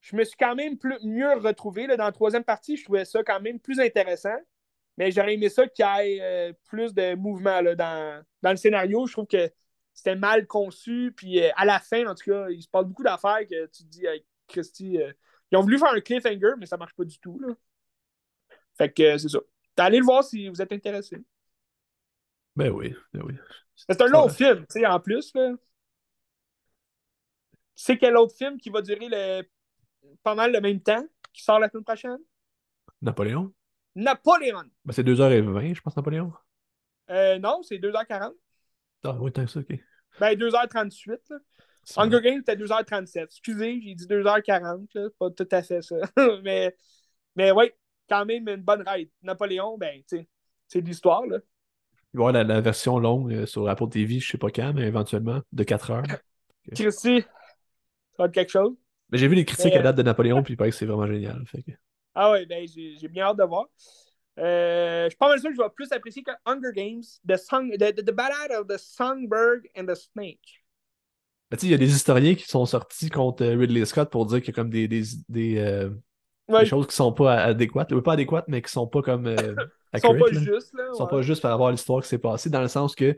je 0.00 0.16
me 0.16 0.24
suis 0.24 0.36
quand 0.36 0.54
même 0.54 0.78
plus, 0.78 0.96
mieux 1.04 1.32
retrouvé. 1.34 1.86
Là, 1.86 1.96
dans 1.96 2.04
la 2.04 2.12
troisième 2.12 2.44
partie, 2.44 2.76
je 2.76 2.84
trouvais 2.84 3.04
ça 3.04 3.22
quand 3.24 3.40
même 3.40 3.58
plus 3.58 3.80
intéressant. 3.80 4.36
Mais 4.98 5.12
j'aurais 5.12 5.34
aimé 5.34 5.48
ça 5.48 5.66
qu'il 5.68 5.84
y 5.84 5.88
ait 5.88 6.20
euh, 6.20 6.52
plus 6.64 6.92
de 6.92 7.14
mouvement 7.14 7.60
là, 7.60 7.76
dans, 7.76 8.24
dans, 8.42 8.50
le 8.50 8.56
scénario. 8.56 9.06
Je 9.06 9.12
trouve 9.12 9.28
que 9.28 9.48
c'était 9.94 10.16
mal 10.16 10.46
conçu. 10.48 11.14
Puis 11.16 11.40
euh, 11.40 11.50
à 11.54 11.64
la 11.64 11.78
fin, 11.78 12.04
en 12.08 12.16
tout 12.16 12.28
cas, 12.30 12.50
il 12.50 12.60
se 12.60 12.68
passe 12.68 12.84
beaucoup 12.84 13.04
d'affaires 13.04 13.46
que 13.48 13.66
tu 13.66 13.84
te 13.84 13.88
dis, 13.88 14.06
avec 14.08 14.26
Christy, 14.48 15.00
euh, 15.00 15.12
ils 15.52 15.56
ont 15.56 15.62
voulu 15.62 15.78
faire 15.78 15.92
un 15.92 16.00
cliffhanger, 16.00 16.54
mais 16.58 16.66
ça 16.66 16.76
marche 16.76 16.94
pas 16.94 17.04
du 17.04 17.16
tout. 17.20 17.38
Là. 17.38 17.54
Fait 18.76 18.92
que 18.92 19.16
c'est 19.18 19.28
ça. 19.28 19.38
Allez 19.76 19.98
le 19.98 20.04
voir 20.04 20.24
si 20.24 20.48
vous 20.48 20.60
êtes 20.60 20.72
intéressé. 20.72 21.22
Ben 22.56 22.70
oui, 22.70 22.92
ben 23.14 23.22
oui. 23.22 23.34
C'est 23.76 24.02
un 24.02 24.08
long 24.08 24.28
film, 24.28 24.66
tu 24.66 24.80
sais, 24.80 24.86
en 24.86 24.98
plus. 24.98 25.32
Là. 25.34 25.52
Tu 27.52 27.56
sais 27.76 27.96
quel 27.96 28.16
autre 28.16 28.34
film 28.34 28.58
qui 28.58 28.70
va 28.70 28.82
durer 28.82 29.08
le... 29.08 29.42
pas 30.24 30.34
mal 30.34 30.52
le 30.52 30.60
même 30.60 30.80
temps, 30.80 31.06
qui 31.32 31.44
sort 31.44 31.60
la 31.60 31.68
semaine 31.68 31.84
prochaine? 31.84 32.18
Napoléon? 33.00 33.54
Napoléon. 33.98 34.62
Ben, 34.84 34.92
c'est 34.92 35.02
2h20, 35.02 35.74
je 35.74 35.80
pense, 35.80 35.96
Napoléon. 35.96 36.32
Euh, 37.10 37.38
non, 37.40 37.62
c'est 37.64 37.78
2h40. 37.78 38.32
Ah 39.02 39.16
oui, 39.18 39.32
tant 39.32 39.44
que 39.44 39.50
ça, 39.50 39.58
ok. 39.58 39.76
Ben, 40.20 40.34
2h38. 40.38 41.18
Là. 41.30 41.38
Hunger 41.96 42.20
Games, 42.20 42.42
c'était 42.46 42.62
2h37. 42.62 43.24
Excusez, 43.24 43.80
j'ai 43.82 43.94
dit 43.96 44.06
2h40. 44.06 45.10
Pas 45.18 45.30
tout 45.30 45.48
à 45.50 45.62
fait 45.62 45.82
ça. 45.82 45.96
mais, 46.44 46.76
mais 47.34 47.50
oui, 47.50 47.72
quand 48.08 48.24
même 48.24 48.48
une 48.48 48.62
bonne 48.62 48.84
ride. 48.86 49.10
Napoléon, 49.22 49.76
ben, 49.76 50.00
c'est 50.06 50.80
de 50.80 50.86
l'histoire, 50.86 51.26
là. 51.26 51.38
Il 52.14 52.20
va 52.20 52.26
y 52.26 52.28
avoir 52.28 52.44
la, 52.44 52.60
version 52.60 52.98
longue 52.98 53.34
euh, 53.34 53.46
sur 53.46 53.68
Apple 53.68 53.88
TV, 53.88 54.20
je 54.20 54.30
sais 54.30 54.38
pas 54.38 54.50
quand, 54.50 54.72
mais 54.74 54.82
éventuellement, 54.82 55.40
de 55.52 55.64
4 55.64 55.90
heures. 55.90 56.02
Christy, 56.74 57.20
ça 57.20 57.26
va 58.18 58.24
être 58.26 58.32
quelque 58.32 58.50
chose. 58.50 58.76
Mais 59.10 59.18
j'ai 59.18 59.26
vu 59.26 59.34
les 59.34 59.44
critiques 59.44 59.74
à 59.74 59.82
date 59.82 59.96
de 59.96 60.02
Napoléon, 60.02 60.42
puis 60.42 60.54
il 60.54 60.56
paraît 60.56 60.70
que 60.70 60.76
c'est 60.76 60.86
vraiment 60.86 61.06
génial. 61.06 61.44
Fait 61.46 61.64
Ah 62.20 62.32
ouais, 62.32 62.46
ben, 62.46 62.66
j'ai 62.66 63.06
bien 63.06 63.26
hâte 63.26 63.36
de 63.36 63.44
voir. 63.44 63.66
Euh, 64.40 65.04
je 65.04 65.10
suis 65.10 65.18
pas 65.18 65.28
mal 65.28 65.38
sûr 65.38 65.50
que 65.50 65.56
je 65.56 65.62
vais 65.62 65.68
plus 65.70 65.92
apprécier 65.92 66.24
que 66.24 66.32
Hunger 66.46 66.72
Games, 66.74 67.04
The, 67.28 67.36
Song, 67.36 67.70
the, 67.70 67.94
the, 67.94 68.10
Ballad 68.10 68.50
of 68.58 68.66
the 68.66 68.76
Songbird 68.76 69.68
and 69.76 69.86
the 69.86 69.94
Snake. 69.94 70.64
Ben, 71.48 71.56
il 71.62 71.70
y 71.70 71.74
a 71.74 71.76
des 71.76 71.94
historiens 71.94 72.34
qui 72.34 72.48
sont 72.48 72.66
sortis 72.66 73.08
contre 73.08 73.44
euh, 73.44 73.56
Ridley 73.56 73.84
Scott 73.84 74.10
pour 74.10 74.26
dire 74.26 74.38
qu'il 74.38 74.48
y 74.48 74.50
a 74.50 74.54
comme 74.54 74.68
des, 74.68 74.88
des, 74.88 75.04
des, 75.28 75.88
des 76.48 76.66
choses 76.66 76.86
qui 76.86 76.96
sont 76.96 77.12
pas 77.12 77.34
adéquates. 77.34 77.94
Pas 78.00 78.12
adéquates, 78.12 78.46
mais 78.48 78.62
qui 78.62 78.70
sont 78.70 78.86
pas 78.86 79.02
comme. 79.02 79.26
Euh, 79.26 79.36
sont 80.00 80.16
pas 80.16 80.32
justes. 80.32 80.74
Là, 80.74 80.92
sont 80.94 81.06
pas 81.06 81.22
justes 81.22 81.42
par 81.42 81.52
rapport 81.52 81.68
à 81.68 81.72
l'histoire 81.72 82.02
qui 82.02 82.08
s'est 82.08 82.18
passée, 82.18 82.50
dans 82.50 82.62
le 82.62 82.68
sens 82.68 82.94
que 82.94 83.16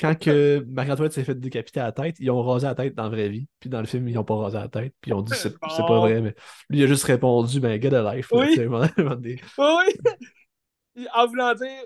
quand 0.00 0.18
que 0.18 0.66
s'est 1.10 1.24
fait 1.24 1.34
décapiter 1.34 1.80
à 1.80 1.84
la 1.84 1.92
tête, 1.92 2.16
ils 2.18 2.30
ont 2.30 2.42
rasé 2.42 2.66
la 2.66 2.74
tête 2.74 2.94
dans 2.94 3.04
la 3.04 3.08
vraie 3.08 3.28
vie. 3.28 3.46
Puis 3.60 3.70
dans 3.70 3.80
le 3.80 3.86
film, 3.86 4.08
ils 4.08 4.14
n'ont 4.14 4.24
pas 4.24 4.36
rasé 4.36 4.58
la 4.58 4.68
tête. 4.68 4.94
Puis 5.00 5.10
ils 5.10 5.14
ont 5.14 5.22
dit 5.22 5.34
c'est 5.34 5.54
pas 5.60 6.00
vrai. 6.00 6.20
Mais 6.20 6.34
lui, 6.68 6.80
il 6.80 6.84
a 6.84 6.86
juste 6.86 7.04
répondu 7.04 7.60
ben, 7.60 7.80
get 7.80 7.94
a 7.94 8.14
life. 8.14 8.28
Oui. 8.32 8.58
oui, 8.58 9.40
oui. 9.58 9.94
En 11.14 11.26
voulant 11.26 11.54
dire 11.54 11.84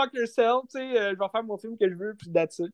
fuck 0.00 0.12
yourself, 0.14 0.62
tu 0.70 0.78
sais, 0.78 0.98
euh, 0.98 1.14
je 1.14 1.18
vais 1.18 1.28
faire 1.30 1.44
mon 1.44 1.56
film 1.56 1.76
que 1.78 1.88
je 1.88 1.94
veux, 1.94 2.14
puis 2.14 2.30
that's 2.32 2.58
it. 2.58 2.72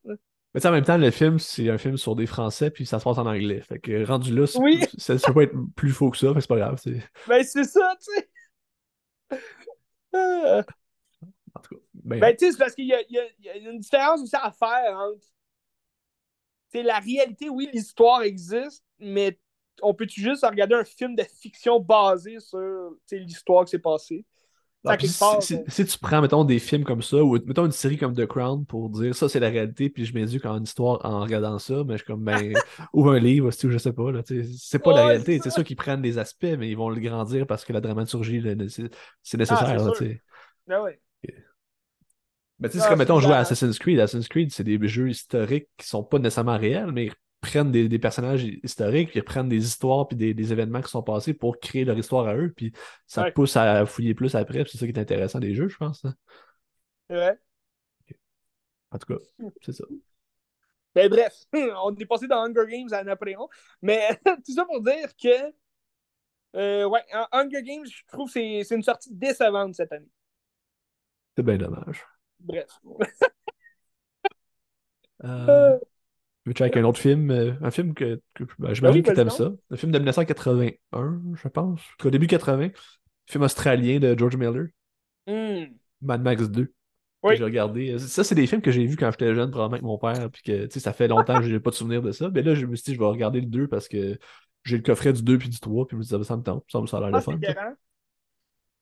Mais 0.57 0.67
en 0.67 0.73
même 0.73 0.85
temps, 0.85 0.97
le 0.97 1.11
film, 1.11 1.39
c'est 1.39 1.69
un 1.69 1.77
film 1.77 1.99
sur 1.99 2.17
des 2.17 2.25
Français, 2.25 2.71
puis 2.71 2.87
ça 2.87 2.99
se 2.99 3.05
passe 3.05 3.19
en 3.19 3.27
anglais. 3.27 3.61
Fait 3.61 3.79
que 3.79 4.07
rendu 4.07 4.35
là, 4.35 4.47
oui. 4.59 4.83
ça 4.97 5.15
peut 5.31 5.43
être 5.43 5.55
plus 5.77 5.93
faux 5.93 6.11
que 6.11 6.17
ça, 6.17 6.33
mais 6.35 6.41
c'est 6.41 6.49
pas 6.49 6.57
grave. 6.57 6.81
Ben, 7.29 7.45
c'est 7.45 7.65
ça, 7.65 7.95
tu 8.01 8.15
sais. 8.15 9.43
En 11.55 11.61
tout 11.61 11.75
cas. 11.75 11.81
Ben, 11.93 12.21
ben 12.21 12.37
tu 12.37 12.47
sais, 12.47 12.53
c'est 12.53 12.59
parce 12.59 12.75
qu'il 12.75 12.87
y, 12.87 12.89
y, 12.89 13.49
a 13.49 13.57
une 13.57 13.81
différence 13.81 14.23
aussi 14.23 14.37
à 14.37 14.51
faire 14.51 14.97
entre. 14.99 15.27
Sais, 16.69 16.83
la 16.83 17.01
réalité, 17.01 17.51
oui, 17.51 17.69
l'histoire 17.73 18.23
existe, 18.23 18.83
mais 18.99 19.39
on 19.83 19.93
peut-tu 19.93 20.23
juste 20.23 20.45
regarder 20.45 20.75
un 20.75 20.85
film 20.85 21.15
de 21.15 21.23
fiction 21.23 21.81
basé 21.81 22.41
sur 22.41 22.97
l'histoire 23.11 23.67
qui 23.67 23.73
s'est 23.73 23.79
passée? 23.79 24.25
Si, 25.69 25.85
tu 25.85 25.99
prends, 25.99 26.21
mettons, 26.21 26.45
des 26.45 26.59
films 26.59 26.85
comme 26.85 27.03
ça, 27.03 27.17
ou 27.19 27.39
mettons 27.45 27.67
une 27.67 27.73
série 27.73 27.97
comme 27.97 28.15
The 28.15 28.27
Crown 28.27 28.65
pour 28.67 28.91
dire 28.91 29.15
ça, 29.15 29.29
c'est 29.29 29.41
la 29.41 29.49
réalité, 29.49 29.91
puis 29.91 30.05
je 30.05 30.15
m'éduque 30.15 30.45
en 30.45 30.63
histoire 30.63 31.05
en 31.05 31.21
regardant 31.21 31.59
ça, 31.59 31.83
mais 31.85 31.95
je 31.95 31.99
suis 31.99 32.07
comme, 32.07 32.25
ben, 32.25 32.53
ouvre 32.93 33.13
un 33.13 33.19
livre, 33.19 33.49
ou 33.49 33.71
je 33.71 33.79
sais 33.79 33.93
pas, 33.93 34.11
là, 34.11 34.23
c'est 34.59 34.79
pas 34.79 34.95
la 34.95 35.07
réalité, 35.07 35.41
c'est 35.43 35.51
sûr 35.51 35.65
qu'ils 35.65 35.77
prennent 35.77 36.03
des 36.03 36.19
aspects, 36.19 36.57
mais 36.59 36.71
ils 36.71 36.77
vont 36.77 36.89
le 36.89 37.01
grandir 37.01 37.47
parce 37.47 37.65
que 37.65 37.73
la 37.73 37.81
dramaturgie, 37.81 38.43
c'est 39.23 39.39
nécessaire, 39.39 39.87
ah, 39.87 39.93
tu 39.97 40.23
Ben 40.67 40.83
ouais. 40.83 41.01
Mais 42.59 42.69
tu 42.69 42.75
sais, 42.75 42.79
c'est 42.79 42.87
ah, 42.87 42.89
comme, 42.91 43.01
mettons, 43.01 43.21
jouer 43.21 43.35
à 43.35 43.39
Assassin's 43.41 43.79
Creed. 43.79 44.01
Assassin's 44.01 44.29
Creed, 44.29 44.51
c'est 44.51 44.65
des 44.65 44.79
jeux 44.89 45.11
historiques 45.11 45.69
qui 45.77 45.87
sont 45.87 46.03
pas 46.03 46.19
nécessairement 46.19 46.57
réels, 46.57 46.91
mais 46.91 47.11
prennent 47.47 47.71
des, 47.71 47.99
personnages 47.99 48.45
historiques, 48.63 49.11
puis 49.11 49.21
ils 49.21 49.25
prennent 49.25 49.49
des 49.49 49.65
histoires 49.65 50.09
puis 50.09 50.17
des, 50.17 50.53
événements 50.53 50.83
qui 50.83 50.91
sont 50.91 51.03
passés 51.03 51.35
pour 51.35 51.59
créer 51.61 51.85
leur 51.85 51.97
histoire 51.97 52.27
à 52.27 52.37
eux, 52.37 52.53
puis 52.55 52.73
ça 53.07 53.31
pousse 53.31 53.57
à 53.57 53.87
fouiller 53.87 54.15
plus 54.15 54.35
après, 54.35 54.65
c'est 54.67 54.79
ça 54.79 54.87
qui 54.87 54.93
est 54.93 54.99
intéressant 54.99 55.39
des 55.39 55.55
jeux, 55.55 55.69
je 55.69 55.77
pense. 55.77 56.05
Hein. 56.05 56.15
Ouais. 57.11 57.39
En 58.91 58.99
tout 58.99 59.15
cas, 59.15 59.23
c'est 59.63 59.73
ça. 59.73 59.85
Ben 60.95 61.09
bref, 61.09 61.45
on 61.85 61.95
est 61.95 62.07
passé 62.07 62.27
dans 62.27 62.43
Hunger 62.43 62.67
Games 62.69 62.93
à 62.93 63.05
Napoléon, 63.05 63.49
mais 63.83 64.09
tout 64.45 64.53
ça 64.53 64.65
pour 64.65 64.81
dire 64.83 65.15
que 65.23 65.53
euh, 66.57 66.89
ouais, 66.89 67.03
Hunger 67.33 67.63
Games, 67.63 67.85
je 67.87 68.03
trouve 68.11 68.33
que 68.33 68.63
c'est 68.63 68.75
une 68.75 68.83
sortie 68.83 69.11
décevante 69.13 69.75
cette 69.75 69.93
année. 69.93 70.11
C'est 71.37 71.43
bien 71.43 71.59
dommage. 71.59 72.03
Bref. 72.41 72.81
euh... 75.25 75.79
Veux 76.47 76.55
avec 76.61 76.77
un 76.77 76.85
autre 76.85 77.01
film, 77.01 77.33
euh, 77.33 77.55
un 77.61 77.73
film 77.73 77.93
que, 77.93 78.21
ben, 78.61 78.73
j'imagine 78.73 79.03
ben 79.03 79.11
que 79.11 79.17
t'aimes 79.17 79.31
ça. 79.31 79.53
Un 79.69 79.77
film 79.77 79.91
de 79.91 79.99
1981, 79.99 81.21
je 81.35 81.49
pense. 81.49 81.81
Au 82.05 82.11
début 82.11 82.29
80. 82.29 82.69
Film 83.29 83.43
australien 83.43 83.99
de 83.99 84.17
George 84.17 84.37
Miller. 84.37 84.69
Hmm. 85.27 85.65
Mad 86.01 86.23
Max 86.23 86.49
2. 86.49 86.73
Que 87.25 87.35
j'ai 87.35 87.43
regardé. 87.43 87.99
Ça, 87.99 88.23
c'est 88.23 88.37
des 88.37 88.47
films 88.47 88.63
que 88.63 88.71
j'ai 88.71 88.87
vus 88.87 88.97
quand 88.97 89.11
j'étais 89.11 89.35
jeune, 89.35 89.51
probablement 89.51 89.75
avec 89.75 89.83
mon 89.83 89.99
père. 89.99 90.31
Puis 90.31 90.43
que, 90.43 90.79
ça 90.79 90.93
fait 90.93 91.09
longtemps 91.09 91.41
que 91.41 91.47
j'ai 91.47 91.59
pas 91.59 91.71
de 91.71 91.75
souvenir 91.75 92.01
de 92.01 92.13
ça. 92.13 92.31
Mais 92.33 92.43
là, 92.43 92.55
je 92.55 92.65
me 92.65 92.77
suis 92.77 92.85
dit, 92.85 92.95
je 92.95 93.01
vais 93.01 93.07
regarder 93.07 93.41
le 93.41 93.47
2 93.47 93.67
parce 93.67 93.89
que 93.89 94.17
j'ai 94.63 94.77
le 94.77 94.85
coffret 94.85 95.13
du 95.13 95.23
2 95.23 95.39
puis 95.39 95.49
du 95.49 95.59
3. 95.59 95.89
Puis 95.89 95.97
je 95.97 95.99
me 95.99 96.03
disais, 96.05 96.23
ça 96.23 96.37
me 96.37 96.45
tente. 96.45 96.65
Ça, 96.69 96.81
ça 96.87 96.99
a 96.99 97.01
l'air 97.01 97.11
ah, 97.13 97.21
fun. 97.21 97.41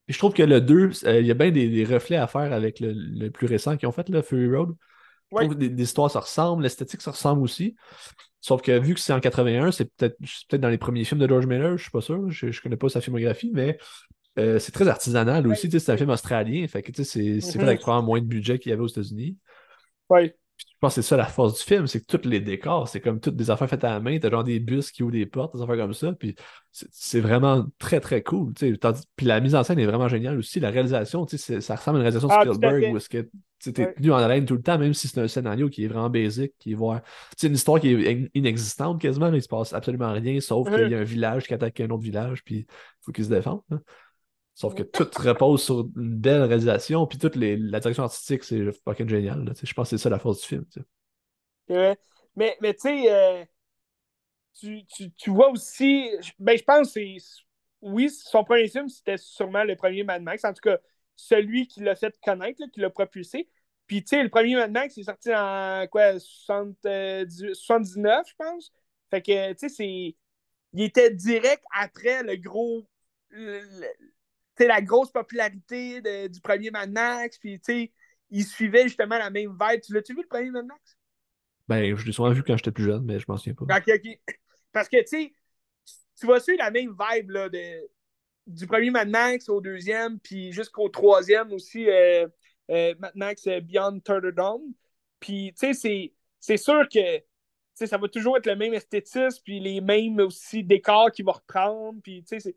Et 0.07 0.13
je 0.13 0.19
trouve 0.19 0.35
que 0.35 0.43
le 0.43 0.61
2, 0.61 0.91
euh, 1.07 1.21
il 1.21 1.27
y 1.27 1.31
a 1.31 1.35
bien 1.35 1.51
des, 1.51 1.85
reflets 1.87 2.19
à 2.19 2.27
faire 2.27 2.53
avec 2.53 2.81
le, 2.81 3.31
plus 3.31 3.47
récent 3.47 3.79
qu'ils 3.79 3.89
ont 3.89 3.93
fait, 3.93 4.07
le 4.11 4.21
Fury 4.21 4.55
Road. 4.55 4.77
Des, 5.57 5.83
histoires 5.83 6.11
se 6.11 6.19
ressemblent, 6.19 6.63
l'esthétique 6.63 7.03
se 7.03 7.11
ressemble 7.11 7.43
aussi. 7.43 7.75
Sauf 8.41 8.61
que 8.61 8.79
vu 8.79 8.95
que 8.95 9.01
c'est 9.01 9.13
en 9.13 9.21
81, 9.21 9.73
c'est 9.73 9.87
peut-être 9.97 10.17
peut 10.49 10.59
dans 10.59 10.69
les 10.69 10.79
premiers 10.79 11.05
films 11.05 11.21
de 11.21 11.27
George 11.27 11.47
Miller, 11.47 11.79
je 11.79 11.83
suis 11.83 11.91
pas 11.91 12.03
sûr, 12.03 12.31
je, 12.31 12.51
je 12.51 12.61
connais 12.63 12.77
pas 12.77 12.89
sa 12.91 13.01
filmographie, 13.01 13.51
mais 13.55 13.79
euh, 14.39 14.59
c'est 14.59 14.73
très 14.73 14.89
artisanal 14.89 15.47
aussi. 15.47 15.71
C'est 15.71 15.93
un 15.93 15.97
film 15.97 16.11
australien, 16.11 16.67
fait 16.69 16.83
que 16.83 17.03
c'est 17.03 17.05
fait 17.05 17.39
mm-hmm. 17.41 17.61
avec 17.63 17.81
probablement 17.81 18.07
moins 18.07 18.21
de 18.21 18.27
budget 18.27 18.59
qu'il 18.59 18.71
y 18.71 18.73
avait 18.73 18.83
aux 18.83 18.89
États-Unis. 18.89 19.39
Oui. 20.11 20.33
Je 20.59 20.65
pense 20.81 20.95
que 20.97 21.03
c'est 21.03 21.09
ça 21.09 21.17
la 21.17 21.27
force 21.27 21.59
du 21.59 21.65
film, 21.65 21.87
c'est 21.87 22.01
que 22.01 22.17
tous 22.17 22.29
les 22.29 22.41
décors, 22.41 22.89
c'est 22.89 23.01
comme 23.01 23.19
toutes 23.19 23.37
des 23.37 23.51
affaires 23.51 23.69
faites 23.69 23.85
à 23.85 23.91
la 23.91 24.01
main, 24.01 24.19
t'as 24.19 24.31
genre 24.31 24.45
des 24.45 24.61
bus 24.61 24.91
qui 24.91 25.03
ouvrent 25.03 25.13
des 25.13 25.25
portes, 25.25 25.57
des 25.57 25.63
affaires 25.63 25.77
comme 25.77 25.95
ça, 25.95 26.13
puis 26.13 26.35
c'est 26.73 27.21
vraiment 27.21 27.65
très 27.79 28.01
très 28.01 28.23
cool. 28.23 28.53
Puis 28.53 29.27
la 29.27 29.41
mise 29.41 29.55
en 29.55 29.65
scène 29.65 29.79
est 29.79 29.87
vraiment 29.87 30.09
géniale 30.09 30.39
aussi. 30.39 30.61
La 30.61 30.71
réalisation, 30.71 31.27
ça 31.27 31.77
ressemble 31.77 31.97
à 31.97 32.01
une 32.01 32.07
réalisation 32.07 32.29
de 32.29 32.35
ah, 32.35 32.43
Spielberg 32.43 32.93
où 32.93 32.97
est-ce 32.99 33.09
que 33.09 33.29
t'es 33.73 33.95
tenu 33.95 34.13
en 34.13 34.17
haleine 34.17 34.45
tout 34.45 34.55
le 34.55 34.63
temps, 34.63 34.79
même 34.79 34.93
si 34.93 35.09
c'est 35.09 35.21
un 35.21 35.29
scénario 35.29 35.69
qui 35.69 35.85
est 35.85 35.89
vraiment 35.89 36.11
basique, 36.11 36.53
qui 36.59 36.73
est 36.73 36.75
voir. 36.75 37.01
C'est 37.37 37.47
une 37.47 37.55
histoire 37.55 37.81
qui 37.81 37.89
est 37.89 38.31
inexistante 38.35 39.01
quasiment, 39.01 39.31
là, 39.31 39.37
il 39.37 39.43
se 39.43 39.49
passe 39.49 39.73
absolument 39.73 40.13
rien, 40.13 40.41
sauf 40.41 40.69
qu'il 40.69 40.91
y 40.91 40.95
a 40.95 40.99
un 40.99 41.05
village 41.05 41.47
qui 41.47 41.55
attaque 41.55 41.81
un 41.81 41.91
autre 41.91 42.03
village, 42.03 42.45
puis 42.45 42.57
il 42.57 42.67
faut 43.01 43.13
qu'il 43.13 43.25
se 43.25 43.31
défende. 43.31 43.63
Hein. 43.71 43.81
Sauf 44.55 44.75
que 44.75 44.85
tout 44.85 45.09
repose 45.17 45.65
sur 45.65 45.81
une 45.97 46.17
belle 46.17 46.43
réalisation, 46.43 47.07
puis 47.07 47.19
toute 47.19 47.35
les, 47.35 47.57
la 47.57 47.81
direction 47.81 48.05
artistique, 48.05 48.45
c'est 48.45 48.71
fucking 48.85 49.09
génial. 49.09 49.53
je 49.61 49.75
pense 49.75 49.91
que 49.91 49.97
c'est 49.97 50.03
ça 50.03 50.11
la 50.11 50.21
force 50.21 50.43
du 50.43 50.47
film. 50.47 50.65
mais 52.37 52.57
mais 52.61 52.75
tu 52.75 52.81
sais, 52.81 53.13
euh, 53.13 53.45
tu, 54.55 54.85
tu, 54.87 55.31
vois 55.31 55.51
aussi. 55.51 56.11
Ben, 56.39 56.57
je 56.57 56.63
pense 56.63 56.95
que 56.95 57.01
Oui, 57.81 58.11
son 58.11 58.45
premier 58.45 58.69
film, 58.69 58.89
c'était 58.89 59.17
sûrement 59.17 59.65
le 59.65 59.77
premier 59.77 60.05
Mad 60.05 60.23
Max. 60.23 60.45
En 60.45 60.53
tout 60.53 60.61
cas, 60.63 60.79
celui 61.17 61.67
qui 61.67 61.81
l'a 61.81 61.97
fait 61.97 62.15
connaître, 62.25 62.63
qui 62.73 62.81
l'a 62.81 62.91
propulsé. 62.91 63.49
Puis, 63.87 64.03
tu 64.03 64.17
sais, 64.17 64.23
le 64.23 64.31
premier 64.31 64.55
Mad 64.55 64.71
Max, 64.71 64.97
il 64.97 65.01
est 65.01 65.05
sorti 65.05 65.35
en 65.35 65.87
quoi, 65.91 66.19
79, 66.21 68.27
je 68.29 68.35
pense. 68.39 68.73
Fait 69.11 69.23
que, 69.23 69.53
tu 69.55 69.69
sais, 69.69 70.17
Il 70.73 70.83
était 70.83 71.11
direct 71.11 71.65
après 71.73 72.23
le 72.23 72.37
gros 72.37 72.87
la 74.61 74.81
grosse 74.81 75.11
popularité 75.11 76.29
du 76.29 76.41
premier 76.41 76.71
Mad 76.71 76.91
Max, 76.91 77.39
puis 77.39 77.59
tu 77.61 77.73
sais, 77.73 77.93
il 78.31 78.45
suivait 78.45 78.85
justement 78.85 79.19
la 79.19 79.31
même 79.31 79.51
vibe. 79.51 79.81
Tu 79.81 79.93
l'as-tu 79.93 80.15
vu 80.15 80.23
le 80.23 80.29
premier 80.29 80.51
Mad 80.51 80.67
Max? 80.67 80.99
Ben, 81.69 81.97
je 81.97 82.05
l'ai 82.05 82.13
souvent 82.13 82.31
vu 82.31 82.43
quand 82.43 82.57
j'étais 82.57 82.71
plus 82.71 82.85
jeune, 82.85 83.05
mais 83.05 83.19
je 83.19 83.25
m'en 83.29 83.37
souviens 83.37 83.55
pas. 83.55 83.77
Ok, 83.77 83.89
ok. 83.89 84.37
Parce 84.73 84.89
que, 84.89 85.01
tu 85.01 85.07
sais, 85.07 85.33
tu 86.19 86.27
vas 86.27 86.41
suivre 86.41 86.59
la 86.59 86.71
même 86.71 86.95
vibe 86.99 87.31
là, 87.31 87.49
de, 87.49 87.89
du 88.47 88.67
premier 88.67 88.91
Mad 88.91 89.09
Max 89.09 89.49
au 89.49 89.61
deuxième, 89.61 90.19
puis 90.21 90.53
jusqu'au 90.53 90.89
troisième 90.89 91.53
aussi, 91.53 91.89
euh, 91.89 92.27
euh, 92.71 92.95
Mad 92.99 93.13
Max 93.15 93.47
euh, 93.47 93.61
Beyond 93.61 94.01
Thunderdome. 94.01 94.75
Puis, 95.21 95.55
tu 95.59 95.73
sais, 95.75 96.13
c'est 96.41 96.57
sûr 96.57 96.87
que 96.89 97.23
ça 97.75 97.97
va 97.97 98.09
toujours 98.09 98.37
être 98.37 98.47
le 98.47 98.57
même 98.57 98.75
esthétisme, 98.75 99.41
puis 99.45 99.59
les 99.61 99.81
mêmes 99.81 100.19
aussi 100.21 100.63
décors 100.63 101.11
qu'il 101.11 101.25
va 101.25 101.33
reprendre. 101.33 102.01
Puis, 102.03 102.23
tu 102.25 102.39
sais, 102.39 102.55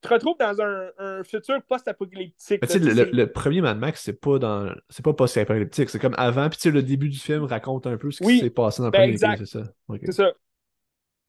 te 0.00 0.08
retrouves 0.08 0.36
dans 0.38 0.60
un, 0.60 1.24
futur 1.24 1.62
post-apocalyptique. 1.62 2.60
Le, 2.74 3.04
le, 3.04 3.32
premier 3.32 3.60
Mad 3.60 3.78
Max, 3.78 4.02
c'est 4.02 4.20
pas 4.20 4.38
dans. 4.38 4.72
C'est 4.88 5.04
pas 5.04 5.12
post-apocalyptique, 5.12 5.90
c'est 5.90 5.98
comme 5.98 6.14
avant. 6.16 6.48
Puis 6.48 6.70
le 6.70 6.82
début 6.82 7.08
du 7.08 7.18
film 7.18 7.44
raconte 7.44 7.86
un 7.86 7.96
peu 7.96 8.10
ce 8.10 8.22
qui 8.22 8.38
s'est 8.38 8.50
passé 8.50 8.82
dans 8.82 8.86
le 8.86 8.92
ben 8.92 9.16
premier 9.16 9.36
c'est 9.38 9.46
ça. 9.46 9.64
C'est 10.02 10.12
ça. 10.12 10.32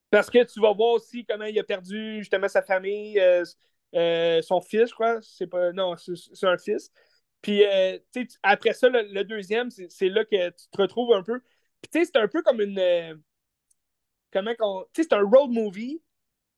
Parce 0.09 0.29
que 0.29 0.43
tu 0.43 0.61
vas 0.61 0.73
voir 0.73 0.93
aussi 0.93 1.25
comment 1.25 1.45
il 1.45 1.59
a 1.59 1.63
perdu 1.63 2.19
justement 2.19 2.47
sa 2.47 2.61
famille, 2.61 3.19
euh, 3.19 3.43
euh, 3.95 4.41
son 4.41 4.61
fils, 4.61 4.89
je 4.89 4.93
crois. 4.93 5.19
C'est 5.21 5.47
pas. 5.47 5.73
Non, 5.73 5.95
c'est 5.97 6.47
un 6.47 6.57
fils. 6.57 6.91
Puis 7.41 7.63
euh, 7.65 7.97
après 8.43 8.73
ça, 8.73 8.89
le, 8.89 9.23
deuxième, 9.23 9.69
c'est 9.69 10.09
là 10.09 10.23
que 10.25 10.49
tu 10.49 10.67
te 10.69 10.81
retrouves 10.81 11.13
un 11.13 11.23
peu. 11.23 11.39
Puis 11.81 11.89
tu 11.91 11.99
sais, 11.99 12.05
c'est 12.05 12.17
un 12.17 12.27
peu 12.27 12.41
comme 12.41 12.61
une. 12.61 13.21
comment 14.31 14.55
qu'on. 14.55 14.83
Tu 14.93 15.01
sais, 15.01 15.09
c'est 15.09 15.15
un 15.15 15.23
road 15.23 15.51
movie 15.51 16.01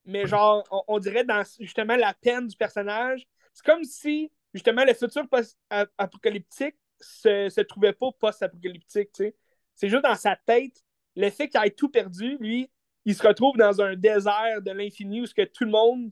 mais 0.10 0.26
genre, 0.28 0.64
on, 0.88 1.00
dirait 1.00 1.24
dans 1.24 1.44
justement 1.60 1.96
la 1.96 2.14
peine 2.14 2.48
du 2.48 2.58
personnage. 2.58 3.28
C'est 3.54 3.66
comme 3.66 3.84
si, 3.84 4.32
justement, 4.54 4.84
le 4.84 4.94
futur 4.94 5.28
post-apocalyptique 5.30 6.76
se, 7.00 7.50
se 7.50 7.62
trouvait 7.62 7.94
pas 7.94 8.12
post-apocalyptique, 8.20 9.12
tu 9.14 9.24
sais. 9.26 9.36
C'est 9.76 9.88
juste 9.88 10.04
dans 10.04 10.16
sa 10.16 10.36
tête, 10.36 10.84
le 11.16 11.30
fait 11.30 11.48
qu'il 11.48 11.62
ait 11.64 11.72
tout 11.72 11.90
perdu, 11.90 12.38
lui, 12.40 12.70
il 13.06 13.16
se 13.16 13.26
retrouve 13.26 13.56
dans 13.58 13.82
un 13.82 13.96
désert 13.96 14.62
de 14.62 14.72
l'infini 14.72 15.22
où 15.22 15.26
que 15.26 15.46
tout 15.46 15.66
le 15.66 15.72
monde 15.72 16.12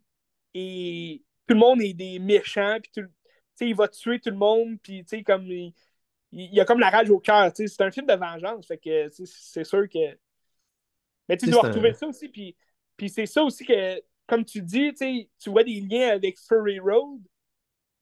est 0.53 1.21
tout 1.47 1.53
le 1.53 1.59
monde 1.59 1.81
est 1.81 1.93
des 1.93 2.19
méchants 2.19 2.77
puis 2.81 2.91
tout, 2.93 3.09
il 3.61 3.75
va 3.75 3.87
tuer 3.87 4.19
tout 4.19 4.29
le 4.29 4.37
monde 4.37 4.77
puis 4.81 5.05
comme 5.25 5.45
il, 5.51 5.73
il, 6.31 6.59
a 6.59 6.65
comme 6.65 6.79
la 6.79 6.89
rage 6.89 7.09
au 7.09 7.19
cœur 7.19 7.51
c'est 7.53 7.81
un 7.81 7.91
film 7.91 8.05
de 8.05 8.13
vengeance 8.13 8.67
fait 8.67 8.77
que 8.77 9.09
c'est 9.09 9.63
sûr 9.63 9.87
que 9.89 10.17
mais 11.29 11.37
tu 11.37 11.49
dois 11.49 11.63
retrouver 11.63 11.93
ça 11.93 12.07
aussi 12.07 12.29
puis 12.29 12.55
puis 12.97 13.09
c'est 13.09 13.25
ça 13.27 13.43
aussi 13.43 13.65
que, 13.65 14.01
comme 14.25 14.43
tu 14.43 14.61
dis, 14.61 14.93
tu 15.39 15.49
vois 15.49 15.63
des 15.63 15.79
liens 15.79 16.09
avec 16.09 16.37
Furry 16.39 16.79
Road. 16.79 17.21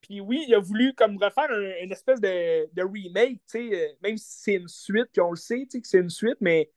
Puis 0.01 0.21
oui, 0.21 0.45
il 0.47 0.55
a 0.55 0.59
voulu 0.59 0.93
comme 0.93 1.17
refaire 1.17 1.49
une 1.81 1.91
espèce 1.91 2.21
de, 2.21 2.81
remake, 2.81 3.41
euh, 3.55 3.87
même 4.01 4.17
si 4.17 4.41
c'est 4.41 4.53
une 4.53 4.67
suite, 4.67 5.07
puis 5.11 5.21
on 5.21 5.31
le 5.31 5.35
sait 5.35 5.65
que 5.65 5.79
c'est 5.83 5.99
une 5.99 6.09
suite, 6.09 6.37
mais 6.39 6.71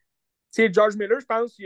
George 0.57 0.97
Miller, 0.97 1.21
je 1.21 1.27
pense, 1.27 1.57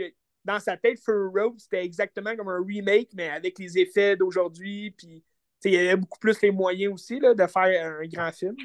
dans 0.43 0.59
sa 0.59 0.77
tête, 0.77 0.99
Furry 0.99 1.29
Road, 1.33 1.53
c'était 1.57 1.83
exactement 1.83 2.35
comme 2.35 2.49
un 2.49 2.63
remake, 2.63 3.09
mais 3.13 3.29
avec 3.29 3.57
les 3.59 3.77
effets 3.79 4.15
d'aujourd'hui, 4.17 4.91
puis 4.91 5.23
il 5.65 5.71
y 5.71 5.77
avait 5.77 5.95
beaucoup 5.95 6.19
plus 6.19 6.41
les 6.41 6.51
moyens 6.51 6.93
aussi 6.93 7.19
de 7.19 7.47
faire 7.47 7.99
un 8.01 8.05
grand 8.07 8.31
film. 8.31 8.55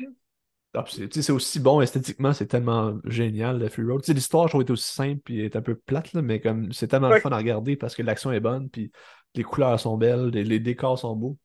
Ah, 0.74 0.84
c'est 0.86 1.30
aussi 1.30 1.60
bon 1.60 1.80
esthétiquement, 1.80 2.34
c'est 2.34 2.46
tellement 2.46 2.98
génial, 3.04 3.58
le 3.58 3.68
Free 3.68 3.84
Road. 3.84 4.02
L'histoire, 4.06 4.48
je 4.48 4.52
trouve, 4.52 4.60
est 4.60 4.70
aussi 4.70 4.92
simple 4.92 5.32
et 5.32 5.46
est 5.46 5.56
un 5.56 5.62
peu 5.62 5.74
plate, 5.74 6.12
là, 6.12 6.20
mais 6.20 6.40
comme 6.40 6.72
c'est 6.72 6.88
tellement 6.88 7.10
fun 7.20 7.30
à 7.30 7.38
regarder 7.38 7.74
parce 7.74 7.94
que 7.94 8.02
l'action 8.02 8.32
est 8.32 8.40
bonne, 8.40 8.68
puis 8.68 8.92
les 9.34 9.42
couleurs 9.42 9.80
sont 9.80 9.96
belles, 9.96 10.28
les, 10.28 10.60
décors 10.60 10.98
sont 10.98 11.16
beaux. 11.16 11.38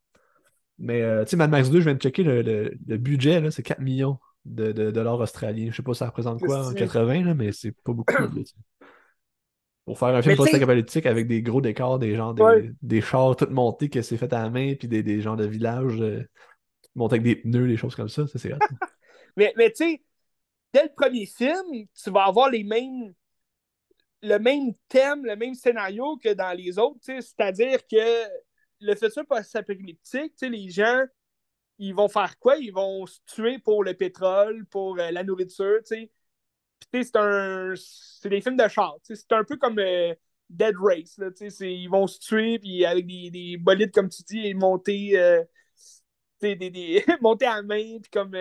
Mais 0.77 1.01
euh, 1.01 1.23
tu 1.23 1.31
sais, 1.31 1.35
Mad 1.37 1.49
Max 1.49 1.69
2, 1.69 1.79
je 1.79 1.85
viens 1.85 1.93
de 1.93 2.01
checker 2.01 2.23
le, 2.23 2.41
le, 2.41 2.97
budget, 2.97 3.49
c'est 3.51 3.63
4 3.63 3.79
millions 3.79 4.19
de, 4.43 4.73
de, 4.73 4.91
dollars 4.91 5.19
australiens. 5.19 5.71
Je 5.71 5.77
sais 5.77 5.83
pas 5.83 5.93
ça 5.93 6.07
représente 6.07 6.41
quoi 6.41 6.67
en 6.67 6.73
80, 6.73 7.23
là, 7.23 7.33
mais 7.33 7.53
c'est 7.53 7.71
pas 7.71 7.93
beaucoup. 7.93 8.13
Pour 9.85 9.99
faire 9.99 10.09
un 10.09 10.21
film 10.21 10.35
post-apocalyptique 10.35 11.05
avec 11.05 11.27
des 11.27 11.41
gros 11.41 11.61
décors, 11.61 11.97
des 11.97 12.15
gens, 12.15 12.33
des, 12.33 12.71
des 12.81 13.01
chars 13.01 13.35
tout 13.37 13.47
montés 13.49 13.89
que 13.89 14.01
c'est 14.01 14.17
fait 14.17 14.31
à 14.33 14.43
la 14.43 14.49
main, 14.49 14.75
puis 14.75 14.89
des, 14.89 15.01
des 15.01 15.21
gens 15.21 15.35
de 15.35 15.45
village 15.45 16.01
euh, 16.01 16.27
montés 16.95 17.15
avec 17.15 17.23
des 17.23 17.35
pneus, 17.35 17.67
des 17.67 17.77
choses 17.77 17.95
comme 17.95 18.09
ça, 18.09 18.27
ça 18.27 18.37
c'est 18.37 18.53
Mais, 19.37 19.53
mais 19.57 19.71
tu 19.71 19.77
sais, 19.85 20.03
dès 20.73 20.83
le 20.83 20.93
premier 20.95 21.25
film, 21.25 21.87
tu 21.93 22.09
vas 22.11 22.25
avoir 22.25 22.49
les 22.49 22.63
mêmes 22.63 23.13
le 24.23 24.39
même 24.39 24.73
thème, 24.87 25.25
le 25.25 25.35
même 25.35 25.53
scénario 25.53 26.17
que 26.17 26.33
dans 26.33 26.57
les 26.57 26.79
autres, 26.79 26.99
c'est-à-dire 27.03 27.85
que 27.85 28.27
le 28.79 28.95
futur 28.95 29.25
post-apocalyptique, 29.27 30.33
les 30.41 30.69
gens, 30.69 31.03
ils 31.77 31.93
vont 31.93 32.07
faire 32.07 32.39
quoi? 32.39 32.57
Ils 32.57 32.71
vont 32.71 33.05
se 33.05 33.19
tuer 33.25 33.59
pour 33.59 33.83
le 33.83 33.93
pétrole, 33.93 34.65
pour 34.67 34.97
euh, 34.97 35.11
la 35.11 35.23
nourriture, 35.23 35.79
tu 35.85 35.95
sais. 35.95 36.11
c'est 37.03 37.15
un... 37.17 37.73
C'est 37.75 38.29
des 38.29 38.41
films 38.41 38.57
de 38.57 38.67
char, 38.69 38.95
c'est 39.03 39.31
un 39.33 39.43
peu 39.43 39.57
comme 39.57 39.79
euh, 39.79 40.13
Dead 40.49 40.75
Race, 40.79 41.17
là, 41.17 41.29
ils 41.59 41.89
vont 41.89 42.07
se 42.07 42.19
tuer, 42.19 42.59
puis 42.59 42.85
avec 42.85 43.05
des, 43.05 43.29
des 43.29 43.57
bolides, 43.57 43.91
comme 43.91 44.09
tu 44.09 44.23
dis, 44.23 44.47
et 44.47 44.53
monter, 44.53 45.19
euh, 45.19 45.43
des, 46.41 46.55
des... 46.55 47.03
monter 47.21 47.45
à 47.45 47.61
main, 47.61 47.99
puis 48.01 48.11
comme 48.11 48.35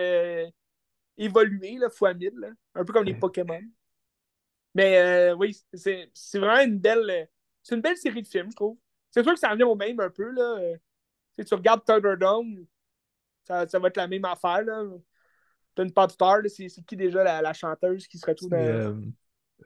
évoluer, 1.17 1.77
là, 1.77 1.89
fois 1.89 2.13
1000, 2.13 2.33
là, 2.35 2.49
un 2.75 2.83
peu 2.83 2.93
comme 2.93 3.05
les 3.05 3.15
Pokémon. 3.15 3.61
Mais 4.75 4.97
euh, 4.97 5.35
oui, 5.35 5.55
c'est 5.73 6.09
vraiment 6.35 6.63
une 6.63 6.79
belle. 6.79 7.29
C'est 7.61 7.75
une 7.75 7.81
belle 7.81 7.97
série 7.97 8.21
de 8.21 8.27
films, 8.27 8.49
je 8.51 8.55
trouve. 8.55 8.77
C'est 9.11 9.23
sûr 9.23 9.33
que 9.33 9.39
ça 9.39 9.49
revient 9.49 9.63
au 9.63 9.75
même 9.75 9.99
un 9.99 10.09
peu. 10.09 10.31
Là. 10.31 10.75
Si 11.33 11.45
tu 11.45 11.53
regardes 11.53 11.85
Thunderdome, 11.85 12.65
ça, 13.45 13.67
ça 13.67 13.79
va 13.79 13.89
être 13.89 13.97
la 13.97 14.07
même 14.07 14.25
affaire. 14.25 14.63
Là. 14.63 14.83
T'as 15.75 15.83
une 15.83 15.93
pop 15.93 16.11
star, 16.11 16.39
c'est 16.47 16.67
qui 16.85 16.95
déjà 16.95 17.23
la, 17.23 17.41
la, 17.41 17.53
chanteuse 17.53 18.07
qui 18.07 18.17
se 18.17 18.25
retrouve 18.25 18.49
dans. 18.49 18.57
Euh, 18.57 18.93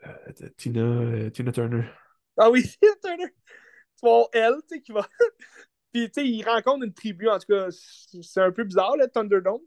euh, 0.05 0.49
Tina, 0.57 1.31
Tina 1.31 1.51
Turner. 1.51 1.83
Ah 2.37 2.49
oui, 2.49 2.63
Tina 2.81 2.93
Turner. 3.03 3.33
Tu 3.99 4.05
vois, 4.05 4.29
elle, 4.31 4.55
tu 4.67 4.75
sais, 4.75 4.81
qui 4.81 4.91
va. 4.91 5.07
Puis, 5.91 6.09
tu 6.11 6.21
sais, 6.21 6.27
il 6.27 6.43
rencontre 6.43 6.85
une 6.85 6.93
tribu, 6.93 7.27
en 7.27 7.39
tout 7.39 7.47
cas, 7.47 7.67
c'est 7.71 8.41
un 8.41 8.51
peu 8.51 8.63
bizarre, 8.63 8.95
le 8.97 9.07
Thunderdome. 9.07 9.61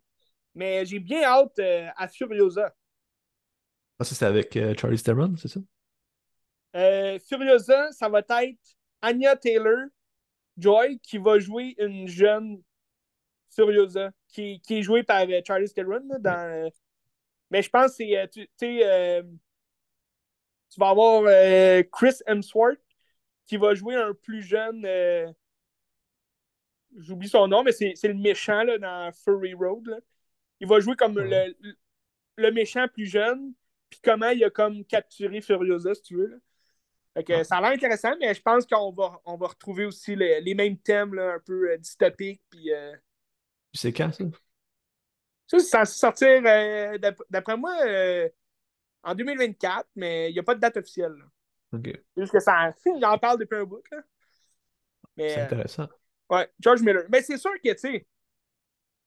Mais 0.54 0.84
j'ai 0.84 0.98
bien 0.98 1.22
hâte 1.22 1.58
euh, 1.58 1.88
à 1.96 2.08
Furiosa. 2.08 2.74
Ah, 3.98 4.04
ça, 4.04 4.14
c'est 4.14 4.26
avec 4.26 4.56
euh, 4.56 4.74
Charlie 4.78 5.00
Theron, 5.00 5.34
c'est 5.36 5.48
ça? 5.48 5.60
Euh, 6.76 7.18
Furiosa, 7.18 7.90
ça 7.92 8.08
va 8.08 8.20
être 8.20 8.58
Anya 9.02 9.36
Taylor 9.36 9.86
Joy 10.56 10.98
qui 11.00 11.18
va 11.18 11.38
jouer 11.38 11.74
une 11.78 12.08
jeune 12.08 12.62
Furiosa 13.50 14.10
qui, 14.28 14.60
qui 14.60 14.78
est 14.78 14.82
jouée 14.82 15.02
par 15.02 15.26
Charlie 15.46 15.72
Theron. 15.72 16.06
dans, 16.20 16.70
mais 17.50 17.62
je 17.62 17.70
pense 17.70 17.96
que 17.96 18.04
c'est. 18.04 18.28
tu 18.30 18.48
sais, 18.56 19.24
tu 20.70 20.78
vas 20.78 20.90
avoir 20.90 21.24
Chris 21.90 22.14
Hemsworth 22.26 22.78
qui 23.46 23.56
va 23.56 23.74
jouer 23.74 23.96
un 23.96 24.14
plus 24.14 24.42
jeune. 24.42 24.86
J'oublie 26.96 27.28
son 27.28 27.48
nom, 27.48 27.64
mais 27.64 27.72
c'est 27.72 27.96
le 28.04 28.14
méchant 28.14 28.62
là, 28.62 28.78
dans 28.78 29.12
Furry 29.12 29.54
Road. 29.54 29.86
Là. 29.86 29.96
Il 30.60 30.68
va 30.68 30.80
jouer 30.80 30.96
comme 30.96 31.18
le, 31.18 31.54
le, 32.36 32.52
méchant 32.52 32.86
plus 32.88 33.06
jeune, 33.06 33.52
puis 33.88 34.00
comment 34.02 34.28
il 34.28 34.44
a 34.44 34.50
comme 34.50 34.84
capturé 34.84 35.40
Furiosa, 35.40 35.94
si 35.94 36.02
tu 36.02 36.16
veux. 36.16 36.42
que, 37.26 37.42
Ça 37.44 37.56
a 37.56 37.60
l'air 37.62 37.70
intéressant, 37.70 38.14
mais 38.20 38.34
je 38.34 38.42
pense 38.42 38.66
qu'on 38.66 38.92
va, 38.92 39.20
on 39.24 39.36
va 39.36 39.48
retrouver 39.48 39.86
aussi 39.86 40.14
les, 40.14 40.40
les 40.40 40.54
mêmes 40.54 40.78
thèmes 40.78 41.14
là, 41.14 41.34
un 41.34 41.40
peu 41.40 41.70
euh, 41.70 41.78
dystopiques. 41.78 42.42
Puis, 42.50 42.72
euh... 42.72 42.94
C'est 43.72 43.92
quand 43.92 44.12
ça? 44.12 44.24
Ça, 45.46 45.58
c'est 45.58 45.64
censé 45.64 45.98
sortir, 45.98 46.42
euh, 46.44 46.98
d'après 47.28 47.56
moi, 47.56 47.74
En 49.02 49.14
2024, 49.14 49.88
mais 49.96 50.30
il 50.30 50.34
n'y 50.34 50.38
a 50.38 50.42
pas 50.42 50.54
de 50.54 50.60
date 50.60 50.76
officielle. 50.76 51.12
là. 51.12 51.24
Juste 52.16 52.32
que 52.32 52.40
ça. 52.40 52.74
Il 52.86 53.04
en 53.04 53.18
parle 53.18 53.38
depuis 53.38 53.56
un 53.56 53.64
bout. 53.64 53.82
Là. 53.90 53.98
Mais, 55.16 55.30
C'est 55.30 55.40
intéressant. 55.42 55.88
ouais, 56.30 56.50
George 56.58 56.82
Miller. 56.82 57.04
Mais 57.10 57.22
c'est 57.22 57.38
sûr 57.38 57.52
que, 57.62 57.72
tu 57.72 57.78
sais, 57.78 58.06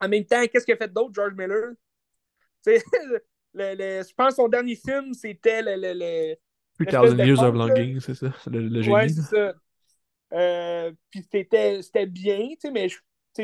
en 0.01 0.09
même 0.09 0.25
temps, 0.25 0.41
qu'est-ce 0.47 0.65
qu'il 0.65 0.73
a 0.73 0.77
fait 0.77 0.91
d'autre, 0.93 1.13
George 1.13 1.33
Miller? 1.35 1.73
Tu 2.65 2.77
sais, 2.77 2.83
le, 3.53 3.75
le- 3.75 4.03
je 4.07 4.13
pense 4.15 4.29
que 4.31 4.35
son 4.35 4.47
dernier 4.49 4.75
film, 4.75 5.13
c'était 5.13 5.61
le. 5.61 5.75
le, 5.75 5.93
le- 5.93 6.35
Plus 6.75 6.85
l'espèce 6.85 7.11
Thousand 7.11 7.17
de 7.17 7.23
Years 7.25 7.41
of. 7.43 7.55
Longing, 7.55 7.99
c'est 7.99 8.15
ça? 8.15 8.33
Le, 8.47 8.67
le 8.67 8.81
génie. 8.81 8.97
Ouais, 8.97 9.07
c'est 9.09 9.21
ça. 9.23 9.53
Euh, 10.33 10.91
puis 11.11 11.27
c'était 11.31 11.81
c'était 11.83 12.07
bien, 12.07 12.49
tu 12.51 12.57
sais, 12.61 12.71
mais 12.71 12.87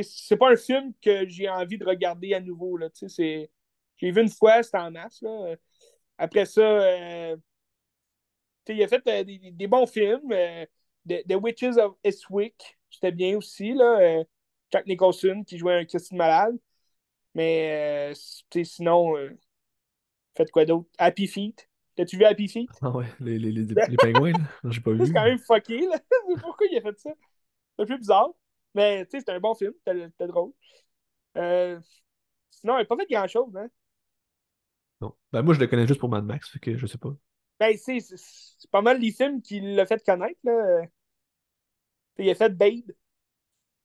c'est 0.04 0.38
pas 0.38 0.52
un 0.52 0.56
film 0.58 0.93
que 1.02 1.28
j'ai 1.28 1.50
envie 1.50 1.78
de 1.78 1.86
regarder 1.86 2.34
à 2.34 2.41
nouveau, 2.41 2.78
là, 2.78 2.89
c'est... 2.93 3.52
J'ai 3.97 4.12
vu 4.12 4.22
une 4.22 4.30
fois, 4.30 4.64
c'était 4.64 4.78
en 4.80 4.91
masse, 4.91 5.22
là. 5.22 5.56
Après 6.18 6.45
ça, 6.45 6.62
euh, 6.62 7.38
tu 8.66 8.74
sais, 8.74 8.78
il 8.78 8.84
a 8.84 8.88
fait 8.88 9.02
euh, 9.08 9.24
des, 9.24 9.52
des 9.52 9.68
bons 9.68 9.86
films. 9.88 10.32
euh, 10.32 10.66
The, 11.08 11.26
The 11.28 11.36
Witches 11.36 11.78
of 11.78 11.95
Eastwick, 12.04 12.78
c'était 12.89 13.12
bien 13.12 13.38
aussi, 13.38 13.74
là. 13.74 14.24
Jack 14.72 14.86
Nicholson 14.88 15.43
qui 15.45 15.57
jouait 15.57 15.76
un 15.76 15.86
Christine 15.86 16.17
malade. 16.17 16.57
Mais, 17.36 18.11
euh, 18.11 18.63
sinon, 18.63 19.17
euh, 19.17 19.38
faites 20.36 20.51
quoi 20.51 20.65
d'autre? 20.65 20.88
Happy 20.97 21.28
Feet. 21.28 21.70
T'as-tu 21.95 22.17
vu 22.17 22.26
Happy 22.26 22.47
Feet? 22.47 22.70
Ah 22.82 22.91
ouais, 22.91 23.05
les, 23.20 23.38
les, 23.38 23.51
les, 23.51 23.65
les 23.89 23.97
pingouins, 23.97 24.32
là. 24.32 24.70
J'ai 24.70 24.82
pas 24.82 24.91
vu. 24.91 25.05
C'est 25.05 25.13
quand 25.13 25.26
même 25.26 25.39
fucké, 25.39 25.82
là. 25.82 25.99
Pourquoi 26.41 26.67
il 26.72 26.78
a 26.78 26.82
fait 26.82 26.97
ça? 26.99 27.11
C'est 27.76 27.84
un 27.84 27.86
peu 27.86 27.97
bizarre. 27.97 28.30
Mais, 28.76 29.05
tu 29.05 29.11
sais, 29.11 29.20
c'était 29.20 29.32
un 29.34 29.39
bon 29.39 29.55
film. 29.55 29.74
C'était 29.86 30.28
drôle. 30.28 30.51
Euh, 31.38 31.80
sinon, 32.49 32.78
il 32.78 32.82
n'a 32.82 32.86
pas 32.86 32.97
fait 32.97 33.07
grand-chose, 33.09 33.55
hein. 33.55 33.70
Non. 35.01 35.13
Ben, 35.32 35.41
moi, 35.41 35.53
je 35.53 35.59
le 35.59 35.67
connais 35.67 35.88
juste 35.88 35.99
pour 35.99 36.09
Mad 36.09 36.26
Max, 36.26 36.49
fait 36.49 36.59
que 36.59 36.78
je 36.78 36.86
sais 36.86 36.97
pas. 36.97 37.15
Ben, 37.59 37.76
c'est 37.78 38.01
pas 38.72 38.82
mal 38.82 38.99
les 38.99 39.11
films 39.11 39.41
qui 39.41 39.59
l'ont 39.59 39.86
fait 39.86 40.03
connaître, 40.03 40.39
là. 40.43 40.84
Il 42.17 42.30
a 42.30 42.36
fait 42.36 42.49
Babe, 42.49 42.91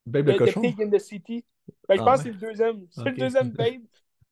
Babe 0.07 0.29
le 0.29 0.35
The 0.35 0.39
cochon. 0.39 0.61
Pig 0.61 0.81
in 0.83 0.91
the 0.91 0.99
City. 0.99 1.45
Ben, 1.89 1.97
je 1.97 2.03
Ah 2.03 2.05
pense 2.05 2.19
que 2.19 2.25
c'est 2.25 2.33
le 2.33 2.39
deuxième. 2.39 2.87
C'est 2.91 3.11
le 3.11 3.17
deuxième 3.17 3.51
Babe. 3.57 3.83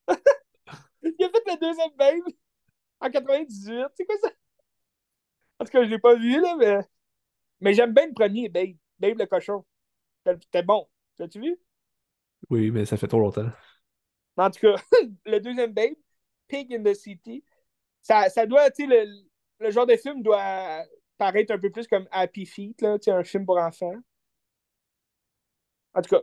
il 1.02 1.24
a 1.24 1.28
fait 1.30 1.42
le 1.46 1.60
deuxième 1.60 1.90
Babe 1.96 2.34
en 3.00 3.10
98. 3.10 3.86
C'est 3.94 4.04
quoi 4.04 4.16
ça? 4.22 4.30
En 5.58 5.64
tout 5.64 5.70
cas, 5.72 5.84
je 5.84 5.88
l'ai 5.90 5.98
pas 5.98 6.14
vu, 6.14 6.40
là, 6.40 6.56
mais... 6.56 6.78
Mais 7.60 7.74
j'aime 7.74 7.94
bien 7.94 8.06
le 8.08 8.14
premier, 8.14 8.48
Babe. 8.48 8.76
Babe 8.98 9.18
le 9.18 9.26
cochon. 9.26 9.64
C'était 10.26 10.62
bon. 10.64 10.88
L'as-tu 11.18 11.40
vu? 11.40 11.58
Oui, 12.50 12.70
mais 12.70 12.84
ça 12.84 12.96
fait 12.96 13.08
trop 13.08 13.20
longtemps. 13.20 13.50
En 14.36 14.50
tout 14.50 14.60
cas, 14.60 14.76
le 15.26 15.38
deuxième 15.40 15.72
Babe, 15.72 15.94
Pig 16.48 16.72
in 16.74 16.82
the 16.82 16.94
City, 16.94 17.44
ça, 18.02 18.28
ça 18.30 18.46
doit, 18.46 18.70
tu 18.70 18.84
sais, 18.84 18.88
le, 18.88 19.24
le 19.60 19.70
genre 19.70 19.86
de 19.86 19.96
film 19.96 20.22
doit 20.22 20.84
paraître 21.18 21.52
un 21.54 21.58
peu 21.58 21.70
plus 21.70 21.86
comme 21.86 22.08
Happy 22.10 22.46
Feet, 22.46 22.80
là, 22.82 22.98
tu 22.98 23.04
sais, 23.04 23.10
un 23.12 23.24
film 23.24 23.46
pour 23.46 23.58
enfants. 23.58 23.94
En 25.94 26.02
tout 26.02 26.16
cas, 26.16 26.22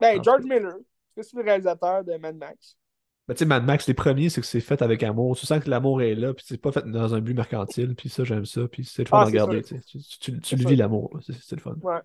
ben, 0.00 0.22
George 0.22 0.44
Miller, 0.44 0.76
c'est 1.16 1.34
le 1.34 1.42
réalisateur 1.42 2.04
de 2.04 2.16
Mad 2.16 2.36
Max. 2.36 2.76
Ben, 3.26 3.34
tu 3.34 3.40
sais, 3.40 3.44
Mad 3.44 3.64
Max, 3.64 3.86
les 3.86 3.94
premiers, 3.94 4.30
c'est 4.30 4.40
que 4.40 4.46
c'est 4.46 4.60
fait 4.60 4.80
avec 4.80 5.02
amour. 5.02 5.36
Tu 5.36 5.44
sens 5.44 5.62
que 5.62 5.68
l'amour 5.68 6.00
est 6.00 6.14
là, 6.14 6.32
puis 6.32 6.44
c'est 6.48 6.56
pas 6.58 6.72
fait 6.72 6.82
dans 6.90 7.14
un 7.14 7.20
but 7.20 7.34
mercantile, 7.34 7.94
puis 7.94 8.08
ça, 8.08 8.24
j'aime 8.24 8.46
ça, 8.46 8.66
puis 8.68 8.84
c'est 8.84 9.02
le 9.02 9.08
fun 9.08 9.18
Ah, 9.18 9.22
à 9.22 9.24
c'est 9.26 9.30
regarder. 9.32 9.62
tu. 9.62 9.80
Tu, 10.20 10.40
tu, 10.40 10.56
le 10.56 10.68
vis 10.68 10.76
l'amour, 10.76 11.18
c'est 11.20 11.56
le 11.56 11.60
fun. 11.60 11.74
Ouais. 11.82 12.00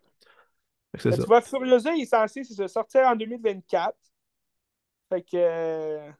Ben, 0.93 1.11
ça. 1.11 1.17
tu 1.17 1.24
vois, 1.24 1.41
Furiosa, 1.41 1.93
il 1.93 2.03
est 2.03 2.05
censé 2.05 2.43
ça, 2.43 2.67
sortir 2.67 3.07
en 3.07 3.15
2024. 3.15 3.95
Fait 5.09 5.21
que 5.21 5.38
euh, 5.38 6.11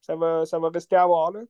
ça, 0.00 0.16
va, 0.16 0.46
ça 0.46 0.58
va 0.58 0.70
rester 0.70 0.96
à 0.96 1.06
voir, 1.06 1.32
là. 1.32 1.40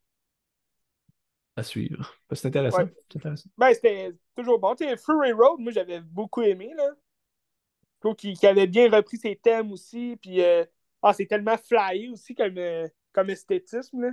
À 1.56 1.62
suivre. 1.62 2.14
Ben, 2.28 2.36
c'est 2.36 2.48
intéressant. 2.48 2.78
Ouais. 2.78 2.94
Intéressant. 3.14 3.48
Ben, 3.56 3.72
c'était 3.72 4.12
toujours 4.36 4.58
bon. 4.58 4.74
Tu 4.74 4.84
sais, 4.84 4.96
Fury 4.96 5.32
Road, 5.32 5.60
moi, 5.60 5.72
j'avais 5.72 6.00
beaucoup 6.00 6.42
aimé, 6.42 6.72
là. 6.76 6.90
Qu'il 8.14 8.36
avait 8.46 8.66
bien 8.66 8.90
repris 8.90 9.16
ses 9.16 9.36
thèmes 9.36 9.72
aussi. 9.72 10.16
Puis, 10.20 10.42
euh, 10.42 10.64
ah, 11.02 11.12
c'est 11.12 11.26
tellement 11.26 11.56
flyé 11.56 12.08
aussi 12.08 12.34
comme, 12.34 12.58
euh, 12.58 12.86
comme 13.12 13.30
esthétisme, 13.30 14.02
là. 14.02 14.10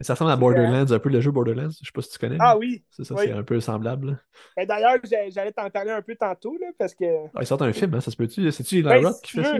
Ça 0.00 0.14
ressemble 0.14 0.32
à 0.32 0.36
Borderlands, 0.36 0.90
un 0.90 0.98
peu 0.98 1.10
le 1.10 1.20
jeu 1.20 1.30
Borderlands. 1.30 1.70
Je 1.70 1.86
sais 1.86 1.92
pas 1.94 2.02
si 2.02 2.10
tu 2.10 2.18
connais. 2.18 2.36
Ah 2.40 2.56
oui. 2.58 2.84
C'est 2.90 3.04
ça, 3.04 3.14
oui. 3.14 3.26
c'est 3.26 3.32
un 3.32 3.44
peu 3.44 3.60
semblable. 3.60 4.20
Ben, 4.56 4.66
D'ailleurs, 4.66 4.98
j'allais 5.28 5.52
t'en 5.52 5.70
parler 5.70 5.92
un 5.92 6.02
peu 6.02 6.16
tantôt, 6.16 6.56
là, 6.58 6.66
parce 6.76 6.92
que 6.92 7.04
Ah, 7.36 7.42
ils 7.42 7.46
sortent 7.46 7.62
un 7.62 7.72
film, 7.72 7.94
hein, 7.94 8.00
ça 8.00 8.10
se 8.10 8.16
peut-tu? 8.16 8.50
C'est-tu 8.50 8.76
Eli 8.78 8.82
Ben, 8.82 9.06
Roth 9.06 9.14
si 9.16 9.22
qui 9.22 9.32
fait 9.32 9.44
ça? 9.44 9.58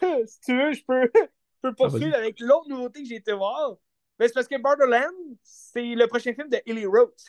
si 0.26 0.40
tu 0.40 0.56
veux, 0.56 0.72
je 0.72 0.82
peux, 0.86 1.10
je 1.14 1.60
peux 1.60 1.74
poursuivre 1.74 2.12
vas-y. 2.12 2.14
avec 2.14 2.40
l'autre 2.40 2.66
nouveauté 2.70 3.02
que 3.02 3.08
j'ai 3.10 3.16
été 3.16 3.34
voir. 3.34 3.76
Ben, 4.18 4.26
c'est 4.26 4.32
parce 4.32 4.48
que 4.48 4.58
Borderlands, 4.58 5.36
c'est 5.42 5.94
le 5.94 6.06
prochain 6.06 6.32
film 6.32 6.48
de 6.48 6.58
Ellie 6.64 6.86
Roth. 6.86 7.22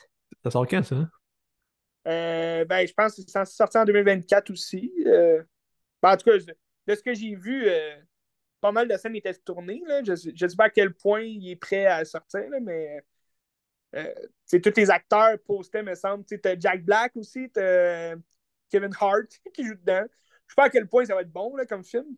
Ça 0.43 0.51
sort 0.51 0.65
quand, 0.65 0.83
ça? 0.83 0.95
hein? 0.95 1.09
Euh, 2.07 2.63
ben, 2.65 2.87
je 2.87 2.93
pense 2.93 3.15
que 3.15 3.21
c'est 3.27 3.45
sortir 3.45 3.81
en 3.81 3.85
2024 3.85 4.49
aussi. 4.51 4.93
Euh, 5.07 5.43
ben, 6.05 6.13
en 6.13 6.17
tout 6.17 6.29
cas, 6.29 6.37
de 6.37 6.95
ce 6.95 7.01
que 7.01 7.15
j'ai 7.15 7.35
vu, 7.35 7.67
euh, 7.67 7.95
pas 8.61 8.71
mal 8.71 8.87
de 8.87 8.95
scènes 8.95 9.15
étaient 9.15 9.33
tournées. 9.33 9.81
Là. 9.87 10.03
Je 10.03 10.11
ne 10.11 10.47
sais 10.49 10.55
pas 10.55 10.65
à 10.65 10.69
quel 10.69 10.93
point 10.93 11.21
il 11.21 11.49
est 11.49 11.55
prêt 11.55 11.87
à 11.87 12.05
sortir, 12.05 12.47
là, 12.47 12.59
mais 12.61 13.03
euh, 13.95 14.13
c'est 14.45 14.61
tous 14.61 14.73
les 14.77 14.91
acteurs 14.91 15.39
postaient, 15.47 15.81
me 15.81 15.95
semble. 15.95 16.23
Tu 16.25 16.39
as 16.43 16.59
Jack 16.59 16.85
Black 16.85 17.15
aussi, 17.15 17.49
tu 17.51 17.61
Kevin 18.69 18.91
Hart 18.99 19.27
qui 19.53 19.65
joue 19.65 19.73
dedans. 19.73 20.05
Je 20.47 20.53
sais 20.53 20.55
pas 20.55 20.65
à 20.65 20.69
quel 20.69 20.87
point 20.87 21.05
ça 21.05 21.15
va 21.15 21.21
être 21.21 21.31
bon 21.31 21.55
là, 21.55 21.65
comme 21.65 21.83
film. 21.83 22.15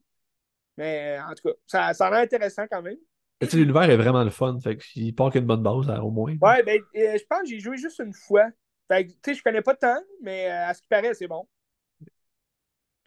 Mais 0.76 1.18
en 1.20 1.34
tout 1.34 1.48
cas, 1.48 1.56
ça, 1.66 1.94
ça 1.94 2.08
a 2.08 2.12
l'air 2.12 2.20
intéressant 2.20 2.68
quand 2.70 2.82
même. 2.82 2.98
Tu 3.40 3.48
sais, 3.48 3.58
l'univers 3.58 3.90
est 3.90 3.96
vraiment 3.96 4.24
le 4.24 4.32
fun, 4.32 4.60
fait 4.60 4.76
qu'il 4.76 5.16
part 5.16 5.32
qu'une 5.32 5.46
bonne 5.46 5.64
base, 5.64 5.90
au 6.02 6.12
moins. 6.12 6.36
Ouais, 6.42 6.64
ben, 6.64 6.82
euh, 6.98 7.18
je 7.18 7.24
pense 7.26 7.42
que 7.44 7.48
j'ai 7.48 7.60
joué 7.60 7.78
juste 7.78 8.00
une 8.00 8.14
fois. 8.14 8.50
Fait 8.90 9.06
que, 9.06 9.12
tu 9.12 9.18
sais, 9.26 9.34
je 9.36 9.44
connais 9.44 9.62
pas 9.62 9.76
tant, 9.76 10.00
mais 10.22 10.50
euh, 10.50 10.68
à 10.68 10.74
ce 10.74 10.82
qui 10.82 10.88
paraît, 10.90 11.14
c'est 11.14 11.28
bon. 11.28 11.48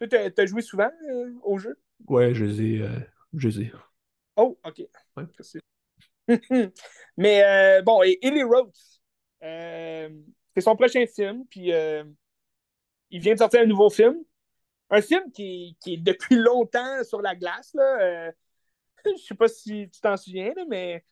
Toi, 0.09 0.31
t'as 0.31 0.47
joué 0.47 0.63
souvent 0.63 0.91
euh, 1.11 1.33
au 1.43 1.59
jeu? 1.59 1.79
Ouais, 2.09 2.35
je 2.35 2.45
les 2.45 2.63
ai. 2.63 2.83
euh, 2.83 2.89
je 3.35 3.49
les 3.49 3.61
ai. 3.63 3.73
Oh, 4.37 4.59
OK. 4.65 4.83
Ouais. 5.17 5.25
Mais 7.17 7.45
euh, 7.45 7.83
bon, 7.83 8.03
et 8.03 8.19
Ellie 8.23 8.43
euh, 9.43 10.09
c'est 10.55 10.61
son 10.61 10.77
prochain 10.77 11.05
film, 11.07 11.45
puis 11.51 11.71
il 13.11 13.21
vient 13.21 13.35
de 13.35 13.39
sortir 13.39 13.61
un 13.61 13.67
nouveau 13.67 13.91
film. 13.91 14.17
Un 14.91 15.03
film 15.03 15.31
qui, 15.33 15.77
qui 15.81 15.95
est 15.95 15.99
depuis 15.99 16.37
longtemps 16.37 17.05
sur 17.05 17.21
la 17.23 17.37
glace, 17.37 17.73
là. 17.75 18.31
Je 19.05 19.23
sais 19.23 19.35
pas 19.35 19.49
si 19.49 19.89
tu 19.93 20.01
t'en 20.01 20.17
souviens, 20.17 20.53
là, 20.57 20.65
mais. 20.69 21.05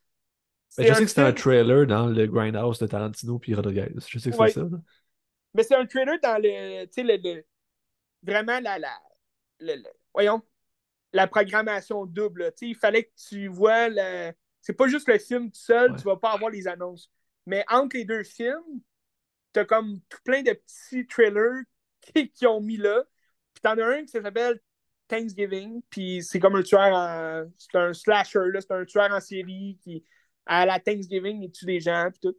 Ben, 0.76 0.86
je 0.86 0.92
sais 0.94 1.02
que 1.02 1.08
c'était 1.08 1.22
un 1.22 1.32
trailer 1.32 1.86
dans 1.86 2.06
le 2.06 2.26
Grindhouse 2.26 2.78
de 2.78 2.86
Tarantino 2.86 3.38
puis 3.38 3.54
Rodriguez. 3.54 3.88
Je 4.06 4.18
sais 4.18 4.30
que 4.30 4.36
Ouais. 4.36 4.48
c'est 4.48 4.60
ça. 4.60 4.66
là. 4.70 4.78
Mais 5.54 5.62
c'est 5.62 5.74
un 5.74 5.86
trailer 5.86 6.18
dans 6.22 6.40
le, 6.40 6.84
le- 6.84 7.44
vraiment 8.22 8.60
la. 8.60 8.78
la 8.78 9.74
voyons. 10.12 10.42
La 11.12 11.26
programmation 11.26 12.04
double. 12.06 12.52
il 12.60 12.76
fallait 12.76 13.04
que 13.04 13.12
tu 13.28 13.48
vois 13.48 13.88
le. 13.88 14.32
C'est 14.60 14.74
pas 14.74 14.88
juste 14.88 15.08
le 15.08 15.18
film 15.18 15.50
tout 15.50 15.60
seul, 15.60 15.92
Ouais. 15.92 15.96
tu 15.96 16.02
vas 16.04 16.16
pas 16.16 16.32
avoir 16.32 16.50
les 16.50 16.68
annonces. 16.68 17.10
Mais 17.46 17.64
entre 17.68 17.96
les 17.96 18.04
deux 18.04 18.24
films, 18.24 18.82
t'as 19.52 19.64
comme 19.64 20.00
tout 20.08 20.18
plein 20.24 20.42
de 20.42 20.52
petits 20.52 21.06
trailers 21.06 21.62
qui, 22.02 22.30
qui 22.30 22.46
ont 22.46 22.60
mis 22.60 22.76
là. 22.76 23.04
Puis 23.54 23.62
t'en 23.62 23.78
as 23.78 23.86
un 23.86 24.02
qui 24.04 24.08
s'appelle 24.08 24.60
Thanksgiving, 25.08 25.80
puis 25.90 26.22
c'est 26.22 26.38
comme 26.38 26.56
un 26.56 26.62
tueur 26.62 26.92
en. 26.94 27.44
C'est 27.56 27.78
un 27.78 27.92
slasher, 27.94 28.40
là. 28.52 28.60
C'est 28.60 28.72
un 28.72 28.84
tueur 28.84 29.10
en 29.12 29.20
série 29.20 29.78
qui, 29.82 30.04
à 30.46 30.66
la 30.66 30.78
Thanksgiving, 30.80 31.42
il 31.42 31.50
tue 31.52 31.64
des 31.64 31.80
gens, 31.80 32.10
puis 32.10 32.20
tout. 32.20 32.36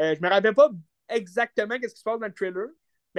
Euh, 0.00 0.14
je 0.16 0.20
me 0.20 0.28
rappelle 0.28 0.54
pas 0.54 0.70
exactement 1.08 1.78
qu'est-ce 1.78 1.94
qui 1.94 2.00
se 2.00 2.04
passe 2.04 2.18
dans 2.18 2.26
le 2.26 2.34
trailer, 2.34 2.66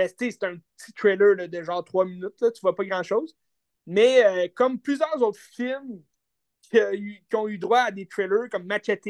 mais 0.03 0.07
sais, 0.09 0.31
c'est 0.31 0.43
un 0.45 0.57
petit 0.77 0.93
trailer 0.93 1.47
de 1.49 1.63
genre 1.63 1.83
3 1.83 2.05
minutes, 2.05 2.39
là, 2.41 2.51
tu 2.51 2.61
vois 2.61 2.75
pas 2.75 2.85
grand-chose. 2.85 3.35
Mais 3.87 4.25
euh, 4.25 4.47
comme 4.55 4.79
plusieurs 4.79 5.21
autres 5.21 5.39
films 5.39 6.03
qui, 6.63 6.79
a 6.79 6.93
eu- 6.95 7.23
qui 7.29 7.35
ont 7.37 7.47
eu 7.47 7.57
droit 7.59 7.81
à 7.81 7.91
des 7.91 8.07
trailers 8.07 8.49
comme 8.51 8.65
Machete 8.65 9.07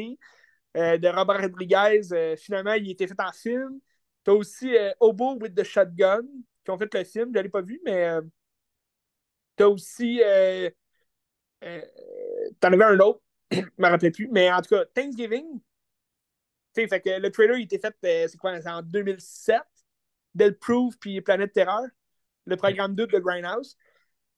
euh, 0.76 0.98
de 0.98 1.08
Robert 1.08 1.40
Rodriguez, 1.42 2.02
euh, 2.12 2.36
finalement, 2.36 2.74
il 2.74 2.88
a 2.88 2.92
été 2.92 3.06
fait 3.06 3.20
en 3.20 3.32
film. 3.32 3.80
T'as 4.24 4.32
aussi 4.32 4.76
euh, 4.76 4.92
Obo 5.00 5.36
with 5.40 5.54
the 5.56 5.64
Shotgun, 5.64 6.22
qui 6.64 6.70
ont 6.70 6.78
fait 6.78 6.92
le 6.94 7.04
film, 7.04 7.32
je 7.34 7.40
l'ai 7.40 7.48
pas 7.48 7.62
vu, 7.62 7.80
mais 7.86 8.04
euh, 8.06 8.22
t'as 9.56 9.66
aussi. 9.66 10.20
euh, 10.24 10.70
euh, 11.64 11.82
T'en 12.60 12.72
avais 12.72 12.84
un 12.84 12.98
autre, 13.00 13.22
je 13.52 13.60
me 13.78 13.88
rappelle 13.88 14.12
plus, 14.12 14.28
mais 14.30 14.50
en 14.52 14.62
tout 14.62 14.70
cas, 14.70 14.84
Thanksgiving. 14.94 15.60
Que 16.74 17.20
le 17.20 17.30
trailer, 17.30 17.58
il 17.58 17.64
était 17.64 17.78
fait, 17.78 17.94
euh, 18.04 18.28
c'est 18.28 18.36
quoi, 18.38 18.52
en 18.66 18.82
2007, 18.82 19.60
Del 20.34 20.56
Proof 20.58 20.96
puis 21.00 21.20
Planète 21.20 21.52
Terreur, 21.52 21.86
le 22.46 22.56
programme 22.56 22.94
2 22.94 23.06
de 23.06 23.18
Grindhouse. 23.18 23.76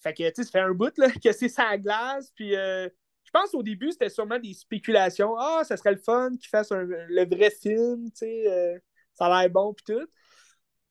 Fait 0.01 0.14
que, 0.14 0.28
tu 0.28 0.35
sais, 0.36 0.44
ça 0.44 0.51
fait 0.51 0.60
un 0.60 0.73
bout, 0.73 0.97
là, 0.98 1.09
que 1.24 1.32
c'est 1.32 1.48
sa 1.48 1.78
glace, 1.78 2.32
puis 2.35 2.56
euh, 2.56 2.89
je 3.24 3.31
pense 3.32 3.55
au 3.55 3.62
début, 3.62 3.93
c'était 3.93 4.10
sûrement 4.10 4.39
des 4.39 4.55
spéculations. 4.55 5.36
Ah, 5.39 5.62
ça 5.64 5.77
serait 5.77 5.93
le 5.93 5.98
fun 5.98 6.31
qu'il 6.36 6.48
fasse 6.48 6.73
un- 6.73 6.85
le 6.85 7.24
vrai 7.27 7.51
film, 7.51 8.06
tu 8.10 8.19
sais, 8.19 8.44
euh, 8.48 8.78
ça 9.14 9.27
a 9.27 9.43
l'air 9.43 9.51
bon, 9.51 9.74
puis 9.74 9.85
tout. 9.94 10.06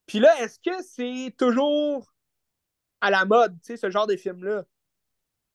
Puis 0.06 0.20
là, 0.20 0.42
est-ce 0.42 0.60
que 0.60 0.84
c'est 0.84 1.36
toujours 1.38 2.12
à 3.02 3.12
la 3.12 3.26
mode, 3.26 3.54
tu 3.62 3.68
sais, 3.68 3.78
ce 3.78 3.90
genre 3.90 4.08
de 4.08 4.16
film-là? 4.18 4.66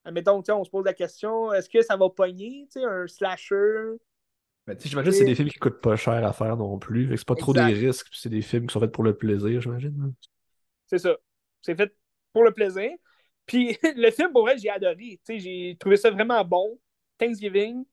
Admettons, 0.05 0.43
tu 0.43 0.47
sais, 0.47 0.53
on 0.53 0.65
se 0.65 0.71
pose 0.71 0.85
la 0.85 0.95
question, 0.95 1.53
est-ce 1.53 1.69
que 1.69 1.83
ça 1.83 1.97
va 1.97 2.09
pogner, 2.11 2.69
tu 2.73 2.81
sais, 2.81 2.87
un 2.87 3.07
slasher 3.07 3.97
Ben, 4.67 4.77
j'imagine 4.83 5.13
que 5.13 5.17
c'est 5.19 5.25
des 5.25 5.35
films 5.37 5.49
qui 5.49 5.59
coûtent 5.59 5.81
pas 5.81 5.95
cher 5.97 6.27
à 6.27 6.33
faire 6.33 6.57
non 6.57 6.79
plus. 6.79 7.17
C'est 7.17 7.27
pas 7.27 7.37
trop 7.37 7.53
des 7.53 7.61
risques, 7.61 8.09
c'est 8.13 8.29
des 8.29 8.43
films 8.43 8.67
qui 8.67 8.73
sont 8.73 8.81
faits 8.81 8.93
pour 8.93 9.05
le 9.05 9.17
plaisir, 9.17 9.61
j'imagine. 9.61 10.13
C'est 10.87 10.99
ça. 10.99 11.17
C'est 11.63 11.77
fait 11.77 11.95
pour 12.33 12.43
le 12.43 12.53
plaisir. 12.53 12.91
Puis 13.47 13.79
le 13.97 14.11
film, 14.11 14.33
pour 14.33 14.43
vrai, 14.43 14.59
j'ai 14.59 14.71
adoré. 14.71 15.21
J'ai 15.29 15.77
trouvé 15.79 15.97
ça 15.97 16.11
vraiment 16.11 16.45
bon. 16.45 16.79
Thanksgiving. 17.19 17.85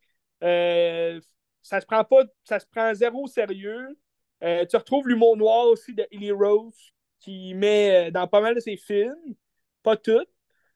Euh, 0.44 1.22
ça 1.62 1.80
se 1.80 1.86
prend 1.86 2.04
pas. 2.04 2.24
Ça 2.44 2.60
se 2.60 2.66
prend 2.66 2.94
zéro 2.94 3.24
au 3.24 3.28
sérieux. 3.28 3.98
Euh, 4.44 4.66
tu 4.66 4.76
retrouves 4.76 5.08
l'humour 5.08 5.38
noir 5.38 5.68
aussi 5.68 5.94
de 5.94 6.06
Ellie 6.12 6.32
Rose 6.32 6.94
qui 7.20 7.54
met 7.54 8.08
euh, 8.08 8.12
dans 8.12 8.28
pas 8.28 8.42
mal 8.42 8.56
de 8.56 8.60
ses 8.60 8.78
films. 8.78 9.36
Pas 9.84 9.96
toutes, 9.96 10.30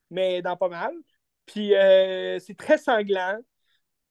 mais 0.09 0.41
dans 0.41 0.55
pas 0.55 0.69
mal. 0.69 0.93
Puis 1.45 1.71
c'est 2.39 2.57
très 2.57 2.77
sanglant. 2.77 3.39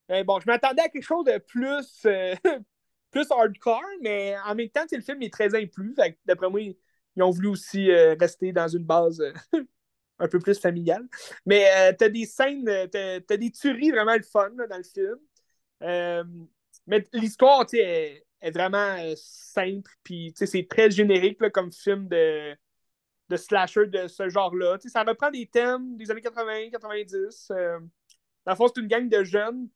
Bon, 0.08 0.40
je 0.40 0.46
m'attendais 0.46 0.82
à 0.82 0.88
quelque 0.88 1.02
chose 1.02 1.24
de 1.24 1.38
plus, 1.38 2.06
plus 3.10 3.30
hardcore, 3.30 3.82
mais 4.02 4.36
en 4.44 4.54
même 4.54 4.68
temps, 4.68 4.84
le 4.90 5.00
film 5.00 5.22
est 5.22 5.32
très 5.32 5.54
inclus. 5.54 5.94
D'après 6.24 6.50
moi, 6.50 6.60
ils 6.60 7.22
ont 7.22 7.30
voulu 7.30 7.48
aussi 7.48 7.92
rester 7.92 8.52
dans 8.52 8.68
une 8.68 8.84
base 8.84 9.22
un 10.18 10.28
peu 10.28 10.38
plus 10.38 10.58
familial. 10.58 11.06
Mais 11.44 11.66
euh, 11.76 11.92
t'as 11.96 12.08
des 12.08 12.26
scènes, 12.26 12.68
euh, 12.68 12.86
t'as, 12.86 13.36
des 13.36 13.50
tueries 13.50 13.90
vraiment 13.90 14.16
le 14.16 14.22
fun 14.22 14.50
dans 14.50 14.76
le 14.76 14.82
film. 14.82 15.18
Euh, 15.82 16.24
mais 16.86 17.06
l'histoire, 17.12 17.66
est, 17.72 18.24
est, 18.40 18.50
vraiment 18.50 18.96
simple, 19.16 19.90
puis 20.02 20.32
c'est 20.36 20.68
très 20.68 20.90
générique 20.90 21.38
comme 21.50 21.72
film 21.72 22.08
de, 22.08 22.54
de 23.28 23.36
slasher 23.36 23.86
de 23.86 24.06
ce 24.08 24.28
genre-là. 24.28 24.78
ça 24.86 25.02
reprend 25.02 25.30
des 25.30 25.46
thèmes 25.46 25.96
des 25.96 26.10
années 26.10 26.22
80, 26.22 26.70
90. 26.70 27.48
dans 27.50 27.80
le 28.46 28.54
fond, 28.54 28.68
c'est 28.68 28.80
une 28.80 28.88
gang 28.88 29.08
de 29.08 29.24
jeunes. 29.24 29.68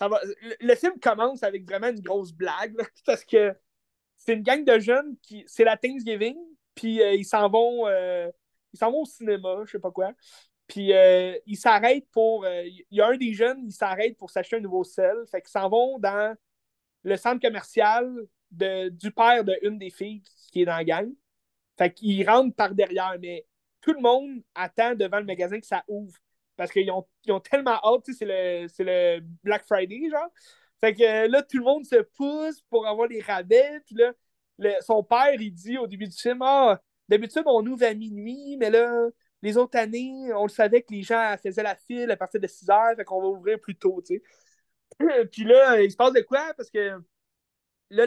Le, 0.00 0.74
film 0.74 0.98
commence 1.00 1.42
avec 1.42 1.64
vraiment 1.66 1.88
une 1.88 2.00
grosse 2.00 2.32
blague, 2.32 2.76
parce 3.06 3.24
que 3.24 3.54
c'est 4.16 4.34
une 4.34 4.42
gang 4.42 4.64
de 4.64 4.78
jeunes 4.78 5.16
qui. 5.22 5.44
C'est 5.46 5.64
la 5.64 5.76
Thanksgiving, 5.76 6.36
puis 6.74 7.00
ils 7.00 7.24
s'en 7.24 7.48
vont 7.48 7.86
ils 8.72 8.78
s'en 8.78 8.90
vont 8.90 9.02
au 9.02 9.06
cinéma, 9.06 9.62
je 9.64 9.72
sais 9.72 9.78
pas 9.78 9.90
quoi. 9.90 10.12
Puis 10.66 10.92
euh, 10.92 11.36
ils 11.46 11.56
s'arrêtent 11.56 12.08
pour. 12.10 12.44
Euh, 12.44 12.64
il 12.64 12.84
y 12.90 13.00
a 13.00 13.08
un 13.08 13.16
des 13.16 13.32
jeunes, 13.32 13.64
il 13.66 13.72
s'arrête 13.72 14.16
pour 14.18 14.30
s'acheter 14.30 14.56
un 14.56 14.60
nouveau 14.60 14.84
sel. 14.84 15.16
Fait 15.30 15.40
qu'ils 15.40 15.50
s'en 15.50 15.68
vont 15.68 15.98
dans 15.98 16.36
le 17.02 17.16
centre 17.16 17.40
commercial 17.40 18.06
de, 18.50 18.88
du 18.90 19.10
père 19.10 19.44
d'une 19.44 19.78
des 19.78 19.90
filles 19.90 20.22
qui 20.52 20.62
est 20.62 20.64
dans 20.66 20.76
la 20.76 20.84
gang. 20.84 21.10
Fait 21.78 21.92
qu'ils 21.92 22.28
rentrent 22.28 22.54
par 22.54 22.74
derrière, 22.74 23.16
mais 23.20 23.46
tout 23.80 23.92
le 23.92 24.00
monde 24.00 24.42
attend 24.54 24.94
devant 24.94 25.18
le 25.18 25.24
magasin 25.24 25.58
que 25.58 25.66
ça 25.66 25.84
ouvre. 25.88 26.18
Parce 26.58 26.70
qu'ils 26.70 26.90
ont, 26.90 27.06
ont, 27.28 27.40
tellement 27.40 27.80
hâte, 27.82 28.04
c'est 28.12 28.26
le, 28.26 28.66
le 28.80 29.20
Black 29.42 29.64
Friday, 29.64 30.10
genre. 30.10 30.28
Fait 30.82 30.94
que 30.94 31.28
là, 31.28 31.42
tout 31.42 31.56
le 31.56 31.64
monde 31.64 31.86
se 31.86 32.02
pousse 32.16 32.60
pour 32.68 32.86
avoir 32.86 33.08
des 33.08 33.22
rabais. 33.22 33.80
Puis 33.86 33.94
là, 33.94 34.12
son 34.82 35.02
père, 35.02 35.34
il 35.40 35.52
dit 35.52 35.78
au 35.78 35.86
début 35.86 36.06
du 36.08 36.16
film 36.16 36.42
Ah, 36.42 36.80
D'habitude, 37.08 37.44
on 37.46 37.64
ouvre 37.66 37.84
à 37.86 37.94
minuit, 37.94 38.56
mais 38.58 38.70
là, 38.70 39.08
les 39.42 39.56
autres 39.56 39.78
années, 39.78 40.32
on 40.34 40.42
le 40.44 40.50
savait 40.50 40.82
que 40.82 40.92
les 40.92 41.02
gens 41.02 41.36
faisaient 41.42 41.62
la 41.62 41.74
file 41.76 42.10
à 42.10 42.16
partir 42.16 42.40
de 42.40 42.46
6 42.46 42.68
heures, 42.70 42.94
fait 42.96 43.04
qu'on 43.04 43.22
va 43.22 43.28
ouvrir 43.28 43.58
plus 43.60 43.76
tôt, 43.76 44.02
tu 44.06 44.16
sais. 44.16 45.28
Puis 45.32 45.44
là, 45.44 45.80
il 45.80 45.90
se 45.90 45.96
passe 45.96 46.12
de 46.12 46.20
quoi? 46.20 46.52
Parce 46.56 46.70
que 46.70 46.98
là, 47.90 48.06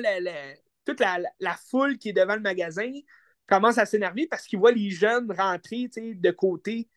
toute 0.85 0.99
la, 0.99 1.55
foule 1.69 1.97
qui 1.97 2.09
est 2.09 2.13
devant 2.13 2.35
le 2.35 2.41
magasin 2.41 2.91
commence 3.47 3.77
à 3.77 3.85
s'énerver 3.85 4.27
parce 4.27 4.45
qu'ils 4.45 4.59
voient 4.59 4.71
les 4.71 4.89
jeunes 4.91 5.31
rentrer, 5.31 5.89
tu 5.91 6.01
sais, 6.01 6.13
de 6.13 6.31
côté. 6.31 6.87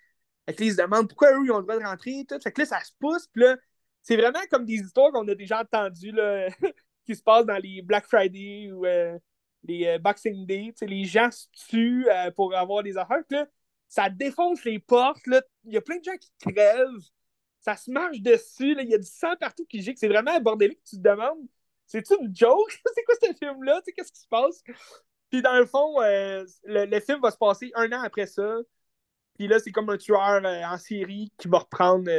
Fait 0.46 0.54
que 0.54 0.64
ils 0.64 0.72
se 0.72 0.82
demandent 0.82 1.08
pourquoi 1.08 1.32
eux, 1.32 1.44
ils 1.44 1.50
ont 1.50 1.58
le 1.58 1.62
droit 1.62 1.78
de 1.78 1.84
rentrer, 1.84 2.24
tout. 2.28 2.38
Fait 2.40 2.52
que 2.52 2.60
là, 2.60 2.66
ça 2.66 2.80
se 2.80 2.92
pousse, 2.98 3.26
puis 3.28 3.42
là, 3.42 3.56
c'est 4.02 4.16
vraiment 4.16 4.40
comme 4.50 4.64
des 4.64 4.74
histoires 4.74 5.10
qu'on 5.12 5.26
a 5.28 5.34
déjà 5.34 5.60
entendues, 5.60 6.12
là, 6.12 6.48
qui 7.06 7.14
se 7.14 7.22
passent 7.22 7.46
dans 7.46 7.58
les 7.58 7.82
Black 7.82 8.06
Friday 8.06 8.70
ou... 8.72 8.86
Euh, 8.86 9.18
les 9.66 9.86
euh, 9.86 9.98
Boxing 9.98 10.46
Day, 10.46 10.74
les 10.82 11.04
gens 11.04 11.30
se 11.30 11.46
tuent 11.68 12.06
euh, 12.10 12.30
pour 12.30 12.54
avoir 12.54 12.82
des 12.82 12.96
affaires. 12.96 13.22
Là, 13.30 13.46
ça 13.88 14.10
défonce 14.10 14.64
les 14.64 14.78
portes. 14.78 15.22
Il 15.64 15.72
y 15.72 15.76
a 15.76 15.80
plein 15.80 15.96
de 15.96 16.04
gens 16.04 16.16
qui 16.16 16.30
crèvent. 16.38 17.08
Ça 17.60 17.76
se 17.76 17.90
marche 17.90 18.20
dessus. 18.20 18.76
Il 18.78 18.90
y 18.90 18.94
a 18.94 18.98
du 18.98 19.06
sang 19.06 19.34
partout 19.40 19.64
qui 19.64 19.80
gicle. 19.80 19.98
C'est 19.98 20.08
vraiment 20.08 20.38
bordélique. 20.40 20.82
Tu 20.84 20.96
te 20.96 21.02
demandes 21.02 21.48
c'est-tu 21.86 22.14
une 22.20 22.34
joke? 22.34 22.80
C'est 22.94 23.04
quoi 23.04 23.14
ce 23.22 23.32
film-là? 23.34 23.80
Qu'est-ce 23.94 24.12
qui 24.12 24.20
se 24.20 24.28
passe? 24.28 24.62
Puis 25.30 25.42
dans 25.42 25.58
le 25.58 25.66
fond, 25.66 26.00
euh, 26.02 26.44
le, 26.64 27.00
film 27.00 27.20
va 27.20 27.30
se 27.30 27.36
passer 27.36 27.70
un 27.74 27.92
an 27.92 28.02
après 28.02 28.26
ça. 28.26 28.58
Puis 29.34 29.48
là, 29.48 29.58
c'est 29.58 29.72
comme 29.72 29.90
un 29.90 29.96
tueur 29.96 30.42
en 30.44 30.78
série 30.78 31.32
qui 31.38 31.48
va 31.48 31.58
reprendre, 31.58 32.10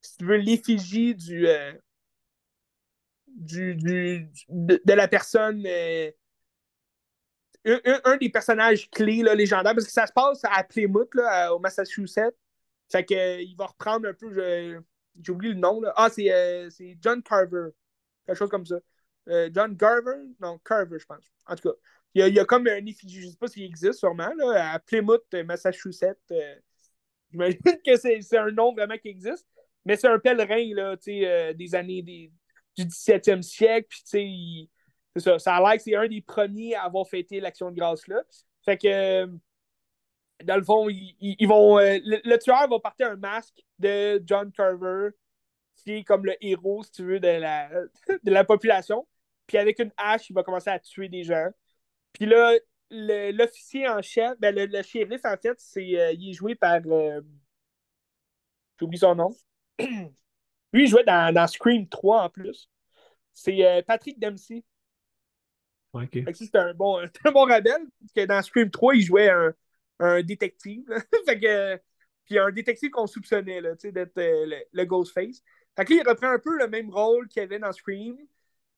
si 0.00 0.16
tu 0.16 0.24
veux, 0.24 0.36
l'effigie 0.36 1.14
du, 1.14 1.46
du, 3.26 3.74
du 3.74 4.28
de, 4.48 4.92
la 4.92 5.08
personne 5.08 5.66
un, 8.04 8.16
des 8.16 8.30
personnages 8.30 8.88
clés 8.90 9.22
là, 9.22 9.34
légendaires, 9.34 9.74
parce 9.74 9.86
que 9.86 9.92
ça 9.92 10.06
se 10.06 10.12
passe 10.12 10.40
à 10.44 10.62
Plymouth, 10.64 11.14
là, 11.14 11.54
au 11.54 11.58
Massachusetts. 11.58 12.36
Fait 12.90 13.04
que, 13.04 13.14
euh, 13.14 13.42
il 13.42 13.54
va 13.56 13.66
reprendre 13.66 14.08
un 14.08 14.14
peu, 14.14 14.32
j'ai 15.20 15.32
oublié 15.32 15.52
le 15.52 15.60
nom. 15.60 15.80
Là. 15.80 15.92
Ah, 15.96 16.08
euh, 16.18 16.70
c'est 16.70 16.96
John 17.00 17.22
Carver. 17.22 17.70
Quelque 18.26 18.36
chose 18.36 18.50
comme 18.50 18.64
ça. 18.66 18.76
Euh, 19.28 19.50
John 19.52 19.74
Garver? 19.74 20.16
Non, 20.40 20.58
Carver, 20.64 20.98
je 20.98 21.06
pense. 21.06 21.24
En 21.46 21.54
tout 21.54 21.68
cas, 21.70 21.76
il 22.14 22.34
y 22.34 22.40
a, 22.40 22.44
comme 22.44 22.66
un 22.66 22.84
effigie, 22.86 23.22
je 23.22 23.28
sais 23.28 23.36
pas 23.36 23.48
s'il 23.48 23.64
existe 23.64 24.00
sûrement, 24.00 24.32
là, 24.36 24.72
à 24.72 24.78
Plymouth, 24.78 25.32
Massachusetts. 25.44 26.32
J'imagine 27.30 27.60
que 27.86 27.96
c'est 27.96 28.38
un 28.38 28.50
nom 28.50 28.72
vraiment 28.72 28.96
qui 28.96 29.08
existe. 29.08 29.46
Mais 29.84 29.96
c'est 29.96 30.08
un 30.08 30.18
pèlerin 30.18 30.74
là, 30.74 30.96
des 31.54 31.74
années 31.74 32.02
des, 32.02 32.32
du 32.76 32.84
17e 32.84 33.42
siècle. 33.42 33.88
Puis, 33.88 34.70
c'est 35.14 35.20
ça. 35.20 35.38
Ça 35.38 35.56
a 35.56 35.60
l'air 35.60 35.76
que 35.76 35.82
c'est 35.82 35.94
un 35.94 36.06
des 36.06 36.20
premiers 36.20 36.74
à 36.74 36.84
avoir 36.84 37.08
fêté 37.08 37.40
l'action 37.40 37.70
de 37.70 37.76
grâce-là. 37.76 38.22
Fait 38.64 38.76
que, 38.76 39.26
dans 40.44 40.56
le 40.56 40.62
fond, 40.62 40.88
ils, 40.88 41.46
vont. 41.46 41.78
Euh, 41.78 41.98
le, 42.04 42.36
tueur 42.36 42.68
va 42.68 42.78
porter 42.78 43.04
un 43.04 43.16
masque 43.16 43.64
de 43.78 44.22
John 44.24 44.52
Carver, 44.52 45.10
qui 45.76 45.92
est 45.92 46.04
comme 46.04 46.26
le 46.26 46.36
héros, 46.40 46.82
si 46.84 46.92
tu 46.92 47.04
veux, 47.04 47.20
de 47.20 47.28
la, 47.28 47.70
de 48.22 48.30
la 48.30 48.44
population. 48.44 49.06
Puis 49.46 49.56
avec 49.56 49.78
une 49.78 49.92
hache, 49.96 50.28
il 50.28 50.34
va 50.34 50.42
commencer 50.42 50.70
à 50.70 50.78
tuer 50.78 51.08
des 51.08 51.24
gens. 51.24 51.48
Puis 52.18 52.26
là, 52.26 52.54
l'officier 52.90 53.88
en 53.88 54.02
chef, 54.02 54.38
ben 54.38 54.54
le, 54.54 54.82
shérif, 54.82 55.20
en 55.24 55.36
fait, 55.36 55.58
c'est, 55.58 55.98
euh, 55.98 56.12
il 56.12 56.30
est 56.30 56.32
joué 56.34 56.54
par. 56.54 56.80
Euh, 56.86 57.20
j'oublie 58.78 58.98
son 58.98 59.14
nom. 59.14 59.36
Lui, 59.78 60.84
il 60.84 60.88
jouait 60.88 61.04
dans, 61.04 61.32
dans 61.34 61.46
Scream 61.46 61.88
3 61.88 62.22
en 62.24 62.30
plus. 62.30 62.68
C'est 63.32 63.84
Patrick 63.86 64.18
Dempsey. 64.18 64.64
C'est 66.34 66.54
un 66.56 66.74
bon, 66.74 66.98
un 67.24 67.32
bon 67.32 67.44
rebelle. 67.44 67.86
Parce 68.00 68.12
que 68.14 68.24
dans 68.26 68.42
Scream 68.42 68.70
3, 68.70 68.96
il 68.96 69.02
jouait 69.02 69.30
un, 69.30 69.54
un 70.00 70.22
détective. 70.22 70.84
fait 71.26 71.40
que, 71.40 71.80
puis 72.24 72.38
un 72.38 72.50
détective 72.50 72.90
qu'on 72.90 73.06
soupçonnait 73.06 73.62
d'être 73.62 74.18
euh, 74.18 74.60
le, 74.72 74.84
Ghostface. 74.84 75.42
Fait 75.76 75.84
que 75.84 75.94
là, 75.94 76.02
il 76.04 76.08
reprend 76.08 76.30
un 76.30 76.38
peu 76.38 76.56
le 76.58 76.68
même 76.68 76.90
rôle 76.90 77.28
qu'il 77.28 77.42
avait 77.42 77.58
dans 77.58 77.72
Scream. 77.72 78.16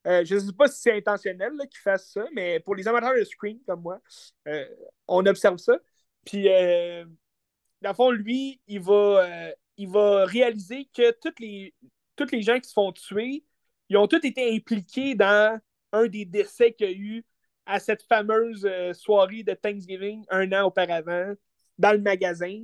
Euh, 0.07 0.25
je 0.25 0.35
ne 0.37 0.41
sais 0.41 0.53
pas 0.53 0.69
si 0.69 0.81
c'est 0.81 0.97
intentionnel 0.97 1.53
qu'il 1.71 1.81
fasse 1.81 2.13
ça, 2.13 2.25
mais 2.35 2.61
pour 2.61 2.75
les 2.75 2.89
amateurs 2.89 3.15
de 3.15 3.25
Scream 3.25 3.59
comme 3.67 3.83
moi, 3.83 4.01
euh, 4.49 4.65
on 5.07 5.25
observe 5.27 5.59
ça. 5.59 5.79
Puis, 6.25 6.45
dans 6.45 7.91
le 7.91 7.95
fond, 7.95 8.11
lui, 8.11 8.61
il 8.67 8.81
va, 8.81 9.53
il 9.77 9.89
va 9.89 10.25
réaliser 10.27 10.89
que 10.95 11.13
toutes 11.21 11.41
les, 11.41 11.75
toutes 12.17 12.33
les 12.33 12.43
gens 12.43 12.59
qui 12.61 12.69
se 12.69 12.75
font 12.75 12.93
tuer, 12.93 13.45
ils 13.89 13.97
ont 13.97 14.07
tous 14.07 14.25
été 14.25 14.55
impliqués 14.55 15.15
dans 15.15 15.59
un 15.93 16.07
des 16.07 16.25
décès 16.25 16.73
qu'il 16.73 16.91
y 16.91 16.93
a 16.93 16.97
eu 16.97 17.25
à 17.67 17.81
cette 17.81 18.03
fameuse 18.03 18.67
euh, 18.67 18.93
soirée 18.93 19.43
de 19.43 19.55
Thanksgiving 19.55 20.25
un 20.29 20.53
an 20.53 20.67
auparavant 20.67 21.35
dans 21.79 21.93
le 21.93 21.99
magasin. 21.99 22.63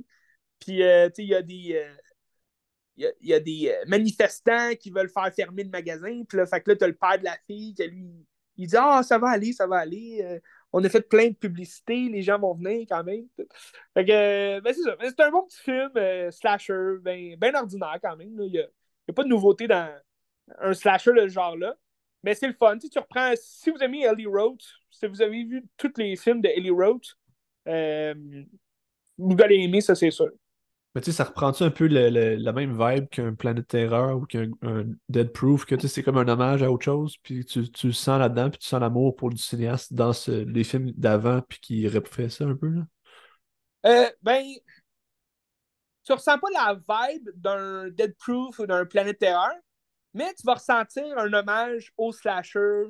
Puis, 0.59 0.83
euh, 0.83 1.09
tu 1.09 1.15
sais, 1.15 1.23
il 1.23 1.29
y 1.29 1.35
a 1.35 1.41
des. 1.41 1.85
Euh, 3.01 3.11
il 3.21 3.29
y, 3.29 3.33
a, 3.33 3.39
des 3.39 3.73
manifestants 3.87 4.75
qui 4.79 4.89
veulent 4.91 5.09
faire 5.09 5.33
fermer 5.33 5.63
le 5.63 5.69
magasin. 5.69 6.23
Puis 6.27 6.37
là, 6.37 6.45
fait 6.45 6.61
que 6.61 6.71
là, 6.71 6.75
t'as 6.77 6.87
le 6.87 6.95
père 6.95 7.19
de 7.19 7.25
la 7.25 7.37
fille 7.45 7.73
qui, 7.73 7.87
lui, 7.87 8.25
il 8.57 8.67
dit 8.67 8.75
Ah, 8.77 9.01
ça 9.03 9.17
va 9.17 9.29
aller, 9.29 9.53
ça 9.53 9.67
va 9.67 9.77
aller. 9.77 10.39
on 10.73 10.83
a 10.83 10.89
fait 10.89 11.01
plein 11.01 11.27
de 11.27 11.35
publicités, 11.35 12.09
les 12.09 12.21
gens 12.21 12.39
vont 12.39 12.55
venir 12.55 12.85
quand 12.89 13.03
même. 13.03 13.25
Fait 13.93 14.05
que, 14.05 14.59
ben, 14.61 14.73
c'est 14.73 14.81
ça. 14.81 14.95
C'est 14.99 15.19
un 15.19 15.31
bon 15.31 15.43
petit 15.43 15.61
film, 15.61 16.31
slasher, 16.31 16.97
bien 17.01 17.35
ben 17.37 17.55
ordinaire 17.55 17.99
quand 18.01 18.17
même. 18.17 18.35
Il 18.39 18.51
n'y 18.51 18.59
a, 18.59 19.13
pas 19.13 19.23
de 19.23 19.29
nouveauté 19.29 19.67
dans 19.67 19.93
un 20.59 20.73
slasher 20.73 21.13
de 21.13 21.27
ce 21.27 21.33
genre-là. 21.33 21.75
Mais 22.23 22.33
c'est 22.33 22.47
le 22.47 22.53
fun. 22.53 22.77
Tu, 22.77 22.89
tu 22.89 22.99
reprends, 22.99 23.31
si 23.35 23.69
vous 23.69 23.77
aimez 23.77 24.03
Ellie 24.03 24.25
Roth, 24.25 24.63
si 24.89 25.05
vous 25.07 25.21
avez 25.21 25.43
vu 25.43 25.63
tous 25.77 25.93
les 25.97 26.15
films 26.15 26.41
de 26.41 26.49
Ellie 26.49 26.71
Roth, 26.71 27.15
euh, 27.67 28.13
vous 29.17 29.37
allez 29.41 29.63
aimer, 29.63 29.81
ça, 29.81 29.95
c'est 29.95 30.11
sûr. 30.11 30.31
Mais 30.97 31.01
tu 31.01 31.11
sais, 31.11 31.17
ça 31.17 31.25
reprend-tu 31.25 31.61
un 31.61 31.69
peu 31.69 31.85
la 31.85 32.53
même 32.53 32.71
vibe 32.71 33.07
qu'un 33.09 33.35
Planète 33.35 33.67
Terreur 33.67 34.17
ou 34.17 34.25
qu'un 34.25 34.49
Dead 35.09 35.31
Proof, 35.31 35.63
que 35.63 35.75
tu 35.75 35.81
sais, 35.81 35.87
c'est 35.89 36.01
comme 36.01 36.17
un 36.17 36.27
hommage 36.27 36.63
à 36.63 36.71
autre 36.71 36.85
chose, 36.85 37.17
puis 37.21 37.45
tu, 37.45 37.69
tu 37.69 37.85
le 37.85 37.93
sens 37.93 38.17
là-dedans, 38.17 38.49
puis 38.49 38.57
tu 38.57 38.67
sens 38.67 38.81
l'amour 38.81 39.15
pour 39.15 39.29
le 39.29 39.37
cinéaste 39.37 39.93
dans 39.93 40.11
les 40.27 40.63
films 40.63 40.89
d'avant, 40.93 41.41
puis 41.47 41.59
qui 41.59 41.87
refait 41.87 42.29
ça 42.29 42.45
un 42.45 42.55
peu, 42.55 42.69
là? 42.69 42.81
Euh, 43.85 44.09
ben, 44.23 44.43
tu 46.03 46.13
ressens 46.13 46.39
pas 46.39 46.47
la 46.51 46.73
vibe 46.73 47.29
d'un 47.35 47.89
Dead 47.89 48.15
Proof 48.17 48.57
ou 48.57 48.65
d'un 48.65 48.87
Planète 48.87 49.19
Terreur, 49.19 49.53
mais 50.15 50.33
tu 50.33 50.47
vas 50.47 50.55
ressentir 50.55 51.15
un 51.15 51.31
hommage 51.31 51.93
au 51.95 52.11
slasher 52.11 52.85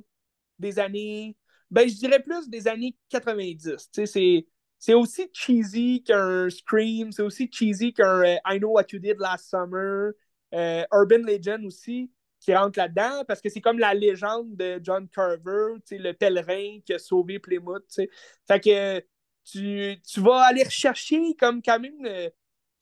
des 0.59 0.79
années, 0.79 1.35
ben 1.69 1.89
je 1.89 1.95
dirais 1.95 2.23
plus 2.23 2.47
des 2.47 2.69
années 2.69 2.95
90. 3.09 3.89
C'est 4.05 4.47
aussi 4.93 5.29
cheesy 5.33 6.03
qu'un 6.03 6.49
Scream, 6.49 7.11
c'est 7.11 7.23
aussi 7.23 7.49
cheesy 7.51 7.93
qu'un 7.93 8.23
euh, 8.23 8.35
I 8.45 8.59
Know 8.59 8.71
What 8.71 8.85
You 8.91 8.99
Did 8.99 9.17
Last 9.19 9.49
Summer, 9.49 10.11
euh, 10.53 10.83
Urban 10.93 11.23
Legend 11.25 11.65
aussi, 11.65 12.11
qui 12.39 12.55
rentre 12.55 12.79
là-dedans, 12.79 13.23
parce 13.27 13.41
que 13.41 13.49
c'est 13.49 13.61
comme 13.61 13.79
la 13.79 13.93
légende 13.93 14.55
de 14.55 14.79
John 14.81 15.07
Carver, 15.09 15.75
le 15.91 16.11
pèlerin 16.13 16.79
qui 16.85 16.93
a 16.93 16.99
sauvé 16.99 17.39
Plymouth. 17.39 17.99
Fait 18.47 18.59
que 18.59 18.99
tu, 19.43 19.99
tu, 20.05 20.21
vas 20.21 20.41
aller 20.43 20.63
rechercher 20.63 21.35
comme 21.39 21.61
quand 21.61 21.79
même 21.79 22.05
euh, 22.05 22.29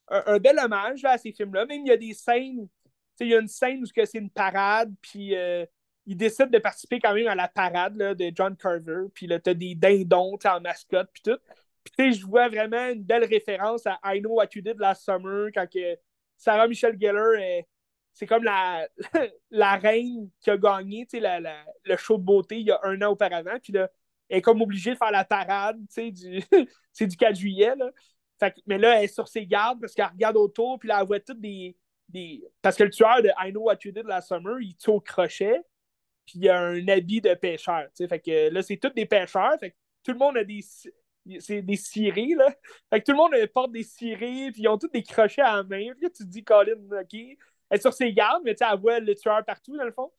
un, 0.10 0.40
bel 0.40 0.60
hommage 0.60 1.04
à 1.06 1.18
ces 1.18 1.32
films-là. 1.32 1.66
Même 1.66 1.82
il 1.82 1.88
y 1.88 1.92
a 1.92 1.98
des 1.98 2.14
scènes, 2.14 2.68
il 3.20 3.28
y 3.28 3.36
a 3.36 3.40
une 3.40 3.48
scène 3.48 3.84
où 3.84 3.86
c'est 3.86 4.18
une 4.18 4.30
parade, 4.30 4.94
puis 5.02 5.36
euh, 5.36 5.66
il 6.06 6.18
décide 6.18 6.52
de 6.52 6.60
participer 6.60 7.00
quand 7.00 7.14
même 7.14 7.28
à 7.28 7.36
la 7.36 7.48
parade 7.48 7.96
là, 7.98 8.14
de 8.14 8.32
John 8.36 8.56
Carver, 8.56 9.06
puis 9.14 9.28
là, 9.28 9.40
t'as 9.40 9.54
des 9.54 9.76
dindons 9.76 10.38
en 10.44 10.62
mascotte, 10.62 11.10
puis 11.14 11.24
tout. 11.24 11.40
Puis 11.98 12.14
je 12.14 12.26
vois 12.26 12.50
vraiment 12.50 12.90
une 12.90 13.04
belle 13.04 13.26
référence 13.26 13.86
à 13.86 14.00
I 14.16 14.20
Know 14.20 14.34
What 14.34 14.50
You 14.56 14.62
Did 14.62 14.80
Last 14.80 15.04
Summer, 15.04 15.50
quand 15.54 15.68
que 15.72 15.98
Sarah 16.38 16.68
Michelle 16.68 16.98
Gellar 17.00 17.64
c'est 18.16 18.26
comme 18.26 18.44
la, 18.44 18.88
la 19.52 19.76
reine 19.76 20.30
qui 20.40 20.50
a 20.50 20.58
gagné 20.58 21.06
la, 21.14 21.40
la, 21.42 21.66
le 21.84 21.98
show 21.98 22.18
de 22.18 22.24
beauté 22.24 22.60
il 22.60 22.68
y 22.68 22.72
a 22.72 22.80
un 22.84 23.00
an 23.02 23.12
auparavant. 23.12 23.60
Puis 23.62 23.74
là, 23.74 23.90
elle 24.30 24.38
est 24.38 24.42
comme 24.42 24.62
obligée 24.62 24.94
de 24.94 24.98
faire 24.98 25.12
la 25.12 25.26
parade, 25.26 25.78
du, 25.96 26.42
c'est 26.94 27.08
du 27.08 27.18
4 27.18 27.36
juillet. 27.36 27.76
Là. 27.76 28.52
mais 28.66 28.78
là, 28.78 28.98
elle 28.98 29.04
est 29.04 29.14
sur 29.14 29.28
ses 29.28 29.46
gardes 29.46 29.82
parce 29.82 29.94
qu'elle 29.94 30.06
regarde 30.06 30.38
autour, 30.38 30.80
puis 30.80 30.88
là, 30.88 31.00
elle 31.02 31.08
voit 31.08 31.20
toutes 31.20 31.42
des, 31.42 31.76
des. 32.08 32.42
Parce 32.62 32.78
que 32.78 32.84
le 32.84 32.90
tueur 32.90 33.22
de 33.22 33.30
I 33.38 33.52
Know 33.52 33.64
What 33.64 33.80
You 33.84 33.92
Did 33.92 34.06
Last 34.06 34.30
Summer, 34.30 34.62
il 34.62 34.76
tue 34.78 34.92
au 34.92 35.02
crochet, 35.02 35.62
puis 36.26 36.40
il 36.40 36.50
a 36.50 36.58
un 36.58 36.88
habit 36.88 37.20
de 37.20 37.34
pêcheur. 37.34 37.90
Fait 37.98 38.20
que 38.20 38.50
là, 38.50 38.64
c'est 38.64 38.78
tous 38.78 38.90
des 38.90 39.06
pêcheurs. 39.06 39.60
Fait 39.60 39.72
que 39.72 39.76
tout 40.04 40.14
le 40.14 40.18
monde 40.18 40.38
a 40.38 40.44
des. 40.46 40.62
C'est 41.40 41.62
des 41.62 41.76
cirés, 41.76 42.36
là. 42.38 42.48
Fait 42.90 43.00
que 43.02 43.06
tout 43.06 43.12
le 43.12 43.18
monde 43.18 43.34
porte 43.54 43.72
des 43.72 43.84
cirés, 43.84 44.52
puis 44.52 44.64
ils 44.64 44.68
ont 44.68 44.78
tous 44.78 44.90
des 44.90 45.04
crochets 45.04 45.42
à 45.42 45.58
la 45.58 45.64
main. 45.64 45.92
Puis 45.94 46.04
là, 46.04 46.10
tu 46.10 46.24
te 46.24 46.30
dis, 46.30 46.44
Colin, 46.44 46.74
OK. 46.74 47.14
Elle 47.14 47.38
est 47.72 47.82
sur 47.82 47.94
ses 47.94 48.14
gardes, 48.14 48.44
mais 48.46 48.54
tu 48.54 48.64
sais, 48.64 48.72
elle 48.72 48.80
voit 48.80 49.00
le 49.00 49.16
tueur 49.16 49.44
partout, 49.44 49.76
dans 49.76 49.86
le 49.86 49.92
fond. 49.92 50.12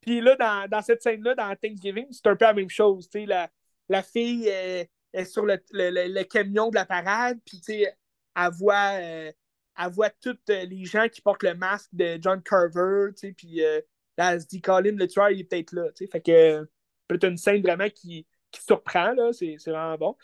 Puis 0.00 0.20
là, 0.20 0.36
dans, 0.36 0.68
dans 0.68 0.82
cette 0.82 1.02
scène-là, 1.02 1.34
dans 1.34 1.54
Thanksgiving, 1.56 2.06
c'est 2.10 2.26
un 2.26 2.36
peu 2.36 2.44
la 2.44 2.54
même 2.54 2.70
chose. 2.70 3.08
La, 3.14 3.48
la 3.88 4.02
fille 4.02 4.48
est 4.48 4.88
sur 5.24 5.44
le, 5.44 5.58
le, 5.72 6.08
le, 6.08 6.24
camion 6.24 6.70
de 6.70 6.74
la 6.74 6.86
parade, 6.86 7.38
puis 7.44 7.62
elle 7.68 8.50
voit, 8.52 8.98
euh, 9.00 9.32
elle 9.78 9.90
voit 9.90 10.10
tous 10.10 10.38
euh, 10.50 10.64
les 10.64 10.84
gens 10.84 11.08
qui 11.08 11.20
portent 11.20 11.42
le 11.42 11.54
masque 11.54 11.90
de 11.92 12.18
John 12.20 12.42
Carver, 12.42 13.10
puis 13.36 13.64
euh, 13.64 13.80
là, 14.16 14.34
elle 14.34 14.40
se 14.40 14.46
dit, 14.46 14.60
Colin, 14.60 14.96
le 14.96 15.06
tueur, 15.06 15.30
il 15.30 15.40
est 15.40 15.44
peut-être 15.44 15.72
là. 15.72 15.88
Fait 16.10 16.20
que 16.20 16.68
c'est 17.10 17.24
une 17.24 17.36
scène 17.36 17.62
vraiment 17.62 17.88
qui, 17.88 18.26
qui 18.50 18.62
surprend, 18.62 19.12
là, 19.12 19.32
c'est 19.32 19.56
vraiment 19.66 19.96
bon. 19.96 20.16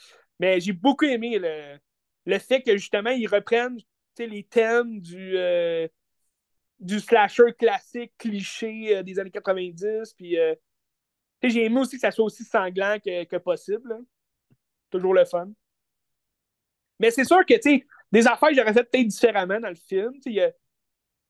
Mais 0.44 0.60
j'ai 0.60 0.72
beaucoup 0.72 1.06
aimé 1.06 1.38
le, 1.38 1.78
le 2.26 2.38
fait 2.38 2.62
que 2.62 2.76
justement, 2.76 3.10
ils 3.10 3.26
reprennent 3.26 3.78
les 4.18 4.44
thèmes 4.44 5.00
du 5.00 5.36
du 6.84 7.00
slasher 7.00 7.52
classique, 7.58 8.12
cliché 8.18 8.96
euh, 8.96 9.02
des 9.02 9.18
années 9.18 9.30
90. 9.30 10.14
Puis 10.14 10.38
euh, 10.38 10.54
j'ai 11.42 11.64
aimé 11.64 11.80
aussi 11.80 11.96
que 11.96 12.00
ça 12.00 12.10
soit 12.10 12.24
aussi 12.24 12.44
sanglant 12.44 12.98
que, 13.04 13.38
possible. 13.38 13.98
Toujours 14.90 15.14
le 15.14 15.24
fun. 15.24 15.50
Mais 17.00 17.10
c'est 17.10 17.24
sûr 17.24 17.44
que, 17.44 17.54
des 18.12 18.26
affaires 18.26 18.50
que 18.50 18.54
j'aurais 18.54 18.72
fait 18.72 18.84
peut-être 18.84 19.08
différemment 19.08 19.60
dans 19.60 19.68
le 19.68 19.74
film. 19.74 20.12
Il 20.26 20.32
y 20.32 20.40
a, 20.40 20.52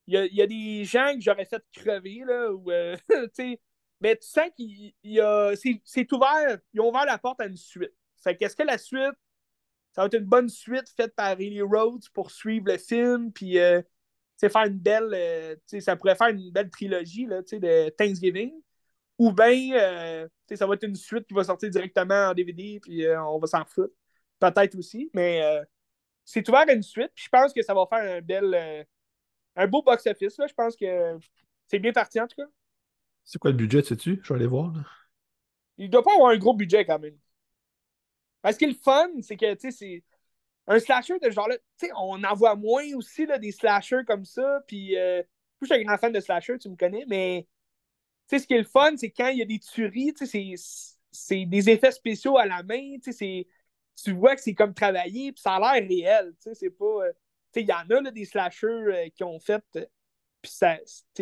y, 0.06 0.42
a, 0.42 0.46
des 0.46 0.84
gens 0.84 1.14
que 1.14 1.20
j'aurais 1.20 1.46
fait 1.46 1.62
crever, 1.72 2.22
là, 2.26 2.50
euh, 2.68 2.96
mais 4.00 4.16
tu 4.16 4.28
sens 4.28 4.50
qu'il 4.54 4.92
y 5.02 5.20
a. 5.20 5.54
C'est 5.56 6.12
ouvert. 6.12 6.58
Ils 6.74 6.80
ont 6.80 6.90
ouvert 6.90 7.06
la 7.06 7.18
porte 7.18 7.40
à 7.40 7.46
une 7.46 7.56
suite. 7.56 7.94
Fait 8.24 8.36
qu'est-ce 8.36 8.56
que 8.56 8.62
la 8.62 8.78
suite, 8.78 9.14
ça 9.92 10.02
va 10.02 10.06
être 10.06 10.18
une 10.18 10.24
bonne 10.24 10.48
suite 10.48 10.88
faite 10.96 11.14
par 11.14 11.36
Riley 11.36 11.62
Rhodes 11.62 12.08
pour 12.12 12.30
suivre 12.30 12.66
le 12.66 12.78
film, 12.78 13.32
puis 13.32 13.58
faire 14.48 14.64
une 14.66 14.78
belle. 14.78 15.10
Euh, 15.12 15.80
ça 15.80 15.96
pourrait 15.96 16.16
faire 16.16 16.28
une 16.28 16.50
belle 16.50 16.70
trilogie 16.70 17.26
là, 17.26 17.42
de 17.42 17.88
Thanksgiving? 17.90 18.52
Ou 19.18 19.32
bien 19.32 19.76
euh, 19.76 20.28
ça 20.54 20.66
va 20.66 20.74
être 20.74 20.82
une 20.82 20.96
suite 20.96 21.26
qui 21.26 21.34
va 21.34 21.44
sortir 21.44 21.70
directement 21.70 22.30
en 22.30 22.34
DVD, 22.34 22.80
puis 22.80 23.04
euh, 23.04 23.22
on 23.22 23.38
va 23.38 23.46
s'en 23.46 23.64
foutre. 23.64 23.94
Peut-être 24.40 24.76
aussi, 24.76 25.10
mais 25.14 25.42
c'est 26.24 26.46
ouvert 26.48 26.64
à 26.68 26.72
une 26.72 26.82
suite, 26.82 27.12
puis 27.14 27.24
je 27.24 27.30
pense 27.30 27.52
que 27.52 27.62
ça 27.62 27.72
va 27.72 27.86
faire 27.88 28.16
un 28.16 28.20
bel. 28.20 28.86
un 29.56 29.66
beau 29.68 29.82
box-office. 29.82 30.36
Je 30.36 30.54
pense 30.54 30.76
que 30.76 31.16
c'est 31.68 31.78
bien 31.78 31.92
parti 31.92 32.20
en 32.20 32.26
tout 32.26 32.36
cas. 32.36 32.48
C'est 33.24 33.38
quoi 33.38 33.52
le 33.52 33.56
budget, 33.56 33.82
sais-tu? 33.82 34.20
Je 34.22 34.28
vais 34.28 34.34
aller 34.34 34.46
voir. 34.46 34.72
Là. 34.74 34.80
Il 35.78 35.88
doit 35.88 36.02
pas 36.02 36.12
avoir 36.14 36.30
un 36.30 36.36
gros 36.36 36.52
budget 36.52 36.84
quand 36.84 36.98
même. 36.98 37.16
Parce 38.44 38.58
que 38.58 38.66
le 38.66 38.74
fun, 38.74 39.08
c'est 39.22 39.38
que 39.38 39.56
c'est 39.70 40.04
un 40.66 40.78
slasher 40.78 41.18
de 41.18 41.30
genre-là, 41.30 41.56
tu 41.78 41.86
sais, 41.86 41.92
on 41.96 42.22
en 42.22 42.34
voit 42.34 42.56
moins 42.56 42.84
aussi 42.94 43.24
là, 43.24 43.38
des 43.38 43.52
slashers 43.52 44.04
comme 44.06 44.26
ça. 44.26 44.60
Puis, 44.66 44.98
euh, 44.98 45.22
je 45.62 45.66
suis 45.66 45.74
un 45.74 45.82
grand 45.82 45.96
fan 45.96 46.12
de 46.12 46.20
slasher, 46.20 46.58
tu 46.58 46.68
me 46.68 46.76
connais, 46.76 47.06
mais 47.08 47.48
tu 48.28 48.36
sais, 48.36 48.42
ce 48.42 48.46
qui 48.46 48.52
est 48.52 48.58
le 48.58 48.64
fun, 48.64 48.98
c'est 48.98 49.10
quand 49.10 49.28
il 49.28 49.38
y 49.38 49.42
a 49.42 49.46
des 49.46 49.58
tueries, 49.60 50.12
tu 50.12 50.26
sais, 50.26 50.54
c'est 51.10 51.46
des 51.46 51.70
effets 51.70 51.90
spéciaux 51.90 52.36
à 52.36 52.44
la 52.44 52.62
main, 52.62 52.98
tu 53.02 53.14
sais, 53.14 53.48
tu 53.96 54.12
vois 54.12 54.36
que 54.36 54.42
c'est 54.42 54.52
comme 54.52 54.74
travaillé, 54.74 55.32
puis 55.32 55.40
ça 55.40 55.54
a 55.54 55.80
l'air 55.80 55.88
réel, 55.88 56.34
tu 56.34 56.50
sais, 56.50 56.54
c'est 56.54 56.70
pas. 56.70 56.84
Euh, 56.84 57.12
tu 57.50 57.60
sais, 57.60 57.62
il 57.62 57.68
y 57.68 57.72
en 57.72 57.88
a 57.96 58.00
là, 58.02 58.10
des 58.10 58.26
slashers 58.26 58.66
euh, 58.66 59.08
qui 59.14 59.24
ont 59.24 59.40
fait. 59.40 59.64
puis 60.42 60.52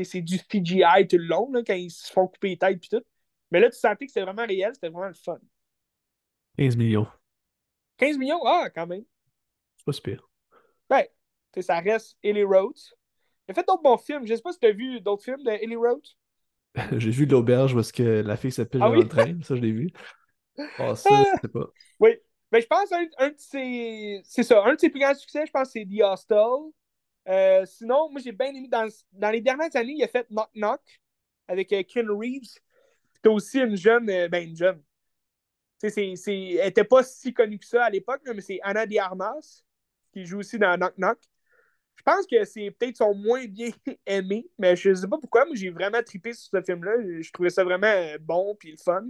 c'est 0.05 0.23
du 0.23 0.39
CGI 0.39 1.07
tout 1.09 1.19
le 1.19 1.27
long, 1.27 1.53
là, 1.53 1.63
quand 1.65 1.75
ils 1.75 1.93
se 1.93 2.13
font 2.13 2.27
couper 2.27 2.49
les 2.49 2.59
têtes, 2.59 2.81
puis 2.81 2.89
tout. 2.89 3.05
Mais 3.53 3.61
là, 3.61 3.71
tu 3.71 3.79
sentais 3.79 4.07
que 4.07 4.11
c'était 4.13 4.25
vraiment 4.25 4.45
réel, 4.45 4.73
c'était 4.75 4.89
vraiment 4.89 5.07
le 5.07 5.15
fun. 5.15 5.39
15 6.59 6.77
millions. 6.77 7.07
15 7.99 8.19
millions? 8.19 8.41
Ah, 8.45 8.69
quand 8.75 8.87
même. 8.87 9.05
C'est 9.77 9.87
pas 9.87 9.93
super. 9.93 10.29
Ouais. 10.91 11.11
ça 11.61 11.81
reste 11.81 12.17
Ellie 12.23 12.45
Rhodes. 12.45 12.79
Il 13.49 13.53
a 13.53 13.55
fait 13.55 13.67
d'autres 13.67 13.83
bons 13.83 13.99
films. 13.99 14.27
Je 14.27 14.35
sais 14.35 14.43
pas 14.43 14.53
si 14.53 14.59
tu 14.59 14.67
as 14.67 14.73
vu 14.73 15.01
d'autres 15.01 15.25
films 15.25 15.43
de 15.43 15.51
Ellie 15.51 15.77
Rhodes. 15.77 16.07
J'ai 16.99 17.11
vu 17.11 17.27
L'Auberge 17.27 17.75
parce 17.75 17.93
que 17.93 18.23
la 18.23 18.37
fille 18.37 18.53
s'appelle 18.53 18.83
ah, 18.83 18.89
le 18.89 19.07
train. 19.07 19.39
Ça, 19.43 19.57
je 19.57 19.61
l'ai 19.61 19.73
vu. 19.73 19.91
Oh, 20.79 20.95
ça, 20.95 21.11
ah! 21.11 21.39
c'est 21.41 21.53
pas. 21.53 21.67
Oui. 22.01 22.11
Mais 22.53 22.59
ben, 22.59 22.63
je 22.63 22.67
pense 22.67 22.93
un, 22.93 23.07
un 23.19 23.29
de 23.31 23.39
ses. 23.39 24.21
C'est 24.25 24.43
ça. 24.43 24.63
Un 24.65 24.75
de 24.75 24.81
ses 24.81 24.91
plus 24.91 25.01
grands 25.01 25.15
succès, 25.15 25.45
je 25.47 25.51
pense, 25.51 25.71
c'est 25.71 25.87
The 25.87 26.03
Hostel. 26.03 26.71
Euh, 27.29 27.65
sinon, 27.65 28.11
moi, 28.11 28.21
j'ai 28.23 28.33
bien 28.33 28.49
aimé. 28.49 28.69
Dans, 28.71 28.87
dans, 29.13 29.31
les 29.31 29.41
dernières 29.41 29.75
années, 29.75 29.95
il 29.97 30.05
a 30.05 30.09
fait 30.09 30.27
Knock 30.31 30.51
Knock 30.55 30.81
avec 31.49 31.73
euh, 31.73 31.83
Ken 31.83 32.11
Reeves. 32.11 32.59
T'as 33.23 33.31
aussi 33.31 33.59
une 33.59 33.77
jeune. 33.77 34.09
Euh, 34.11 34.29
ben, 34.29 34.47
une 34.47 34.57
jeune. 34.57 34.83
Tu 35.83 35.91
sais, 35.91 36.55
elle 36.55 36.67
n'était 36.67 36.85
pas 36.85 37.03
si 37.03 37.35
connue 37.35 37.59
que 37.59 37.67
ça 37.67 37.85
à 37.85 37.91
l'époque, 37.91 38.23
mais 38.25 38.41
c'est 38.41 38.61
Anna 38.63 38.87
de 38.87 38.97
Armas 38.99 39.63
qui 40.13 40.25
joue 40.25 40.39
aussi 40.39 40.59
dans 40.59 40.77
Knock 40.77 40.95
Knock. 40.97 41.19
Je 41.97 42.03
pense 42.03 42.27
que 42.27 42.45
c'est 42.45 42.71
peut-être 42.71 42.97
son 42.99 43.15
moins 43.15 43.47
bien 43.47 43.71
aimé, 44.07 44.47
mais 44.59 44.77
je 44.77 44.91
ne 44.91 44.95
sais 44.95 45.09
pas 45.09 45.19
pourquoi. 45.19 45.45
Moi, 45.45 45.55
j'ai 45.57 45.71
vraiment 45.71 46.03
trippé 46.03 46.33
sur 46.35 46.51
ce 46.51 46.63
film-là. 46.63 46.93
Je 47.21 47.31
trouvais 47.33 47.51
ça 47.51 47.65
vraiment 47.65 48.15
bon 48.21 48.55
puis 48.55 48.73
le 48.73 48.77
fun. 48.77 49.07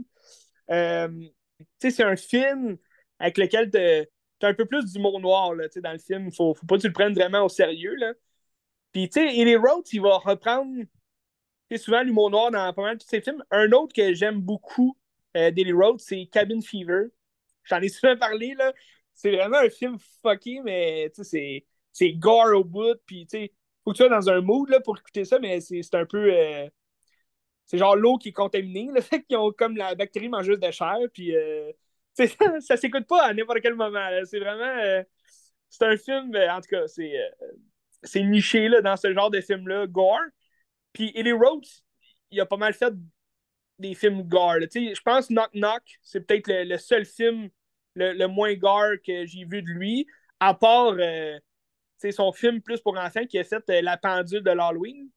Euh, 0.70 1.08
c'est 1.78 2.02
un 2.02 2.16
film 2.16 2.76
avec 3.18 3.38
lequel 3.38 3.70
tu 3.70 3.78
as 3.78 4.48
un 4.48 4.54
peu 4.54 4.64
plus 4.64 4.84
d'humour 4.92 5.20
noir 5.20 5.54
là, 5.54 5.66
dans 5.76 5.92
le 5.92 5.98
film. 5.98 6.28
Il 6.28 6.34
faut, 6.34 6.54
faut 6.54 6.66
pas 6.66 6.76
que 6.76 6.82
tu 6.82 6.88
le 6.88 6.92
prennes 6.92 7.14
vraiment 7.14 7.44
au 7.44 7.48
sérieux. 7.48 7.94
Là. 7.96 8.14
Puis, 8.92 9.08
tu 9.08 9.20
sais, 9.20 9.34
il 9.34 10.00
va 10.00 10.18
reprendre 10.18 10.84
souvent 11.76 12.02
l'humour 12.02 12.30
noir 12.30 12.50
dans 12.50 12.72
pas 12.72 12.82
mal 12.82 12.96
de 12.96 13.02
tous 13.02 13.08
ses 13.08 13.20
films. 13.20 13.42
Un 13.50 13.70
autre 13.72 13.92
que 13.94 14.14
j'aime 14.14 14.40
beaucoup 14.40 14.96
euh, 15.36 15.50
d'Ellie 15.50 15.72
Rhodes, 15.72 16.00
c'est 16.00 16.26
Cabin 16.26 16.60
Fever. 16.60 17.06
J'en 17.64 17.80
ai 17.80 17.88
souvent 17.88 18.16
parlé, 18.16 18.54
là 18.54 18.72
c'est 19.14 19.34
vraiment 19.36 19.58
un 19.58 19.70
film 19.70 19.98
fucké, 20.22 20.60
mais 20.62 21.10
c'est, 21.14 21.64
c'est 21.92 22.12
gore 22.14 22.54
au 22.54 22.64
bout. 22.64 22.96
Puis, 23.06 23.26
tu 23.26 23.38
sais, 23.38 23.52
faut 23.84 23.92
que 23.92 23.96
tu 23.96 24.02
sois 24.04 24.08
dans 24.08 24.30
un 24.30 24.40
mood 24.40 24.68
là, 24.68 24.80
pour 24.80 24.98
écouter 24.98 25.24
ça, 25.24 25.38
mais 25.38 25.60
c'est, 25.60 25.94
un 25.94 26.06
peu. 26.06 26.32
Euh, 26.32 26.68
c'est 27.66 27.78
genre 27.78 27.96
l'eau 27.96 28.18
qui 28.18 28.30
est 28.30 28.32
contaminée, 28.32 28.90
le 28.92 29.00
fait 29.00 29.22
qu'ils 29.22 29.36
ont 29.36 29.52
comme 29.52 29.76
la 29.76 29.94
bactérie 29.94 30.28
mangeuse 30.28 30.60
de 30.60 30.70
chair. 30.70 30.98
Puis, 31.12 31.36
euh, 31.36 31.72
ça, 32.14 32.24
ça 32.60 32.76
s'écoute 32.76 33.06
pas 33.06 33.24
à 33.24 33.34
n'importe 33.34 33.60
quel 33.60 33.74
moment. 33.74 34.08
C'est 34.24 34.40
vraiment. 34.40 34.64
Euh, 34.64 35.02
c'est 35.68 35.86
un 35.86 35.96
film, 35.96 36.36
en 36.36 36.60
tout 36.60 36.68
cas, 36.68 36.86
c'est, 36.86 37.14
c'est 38.02 38.22
niché 38.22 38.68
là, 38.68 38.82
dans 38.82 38.96
ce 38.96 39.12
genre 39.14 39.30
de 39.30 39.40
film-là, 39.40 39.86
gore. 39.86 40.20
Puis, 40.92 41.12
Ellie 41.14 41.32
Rhodes, 41.32 41.64
il 42.30 42.40
a 42.40 42.46
pas 42.46 42.58
mal 42.58 42.74
fait 42.74 42.92
des 43.82 43.94
films 43.94 44.22
gore. 44.22 44.60
Je 44.60 45.00
pense 45.02 45.28
Knock 45.28 45.50
Knock, 45.52 45.82
c'est 46.02 46.26
peut-être 46.26 46.48
le 46.48 46.78
seul 46.78 47.04
film 47.04 47.50
le, 47.94 48.26
moins 48.26 48.54
gore 48.54 48.94
que 49.06 49.26
j'ai 49.26 49.44
vu 49.44 49.62
de 49.62 49.68
lui, 49.68 50.06
à 50.40 50.54
part 50.54 50.94
euh, 50.98 51.38
son 52.10 52.32
film 52.32 52.62
plus 52.62 52.80
pour 52.80 52.96
enfants 52.96 53.26
qui 53.26 53.38
a 53.38 53.44
fait 53.44 53.62
euh, 53.68 53.82
La 53.82 53.96
pendule 53.96 54.42
de 54.42 54.50
l'Halloween 54.50 55.08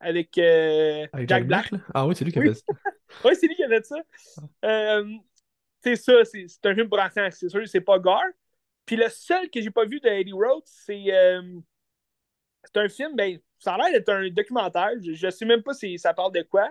avec, 0.00 0.36
euh, 0.38 1.06
Jack, 1.28 1.46
Black. 1.46 1.70
ah 1.94 2.06
oui, 2.08 2.16
c'est 2.16 2.24
lui 2.24 2.32
qui 2.32 2.38
a 2.38 2.42
fait 2.42 2.54
ça. 2.54 2.64
oui, 3.24 3.36
c'est 3.38 3.46
lui 3.46 3.54
qui 3.54 3.62
a 3.62 3.68
fait 3.68 3.84
ça. 3.84 3.96
c'est 5.82 5.96
ça, 5.96 6.12
c'est 6.24 6.66
un 6.66 6.74
film 6.74 6.88
pour 6.88 6.98
enfants, 6.98 7.28
c'est 7.30 7.48
sûr, 7.48 7.68
c'est 7.68 7.80
pas 7.80 7.98
gore. 7.98 8.22
Puis 8.84 8.96
le 8.96 9.08
seul 9.08 9.48
que 9.48 9.60
j'ai 9.60 9.70
pas 9.70 9.84
vu 9.84 10.00
de 10.00 10.08
Eddie 10.08 10.32
Road, 10.32 10.62
c'est 10.64 11.06
c'est 12.64 12.80
un 12.80 12.88
film, 12.88 13.14
ben, 13.16 13.38
ça 13.58 13.74
a 13.74 13.78
l'air 13.78 13.92
d'être 13.92 14.08
un 14.08 14.28
documentaire. 14.30 14.90
Je, 15.00 15.26
ne 15.26 15.30
sais 15.30 15.44
même 15.44 15.62
pas 15.62 15.74
si 15.74 15.98
ça 15.98 16.14
parle 16.14 16.32
de 16.32 16.42
quoi. 16.42 16.70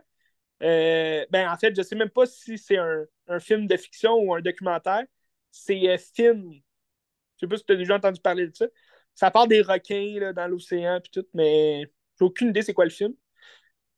Euh, 0.61 1.25
ben, 1.31 1.49
en 1.49 1.57
fait, 1.57 1.75
je 1.75 1.81
sais 1.81 1.95
même 1.95 2.09
pas 2.09 2.25
si 2.25 2.57
c'est 2.57 2.77
un, 2.77 3.05
film 3.39 3.67
de 3.67 3.77
fiction 3.77 4.13
ou 4.15 4.33
un 4.33 4.41
documentaire. 4.41 5.03
C'est 5.51 5.89
euh, 5.89 5.97
film. 5.97 6.53
Je 6.53 7.45
sais 7.45 7.47
pas 7.47 7.57
si 7.57 7.65
tu 7.65 7.73
as 7.73 7.75
déjà 7.75 7.95
entendu 7.95 8.21
parler 8.21 8.47
de 8.47 8.55
ça. 8.55 8.67
Ça 9.15 9.31
parle 9.31 9.49
des 9.49 9.61
requins 9.61 10.31
dans 10.33 10.47
l'océan 10.47 10.99
puis 11.01 11.11
tout, 11.11 11.27
mais 11.33 11.83
j'ai 12.19 12.25
aucune 12.25 12.49
idée 12.49 12.61
c'est 12.61 12.73
quoi 12.73 12.85
le 12.85 12.91
film. 12.91 13.13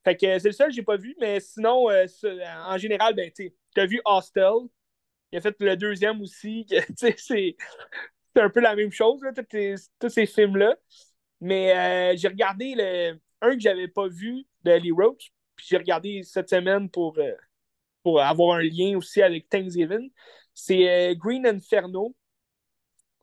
Fait 0.04 0.16
que 0.18 0.40
c'est 0.40 0.50
le 0.50 0.54
seul 0.54 0.68
que 0.70 0.74
j'ai 0.76 0.84
pas 0.84 0.98
vu, 0.98 1.16
mais 1.20 1.40
sinon, 1.40 1.90
euh, 1.90 2.06
en 2.68 2.78
général, 2.78 3.16
ben, 3.16 3.32
tu 3.32 3.52
as 3.78 3.86
vu 3.86 4.02
Hostel. 4.06 4.54
Il 5.32 5.38
a 5.38 5.42
fait 5.42 5.56
le 5.60 5.76
deuxième 5.78 6.22
aussi. 6.22 6.68
c'est 7.18 7.56
un 8.36 8.50
peu 8.50 8.60
la 8.60 8.76
même 8.76 8.92
chose, 8.92 9.22
tous 10.00 10.10
ces 10.10 10.26
films-là. 10.26 10.76
Mais 11.42 12.14
euh, 12.14 12.18
j'ai 12.18 12.28
regardé 12.28 12.74
le, 12.76 13.20
un 13.42 13.54
que 13.56 13.60
j'avais 13.60 13.88
pas 13.88 14.08
vu 14.08 14.46
de 14.64 14.72
Ellie 14.72 14.92
Roach, 14.92 15.32
puis 15.56 15.66
j'ai 15.70 15.78
regardé 15.78 16.24
cette 16.24 16.50
semaine 16.50 16.90
pour, 16.90 17.18
euh, 17.18 17.32
pour 18.04 18.22
avoir 18.22 18.58
un 18.58 18.64
lien 18.64 18.98
aussi 18.98 19.22
avec 19.22 19.50
Thanksgiving. 19.50 20.12
C'est 20.54 21.12
euh, 21.12 21.16
Green 21.16 21.46
Inferno. 21.46 22.16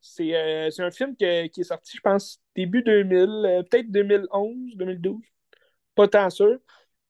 C'est 0.01 0.35
un 0.79 0.91
film 0.91 1.15
qui 1.15 1.25
est 1.25 1.63
sorti, 1.63 1.97
je 1.97 2.01
pense, 2.01 2.41
début 2.57 2.83
2000, 2.83 3.67
peut-être 3.71 3.91
2011, 3.91 4.77
2012. 4.77 5.23
Pas 5.95 6.09
tant 6.09 6.31
sûr, 6.31 6.59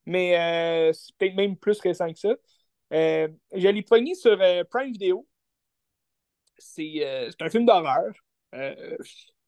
mais 0.06 0.90
c'est 0.92 1.16
peut-être 1.16 1.36
même 1.36 1.56
plus 1.56 1.78
récent 1.80 2.12
que 2.12 2.18
ça. 2.18 2.34
Euh, 2.92 3.28
je 3.54 3.68
l'ai 3.68 3.82
pogné 3.82 4.16
sur 4.16 4.36
Prime 4.70 4.92
Video. 4.92 5.24
C'est 6.58 7.32
un 7.40 7.48
film 7.48 7.64
d'horreur. 7.64 8.12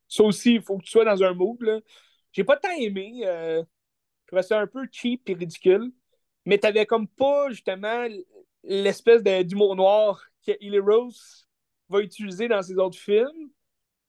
Ça 0.07 0.23
aussi, 0.23 0.55
il 0.55 0.63
faut 0.63 0.79
que 0.79 0.85
tu 0.85 0.91
sois 0.93 1.05
dans 1.05 1.21
un 1.25 1.35
mood. 1.35 1.83
J'ai 2.31 2.45
pas 2.45 2.57
tant 2.57 2.71
aimé. 2.71 3.27
Euh, 4.33 4.41
trouvais 4.41 4.43
ça 4.43 4.61
un 4.61 4.67
peu 4.67 4.87
cheap 4.91 5.29
et 5.29 5.35
ridicule. 5.35 5.93
Mais 6.47 6.59
t'avais 6.59 6.87
comme 6.87 7.07
pas, 7.07 7.51
justement, 7.51 8.07
l'espèce 8.65 9.23
d'humour 9.23 9.77
noir 9.77 10.25
que 10.47 10.53
Ellie 10.61 10.79
Rose 10.79 11.49
va 11.89 12.01
utiliser 12.01 12.49
dans 12.49 12.63
ses 12.63 12.77
autres 12.79 12.99
films. 12.99 13.51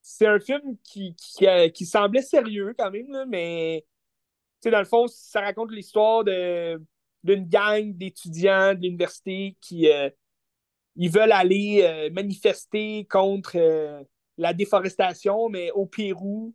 C'est 0.02 0.28
un 0.28 0.40
film 0.40 0.78
qui, 0.84 1.16
qui, 1.16 1.48
euh, 1.48 1.70
semblait 1.86 2.22
sérieux 2.22 2.74
quand 2.78 2.92
même, 2.92 3.12
là, 3.12 3.26
mais 3.26 3.86
dans 4.66 4.80
le 4.80 4.86
fond, 4.86 5.08
ça 5.08 5.42
raconte 5.42 5.72
l'histoire 5.72 6.24
d'une 6.24 7.46
gang 7.48 7.94
d'étudiants 7.94 8.74
de 8.74 8.80
l'université 8.82 9.58
qui 9.62 9.90
euh, 9.90 10.10
ils 10.96 11.10
veulent 11.10 11.32
aller 11.34 12.10
manifester 12.14 13.06
contre 13.10 13.58
la 14.38 14.54
déforestation, 14.54 15.50
mais 15.50 15.72
au 15.72 15.86
Pérou, 15.86 16.54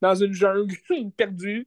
dans 0.00 0.14
une 0.14 0.32
jungle 0.32 0.76
perdue. 1.16 1.66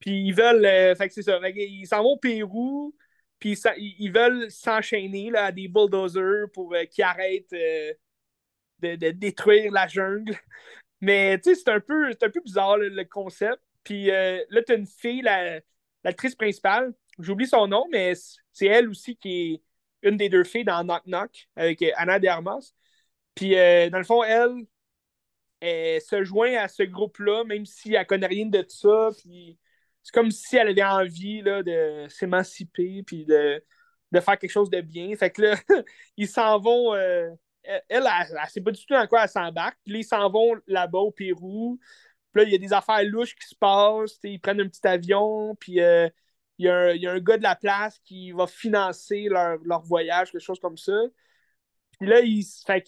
Puis 0.00 0.26
ils 0.26 0.32
veulent. 0.32 0.64
Euh, 0.64 0.94
fait 0.94 1.08
que 1.08 1.14
c'est 1.14 1.22
ça. 1.22 1.38
ils 1.48 1.86
s'en 1.86 2.02
vont 2.02 2.12
au 2.12 2.18
Pérou, 2.18 2.94
puis 3.38 3.58
ils 3.78 4.12
veulent 4.12 4.50
s'enchaîner 4.50 5.30
à 5.34 5.52
des 5.52 5.68
bulldozers 5.68 6.50
pour 6.52 6.74
euh, 6.74 6.84
qu'ils 6.84 7.04
arrêtent 7.04 7.52
euh, 7.52 7.92
de, 8.80 9.10
détruire 9.10 9.72
la 9.72 9.86
jungle. 9.86 10.36
Mais 11.00 11.38
tu 11.38 11.54
sais, 11.54 11.62
c'est 11.62 11.70
un, 11.70 11.80
peu, 11.80 12.10
un 12.10 12.30
peu 12.30 12.40
bizarre 12.44 12.78
le 12.78 13.04
concept. 13.04 13.60
Puis 13.84 14.06
là, 14.06 14.62
tu 14.66 14.72
as 14.72 14.76
une 14.76 14.86
fille, 14.86 15.22
l'actrice 16.02 16.34
principale, 16.34 16.92
j'oublie 17.18 17.46
son 17.46 17.68
nom, 17.68 17.86
mais 17.92 18.14
c'est 18.52 18.66
elle 18.66 18.88
aussi 18.88 19.16
qui 19.16 19.62
est 20.02 20.08
une 20.08 20.16
des 20.16 20.28
deux 20.28 20.42
filles 20.42 20.64
dans 20.64 20.82
Knock 20.82 21.04
Knock 21.06 21.48
avec 21.54 21.84
Anna 21.96 22.18
de 22.18 22.26
Armas. 22.26 22.72
Puis 23.34 23.50
dans 23.50 23.98
le 23.98 24.04
fond, 24.04 24.24
elle, 24.24 24.66
elle 25.60 26.00
se 26.00 26.24
joint 26.24 26.54
à 26.56 26.68
ce 26.68 26.82
groupe-là, 26.82 27.44
même 27.44 27.66
si 27.66 27.94
elle 27.94 28.06
connaît 28.06 28.26
rien 28.26 28.46
de 28.46 28.64
ça. 28.66 29.10
Puis 29.22 29.58
c'est 30.06 30.12
comme 30.12 30.30
si 30.30 30.56
elle 30.56 30.68
avait 30.68 30.84
envie 30.84 31.42
là, 31.42 31.64
de 31.64 32.06
s'émanciper 32.08 33.02
puis 33.02 33.24
de, 33.24 33.60
faire 34.14 34.38
quelque 34.38 34.52
chose 34.52 34.70
de 34.70 34.80
bien. 34.80 35.16
Fait 35.16 35.30
que 35.30 35.42
là, 35.42 35.56
ils 36.16 36.28
s'en 36.28 36.60
vont. 36.60 36.94
Euh, 36.94 37.28
elle, 37.64 37.82
elle, 37.88 38.06
elle, 38.06 38.48
sait 38.48 38.60
pas 38.60 38.70
du 38.70 38.86
tout 38.86 38.94
dans 38.94 39.04
quoi 39.08 39.24
elle 39.24 39.28
s'embarque. 39.28 39.76
Puis 39.82 39.94
là, 39.94 39.98
ils 39.98 40.04
s'en 40.04 40.30
vont 40.30 40.54
là-bas 40.68 41.00
au 41.00 41.10
Pérou. 41.10 41.80
Puis 42.32 42.40
là, 42.40 42.48
il 42.48 42.52
y 42.52 42.54
a 42.54 42.58
des 42.58 42.72
affaires 42.72 43.02
louches 43.02 43.34
qui 43.34 43.48
se 43.48 43.56
passent. 43.56 44.20
Ils 44.22 44.38
prennent 44.38 44.60
un 44.60 44.68
petit 44.68 44.86
avion. 44.86 45.56
Puis 45.56 45.80
euh, 45.80 46.08
il, 46.58 46.66
y 46.66 46.68
a 46.68 47.10
un, 47.10 47.18
gars 47.18 47.36
de 47.36 47.42
la 47.42 47.56
place 47.56 47.98
qui 48.04 48.30
va 48.30 48.46
financer 48.46 49.26
leur, 49.28 49.58
leur 49.64 49.82
voyage, 49.82 50.30
quelque 50.30 50.40
chose 50.40 50.60
comme 50.60 50.76
ça. 50.76 50.96
Puis 51.98 52.08
là, 52.08 52.20
il, 52.20 52.44
fait 52.64 52.84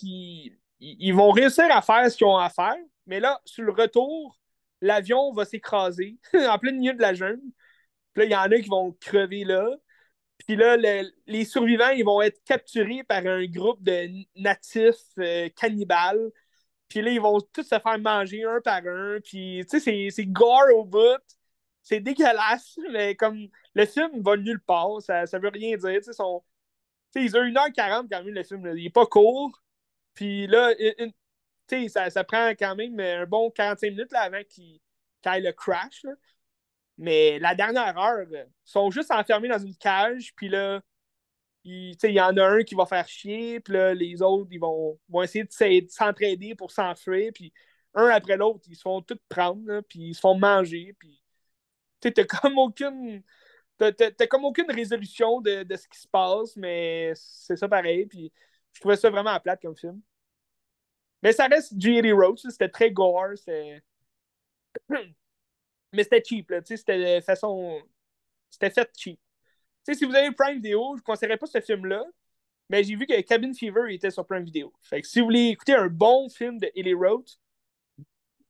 ils 0.78 1.12
vont 1.12 1.32
réussir 1.32 1.64
à 1.68 1.82
faire 1.82 2.08
ce 2.08 2.16
qu'ils 2.16 2.28
ont 2.28 2.36
à 2.36 2.48
faire, 2.48 2.76
mais 3.06 3.18
là, 3.18 3.40
sur 3.44 3.64
le 3.64 3.72
retour, 3.72 4.37
l'avion 4.80 5.32
va 5.32 5.44
s'écraser 5.44 6.18
en 6.34 6.58
plein 6.58 6.72
milieu 6.72 6.94
de 6.94 7.00
la 7.02 7.14
jungle. 7.14 7.42
Puis 8.14 8.22
là, 8.22 8.24
il 8.24 8.32
y 8.32 8.36
en 8.36 8.58
a 8.58 8.60
qui 8.60 8.68
vont 8.68 8.92
crever 9.00 9.44
là. 9.44 9.68
Puis 10.46 10.56
là, 10.56 10.76
les 11.26 11.44
survivants, 11.44 11.90
ils 11.90 12.04
vont 12.04 12.22
être 12.22 12.42
capturés 12.44 13.04
par 13.04 13.26
un 13.26 13.44
groupe 13.46 13.82
de 13.82 14.08
natifs 14.36 14.96
euh, 15.18 15.48
cannibales. 15.56 16.30
Puis 16.88 17.02
là, 17.02 17.10
ils 17.10 17.20
vont 17.20 17.40
tous 17.40 17.64
se 17.64 17.78
faire 17.78 17.98
manger 17.98 18.44
un 18.44 18.60
par 18.62 18.82
un. 18.86 19.18
Puis, 19.22 19.64
tu 19.70 19.80
sais, 19.80 20.10
c'est 20.10 20.26
gore 20.26 20.74
au 20.74 20.84
bout. 20.84 21.20
C'est 21.82 22.00
dégueulasse, 22.00 22.78
mais 22.92 23.16
comme 23.16 23.48
le 23.74 23.86
film 23.86 24.22
va 24.22 24.36
nulle 24.36 24.60
part, 24.60 25.00
ça, 25.02 25.26
ça 25.26 25.38
veut 25.38 25.50
rien 25.50 25.76
dire. 25.76 26.00
Tu 26.02 26.12
sais, 26.12 26.22
ils 27.24 27.36
ont 27.36 27.42
1h40 27.42 28.08
quand 28.10 28.24
même, 28.24 28.34
le 28.34 28.42
film. 28.44 28.72
Il 28.76 28.86
est 28.86 28.90
pas 28.90 29.06
court. 29.06 29.62
Puis 30.14 30.46
là, 30.46 30.72
ça, 31.88 32.10
ça 32.10 32.24
prend 32.24 32.50
quand 32.50 32.76
même 32.76 32.98
un 33.00 33.26
bon 33.26 33.50
45 33.50 33.90
minutes 33.90 34.12
là, 34.12 34.22
avant 34.22 34.42
qu'il 34.48 34.80
ait 35.24 35.40
le 35.40 35.52
crash. 35.52 36.04
Mais 36.98 37.38
la 37.38 37.54
dernière 37.54 37.96
heure, 37.96 38.26
ils 38.30 38.46
sont 38.64 38.90
juste 38.90 39.10
enfermés 39.12 39.48
dans 39.48 39.58
une 39.58 39.76
cage, 39.76 40.34
puis 40.34 40.48
là, 40.48 40.82
il, 41.64 41.96
y 42.02 42.20
en 42.20 42.36
a 42.36 42.44
un 42.44 42.62
qui 42.64 42.74
va 42.74 42.86
faire 42.86 43.06
chier, 43.08 43.60
puis 43.60 43.74
là, 43.74 43.94
les 43.94 44.22
autres, 44.22 44.48
ils 44.50 44.58
vont, 44.58 44.98
vont 45.08 45.22
essayer 45.22 45.44
de 45.44 45.90
s'entraider 45.90 46.54
pour 46.54 46.72
s'enfuir, 46.72 47.30
puis 47.34 47.52
un 47.94 48.08
après 48.08 48.36
l'autre, 48.36 48.64
ils 48.68 48.76
se 48.76 48.82
font 48.82 49.02
tout 49.02 49.18
prendre, 49.28 49.80
puis 49.82 50.10
ils 50.10 50.14
se 50.14 50.20
font 50.20 50.36
manger, 50.36 50.94
puis 50.98 51.22
t'as 52.00 52.24
comme 52.24 52.58
aucune... 52.58 53.22
T'as 53.78 54.26
comme 54.26 54.44
aucune 54.44 54.70
résolution 54.72 55.40
de, 55.40 55.62
de, 55.62 55.76
ce 55.76 55.86
qui 55.86 56.00
se 56.00 56.08
passe, 56.08 56.56
mais 56.56 57.12
c'est 57.14 57.56
ça 57.56 57.68
pareil, 57.68 58.06
puis 58.06 58.32
je 58.72 58.80
trouvais 58.80 58.96
ça 58.96 59.08
vraiment 59.08 59.30
à 59.30 59.38
plate 59.38 59.62
comme 59.62 59.76
film. 59.76 60.00
Mais 61.22 61.32
ça 61.32 61.46
reste 61.46 61.74
G.E.D. 61.78 62.12
Roach, 62.12 62.40
c'était 62.40 62.68
très 62.68 62.90
gore, 62.90 63.36
c'était. 63.36 63.82
Mais 65.92 66.02
c'était 66.02 66.22
cheap, 66.24 66.50
là, 66.50 66.60
c'était 66.64 67.20
de 67.20 67.24
façon. 67.24 67.80
C'était 68.50 68.70
fait 68.70 68.90
cheap. 68.96 69.18
sais 69.84 69.94
si 69.94 70.04
vous 70.04 70.14
avez 70.14 70.32
Prime 70.32 70.60
Video, 70.60 70.96
je 70.96 71.00
ne 71.00 71.04
conseillerais 71.04 71.38
pas 71.38 71.46
ce 71.46 71.60
film-là, 71.60 72.04
mais 72.68 72.84
j'ai 72.84 72.94
vu 72.96 73.06
que 73.06 73.18
Cabin 73.22 73.52
Fever 73.54 73.92
était 73.94 74.10
sur 74.10 74.26
Prime 74.26 74.44
Video. 74.44 74.72
Fait 74.82 75.00
que 75.00 75.08
si 75.08 75.20
vous 75.20 75.26
voulez 75.26 75.48
écouter 75.48 75.74
un 75.74 75.88
bon 75.88 76.28
film 76.28 76.58
de 76.58 76.70
Ellie 76.74 76.94
Roach, 76.94 77.38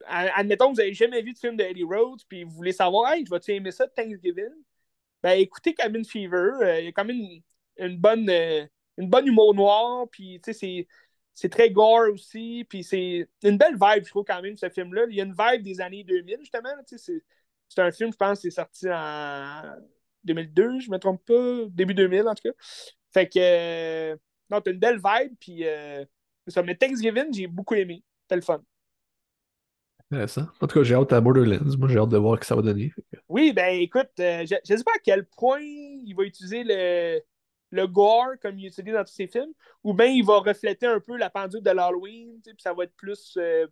admettons 0.07 0.67
que 0.67 0.71
vous 0.77 0.83
n'avez 0.83 0.95
jamais 0.95 1.23
vu 1.23 1.33
de 1.33 1.39
film 1.39 1.57
de 1.57 1.65
Ellie 1.65 1.85
Roach, 1.85 2.23
puis 2.29 2.45
vous 2.45 2.51
voulez 2.51 2.73
savoir, 2.73 3.13
hey, 3.13 3.25
vas-tu 3.25 3.53
aimer 3.53 3.71
ça 3.71 3.87
Thanksgiving? 3.89 4.53
Ben 5.23 5.39
écoutez 5.39 5.75
Cabin 5.75 6.05
Fever, 6.05 6.51
euh, 6.63 6.81
il 6.81 6.85
y 6.87 6.89
a 6.89 6.93
quand 6.93 7.05
même 7.05 7.41
une, 7.79 7.99
bonne. 7.99 8.29
Euh, 8.31 8.67
une 8.97 9.09
bonne 9.09 9.27
humour 9.27 9.55
noir, 9.55 10.09
puis 10.11 10.41
tu 10.43 10.53
sais, 10.53 10.87
c'est 11.39 11.51
très 11.51 11.71
gore 11.71 12.11
aussi, 12.13 12.67
puis 12.69 12.83
c'est 12.83 13.29
une 13.45 13.59
belle 13.59 13.75
vibe, 13.81 14.05
je 14.05 14.11
trouve, 14.11 14.25
quand 14.25 14.43
même, 14.43 14.57
ce 14.57 14.69
film-là. 14.69 15.05
Il 15.09 15.15
y 15.15 15.21
a 15.21 15.25
une 15.25 15.37
vibe 15.39 15.63
des 15.63 15.81
années 15.81 16.03
2000, 16.03 16.39
justement. 16.41 16.71
C'est 16.85 17.23
un 17.79 17.93
film, 17.93 18.11
je 18.13 18.17
pense, 18.17 18.41
qui 18.41 18.49
est 18.49 18.51
sorti 18.51 18.91
en 18.91 19.63
2002, 20.25 20.81
je 20.81 20.91
me 20.91 20.99
trompe 20.99 21.25
pas, 21.25 21.67
début 21.69 21.95
2000, 21.95 22.27
en 22.27 22.35
tout 22.35 22.43
cas. 22.43 22.57
Fait 23.13 23.29
que, 23.29 23.39
euh, 23.39 24.17
non, 24.51 24.61
t'as 24.61 24.73
une 24.73 24.81
belle 24.81 24.97
vibe, 24.97 25.37
puis 25.39 25.65
euh, 25.65 26.05
ça. 26.49 26.65
Mais 26.65 26.75
Thanksgiving, 26.75 27.33
j'ai 27.33 27.47
beaucoup 27.47 27.75
aimé. 27.75 28.03
C'était 28.23 28.37
le 28.37 28.43
fun. 28.43 28.61
Intéressant. 30.11 30.49
En 30.61 30.67
tout 30.67 30.81
cas, 30.81 30.83
j'ai 30.83 30.97
hâte 30.97 31.13
à 31.13 31.21
Borderlands. 31.21 31.77
Moi, 31.79 31.89
j'ai 31.89 31.99
hâte 31.99 32.09
de 32.09 32.19
voir 32.19 32.35
ce 32.35 32.41
que 32.41 32.47
ça 32.47 32.57
va 32.57 32.63
donner. 32.63 32.93
Oui, 33.29 33.53
ben 33.53 33.81
écoute, 33.81 34.11
euh, 34.19 34.45
je 34.45 34.73
ne 34.73 34.77
sais 34.77 34.85
pas 34.85 34.97
à 34.97 35.01
quel 35.05 35.25
point 35.25 35.61
il 35.61 36.15
va 36.17 36.25
utiliser 36.25 36.65
le, 36.65 37.21
le 37.71 37.87
gore 37.87 38.35
comme 38.41 38.59
il 38.59 38.67
utilise 38.67 38.95
dans 38.95 39.05
tous 39.05 39.13
ses 39.13 39.27
films, 39.27 39.53
ou 39.85 39.95
bien 39.95 40.07
il 40.07 40.25
va 40.25 40.39
refléter 40.39 40.87
un 40.87 41.01
peu 41.01 41.17
la 41.17 41.31
pendule 41.31 41.63
de 41.63 41.71
l'Halloween, 41.71 42.41
puis 42.43 42.55
ça 42.59 42.73
va 42.73 42.85
être 42.85 42.95
plus 42.97 43.37
euh, 43.37 43.67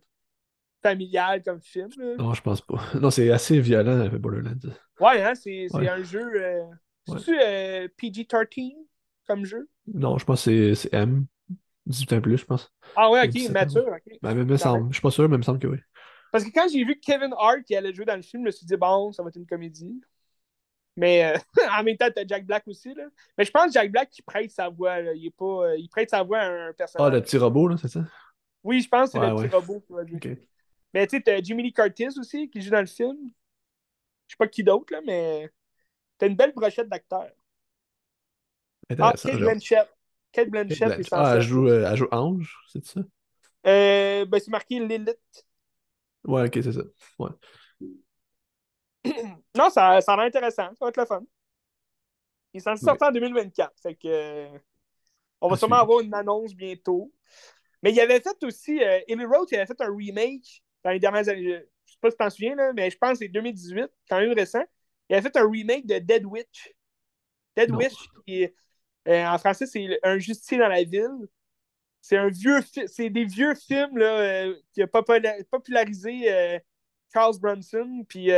familial 0.81 1.43
comme 1.43 1.61
film. 1.61 1.89
Non, 2.17 2.33
je 2.33 2.41
pense 2.41 2.61
pas. 2.61 2.81
Non, 2.99 3.09
c'est 3.09 3.31
assez 3.31 3.59
violent, 3.59 3.99
euh, 3.99 4.09
Borderlands. 4.17 4.55
Ouais, 4.99 5.21
hein, 5.23 5.33
c'est 5.35 5.67
un 5.73 6.03
jeu. 6.03 6.29
Euh, 6.35 6.63
C'est-tu 7.07 7.35
PG-13 7.97 8.75
comme 9.27 9.45
jeu? 9.45 9.67
Non, 9.93 10.17
je 10.17 10.25
pense 10.25 10.45
que 10.45 10.73
c'est 10.73 10.93
M. 10.93 11.25
18 11.85 12.13
ans 12.13 12.21
plus, 12.21 12.37
je 12.37 12.45
pense. 12.45 12.71
Ah 12.95 13.09
ouais, 13.09 13.27
ok, 13.27 13.49
mature, 13.51 13.87
ok. 13.87 14.17
Ben, 14.21 14.35
me 14.35 14.57
semble. 14.57 14.89
Je 14.89 14.95
suis 14.95 15.01
pas 15.01 15.11
sûr, 15.11 15.29
mais 15.29 15.35
il 15.35 15.39
me 15.39 15.43
semble 15.43 15.59
que 15.59 15.67
oui. 15.67 15.77
Parce 16.31 16.43
que 16.43 16.49
quand 16.53 16.67
j'ai 16.71 16.83
vu 16.83 16.99
Kevin 16.99 17.33
Hart 17.37 17.63
qui 17.63 17.75
allait 17.75 17.93
jouer 17.93 18.05
dans 18.05 18.15
le 18.15 18.21
film, 18.21 18.43
je 18.43 18.47
me 18.47 18.51
suis 18.51 18.65
dit, 18.65 18.75
bon, 18.75 19.13
ça 19.13 19.23
va 19.23 19.29
être 19.29 19.37
une 19.37 19.47
comédie. 19.47 20.01
Mais 20.97 21.23
euh, 21.23 21.37
en 21.71 21.83
même 21.83 21.95
temps, 21.95 22.09
t'as 22.13 22.25
Jack 22.27 22.45
Black 22.45 22.67
aussi. 22.67 22.93
Là. 22.93 23.05
Mais 23.37 23.45
je 23.45 23.51
pense 23.51 23.67
que 23.67 23.71
Jack 23.73 23.91
Black, 23.91 24.17
il 24.17 24.23
prête 24.23 24.51
sa 24.51 24.67
voix. 24.67 24.99
Il, 24.99 25.27
est 25.27 25.35
pas, 25.35 25.45
euh, 25.45 25.77
il 25.77 25.87
prête 25.87 26.09
sa 26.09 26.23
voix 26.23 26.39
à 26.39 26.47
un 26.47 26.73
personnage. 26.73 27.07
Ah, 27.07 27.15
le 27.15 27.21
petit 27.21 27.37
robot, 27.37 27.67
là, 27.69 27.77
c'est 27.77 27.87
ça? 27.87 28.03
Oui, 28.63 28.81
je 28.81 28.89
pense 28.89 29.11
que 29.11 29.19
c'est 29.19 29.29
le 29.29 29.35
petit 29.35 29.55
robot 29.55 29.79
qui 29.85 29.93
va 29.93 30.05
jouer. 30.05 30.39
Mais 30.93 31.05
tu 31.05 31.15
sais, 31.15 31.23
t'as 31.23 31.41
Jimmy 31.41 31.63
Lee 31.63 31.73
Curtis 31.73 32.19
aussi 32.19 32.49
qui 32.49 32.61
joue 32.61 32.71
dans 32.71 32.81
le 32.81 32.87
film. 32.87 33.15
Je 34.27 34.33
sais 34.33 34.37
pas 34.37 34.47
qui 34.47 34.63
d'autre, 34.63 34.91
là, 34.91 34.99
mais 35.05 35.49
t'as 36.17 36.27
une 36.27 36.35
belle 36.35 36.53
brochette 36.53 36.89
d'acteurs. 36.89 37.31
Ah. 38.99 39.13
Kate. 39.13 39.37
Blanchett. 39.37 39.87
Kate 40.31 40.49
Blanchett 40.49 40.79
Kate 40.79 40.89
Blanchett. 40.89 41.07
Ah, 41.11 41.33
elle 41.35 41.41
joue, 41.41 41.67
euh, 41.67 41.89
elle 41.89 41.97
joue 41.97 42.07
Ange, 42.11 42.57
c'est 42.69 42.83
ça? 42.83 43.01
Euh, 43.65 44.25
ben, 44.25 44.39
c'est 44.39 44.51
marqué 44.51 44.79
Lilith. 44.79 45.45
Ouais, 46.23 46.47
ok, 46.47 46.59
c'est 46.63 46.71
ça. 46.71 46.81
Ouais. 47.19 47.29
Non, 49.55 49.69
ça, 49.69 50.01
ça 50.01 50.13
a 50.13 50.17
l'air 50.17 50.25
intéressant. 50.25 50.69
Ça 50.75 50.77
va 50.85 50.89
être 50.89 50.97
le 50.97 51.05
fun. 51.05 51.23
Il 52.53 52.57
est 52.57 52.61
censé 52.61 52.85
Ouais. 52.85 52.97
en 53.03 53.11
2024. 53.11 53.73
Fait 53.81 53.95
que, 53.95 54.07
euh, 54.07 54.59
on 55.41 55.47
va 55.49 55.55
À 55.55 55.57
sûrement 55.57 55.77
avoir 55.77 55.99
une 56.01 56.13
annonce 56.13 56.53
bientôt. 56.55 57.11
Mais 57.83 57.91
il 57.91 57.99
avait 57.99 58.19
fait 58.19 58.43
aussi, 58.43 58.81
euh, 58.83 58.99
Ellie 59.07 59.25
Roth, 59.25 59.51
il 59.51 59.57
avait 59.57 59.65
fait 59.67 59.81
un 59.81 59.95
remake 59.95 60.63
dans 60.83 60.91
les 60.91 60.99
dernières 60.99 61.29
années. 61.29 61.43
Je 61.85 61.91
sais 61.93 61.97
pas 62.01 62.09
si 62.09 62.17
tu 62.17 62.23
t'en 62.23 62.29
souviens, 62.29 62.55
là, 62.55 62.73
mais 62.73 62.89
je 62.89 62.97
pense 62.97 63.13
que 63.13 63.17
c'est 63.19 63.27
2018, 63.27 63.87
quand 64.09 64.19
même 64.19 64.33
récent. 64.33 64.63
Il 65.09 65.15
avait 65.15 65.29
fait 65.29 65.37
un 65.37 65.49
remake 65.49 65.85
de 65.85 65.99
Dead 65.99 66.25
Witch. 66.25 66.73
Dead 67.55 67.71
Non. 67.71 67.77
Witch, 67.77 67.95
qui 68.25 68.43
est, 68.43 68.55
euh, 69.07 69.25
en 69.27 69.37
français, 69.37 69.65
c'est 69.67 69.99
Un 70.03 70.17
justicier 70.19 70.57
dans 70.57 70.67
la 70.67 70.83
ville. 70.83 71.27
C'est 72.01 72.17
un 72.17 72.29
vieux 72.29 72.59
c'est 72.87 73.09
des 73.09 73.25
vieux 73.25 73.53
films 73.55 73.97
là, 73.97 74.19
euh, 74.19 74.55
qui 74.73 74.81
a 74.81 74.87
popula- 74.87 75.43
popularisé 75.45 76.61
Charles 77.13 77.39
Bronson. 77.39 78.05
Puis 78.07 78.29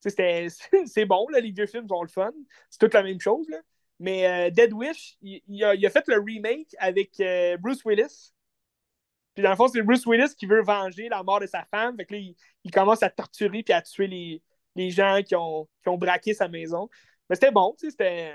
c'est 0.86 1.04
bon, 1.06 1.26
là, 1.28 1.40
les 1.40 1.50
vieux 1.52 1.66
films 1.66 1.88
sont 1.88 2.02
le 2.02 2.08
fun. 2.08 2.32
C'est 2.70 2.78
toute 2.78 2.94
la 2.94 3.02
même 3.02 3.20
chose. 3.20 3.48
Là. 3.48 3.58
Mais 4.00 4.26
euh, 4.26 4.50
Dead 4.50 4.72
Wish, 4.72 5.16
il, 5.22 5.64
a, 5.64 5.90
fait 5.90 6.06
le 6.08 6.20
remake 6.20 6.74
avec 6.78 7.18
euh, 7.20 7.56
Bruce 7.56 7.84
Willis. 7.84 8.32
Puis 9.34 9.42
dans 9.42 9.50
le 9.50 9.56
fond, 9.56 9.68
c'est 9.68 9.82
Bruce 9.82 10.06
Willis 10.06 10.34
qui 10.36 10.46
veut 10.46 10.62
venger 10.62 11.08
la 11.08 11.22
mort 11.22 11.40
de 11.40 11.46
sa 11.46 11.64
femme. 11.64 11.96
Fait 11.96 12.04
que 12.04 12.14
là, 12.14 12.20
il, 12.64 12.70
commence 12.70 13.02
à 13.02 13.10
torturer 13.10 13.62
puis 13.62 13.72
à 13.72 13.82
tuer 13.82 14.06
les, 14.06 14.42
les 14.76 14.90
gens 14.90 15.20
qui 15.24 15.34
ont, 15.34 15.68
qui 15.82 15.88
ont 15.88 15.98
braqué 15.98 16.34
sa 16.34 16.48
maison. 16.48 16.88
Mais 17.28 17.36
c'était 17.36 17.50
bon, 17.50 17.74
c'était 17.78 18.32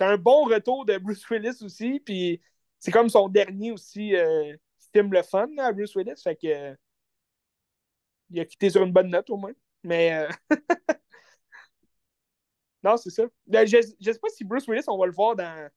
un 0.00 0.16
bon 0.16 0.44
retour 0.44 0.84
de 0.84 0.98
Bruce 0.98 1.28
Willis 1.28 1.62
aussi. 1.62 2.00
Puis 2.00 2.40
c'est 2.78 2.90
comme 2.90 3.08
son 3.08 3.28
dernier 3.28 3.72
aussi 3.72 4.14
euh, 4.16 4.56
film 4.92 5.12
le 5.12 5.22
fun 5.22 5.48
Bruce 5.72 5.94
Willis. 5.96 6.20
Fait 6.22 6.36
que 6.36 6.46
euh, 6.46 6.74
il 8.30 8.40
a 8.40 8.44
quitté 8.44 8.70
sur 8.70 8.82
une 8.82 8.92
bonne 8.92 9.10
note 9.10 9.30
au 9.30 9.36
moins. 9.36 9.52
Mais 9.84 10.26
non, 12.84 12.96
c'est 12.96 13.10
ça. 13.10 13.24
Ben, 13.46 13.66
Je, 13.66 13.78
je 14.00 14.12
sais 14.12 14.18
pas 14.18 14.28
si 14.30 14.44
Bruce 14.44 14.66
Willis, 14.68 14.84
on 14.88 14.98
va 14.98 15.06
le 15.06 15.12
voir 15.12 15.36
dans 15.36 15.70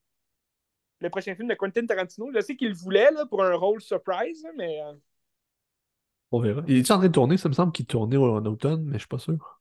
le 0.99 1.09
prochain 1.09 1.33
film 1.35 1.47
de 1.47 1.55
Quentin 1.55 1.85
Tarantino. 1.87 2.31
Je 2.33 2.39
sais 2.41 2.55
qu'il 2.55 2.69
le 2.69 2.75
voulait 2.75 3.11
là, 3.11 3.25
pour 3.25 3.43
un 3.43 3.55
rôle 3.55 3.81
surprise, 3.81 4.45
mais 4.55 4.81
euh, 4.81 4.93
On 6.31 6.39
verra. 6.39 6.63
Il 6.67 6.77
est 6.77 6.91
en 6.91 6.97
train 6.99 7.07
de 7.07 7.11
tourner? 7.13 7.37
Ça 7.37 7.49
me 7.49 7.53
semble 7.53 7.71
qu'il 7.73 7.85
tournait 7.85 8.15
en 8.17 8.45
automne, 8.45 8.83
mais 8.85 8.93
je 8.93 8.99
suis 8.99 9.07
pas 9.07 9.19
sûr. 9.19 9.59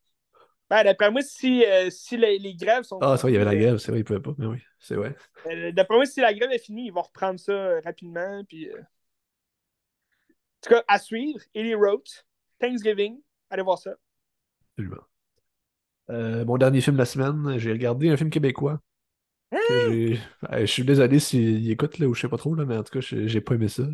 ben, 0.69 0.83
d'après 0.85 1.11
moi, 1.11 1.23
si, 1.23 1.65
euh, 1.65 1.91
si 1.91 2.17
les, 2.17 2.39
les 2.39 2.55
grèves 2.55 2.83
sont. 2.83 2.99
Ah, 3.01 3.17
c'est 3.17 3.23
vrai, 3.23 3.33
il 3.33 3.35
y 3.35 3.37
avait 3.37 3.45
la 3.45 3.57
grève, 3.57 3.79
c'est 3.79 3.91
vrai, 3.93 4.01
il 4.01 4.05
pouvait 4.05 4.21
pas. 4.21 4.35
Mais 4.39 4.47
oui, 4.47 4.59
c'est 4.79 4.97
vrai. 4.97 5.17
euh, 5.47 5.73
D'après 5.73 5.97
moi, 5.97 6.07
si 6.07 6.21
la 6.21 6.35
grève 6.35 6.51
est 6.51 6.59
finie, 6.59 6.87
ils 6.87 6.93
vont 6.93 7.03
reprendre 7.03 7.39
ça 7.39 7.81
rapidement. 7.85 8.43
Puis, 8.49 8.69
euh, 8.71 8.81
En 8.81 8.85
tout 10.61 10.71
cas, 10.75 10.85
à 10.89 10.99
suivre. 10.99 11.41
Ellie 11.55 11.75
Roth, 11.75 12.27
Thanksgiving. 12.59 13.21
Allez 13.49 13.63
voir 13.63 13.79
ça. 13.79 13.95
Absolument. 14.79 15.07
Euh, 16.11 16.45
mon 16.45 16.57
dernier 16.57 16.81
film 16.81 16.97
de 16.97 17.01
la 17.01 17.05
semaine, 17.07 17.59
j'ai 17.59 17.73
regardé 17.73 18.09
un 18.11 18.17
film 18.17 18.31
québécois. 18.31 18.81
Euh, 19.71 20.17
Je 20.61 20.67
suis 20.67 20.85
désolé 20.85 21.19
s'il 21.19 21.71
écoute 21.71 21.99
là, 21.99 22.07
ou 22.07 22.15
je 22.15 22.21
sais 22.21 22.29
pas 22.29 22.37
trop, 22.37 22.55
là, 22.55 22.65
mais 22.65 22.77
en 22.77 22.83
tout 22.83 22.99
cas, 22.99 23.01
j'ai 23.01 23.41
pas 23.41 23.55
aimé 23.55 23.69
ça. 23.69 23.85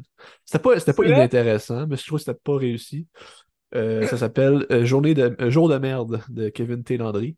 C'était 0.44 0.58
pas, 0.58 0.78
pas 0.80 1.04
inintéressant, 1.06 1.86
mais 1.86 1.96
je 1.96 2.06
trouve 2.06 2.18
que 2.18 2.24
c'était 2.24 2.38
pas 2.42 2.56
réussi. 2.56 3.06
Euh, 3.74 4.06
ça 4.06 4.18
s'appelle 4.18 4.66
euh, 4.70 4.84
Journée 4.84 5.14
de, 5.14 5.34
Jour 5.50 5.68
de 5.68 5.78
merde 5.78 6.22
de 6.28 6.48
Kevin 6.50 6.84
T. 6.84 6.96
Landry, 6.96 7.36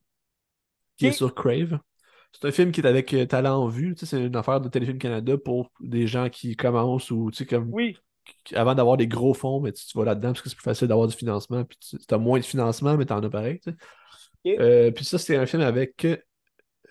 qui 0.96 1.06
est 1.06 1.12
sur 1.12 1.34
Crave. 1.34 1.78
C'est 2.32 2.48
un 2.48 2.50
film 2.50 2.72
qui 2.72 2.80
est 2.80 2.86
avec 2.86 3.14
Talent 3.28 3.62
en 3.62 3.68
vue. 3.68 3.94
C'est 3.96 4.20
une 4.20 4.34
affaire 4.34 4.60
de 4.60 4.68
Téléfilm 4.68 4.98
Canada 4.98 5.38
pour 5.38 5.70
des 5.80 6.08
gens 6.08 6.28
qui 6.28 6.56
commencent 6.56 7.12
ou 7.12 7.30
tu 7.30 7.38
sais, 7.38 7.46
comme 7.46 7.68
Oui. 7.72 7.96
avant 8.54 8.74
d'avoir 8.74 8.96
des 8.96 9.06
gros 9.06 9.34
fonds, 9.34 9.60
mais 9.60 9.70
tu, 9.70 9.86
tu 9.86 9.96
vas 9.96 10.04
là-dedans 10.04 10.30
parce 10.30 10.42
que 10.42 10.48
c'est 10.48 10.56
plus 10.56 10.64
facile 10.64 10.88
d'avoir 10.88 11.06
du 11.06 11.14
financement. 11.14 11.64
Puis 11.64 11.78
tu 11.80 12.14
as 12.14 12.18
moins 12.18 12.40
de 12.40 12.44
financement, 12.44 12.96
mais 12.96 13.06
tu 13.06 13.12
en 13.12 13.22
as 13.22 13.30
pareil. 13.30 13.60
Euh, 14.46 14.90
puis 14.90 15.04
ça, 15.04 15.18
c'est 15.18 15.36
un 15.36 15.46
film 15.46 15.62
avec 15.62 16.04
euh, 16.04 16.16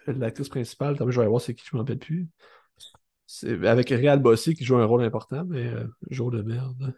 l'actrice 0.08 0.50
principale. 0.50 0.96
Attends, 0.96 1.10
je 1.10 1.16
vais 1.16 1.22
aller 1.22 1.30
voir 1.30 1.42
c'est 1.42 1.54
qui, 1.54 1.64
je 1.66 1.76
ne 1.76 1.78
m'en 1.78 1.84
rappelle 1.84 2.00
plus. 2.00 2.28
C'est 3.26 3.66
avec 3.66 3.90
Réal 3.90 4.20
Bossy 4.20 4.54
qui 4.54 4.64
joue 4.64 4.78
un 4.78 4.86
rôle 4.86 5.04
important, 5.04 5.44
mais 5.46 5.66
euh, 5.68 5.86
jour 6.10 6.32
de 6.32 6.42
merde. 6.42 6.94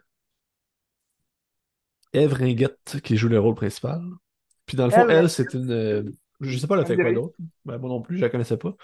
Eve 2.12 2.32
Ringuette 2.32 3.00
qui 3.02 3.16
joue 3.16 3.28
le 3.28 3.38
rôle 3.38 3.54
principal. 3.54 4.02
Puis 4.64 4.76
dans 4.76 4.86
le 4.86 4.90
fond, 4.90 5.08
Elle, 5.08 5.16
elle, 5.18 5.30
c'est 5.30 5.54
une. 5.54 5.70
euh, 5.70 6.02
je 6.40 6.58
sais 6.58 6.66
pas, 6.66 6.74
elle 6.76 6.82
a 6.82 6.86
fait 6.86 6.96
quoi 6.96 7.12
d'autre? 7.12 7.36
Ben, 7.64 7.78
moi 7.78 7.88
non 7.88 8.02
plus, 8.02 8.16
je 8.16 8.22
la 8.22 8.28
connaissais 8.28 8.56
pas. 8.56 8.74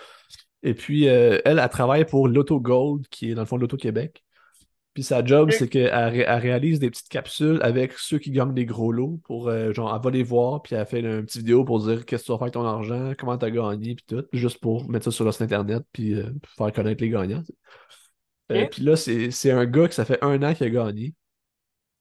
Et 0.63 0.75
puis, 0.75 1.09
euh, 1.09 1.41
elle, 1.45 1.59
elle 1.59 1.69
travaille 1.69 2.05
pour 2.05 2.29
l'Auto 2.29 2.61
Gold, 2.61 3.09
qui 3.09 3.31
est 3.31 3.35
dans 3.35 3.43
le 3.43 3.47
fond 3.47 3.57
l'Auto-Québec. 3.57 4.23
Puis 4.95 5.03
sa 5.05 5.25
job, 5.25 5.51
c'est 5.51 5.69
qu'elle 5.69 5.89
ré- 5.95 6.25
elle 6.27 6.39
réalise 6.41 6.79
des 6.79 6.91
petites 6.91 7.09
capsules 7.09 7.59
avec 7.63 7.95
ceux 7.95 8.19
qui 8.19 8.31
gagnent 8.31 8.53
des 8.53 8.67
gros 8.67 8.93
lots 8.93 9.21
pour, 9.25 9.49
euh, 9.49 9.73
genre, 9.73 9.95
elle 9.95 10.03
va 10.03 10.11
les 10.11 10.23
voir, 10.23 10.61
puis 10.63 10.75
elle 10.77 10.85
fait 10.87 11.01
une 11.01 11.25
petite 11.25 11.39
vidéo 11.39 11.65
pour 11.65 11.81
dire 11.81 12.05
qu'est-ce 12.05 12.23
que 12.25 12.27
tu 12.27 12.33
vas 12.33 12.39
faire 12.39 12.43
avec 12.45 12.55
ton 12.55 12.67
argent, 12.67 13.13
comment 13.19 13.39
tu 13.39 13.47
as 13.47 13.51
gagné, 13.51 13.95
puis 13.95 14.05
tout, 14.07 14.25
juste 14.35 14.59
pour 14.61 14.89
mettre 14.91 15.07
ça 15.07 15.11
sur 15.11 15.25
leur 15.25 15.33
site 15.33 15.43
internet, 15.43 15.83
puis 15.93 16.15
euh, 16.15 16.31
faire 16.59 16.73
connaître 16.73 17.03
les 17.03 17.09
gagnants. 17.09 17.43
Euh, 18.51 18.65
Ok. 18.65 18.71
puis 18.73 18.83
là, 18.83 18.97
c'est 18.97 19.51
un 19.51 19.65
gars 19.67 19.89
que 19.89 19.95
ça 19.95 20.05
fait 20.05 20.23
un 20.23 20.43
an 20.43 20.55
qu'il 20.55 20.67
a 20.67 20.71
gagné. 20.71 21.15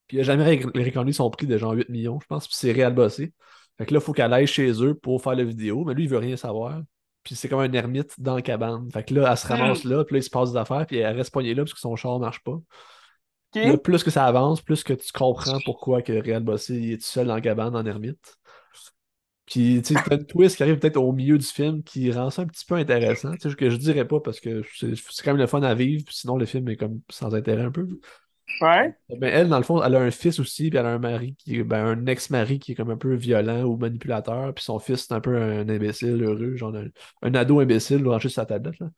Puis 0.08 0.18
il 0.18 0.20
a 0.22 0.24
jamais 0.24 0.44
ré- 0.44 1.14
son 1.14 1.30
prix 1.30 1.48
de 1.48 1.58
genre 1.58 1.74
8 1.74 1.90
millions, 1.90 2.20
je 2.20 2.28
pense, 2.28 2.48
puis 2.48 2.56
c'est 2.58 2.72
réel 2.72 2.94
bossé. 2.94 3.34
Fait 3.78 3.86
que 3.86 3.94
là, 3.94 4.00
il 4.00 4.04
faut 4.04 4.14
qu'elle 4.14 4.34
aille 4.34 4.48
chez 4.48 4.72
eux 4.84 4.96
pour 4.96 5.22
faire 5.22 5.36
la 5.36 5.44
vidéo, 5.44 5.86
mais 5.86 5.94
lui, 5.94 6.04
il 6.04 6.10
veut 6.10 6.18
rien 6.18 6.38
savoir. 6.38 6.82
Puis 7.24 7.36
c'est 7.36 7.48
comme 7.50 7.60
un 7.60 7.72
ermite 7.74 8.20
dans 8.20 8.36
la 8.36 8.42
cabane. 8.42 8.90
Fait 8.92 9.04
que 9.04 9.14
là, 9.14 9.30
elle 9.32 9.38
se 9.38 9.48
ramasse 9.48 9.84
là, 9.84 10.04
puis 10.04 10.16
là, 10.16 10.20
il 10.20 10.24
se 10.24 10.30
passe 10.30 10.52
des 10.52 10.58
affaires, 10.58 10.86
puis 10.86 10.98
elle 10.98 11.16
reste 11.16 11.32
poignée 11.32 11.54
là 11.54 11.64
parce 11.64 11.74
que 11.74 11.80
son 11.80 11.96
char 11.96 12.20
marche 12.20 12.44
pas. 12.44 12.60
Là, 13.54 13.78
plus 13.78 14.04
que 14.04 14.12
ça 14.12 14.26
avance, 14.26 14.62
plus 14.62 14.84
que 14.84 14.94
tu 14.94 15.12
comprends 15.12 15.60
pourquoi 15.66 16.02
que 16.02 16.14
Réal 16.14 16.44
Bossé 16.44 16.76
il 16.76 16.94
est 16.94 16.98
tout 16.98 17.04
seul 17.04 17.28
dans 17.28 17.36
la 17.36 17.42
cabane 17.42 17.76
en 17.76 17.86
ermite. 17.86 18.38
Puis, 19.46 19.82
tu 19.82 19.94
sais, 19.94 20.02
t'as 20.06 20.16
une 20.16 20.26
twist 20.26 20.56
qui 20.56 20.64
arrive 20.64 20.80
peut-être 20.80 20.96
au 20.96 21.12
milieu 21.12 21.38
du 21.38 21.46
film 21.46 21.84
qui 21.84 22.10
rend 22.12 22.30
ça 22.30 22.44
un 22.44 22.48
petit 22.48 22.66
peu 22.66 22.76
intéressant. 22.76 23.34
Tu 23.34 23.50
sais, 23.50 23.56
que 23.56 23.70
je 23.70 23.76
dirais 23.76 24.08
pas 24.08 24.22
parce 24.22 24.40
que 24.40 24.64
c'est 24.74 24.96
c'est 24.96 25.24
quand 25.24 25.32
même 25.32 25.42
le 25.42 25.48
fun 25.48 25.62
à 25.62 25.76
vivre, 25.76 26.06
puis 26.06 26.16
sinon 26.16 26.38
le 26.38 26.46
film 26.46 26.70
est 26.70 26.78
comme 26.78 27.02
sans 27.10 27.36
intérêt 27.36 27.64
un 27.64 27.72
peu. 27.72 27.86
Ouais. 28.62 28.94
Ben, 29.10 29.30
elle, 29.34 29.50
dans 29.50 29.58
le 29.58 29.64
fond, 29.64 29.82
elle 29.84 29.96
a 29.96 30.00
un 30.00 30.12
fils 30.12 30.40
aussi, 30.40 30.70
puis 30.70 30.78
elle 30.78 30.86
a 30.86 30.90
un 30.90 31.00
mari 31.00 31.36
qui 31.40 31.58
est 31.58 31.64
ben, 31.64 31.86
un 31.86 32.06
ex-mari 32.06 32.60
qui 32.60 32.74
est 32.74 32.76
comme 32.76 32.92
un 32.92 32.98
peu 32.98 33.16
violent 33.16 33.64
ou 33.64 33.78
manipulateur, 33.78 34.54
puis 34.54 34.64
son 34.64 34.78
fils, 34.78 35.06
c'est 35.08 35.14
un 35.14 35.22
peu 35.22 35.36
un 35.36 35.68
imbécile 35.68 36.22
heureux, 36.24 36.56
genre 36.58 36.76
un, 36.76 36.88
un 37.24 37.34
ado 37.34 37.60
imbécile 37.60 38.04
branché 38.04 38.30
sur 38.30 38.36
sa 38.42 38.46
tablette. 38.46 38.80
Là. 38.80 38.90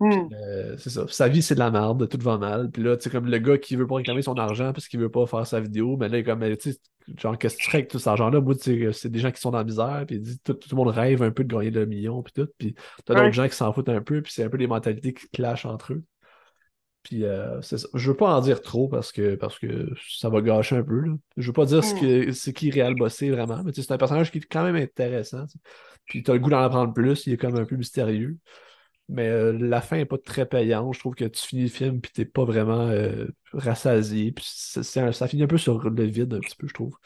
Hmm. 0.00 0.28
Euh, 0.32 0.76
c'est 0.76 0.90
ça. 0.90 1.06
Sa 1.08 1.28
vie, 1.28 1.40
c'est 1.40 1.54
de 1.54 1.60
la 1.60 1.70
merde, 1.70 2.08
tout 2.08 2.18
va 2.20 2.36
mal. 2.36 2.70
Puis 2.70 2.82
là, 2.82 2.96
tu 2.96 3.04
sais, 3.04 3.10
comme 3.10 3.26
le 3.26 3.38
gars 3.38 3.58
qui 3.58 3.76
veut 3.76 3.86
pas 3.86 3.96
réclamer 3.96 4.22
son 4.22 4.34
argent 4.34 4.72
parce 4.72 4.88
qu'il 4.88 5.00
veut 5.00 5.10
pas 5.10 5.26
faire 5.26 5.46
sa 5.46 5.60
vidéo, 5.60 5.96
mais 5.96 6.08
là, 6.08 6.18
il 6.18 6.20
est 6.20 6.24
comme, 6.24 6.40
mais, 6.40 6.56
tu 6.56 6.72
sais, 6.72 6.78
genre, 7.16 7.38
qu'est-ce 7.38 7.56
que 7.56 7.62
tu 7.62 7.76
avec 7.76 7.88
tout 7.88 7.98
cet 7.98 8.08
argent-là? 8.08 8.40
Moi, 8.40 8.54
c'est 8.58 9.08
des 9.08 9.18
gens 9.20 9.30
qui 9.30 9.40
sont 9.40 9.50
dans 9.52 9.58
la 9.58 9.64
misère, 9.64 10.04
puis 10.06 10.18
dit, 10.20 10.38
tout, 10.40 10.54
tout 10.54 10.68
le 10.70 10.76
monde 10.76 10.88
rêve 10.88 11.22
un 11.22 11.30
peu 11.30 11.44
de 11.44 11.54
gagner 11.54 11.70
le 11.70 11.86
million, 11.86 12.22
puis 12.22 12.32
tout. 12.32 12.48
Puis 12.58 12.74
t'as 13.04 13.14
d'autres 13.14 13.26
Ouais. 13.26 13.32
gens 13.32 13.48
qui 13.48 13.54
s'en 13.56 13.72
foutent 13.72 13.88
un 13.88 14.02
peu, 14.02 14.20
puis 14.20 14.32
c'est 14.32 14.44
un 14.44 14.48
peu 14.48 14.58
des 14.58 14.66
mentalités 14.66 15.14
qui 15.14 15.28
clashent 15.32 15.64
entre 15.64 15.92
eux. 15.94 16.02
Puis 17.04 17.24
euh, 17.24 17.60
c'est 17.62 17.78
ça. 17.78 17.86
Je 17.94 18.10
veux 18.10 18.16
pas 18.16 18.34
en 18.34 18.40
dire 18.40 18.60
trop 18.62 18.88
parce 18.88 19.12
que, 19.12 19.36
parce 19.36 19.58
que 19.58 19.90
ça 20.08 20.28
va 20.30 20.40
gâcher 20.40 20.74
un 20.76 20.82
peu. 20.82 21.00
Là. 21.00 21.12
Je 21.36 21.46
veux 21.46 21.52
pas 21.52 21.66
dire 21.66 21.84
ce 21.84 21.94
Mm. 21.94 22.00
que, 22.00 22.50
qui 22.50 22.70
Réal 22.70 22.94
Bossé 22.96 23.30
vraiment, 23.30 23.62
mais 23.62 23.72
c'est 23.74 23.92
un 23.92 23.98
personnage 23.98 24.32
qui 24.32 24.38
est 24.38 24.46
quand 24.50 24.64
même 24.64 24.76
intéressant. 24.76 25.44
Puis 26.06 26.22
t'as 26.22 26.32
le 26.32 26.38
goût 26.40 26.50
d'en 26.50 26.60
apprendre 26.62 26.92
plus, 26.94 27.26
il 27.26 27.34
est 27.34 27.36
comme 27.36 27.56
un 27.56 27.64
peu 27.64 27.76
mystérieux. 27.76 28.36
Mais 29.10 29.28
euh, 29.28 29.52
la 29.52 29.82
fin 29.82 29.98
est 29.98 30.06
pas 30.06 30.16
très 30.16 30.46
payante. 30.46 30.94
Je 30.94 30.98
trouve 31.00 31.14
que 31.14 31.26
tu 31.26 31.46
finis 31.46 31.64
le 31.64 31.68
film 31.68 32.00
puis 32.00 32.10
t'es 32.10 32.24
pas 32.24 32.44
vraiment 32.44 32.88
euh, 32.88 33.26
rassasié. 33.52 34.32
Puis 34.32 34.46
un- 34.96 35.12
ça 35.12 35.28
finit 35.28 35.42
un 35.42 35.46
peu 35.46 35.58
sur 35.58 35.78
le 35.90 36.04
vide 36.04 36.32
un 36.34 36.40
petit 36.40 36.56
peu, 36.56 36.66
je 36.68 36.72
trouve. 36.74 36.96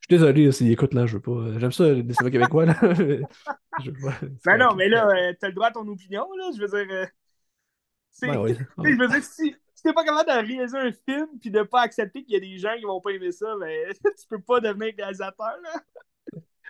Je 0.00 0.06
suis 0.16 0.20
désolé 0.20 0.50
s'il 0.52 0.70
écoute 0.72 0.94
là, 0.94 1.04
je 1.04 1.14
veux 1.18 1.20
pas. 1.20 1.58
J'aime 1.58 1.70
ça, 1.70 1.92
les 1.92 2.02
cinémas 2.14 2.30
québécois 2.30 2.64
là. 2.64 2.74
Je 3.84 3.90
veux 3.90 3.96
pas- 4.02 4.14
c'est 4.20 4.46
Ben 4.46 4.56
non, 4.58 4.74
mais 4.74 4.88
là, 4.88 5.06
t'as 5.38 5.48
le 5.48 5.54
droit 5.54 5.68
à 5.68 5.70
ton 5.70 5.86
opinion, 5.86 6.26
là. 6.38 6.50
Je 6.56 6.60
veux 6.62 6.68
dire. 6.86 7.08
C'est- 8.12 8.26
Ben 8.28 8.40
oui. 8.40 8.56
Je 8.84 8.96
veux 8.98 9.08
dire, 9.08 9.22
si, 9.24 9.56
si 9.74 9.82
t'es 9.82 9.92
pas 9.92 10.04
capable 10.04 10.30
de 10.30 10.46
réaliser 10.46 10.78
un 10.78 10.92
film 10.92 11.26
puis 11.40 11.50
de 11.50 11.62
pas 11.62 11.80
accepter 11.82 12.22
qu'il 12.22 12.34
y 12.34 12.36
a 12.36 12.40
des 12.40 12.58
gens 12.58 12.74
qui 12.78 12.84
vont 12.84 13.00
pas 13.00 13.10
aimer 13.10 13.32
ça, 13.32 13.46
ben 13.58 13.92
tu 14.04 14.26
peux 14.28 14.40
pas 14.40 14.60
devenir 14.60 14.92
réalisateur, 14.96 15.56
là. 15.62 15.80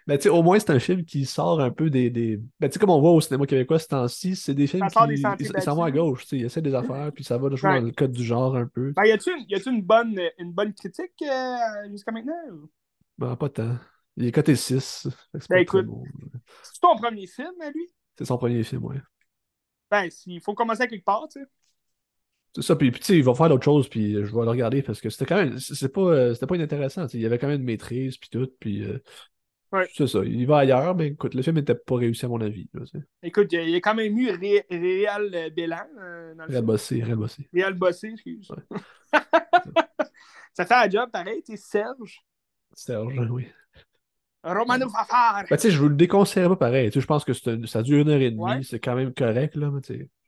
Ben, 0.04 0.16
tu 0.16 0.24
sais, 0.24 0.28
au 0.30 0.42
moins, 0.42 0.58
c'est 0.58 0.70
un 0.70 0.80
film 0.80 1.04
qui 1.04 1.24
sort 1.24 1.60
un 1.60 1.70
peu 1.70 1.88
des. 1.88 2.10
des... 2.10 2.36
Ben, 2.58 2.68
tu 2.68 2.72
sais, 2.72 2.78
comme 2.80 2.90
on 2.90 3.00
voit 3.00 3.12
au 3.12 3.20
cinéma 3.20 3.46
québécois 3.46 3.78
ce 3.78 3.86
temps-ci, 3.86 4.34
c'est 4.34 4.52
des 4.54 4.66
films 4.66 4.88
Ça 4.88 5.06
qui. 5.06 5.14
des 5.14 5.44
Ils 5.44 5.62
s'en 5.62 5.76
vont 5.76 5.84
à 5.84 5.92
gauche, 5.92 6.22
tu 6.22 6.28
sais, 6.30 6.36
ils 6.38 6.44
essaient 6.46 6.60
des 6.62 6.74
affaires, 6.74 7.12
puis 7.14 7.22
ça 7.22 7.38
va 7.38 7.48
toujours 7.48 7.70
Ouais. 7.70 7.78
dans 7.80 7.86
le 7.86 7.92
code 7.92 8.10
du 8.10 8.24
genre 8.24 8.56
un 8.56 8.66
peu. 8.66 8.92
Ben, 8.96 9.04
y 9.04 9.12
a-tu 9.12 9.30
une, 9.30 9.44
y 9.48 9.68
une 9.68 9.82
bonne, 9.82 10.18
une 10.38 10.50
bonne 10.52 10.74
critique 10.74 11.12
euh, 11.22 11.88
jusqu'à 11.90 12.10
maintenant? 12.10 12.34
ou? 12.50 12.68
Ben, 13.16 13.36
pas 13.36 13.48
tant. 13.48 13.76
Il 14.16 14.26
est 14.26 14.32
coté 14.32 14.56
6. 14.56 15.08
fait 15.30 15.38
que 15.38 15.44
c'est 15.44 15.48
Ben, 15.50 15.58
écoute. 15.58 15.86
bon. 15.86 16.02
C'est 16.64 16.80
ton 16.80 16.96
premier 16.96 17.28
film, 17.28 17.52
lui? 17.72 17.88
C'est 18.18 18.24
son 18.24 18.38
premier 18.38 18.64
film, 18.64 18.84
ouais. 18.84 19.00
Ben, 19.92 20.08
il 20.26 20.40
faut 20.40 20.54
commencer 20.54 20.82
à 20.82 20.86
quelque 20.88 21.04
part, 21.04 21.28
tu 21.28 21.40
sais. 21.40 21.46
C'est 22.54 22.62
ça, 22.62 22.76
puis, 22.76 22.90
puis 22.90 23.00
tu 23.00 23.06
sais, 23.06 23.16
il 23.16 23.24
va 23.24 23.34
faire 23.34 23.48
d'autres 23.48 23.64
choses, 23.64 23.88
puis 23.88 24.14
euh, 24.14 24.24
je 24.26 24.34
vais 24.34 24.42
le 24.42 24.50
regarder 24.50 24.82
parce 24.82 25.00
que 25.00 25.08
c'était 25.08 25.24
quand 25.24 25.36
même. 25.36 25.58
C'est 25.58 25.88
pas, 25.92 26.02
euh, 26.02 26.34
c'était 26.34 26.46
pas 26.46 26.56
inintéressant, 26.56 27.06
tu 27.06 27.12
sais, 27.12 27.18
il 27.18 27.22
y 27.22 27.26
avait 27.26 27.38
quand 27.38 27.46
même 27.48 27.60
une 27.60 27.66
maîtrise, 27.66 28.18
puis 28.18 28.28
tout, 28.30 28.48
puis. 28.60 28.82
euh, 28.84 28.98
Ouais. 29.72 29.88
C'est 29.94 30.06
ça, 30.06 30.20
il 30.22 30.46
va 30.46 30.58
ailleurs, 30.58 30.94
mais 30.94 31.08
écoute, 31.08 31.34
le 31.34 31.42
film 31.42 31.56
n'était 31.56 31.74
pas 31.74 31.96
réussi 31.96 32.26
à 32.26 32.28
mon 32.28 32.42
avis. 32.42 32.68
Là, 32.74 32.82
tu 32.82 32.98
sais. 32.98 33.04
Écoute, 33.22 33.48
il 33.52 33.70
y 33.70 33.74
a- 33.74 33.80
quand 33.80 33.94
même 33.94 34.18
eu 34.18 34.30
Ré- 34.30 34.66
Réal 34.70 35.50
Bélan 35.56 35.78
euh, 35.98 36.34
dans 36.34 36.44
le 36.44 36.50
Réal 36.50 36.64
bossé, 36.64 37.02
réal 37.02 37.16
bossé. 37.16 37.48
Réal 37.54 37.74
Bossé, 37.74 38.08
excuse. 38.08 38.50
Ouais. 38.50 38.78
ça 40.54 40.66
fait 40.66 40.74
un 40.74 40.90
job 40.90 41.10
pareil, 41.10 41.42
tu 41.42 41.56
sais, 41.56 41.62
Serge. 41.62 42.22
Serge, 42.74 43.18
oui. 43.30 43.46
Romano 44.44 44.88
Fafard. 44.88 45.44
Ben, 45.48 45.56
tu 45.56 45.62
sais, 45.62 45.70
je 45.70 45.78
vous 45.78 45.88
le 45.88 45.94
déconseillerais 45.94 46.48
pas 46.50 46.56
pareil. 46.56 46.90
Je 46.92 47.06
pense 47.06 47.24
que 47.24 47.32
c'est 47.32 47.66
ça 47.66 47.82
dure 47.82 47.98
une 48.00 48.08
heure 48.08 48.20
et 48.20 48.30
demie, 48.30 48.42
Ouais. 48.42 48.62
c'est 48.62 48.80
quand 48.80 48.94
même 48.96 49.14
correct, 49.14 49.54
là, 49.56 49.70
mais 49.70 49.80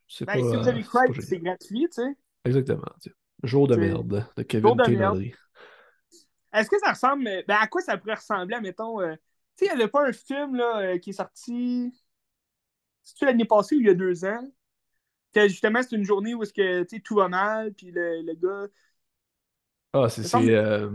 c'est 0.09 0.25
Ben, 0.25 0.35
pas. 0.35 0.35
si 0.35 0.41
vous 0.43 0.55
euh, 0.55 0.69
avez 0.69 0.83
c'est 0.83 0.89
Craig, 0.89 1.21
c'est 1.21 1.39
gratuit, 1.39 1.89
tu 1.93 2.03
sais. 2.03 2.17
Exactement. 2.45 2.83
tu 3.03 3.11
sais. 3.11 3.17
Jour 3.43 3.67
de 3.69 3.75
C'est- 3.75 3.81
merde 3.81 4.27
de 4.37 4.43
Kevin 4.43 4.77
Connery. 4.77 5.35
Est-ce 6.53 6.71
que 6.71 6.79
ça 6.79 6.93
ressemble. 6.93 7.27
euh, 7.27 7.43
Ben, 7.49 7.57
à 7.61 7.67
quoi 7.67 7.81
ça 7.81 7.97
pourrait 7.99 8.15
ressembler, 8.15 8.61
mettons. 8.61 9.01
tu 9.01 9.07
sais, 9.57 9.67
il 9.67 9.77
n'y 9.77 9.83
avait 9.83 9.91
pas 9.91 10.07
un 10.09 10.13
film 10.13 10.55
là, 10.57 10.79
euh, 10.79 10.99
qui 10.99 11.11
est 11.11 11.15
sorti. 11.15 11.93
C'est-tu 13.03 13.25
l'année 13.27 13.45
passée 13.45 13.77
ou 13.77 13.81
il 13.81 13.87
y 13.87 13.91
a 13.91 13.95
deux 13.95 14.25
ans? 14.25 14.49
Que 15.33 15.49
justement, 15.49 15.81
c'est 15.83 15.97
une 15.97 16.05
journée 16.05 16.33
où 16.35 16.43
est-ce 16.45 16.53
que 16.53 16.85
tout 17.01 17.17
va 17.17 17.29
mal, 17.29 17.73
puis 17.75 17.91
le, 17.91 18.23
le 18.23 18.35
gars. 18.35 18.69
Ah, 19.95 20.09
c'est 20.09 20.35
euh, 20.35 20.91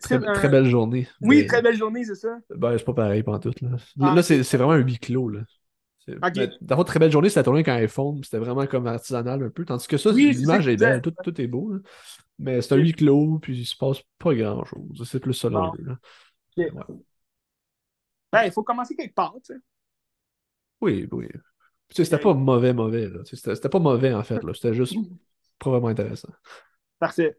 très, 0.00 0.18
euh, 0.18 0.48
belle 0.48 0.66
journée. 0.66 1.06
Oui, 1.22 1.46
très 1.46 1.62
belle 1.62 1.76
journée, 1.76 2.04
c'est 2.04 2.16
ça? 2.16 2.38
Ben, 2.50 2.76
c'est 2.76 2.84
pas 2.84 2.94
pareil 2.94 3.22
pantoute, 3.22 3.60
là. 3.60 3.70
Ah, 4.00 4.14
là, 4.14 4.22
c'est 4.22 4.42
c'est 4.42 4.56
vraiment 4.56 4.72
un 4.72 4.78
huis 4.78 4.98
clos, 4.98 5.28
là. 5.28 5.40
C'est- 6.04 6.16
Ok. 6.16 6.34
ben, 6.62 6.84
très 6.84 6.98
belle 6.98 7.12
journée, 7.12 7.28
c'était 7.28 7.44
tourné 7.44 7.62
un 7.66 7.74
iPhone, 7.74 8.22
c'était 8.24 8.38
vraiment 8.38 8.66
comme 8.66 8.86
artisanal 8.86 9.42
un 9.42 9.50
peu. 9.50 9.64
Tandis 9.64 9.86
que 9.86 9.96
ça, 9.96 10.10
Oui, 10.10 10.32
l'image 10.32 10.66
est 10.66 10.76
belle, 10.76 11.00
tout, 11.00 11.12
tout 11.22 11.40
est 11.40 11.46
beau, 11.46 11.72
là. 11.74 11.78
Mais 12.38 12.62
c'est 12.62 12.74
un 12.74 12.78
huis 12.78 12.92
clos, 12.92 13.38
puis 13.40 13.58
il 13.60 13.66
se 13.66 13.76
passe 13.76 13.98
pas 14.18 14.34
grand-chose. 14.34 15.02
C'est 15.06 15.20
plus 15.20 15.34
ça 15.34 15.48
Bon. 15.48 15.58
l'enjeu, 15.58 15.84
là. 15.84 15.98
Ok. 16.56 16.72
Ouais. 16.74 16.96
Ben, 18.32 18.44
il 18.44 18.52
faut 18.52 18.62
commencer 18.64 18.94
quelque 18.96 19.14
part, 19.14 19.34
tu 19.44 19.54
sais. 19.54 19.60
Oui, 20.80 21.06
oui. 21.12 21.28
Tu 21.88 21.96
sais, 21.96 22.04
c'était 22.04 22.18
pas 22.18 22.34
mauvais, 22.34 22.72
mauvais, 22.72 23.08
là. 23.08 23.20
C'était 23.24 23.68
pas 23.68 23.78
mauvais, 23.80 24.14
en 24.14 24.22
fait, 24.22 24.42
là. 24.44 24.54
C'était 24.54 24.74
juste 24.74 24.96
pas 25.58 25.70
vraiment 25.70 25.88
intéressant. 25.88 26.28
Parfait. 26.98 27.36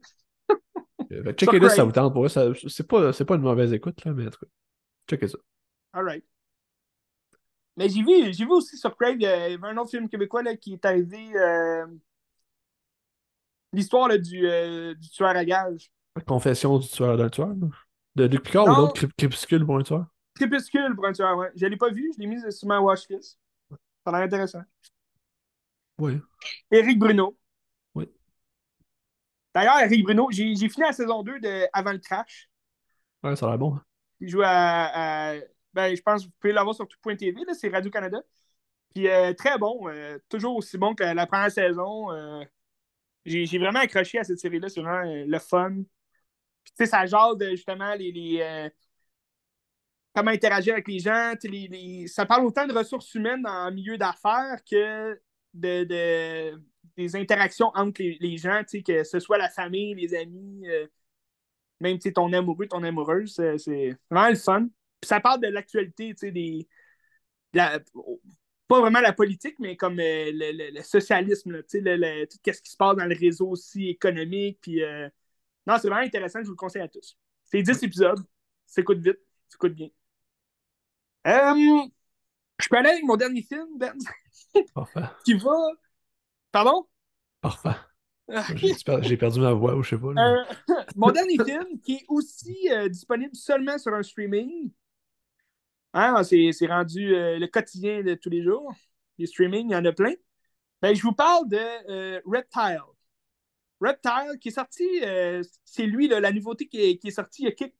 Euh, 1.11 1.23
que 1.23 1.31
Checkez-le 1.33 1.69
si 1.69 1.75
ça 1.75 1.83
vous 1.83 1.91
tente. 1.91 2.13
Pour 2.13 2.21
vrai, 2.23 2.29
ça- 2.29 2.47
c'est 2.67 2.87
pas, 2.87 3.11
c'est 3.13 3.25
pas 3.25 3.35
une 3.35 3.41
mauvaise 3.41 3.73
écoute, 3.73 4.03
là, 4.05 4.13
mais 4.13 4.27
en 4.27 4.29
tout 4.29 4.39
cas, 4.39 4.51
checkez 5.09 5.27
ça. 5.27 5.37
All 5.93 6.05
right. 6.05 6.23
Mais 7.77 7.89
j'ai 7.89 8.01
vu, 8.01 8.33
j'ai 8.33 8.45
vu 8.45 8.51
aussi 8.51 8.77
sur 8.77 8.95
Crave, 8.97 9.15
il 9.15 9.21
y 9.23 9.25
avait 9.25 9.57
un 9.67 9.77
autre 9.77 9.89
film 9.91 10.07
québécois 10.09 10.43
là, 10.43 10.55
qui 10.55 10.73
est 10.73 10.85
arrivé. 10.85 11.35
euh, 11.37 11.85
L'histoire 13.73 14.09
du, 14.19 14.45
euh, 14.47 14.93
du 14.95 15.09
tueur 15.09 15.29
à 15.29 15.45
gage. 15.45 15.91
Confession 16.27 16.77
du 16.77 16.87
tueur 16.89 17.15
d'un 17.17 17.29
tueur, 17.29 17.47
là. 17.49 17.67
De 18.15 18.25
Luc 18.25 18.43
Picard 18.43 18.65
Non. 18.67 18.73
ou 18.73 18.75
d'autres 18.75 18.93
Crép- 19.07 19.13
Crépuscule 19.17 19.65
pour 19.65 19.77
un 19.77 19.83
tueur? 19.83 20.05
Crépuscule 20.35 20.93
pour 20.95 21.05
un 21.05 21.13
tueur, 21.13 21.37
ouais. 21.37 21.51
Je 21.55 21.65
l'ai 21.65 21.77
pas 21.77 21.89
vu, 21.89 22.11
je 22.13 22.19
l'ai 22.19 22.27
mis 22.27 22.39
sur 22.51 22.67
ma 22.67 22.81
watchlist. 22.81 23.39
Ça 23.69 23.77
a 24.07 24.11
l'air 24.11 24.21
intéressant. 24.25 24.61
Oui. 25.97 26.19
Éric 26.69 26.99
Bruno. 26.99 27.37
D'ailleurs, 29.53 29.79
Éric 29.81 30.03
Bruno, 30.03 30.27
j'ai 30.31 30.53
fini 30.55 30.85
la 30.85 30.93
saison 30.93 31.23
2 31.23 31.39
de 31.39 31.67
Avant 31.73 31.91
le 31.91 31.97
Crash. 31.99 32.49
Ouais, 33.23 33.35
ça 33.35 33.45
a 33.45 33.49
l'air 33.49 33.57
bon. 33.57 33.75
hein. 33.75 33.83
Il 34.19 34.29
joue 34.29 34.41
à, 34.43 35.29
à- 35.31 35.35
Ben, 35.73 35.95
je 35.95 36.01
pense 36.01 36.21
que 36.21 36.27
vous 36.27 36.33
pouvez 36.39 36.53
l'avoir 36.53 36.75
sur 36.75 36.87
tout.tv, 36.87 37.41
c'est 37.53 37.69
Radio-Canada. 37.69 38.21
Puis 38.93 39.07
euh, 39.07 39.33
très 39.33 39.57
bon, 39.57 39.87
euh, 39.89 40.17
toujours 40.29 40.55
aussi 40.57 40.77
bon 40.77 40.93
que 40.95 41.03
la 41.03 41.25
première 41.27 41.51
saison. 41.51 42.11
euh, 42.11 42.43
j'ai 43.25 43.57
vraiment 43.59 43.79
accroché 43.79 44.19
à 44.19 44.23
cette 44.23 44.39
série-là, 44.39 44.67
c'est 44.69 44.81
vraiment 44.81 45.03
le 45.27 45.39
fun. 45.39 45.71
Puis 46.63 46.73
tu 46.77 46.83
sais, 46.83 46.85
ça 46.87 47.05
jase 47.05 47.37
de 47.37 47.49
justement 47.51 47.93
les. 47.95 48.11
les, 48.11 48.69
comment 50.13 50.31
interagir 50.31 50.73
avec 50.73 50.87
les 50.87 50.99
gens. 50.99 51.33
Les, 51.43 51.67
les- 51.67 52.07
Ça 52.07 52.25
parle 52.25 52.45
autant 52.45 52.67
de 52.67 52.73
ressources 52.73 53.13
humaines 53.15 53.45
en 53.47 53.71
milieu 53.71 53.97
d'affaires 53.97 54.59
que 54.69 55.19
de, 55.53 55.83
de- 55.83 56.61
des 56.97 57.15
interactions 57.15 57.71
entre 57.75 58.01
les, 58.01 58.17
les 58.19 58.37
gens, 58.37 58.61
tu 58.63 58.79
sais, 58.79 58.83
que 58.83 59.03
ce 59.03 59.19
soit 59.19 59.37
la 59.37 59.49
famille, 59.49 59.95
les 59.95 60.13
amis, 60.15 60.67
euh, 60.67 60.87
même 61.79 61.99
ton 61.99 62.31
amoureux, 62.33 62.67
ton 62.67 62.83
amoureuse, 62.83 63.33
c'est 63.35 63.57
c'est 63.57 63.97
vraiment 64.09 64.29
le 64.29 64.35
fun. 64.35 64.67
Puis 65.01 65.07
ça 65.09 65.19
parle 65.19 65.41
de 65.41 65.47
l'actualité, 65.47 66.09
tu 66.15 66.27
sais, 66.27 66.31
des. 66.31 66.67
de 67.53 67.57
la- 67.59 67.79
pas 68.67 68.79
vraiment 68.81 69.01
la 69.01 69.13
politique, 69.13 69.55
mais 69.59 69.75
comme 69.77 69.99
euh, 69.99 70.31
le, 70.33 70.51
le- 70.53 70.71
le 70.77 70.83
socialisme, 70.83 71.51
là, 71.51 71.63
tu 71.63 71.69
sais, 71.69 71.81
le- 71.81 71.97
le- 71.97 72.25
tout 72.27 72.37
ce 72.45 72.61
qui 72.61 72.71
se 72.71 72.77
passe 72.77 72.95
dans 72.97 73.05
le 73.05 73.15
réseau 73.15 73.49
aussi 73.49 73.89
économique. 73.89 74.59
Puis, 74.61 74.83
euh, 74.83 75.09
non, 75.67 75.75
c'est 75.81 75.89
vraiment 75.89 76.05
intéressant, 76.05 76.39
je 76.41 76.45
vous 76.47 76.51
le 76.53 76.57
conseille 76.57 76.83
à 76.83 76.89
tous. 76.89 77.17
C'est 77.45 77.61
10 77.63 77.83
épisodes, 77.83 78.19
s'écoute 78.67 78.99
vite, 78.99 79.19
s'écoute 79.49 79.73
bien. 79.75 79.89
Euh, 81.27 81.87
je 82.59 82.69
peux 82.69 82.77
aller 82.77 82.89
avec 82.89 83.03
mon 83.03 83.17
dernier 83.17 83.41
film, 83.43 83.67
Ben, 83.77 83.93
Parfait. 84.73 85.01
qui 85.25 85.33
va. 85.35 85.51
Pardon? 86.51 86.85
Parfait. 87.41 87.75
J'ai 88.55 88.73
j'ai 89.01 89.17
perdu 89.17 89.39
ma 89.41 89.51
voix 89.51 89.75
ou 89.75 89.83
je 89.83 89.89
sais 89.89 89.97
pas. 89.97 90.07
Euh, 90.07 90.43
mon 90.95 91.11
dernier 91.11 91.37
film 91.43 91.79
qui 91.83 91.95
est 91.95 92.05
aussi 92.07 92.69
euh, 92.71 92.87
disponible 92.87 93.35
seulement 93.35 93.77
sur 93.77 93.93
un 93.93 94.03
streaming. 94.03 94.71
Hein, 95.93 96.23
c'est 96.23 96.51
c'est 96.53 96.67
rendu 96.67 97.13
euh, 97.13 97.39
le 97.39 97.47
quotidien 97.47 98.03
de 98.03 98.13
tous 98.13 98.29
les 98.29 98.41
jours. 98.41 98.73
Les 99.17 99.25
streamings, 99.25 99.69
il 99.69 99.73
y 99.73 99.75
en 99.75 99.83
a 99.83 99.91
plein. 99.91 100.13
Ben, 100.81 100.95
je 100.95 101.01
vous 101.01 101.11
parle 101.11 101.49
de 101.49 101.57
euh, 101.89 102.21
Reptile. 102.25 102.81
Reptile, 103.81 104.37
qui 104.39 104.49
est 104.49 104.51
sorti, 104.51 104.87
c'est 105.65 105.87
lui, 105.87 106.07
là, 106.07 106.19
la 106.19 106.31
nouveauté 106.31 106.67
qui 106.67 106.79
est, 106.79 106.97
qui 106.97 107.07
est 107.07 107.11
sortie 107.11 107.41
il 107.41 107.45
y 107.45 107.47
a 107.47 107.51
quelques, 107.51 107.73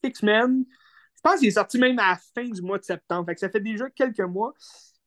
quelques 0.00 0.16
semaines. 0.16 0.64
Je 1.16 1.20
pense 1.22 1.40
qu'il 1.40 1.48
est 1.48 1.52
sorti 1.52 1.76
même 1.76 1.98
à 1.98 2.10
la 2.10 2.18
fin 2.34 2.48
du 2.48 2.62
mois 2.62 2.78
de 2.78 2.84
septembre. 2.84 3.26
Fait 3.26 3.34
que 3.34 3.40
ça 3.40 3.50
fait 3.50 3.60
déjà 3.60 3.90
quelques 3.90 4.20
mois. 4.20 4.54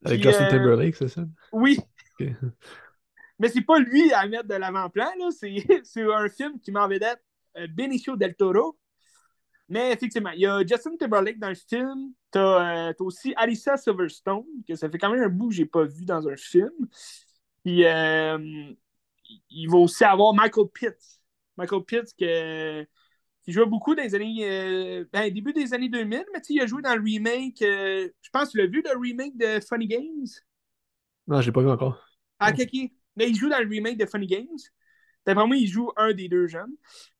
Avec 0.03 0.21
Justin 0.21 0.49
Timberlake, 0.49 0.95
c'est 0.95 1.07
ça? 1.07 1.23
Oui. 1.53 1.79
Mais 3.39 3.49
c'est 3.49 3.61
pas 3.61 3.79
lui 3.79 4.11
à 4.13 4.27
mettre 4.27 4.47
de 4.47 4.55
l'avant-plan, 4.55 5.11
là. 5.19 5.29
C'est, 5.83 6.01
un 6.01 6.29
film 6.29 6.59
qui 6.59 6.71
m'en 6.71 6.87
vedette 6.87 7.21
euh, 7.57 7.67
Benicio 7.67 8.15
del 8.15 8.35
Toro. 8.35 8.77
Mais 9.69 9.91
effectivement, 9.91 10.31
il 10.31 10.41
y 10.41 10.45
a 10.45 10.61
Justin 10.65 10.97
Timberlake 10.97 11.39
dans 11.39 11.49
le 11.49 11.55
film. 11.55 12.13
T'as, 12.31 12.89
euh, 12.89 12.93
aussi 12.99 13.33
Alicia 13.35 13.77
Silverstone, 13.77 14.45
que 14.67 14.75
ça 14.75 14.89
fait 14.89 14.97
quand 14.97 15.09
même 15.09 15.23
un 15.23 15.29
bout 15.29 15.49
que 15.49 15.55
j'ai 15.55 15.65
pas 15.65 15.83
vu 15.83 16.05
dans 16.05 16.27
un 16.27 16.35
film. 16.35 16.71
Puis 17.63 17.85
euh, 17.85 18.73
il 19.49 19.69
va 19.69 19.77
aussi 19.77 20.03
avoir 20.03 20.33
Michael 20.33 20.67
Pitt. 20.73 20.97
Michael 21.57 21.83
Pitt 21.83 22.13
que, 22.19 22.83
qui 23.43 23.51
jouait 23.51 23.65
beaucoup 23.65 23.95
dans 23.95 24.03
les 24.03 24.15
années. 24.15 24.39
euh, 24.43 25.05
ben, 25.11 25.31
début 25.31 25.53
des 25.53 25.73
années 25.73 25.89
2000, 25.89 26.25
mais 26.33 26.41
tu 26.41 26.47
sais, 26.47 26.53
il 26.55 26.61
a 26.61 26.65
joué 26.65 26.81
dans 26.81 26.95
le 26.95 27.01
remake. 27.01 27.61
euh, 27.61 28.09
je 28.21 28.29
pense 28.31 28.47
que 28.47 28.51
tu 28.51 28.57
l'as 28.57 28.67
vu, 28.67 28.83
le 28.83 28.99
remake 28.99 29.37
de 29.37 29.59
Funny 29.67 29.87
Games? 29.87 30.27
Non, 31.27 31.41
j'ai 31.41 31.51
pas 31.51 31.61
vu 31.61 31.69
encore. 31.69 31.99
Ah, 32.39 32.51
ok. 32.51 32.91
Mais 33.15 33.29
il 33.29 33.35
joue 33.35 33.49
dans 33.49 33.59
le 33.59 33.67
remake 33.67 33.97
de 33.97 34.05
Funny 34.05 34.27
Games. 34.27 34.47
D'après 35.25 35.45
moi, 35.47 35.55
il 35.55 35.67
joue 35.67 35.91
un 35.95 36.13
des 36.13 36.27
deux 36.29 36.47
jeunes. 36.47 36.73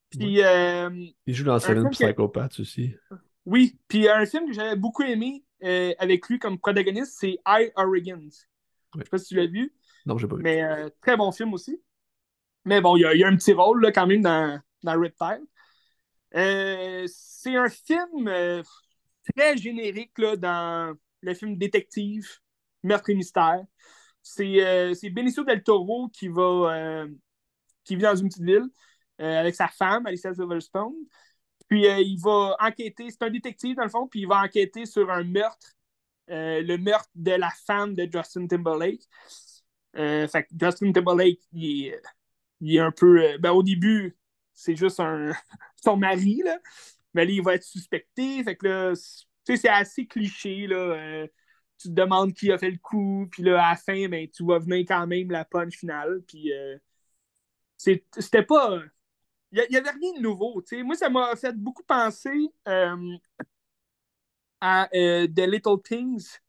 Puis, 0.09 0.41
euh, 0.43 0.89
Il 1.25 1.33
joue 1.33 1.43
dans 1.45 1.59
Seven 1.59 1.77
film 1.83 1.89
que- 1.89 1.95
Psychopaths 1.95 2.59
aussi. 2.59 2.95
oui, 3.45 3.77
puis 3.87 4.07
un 4.07 4.25
film 4.25 4.47
que 4.47 4.53
j'avais 4.53 4.75
beaucoup 4.75 5.03
aimé 5.03 5.43
euh, 5.63 5.93
avec 5.97 6.27
lui 6.27 6.37
comme 6.39 6.59
protagoniste, 6.59 7.17
c'est 7.19 7.37
I, 7.47 7.71
Origins. 7.75 8.29
Je 8.95 8.99
sais 9.03 9.09
pas 9.09 9.17
si 9.17 9.25
tu 9.29 9.35
l'as 9.35 9.47
vu, 9.47 9.73
Non, 10.05 10.17
j'ai 10.17 10.27
pas 10.27 10.35
vu. 10.35 10.43
mais 10.43 10.61
euh, 10.61 10.89
très 11.01 11.17
bon 11.17 11.31
film 11.31 11.53
aussi. 11.53 11.81
Mais 12.65 12.79
bon, 12.81 12.95
il 12.95 13.01
y 13.01 13.05
a, 13.05 13.13
il 13.13 13.19
y 13.19 13.23
a 13.23 13.27
un 13.27 13.35
petit 13.35 13.53
rôle 13.53 13.81
là, 13.81 13.91
quand 13.91 14.05
même 14.07 14.21
dans, 14.21 14.59
dans 14.83 14.99
Reptile. 14.99 15.41
Euh, 16.35 17.05
c'est 17.07 17.55
un 17.55 17.69
film 17.69 18.29
très 19.35 19.57
générique 19.57 20.17
là, 20.17 20.35
dans 20.35 20.95
le 21.21 21.33
film 21.33 21.57
détective, 21.57 22.27
meurtre 22.83 23.09
et 23.09 23.15
mystère. 23.15 23.63
C'est 24.23 24.65
euh, 24.65 24.93
Benicio 25.11 25.45
del 25.45 25.63
Toro 25.63 26.09
qui 26.09 26.29
va 26.29 26.43
euh, 26.43 27.09
qui 27.83 27.95
vit 27.95 28.03
dans 28.03 28.15
une 28.15 28.29
petite 28.29 28.43
ville 28.43 28.67
euh, 29.21 29.39
avec 29.39 29.55
sa 29.55 29.67
femme, 29.67 30.05
Alicia 30.07 30.33
Silverstone. 30.33 30.93
Puis 31.67 31.87
euh, 31.87 31.99
il 31.99 32.19
va 32.21 32.55
enquêter, 32.59 33.09
c'est 33.09 33.23
un 33.23 33.29
détective 33.29 33.75
dans 33.77 33.83
le 33.83 33.89
fond, 33.89 34.07
puis 34.07 34.21
il 34.21 34.27
va 34.27 34.41
enquêter 34.41 34.85
sur 34.85 35.09
un 35.11 35.23
meurtre, 35.23 35.67
le 36.27 36.77
meurtre 36.77 37.09
de 37.15 37.31
la 37.31 37.51
femme 37.67 37.95
de 37.95 38.09
Justin 38.11 38.47
Timberlake. 38.47 39.01
Fait 39.95 40.43
que 40.43 40.49
Justin 40.59 40.91
Timberlake, 40.91 41.39
il 41.53 41.87
est, 41.87 42.01
il 42.61 42.79
un 42.79 42.91
peu. 42.91 43.37
ben, 43.39 43.51
au 43.51 43.63
début, 43.63 44.17
c'est 44.53 44.75
juste 44.75 44.97
son 45.83 45.97
mari, 45.97 46.41
là. 46.43 46.59
Mais 47.13 47.25
là, 47.25 47.31
il 47.31 47.43
va 47.43 47.55
être 47.55 47.63
suspecté. 47.63 48.43
Fait 48.43 48.55
que 48.55 48.67
là, 48.67 48.93
c'est- 49.45 49.69
assez 49.69 50.07
cliché, 50.07 50.67
là. 50.67 51.27
Tu 51.77 51.89
te 51.89 51.93
demandes 51.93 52.33
qui 52.33 52.51
a 52.51 52.57
fait 52.57 52.71
le 52.71 52.77
coup, 52.77 53.27
puis 53.31 53.43
là, 53.43 53.65
à 53.65 53.71
la 53.71 53.75
fin, 53.75 54.07
ben, 54.07 54.27
tu 54.29 54.45
vas 54.45 54.59
venir 54.59 54.85
quand 54.87 55.05
même 55.07 55.31
la 55.31 55.45
punch 55.45 55.77
finale. 55.77 56.21
Puis 56.27 56.53
euh, 56.53 56.77
c'était 57.77 58.43
pas. 58.43 58.79
Il 59.51 59.65
n'y 59.69 59.77
avait 59.77 59.91
rien 59.91 60.13
de 60.13 60.21
nouveau. 60.21 60.61
tu. 60.61 60.83
Moi, 60.83 60.95
ça 60.95 61.09
m'a 61.09 61.35
fait 61.35 61.55
beaucoup 61.55 61.83
penser 61.83 62.49
euh, 62.67 63.17
à 64.61 64.89
euh, 64.95 65.27
The 65.27 65.41
Little 65.41 65.81
Things, 65.83 66.39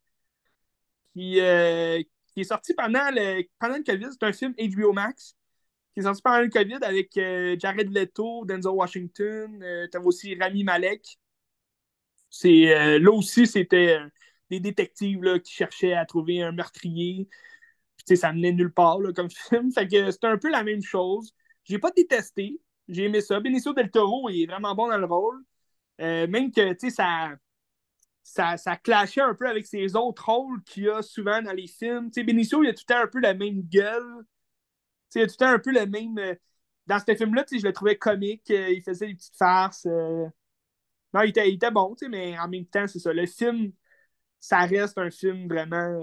qui, 1.13 1.37
est 1.39 2.43
sorti 2.43 2.73
pendant 2.73 3.11
le, 3.11 3.43
pendant 3.59 3.77
le 3.77 3.83
COVID. 3.83 4.07
C'est 4.11 4.25
un 4.25 4.33
film 4.33 4.53
HBO 4.57 4.93
Max 4.93 5.35
qui 5.93 6.01
est 6.01 6.03
sorti 6.03 6.21
pendant 6.21 6.41
le 6.41 6.49
COVID 6.49 6.79
avec 6.81 7.11
Jared 7.13 7.93
Leto, 7.93 8.43
Denzel 8.45 8.71
Washington. 8.71 9.61
Euh, 9.63 9.87
T'avais 9.87 10.05
aussi 10.05 10.35
Rami 10.35 10.63
Malek. 10.63 11.17
Là 12.43 13.11
aussi, 13.11 13.47
c'était 13.47 13.99
des 14.49 14.59
détectives 14.59 15.23
là, 15.23 15.39
qui 15.39 15.53
cherchaient 15.53 15.93
à 15.93 16.05
trouver 16.05 16.41
un 16.41 16.51
meurtrier. 16.51 17.27
Puis, 18.05 18.17
ça 18.17 18.33
menait 18.33 18.51
nulle 18.51 18.73
part 18.73 18.99
là, 18.99 19.13
comme 19.13 19.29
film. 19.49 19.71
Fait 19.71 19.87
que 19.87 20.11
c'était 20.11 20.27
un 20.27 20.37
peu 20.37 20.49
la 20.49 20.63
même 20.63 20.81
chose. 20.81 21.33
J'ai 21.63 21.79
pas 21.79 21.91
détesté. 21.91 22.59
J'ai 22.87 23.05
aimé 23.05 23.21
ça. 23.21 23.39
Benicio 23.39 23.73
del 23.73 23.89
Toro 23.89 24.29
il 24.29 24.43
est 24.43 24.45
vraiment 24.45 24.75
bon 24.75 24.87
dans 24.87 24.97
le 24.97 25.05
rôle. 25.05 25.43
Euh, 26.01 26.27
même 26.27 26.51
que, 26.51 26.75
ça, 26.89 27.35
ça, 28.23 28.57
ça 28.57 28.75
clashait 28.77 29.21
un 29.21 29.33
peu 29.33 29.47
avec 29.47 29.65
ses 29.65 29.95
autres 29.95 30.25
rôles 30.25 30.61
qu'il 30.63 30.83
y 30.83 30.89
a 30.89 31.01
souvent 31.01 31.41
dans 31.41 31.53
les 31.53 31.67
films. 31.67 32.11
Tu 32.11 32.21
sais, 32.21 32.23
Benicio, 32.23 32.63
il 32.63 32.69
a 32.69 32.73
tout 32.73 32.83
le 32.87 32.93
temps 32.93 33.01
un 33.01 33.07
peu 33.07 33.19
la 33.19 33.33
même 33.33 33.61
gueule. 33.63 34.25
Il 35.15 35.21
a 35.21 35.27
tout 35.27 35.33
le 35.39 35.45
temps 35.45 35.51
un 35.51 35.59
peu 35.59 35.71
le 35.71 35.85
même... 35.85 36.17
Euh, 36.19 36.35
dans 36.87 36.99
ce 36.99 37.15
film-là, 37.15 37.45
je 37.51 37.65
le 37.65 37.73
trouvais 37.73 37.97
comique. 37.97 38.51
Euh, 38.51 38.69
il 38.69 38.83
faisait 38.83 39.07
des 39.07 39.15
petites 39.15 39.37
farces. 39.37 39.87
Non, 41.15 41.21
il 41.21 41.29
était, 41.29 41.49
il 41.49 41.55
était 41.55 41.71
bon, 41.71 41.95
mais 42.09 42.37
en 42.37 42.49
même 42.49 42.65
temps, 42.65 42.87
c'est 42.87 42.99
ça. 42.99 43.13
Le 43.13 43.25
film, 43.25 43.71
ça 44.39 44.59
reste 44.59 44.97
un 44.97 45.09
film 45.09 45.47
vraiment 45.47 45.99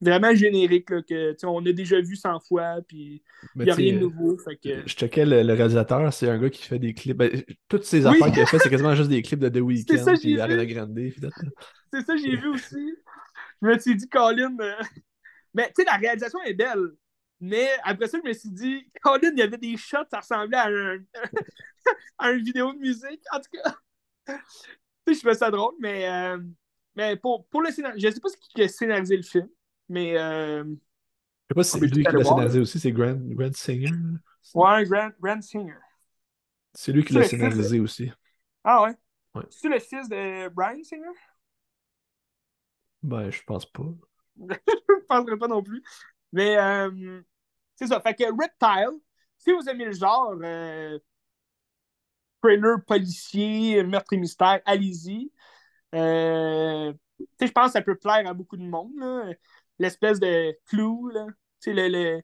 vraiment 0.00 0.34
générique 0.34 0.90
là, 0.90 1.02
que 1.02 1.34
on 1.44 1.64
a 1.66 1.72
déjà 1.72 2.00
vu 2.00 2.16
100 2.16 2.40
fois 2.40 2.76
puis 2.86 3.22
il 3.56 3.62
n'y 3.62 3.70
a 3.70 3.74
rien 3.74 3.94
de 3.94 3.98
nouveau 3.98 4.38
fait 4.38 4.56
que... 4.56 4.82
je 4.86 4.94
checkais 4.94 5.26
le, 5.26 5.52
réalisateur 5.52 6.12
c'est 6.12 6.28
un 6.28 6.38
gars 6.38 6.50
qui 6.50 6.62
fait 6.62 6.78
des 6.78 6.94
clips. 6.94 7.16
Ben, 7.16 7.42
toutes 7.68 7.84
ces 7.84 8.06
affaires 8.06 8.30
qu'il 8.32 8.42
a 8.42 8.46
fait 8.46 8.58
c'est 8.58 8.70
quasiment 8.70 8.94
juste 8.94 9.08
des 9.08 9.22
clips 9.22 9.40
de 9.40 9.48
The 9.48 9.56
Weeknd 9.62 10.14
puis 10.20 10.40
Ariana 10.40 10.66
Grande 10.66 10.96
c'est 11.92 12.02
ça 12.02 12.16
j'ai 12.16 12.36
vu 12.36 12.48
aussi. 12.48 12.94
Je 13.62 13.66
me 13.66 13.78
suis 13.78 13.96
dit 13.96 14.08
Colin 14.08 14.56
euh, 14.60 14.72
mais 15.54 15.66
tu 15.68 15.82
sais 15.82 15.84
la 15.84 15.96
réalisation 15.96 16.40
est 16.42 16.54
belle 16.54 16.92
mais 17.40 17.68
après 17.82 18.06
ça 18.06 18.18
je 18.22 18.28
me 18.28 18.32
suis 18.32 18.50
dit 18.50 18.90
Colin 19.02 19.30
il 19.32 19.38
y 19.38 19.42
avait 19.42 19.58
des 19.58 19.76
shots 19.76 19.98
ça 20.10 20.20
ressemblait 20.20 20.58
à 20.58 20.68
un 20.68 20.98
à 22.18 22.30
une 22.30 22.44
vidéo 22.44 22.72
de 22.72 22.78
musique 22.78 23.22
en 23.32 23.40
tout 23.40 23.50
cas 23.52 24.38
je 25.14 25.20
fais 25.20 25.34
ça 25.34 25.50
drôle 25.50 25.74
mais 25.80 26.08
euh, 26.08 26.38
mais 26.94 27.16
pour, 27.16 27.46
pour 27.48 27.62
le 27.62 27.70
scénario 27.70 27.98
je 27.98 28.14
sais 28.14 28.20
pas 28.20 28.28
ce 28.28 28.36
qui 28.36 28.62
a 28.62 28.68
scénarisé 28.68 29.16
le 29.16 29.22
film 29.22 29.48
mais. 29.88 30.18
Euh... 30.18 30.64
Je 30.64 30.74
sais 31.48 31.54
pas 31.54 31.64
si 31.64 31.70
c'est 31.78 31.80
lui 31.80 31.90
qui 31.90 32.12
l'a 32.12 32.24
scénarisé 32.24 32.60
aussi, 32.60 32.78
c'est 32.78 32.92
Grant, 32.92 33.16
Grant 33.18 33.52
Singer. 33.54 33.90
Ouais, 34.54 34.84
Grant, 34.84 35.10
Grant 35.20 35.40
Singer. 35.40 35.78
C'est 36.74 36.92
lui 36.92 37.04
qui 37.04 37.14
l'a 37.14 37.24
scénarisé 37.24 37.80
aussi. 37.80 38.10
Ah 38.62 38.82
ouais? 38.82 38.94
ouais. 39.34 39.44
C'est 39.50 39.68
le 39.68 39.78
fils 39.78 40.08
de 40.08 40.48
Brian 40.48 40.82
Singer? 40.82 41.16
Ben, 43.02 43.30
je 43.30 43.42
pense 43.44 43.64
pas. 43.64 43.84
je 44.36 45.06
penserais 45.08 45.38
pas 45.38 45.48
non 45.48 45.62
plus. 45.62 45.82
Mais 46.32 46.58
euh, 46.58 47.22
c'est 47.76 47.86
ça. 47.86 48.00
Fait 48.00 48.14
que 48.14 48.24
Reptile, 48.24 49.00
si 49.38 49.52
vous 49.52 49.66
aimez 49.68 49.86
le 49.86 49.92
genre 49.92 50.36
euh, 50.42 50.98
thriller 52.42 52.84
policier, 52.86 53.82
meurtre 53.84 54.12
et 54.12 54.16
mystère, 54.16 54.60
allez-y. 54.64 55.32
Euh, 55.94 56.92
je 57.40 57.50
pense 57.50 57.66
que 57.66 57.72
ça 57.72 57.82
peut 57.82 57.96
plaire 57.96 58.26
à 58.26 58.34
beaucoup 58.34 58.56
de 58.56 58.64
monde. 58.64 58.92
L'espèce 59.78 60.20
de 60.20 60.56
clou, 60.66 61.08
là. 61.08 61.26
Le, 61.66 61.88
le, 61.88 62.22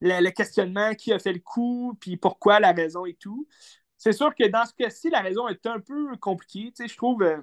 le, 0.00 0.30
questionnement 0.30 0.94
qui 0.94 1.12
a 1.12 1.18
fait 1.18 1.32
le 1.32 1.40
coup, 1.40 1.96
puis 2.00 2.16
pourquoi, 2.16 2.60
la 2.60 2.72
raison 2.72 3.06
et 3.06 3.14
tout. 3.14 3.48
C'est 3.96 4.12
sûr 4.12 4.34
que 4.34 4.46
dans 4.48 4.66
ce 4.66 4.74
cas-ci, 4.74 5.08
la 5.10 5.20
raison 5.20 5.48
est 5.48 5.64
un 5.66 5.80
peu 5.80 6.14
compliquée. 6.18 6.72
Je 6.78 6.96
trouve 6.96 7.22
euh, 7.22 7.40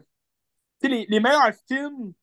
les, 0.83 1.05
les, 1.09 1.19
meilleurs 1.19 1.53
films 1.67 2.13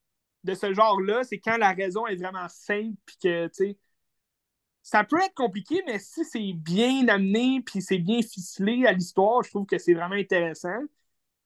de 0.44 0.54
ce 0.54 0.72
genre-là, 0.72 1.24
c'est 1.24 1.40
quand 1.40 1.56
la 1.56 1.72
raison 1.72 2.06
est 2.06 2.16
vraiment 2.16 2.48
simple, 2.48 2.96
puis 3.04 3.16
que 3.22 3.48
ça 4.88 5.04
peut 5.04 5.20
être 5.20 5.34
compliqué, 5.34 5.82
mais 5.86 5.98
si 5.98 6.24
c'est 6.24 6.52
bien 6.54 7.06
amené, 7.08 7.60
puis 7.60 7.82
c'est 7.82 7.98
bien 7.98 8.22
ficelé 8.22 8.86
à 8.86 8.92
l'histoire, 8.92 9.42
je 9.42 9.50
trouve 9.50 9.66
que 9.66 9.76
c'est 9.76 9.92
vraiment 9.92 10.14
intéressant. 10.14 10.78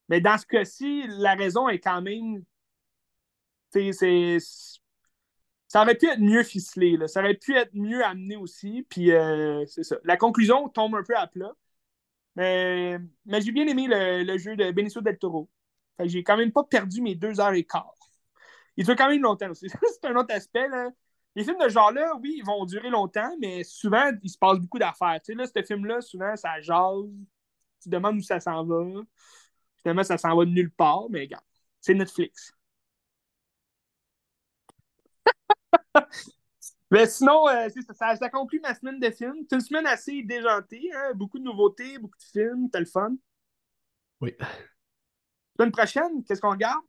Mais 0.09 0.21
dans 0.21 0.39
ce 0.39 0.47
cas-ci, 0.47 1.07
la 1.09 1.35
raison 1.35 1.69
est 1.69 1.81
quand 1.81 2.01
même. 2.03 2.45
C'est 3.73 4.39
ça 5.67 5.83
aurait 5.83 5.97
pu 5.97 6.07
être 6.07 6.21
mieux 6.21 6.45
ficelé, 6.45 6.97
là. 6.97 7.09
ça 7.09 7.19
aurait 7.21 7.35
pu 7.35 7.57
être 7.57 7.75
mieux 7.75 8.05
amené 8.05 8.37
aussi. 8.37 8.87
Puis 8.89 9.11
euh, 9.11 9.67
c'est 9.67 9.83
ça. 9.83 9.97
La 10.05 10.17
conclusion 10.17 10.69
tombe 10.69 10.95
un 10.95 11.03
peu 11.03 11.17
à 11.17 11.27
plat. 11.27 11.53
Mais, 12.37 12.97
mais 13.27 13.41
j'ai 13.41 13.51
bien 13.51 13.67
aimé 13.67 13.87
le, 13.89 14.39
jeu 14.39 14.55
de 14.55 14.71
Benicio 14.71 15.01
del 15.01 15.19
Toro. 15.19 15.51
j'ai 15.99 16.23
quand 16.23 16.37
même 16.37 16.53
pas 16.53 16.63
perdu 16.65 17.03
mes 17.03 17.17
deux 17.17 17.41
heures 17.41 17.55
et 17.55 17.65
quart. 17.65 17.95
Il 18.77 18.85
dure 18.87 18.97
quand 18.97 19.09
même 19.09 19.23
longtemps 19.23 19.51
aussi. 19.51 19.69
c'est 20.01 20.05
un 20.07 20.15
autre 20.15 20.33
aspect. 20.33 20.69
Là. 20.69 20.91
Les 21.35 21.45
films 21.45 21.59
de 21.59 21.65
ce 21.65 21.71
genre-là, 21.71 22.15
oui, 22.21 22.35
ils 22.39 22.45
vont 22.45 22.65
durer 22.67 22.91
longtemps, 22.91 23.35
mais 23.41 23.65
souvent, 23.65 24.11
il 24.23 24.29
se 24.29 24.37
passe 24.37 24.59
beaucoup 24.59 24.79
d'affaires. 24.79 25.19
Tu 25.25 25.33
sais, 25.33 25.35
là, 25.35 25.47
ce 25.47 25.63
film-là, 25.63 26.01
souvent, 26.03 26.37
ça 26.37 26.61
jase. 26.61 27.11
Tu 27.83 27.89
demandes 27.89 28.19
où 28.19 28.23
ça 28.23 28.39
s'en 28.39 28.65
va. 28.65 28.85
Finalement, 29.79 30.05
ça 30.05 30.19
s'en 30.19 30.37
va 30.37 30.45
de 30.45 30.51
nulle 30.51 30.71
part, 30.71 31.09
mais 31.11 31.21
regarde, 31.23 31.45
c'est 31.81 31.95
Netflix. 31.95 32.53
Mais 36.91 37.07
sinon, 37.07 37.49
euh, 37.49 37.69
ça, 37.95 38.17
ça, 38.17 38.29
conclut 38.29 38.61
ma 38.61 38.75
semaine 38.75 39.01
de 39.01 39.11
films. 39.11 39.47
C'est 39.49 39.57
une 39.57 39.63
semaine 39.63 39.87
assez 39.87 40.23
déjantée, 40.23 40.91
hein? 40.95 41.13
beaucoup 41.15 41.39
de 41.39 41.45
nouveautés, 41.45 41.99
beaucoup 41.99 42.19
de 42.19 42.23
films, 42.23 42.69
t'as 42.71 42.81
le 42.81 42.85
fun. 42.85 43.17
Oui. 44.21 44.37
Semaine 45.57 45.73
prochaine, 45.73 46.23
qu'est-ce 46.25 46.41
qu'on 46.41 46.51
regarde? 46.51 46.85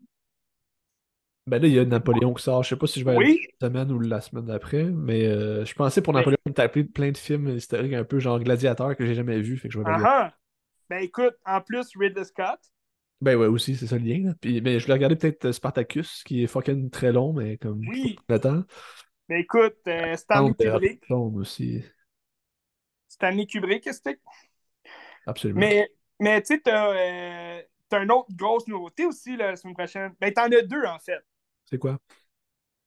Ben 1.45 1.61
là, 1.61 1.67
il 1.67 1.73
y 1.73 1.79
a 1.79 1.83
Napoléon 1.83 2.33
qui 2.33 2.43
sort. 2.43 2.63
Je 2.63 2.69
sais 2.69 2.75
pas 2.77 2.87
si 2.87 3.01
je 3.01 3.05
vais 3.05 3.15
aller 3.15 3.47
la 3.59 3.67
semaine 3.67 3.91
ou 3.91 3.99
la 3.99 4.21
semaine 4.21 4.45
d'après, 4.45 4.83
mais 4.85 5.25
euh, 5.25 5.65
je 5.65 5.73
pensais 5.73 6.01
pour 6.01 6.13
Napoléon 6.13 6.37
taper 6.55 6.85
plein 6.85 7.11
de 7.11 7.17
films 7.17 7.49
historiques 7.49 7.93
un 7.93 8.05
peu 8.05 8.19
genre 8.19 8.39
Gladiateur 8.39 8.95
que 8.95 9.05
j'ai 9.05 9.15
jamais 9.15 9.39
vu. 9.41 9.57
Fait 9.57 9.67
que 9.67 9.73
je 9.73 9.79
vais 9.79 9.85
ah, 9.87 10.01
ah! 10.05 10.33
Ben 10.89 11.03
écoute, 11.03 11.35
en 11.45 11.59
plus, 11.59 11.89
Ridley 11.97 12.23
Scott. 12.23 12.59
Ben 13.19 13.35
ouais, 13.35 13.47
aussi, 13.47 13.75
c'est 13.75 13.87
ça 13.87 13.97
le 13.97 14.05
lien. 14.05 14.33
Puis 14.39 14.61
ben, 14.61 14.79
je 14.79 14.87
l'ai 14.87 14.93
regardé 14.93 15.15
peut-être 15.15 15.45
euh, 15.45 15.51
Spartacus, 15.53 16.23
qui 16.23 16.43
est 16.43 16.47
fucking 16.47 16.89
très 16.89 17.11
long, 17.11 17.33
mais 17.33 17.57
comme 17.57 17.81
oui. 17.87 18.17
temps. 18.27 18.63
Ben 19.29 19.37
écoute, 19.39 19.77
euh, 19.87 20.15
Stanley 20.15 20.53
Kubrick. 20.53 21.03
aussi. 21.09 21.83
Stanley 23.07 23.45
Kubrick, 23.45 23.85
c'était. 23.93 24.19
Absolument. 25.25 25.61
Mais, 25.61 25.89
mais 26.19 26.41
tu 26.41 26.55
sais, 26.55 26.61
t'as 26.61 26.93
euh, 26.93 27.61
as 27.91 27.97
une 27.97 28.11
autre 28.11 28.29
grosse 28.35 28.67
nouveauté 28.67 29.05
aussi 29.05 29.37
la 29.37 29.55
semaine 29.55 29.75
prochaine. 29.75 30.13
Ben 30.19 30.33
t'en 30.33 30.51
as 30.51 30.61
deux 30.61 30.83
en 30.83 30.99
fait. 30.99 31.23
C'est 31.65 31.77
quoi? 31.77 31.98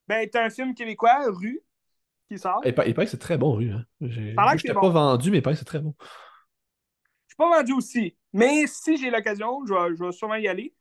Ben 0.07 0.27
t'as 0.29 0.45
un 0.45 0.49
film 0.49 0.73
québécois, 0.73 1.25
Rue, 1.27 1.61
qui 2.29 2.37
sort. 2.37 2.61
Il, 2.65 2.73
paraît 2.73 2.93
que 2.93 3.11
c'est 3.11 3.17
très 3.17 3.37
bon, 3.37 3.53
Rue. 3.53 3.71
Hein. 3.71 3.85
Je 4.01 4.73
pas 4.73 4.89
vendu, 4.89 5.31
mais 5.31 5.37
il 5.37 5.41
paraît 5.41 5.55
que 5.55 5.59
c'est 5.59 5.65
très 5.65 5.79
bon. 5.79 5.95
Je 5.99 7.33
suis 7.33 7.37
pas 7.37 7.57
vendu 7.57 7.73
aussi. 7.73 8.17
Mais 8.33 8.67
si 8.67 8.97
j'ai 8.97 9.09
l'occasion, 9.09 9.65
je 9.65 9.73
vais, 9.73 9.95
je 9.95 10.03
vais 10.03 10.11
sûrement 10.11 10.35
y 10.35 10.47
aller. 10.47 10.73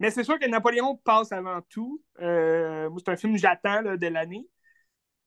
Mais 0.00 0.10
c'est 0.10 0.24
sûr 0.24 0.38
que 0.38 0.46
Napoléon 0.46 0.96
passe 0.96 1.32
avant 1.32 1.60
tout. 1.62 2.02
Euh, 2.20 2.90
c'est 2.98 3.10
un 3.10 3.16
film 3.16 3.34
que 3.34 3.38
j'attends 3.38 3.82
de 3.82 4.06
l'année. 4.06 4.48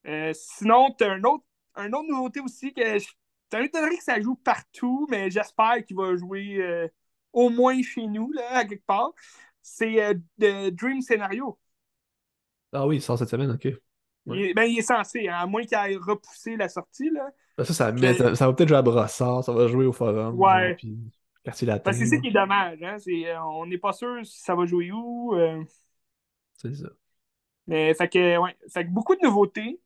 Euh, 0.07 0.31
sinon, 0.33 0.93
tu 0.97 1.03
as 1.03 1.11
un 1.11 1.23
autre, 1.23 1.45
un 1.75 1.91
autre 1.93 2.07
nouveauté 2.09 2.39
aussi 2.39 2.73
que 2.73 2.97
un 3.53 3.61
étonnerie 3.61 3.97
que 3.97 4.03
ça 4.03 4.19
joue 4.19 4.35
partout, 4.35 5.07
mais 5.09 5.31
j'espère 5.31 5.83
qu'il 5.85 5.95
va 5.95 6.15
jouer 6.17 6.57
euh, 6.61 6.87
au 7.31 7.49
moins 7.49 7.81
chez 7.81 8.05
nous, 8.07 8.31
là, 8.33 8.57
à 8.57 8.65
quelque 8.65 8.85
part. 8.85 9.13
C'est 9.61 10.15
The 10.39 10.69
Dream 10.69 11.01
Scenario. 11.01 11.57
Ah 12.73 12.85
oui, 12.85 12.97
il 12.97 13.01
sort 13.01 13.17
cette 13.17 13.29
semaine, 13.29 13.51
ok. 13.51 13.67
Il, 14.27 14.41
est, 14.41 14.53
ben, 14.53 14.63
il 14.63 14.79
est 14.79 14.81
censé, 14.81 15.29
hein, 15.29 15.37
à 15.37 15.45
moins 15.45 15.63
qu'il 15.63 15.77
ait 15.77 15.95
repoussé 15.95 16.57
la 16.57 16.67
sortie. 16.67 17.09
Là. 17.09 17.29
Ben, 17.57 17.63
ça, 17.63 17.73
ça, 17.73 17.91
va 17.91 18.53
peut-être 18.53 18.67
jouer 18.67 18.77
à 18.77 18.81
Brossard, 18.81 19.43
ça 19.43 19.53
va 19.53 19.67
jouer 19.67 19.85
au 19.85 19.93
Forum. 19.93 20.37
Ouais. 20.37 20.75
puis 20.75 20.97
Latin. 21.61 21.93
c'est 21.93 22.05
ça 22.05 22.17
qui 22.17 22.27
est 22.27 22.31
dommage. 22.31 22.83
Hein? 22.83 22.97
on 23.45 23.65
n'est 23.65 23.77
pas 23.77 23.93
sûr 23.93 24.25
si 24.25 24.41
ça 24.41 24.53
va 24.53 24.65
jouer 24.65 24.91
où. 24.91 25.33
C'est 26.57 26.75
ça. 26.75 26.89
Mais 27.67 27.93
fait 27.93 28.09
que, 28.09 28.37
ouais, 28.37 28.57
fait 28.73 28.85
que 28.85 28.89
beaucoup 28.89 29.15
de 29.15 29.21
nouveautés. 29.23 29.79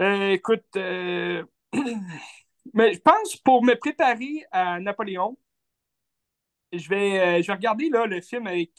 Euh, 0.00 0.30
écoute, 0.30 0.64
euh, 0.76 1.44
mais 2.74 2.94
je 2.94 3.00
pense 3.00 3.36
pour 3.36 3.62
me 3.64 3.74
préparer 3.74 4.44
à 4.52 4.80
Napoléon, 4.80 5.36
je 6.72 6.88
vais, 6.88 7.20
euh, 7.20 7.42
je 7.42 7.46
vais 7.48 7.52
regarder 7.54 7.90
là, 7.90 8.06
le 8.06 8.20
film 8.20 8.46
avec. 8.46 8.70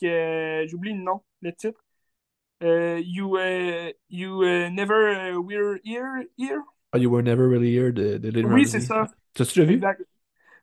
J'oublie 0.69 0.93
le 0.93 1.03
nom, 1.03 1.21
le 1.41 1.53
titre. 1.53 1.83
You, 2.61 3.37
you 4.09 4.69
Never 4.69 5.39
Were 5.41 5.79
Here. 5.83 6.25
here? 6.37 6.63
Oh, 6.93 6.97
you 6.97 7.09
Were 7.09 7.23
Never 7.23 7.47
Really 7.47 7.71
Here 7.71 7.91
de, 7.91 8.17
de 8.17 8.43
Oui, 8.43 8.67
c'est 8.67 8.81
ça. 8.81 9.07
Tu 9.33 9.41
as-tu 9.41 9.59
déjà 9.59 9.65
vu? 9.65 9.81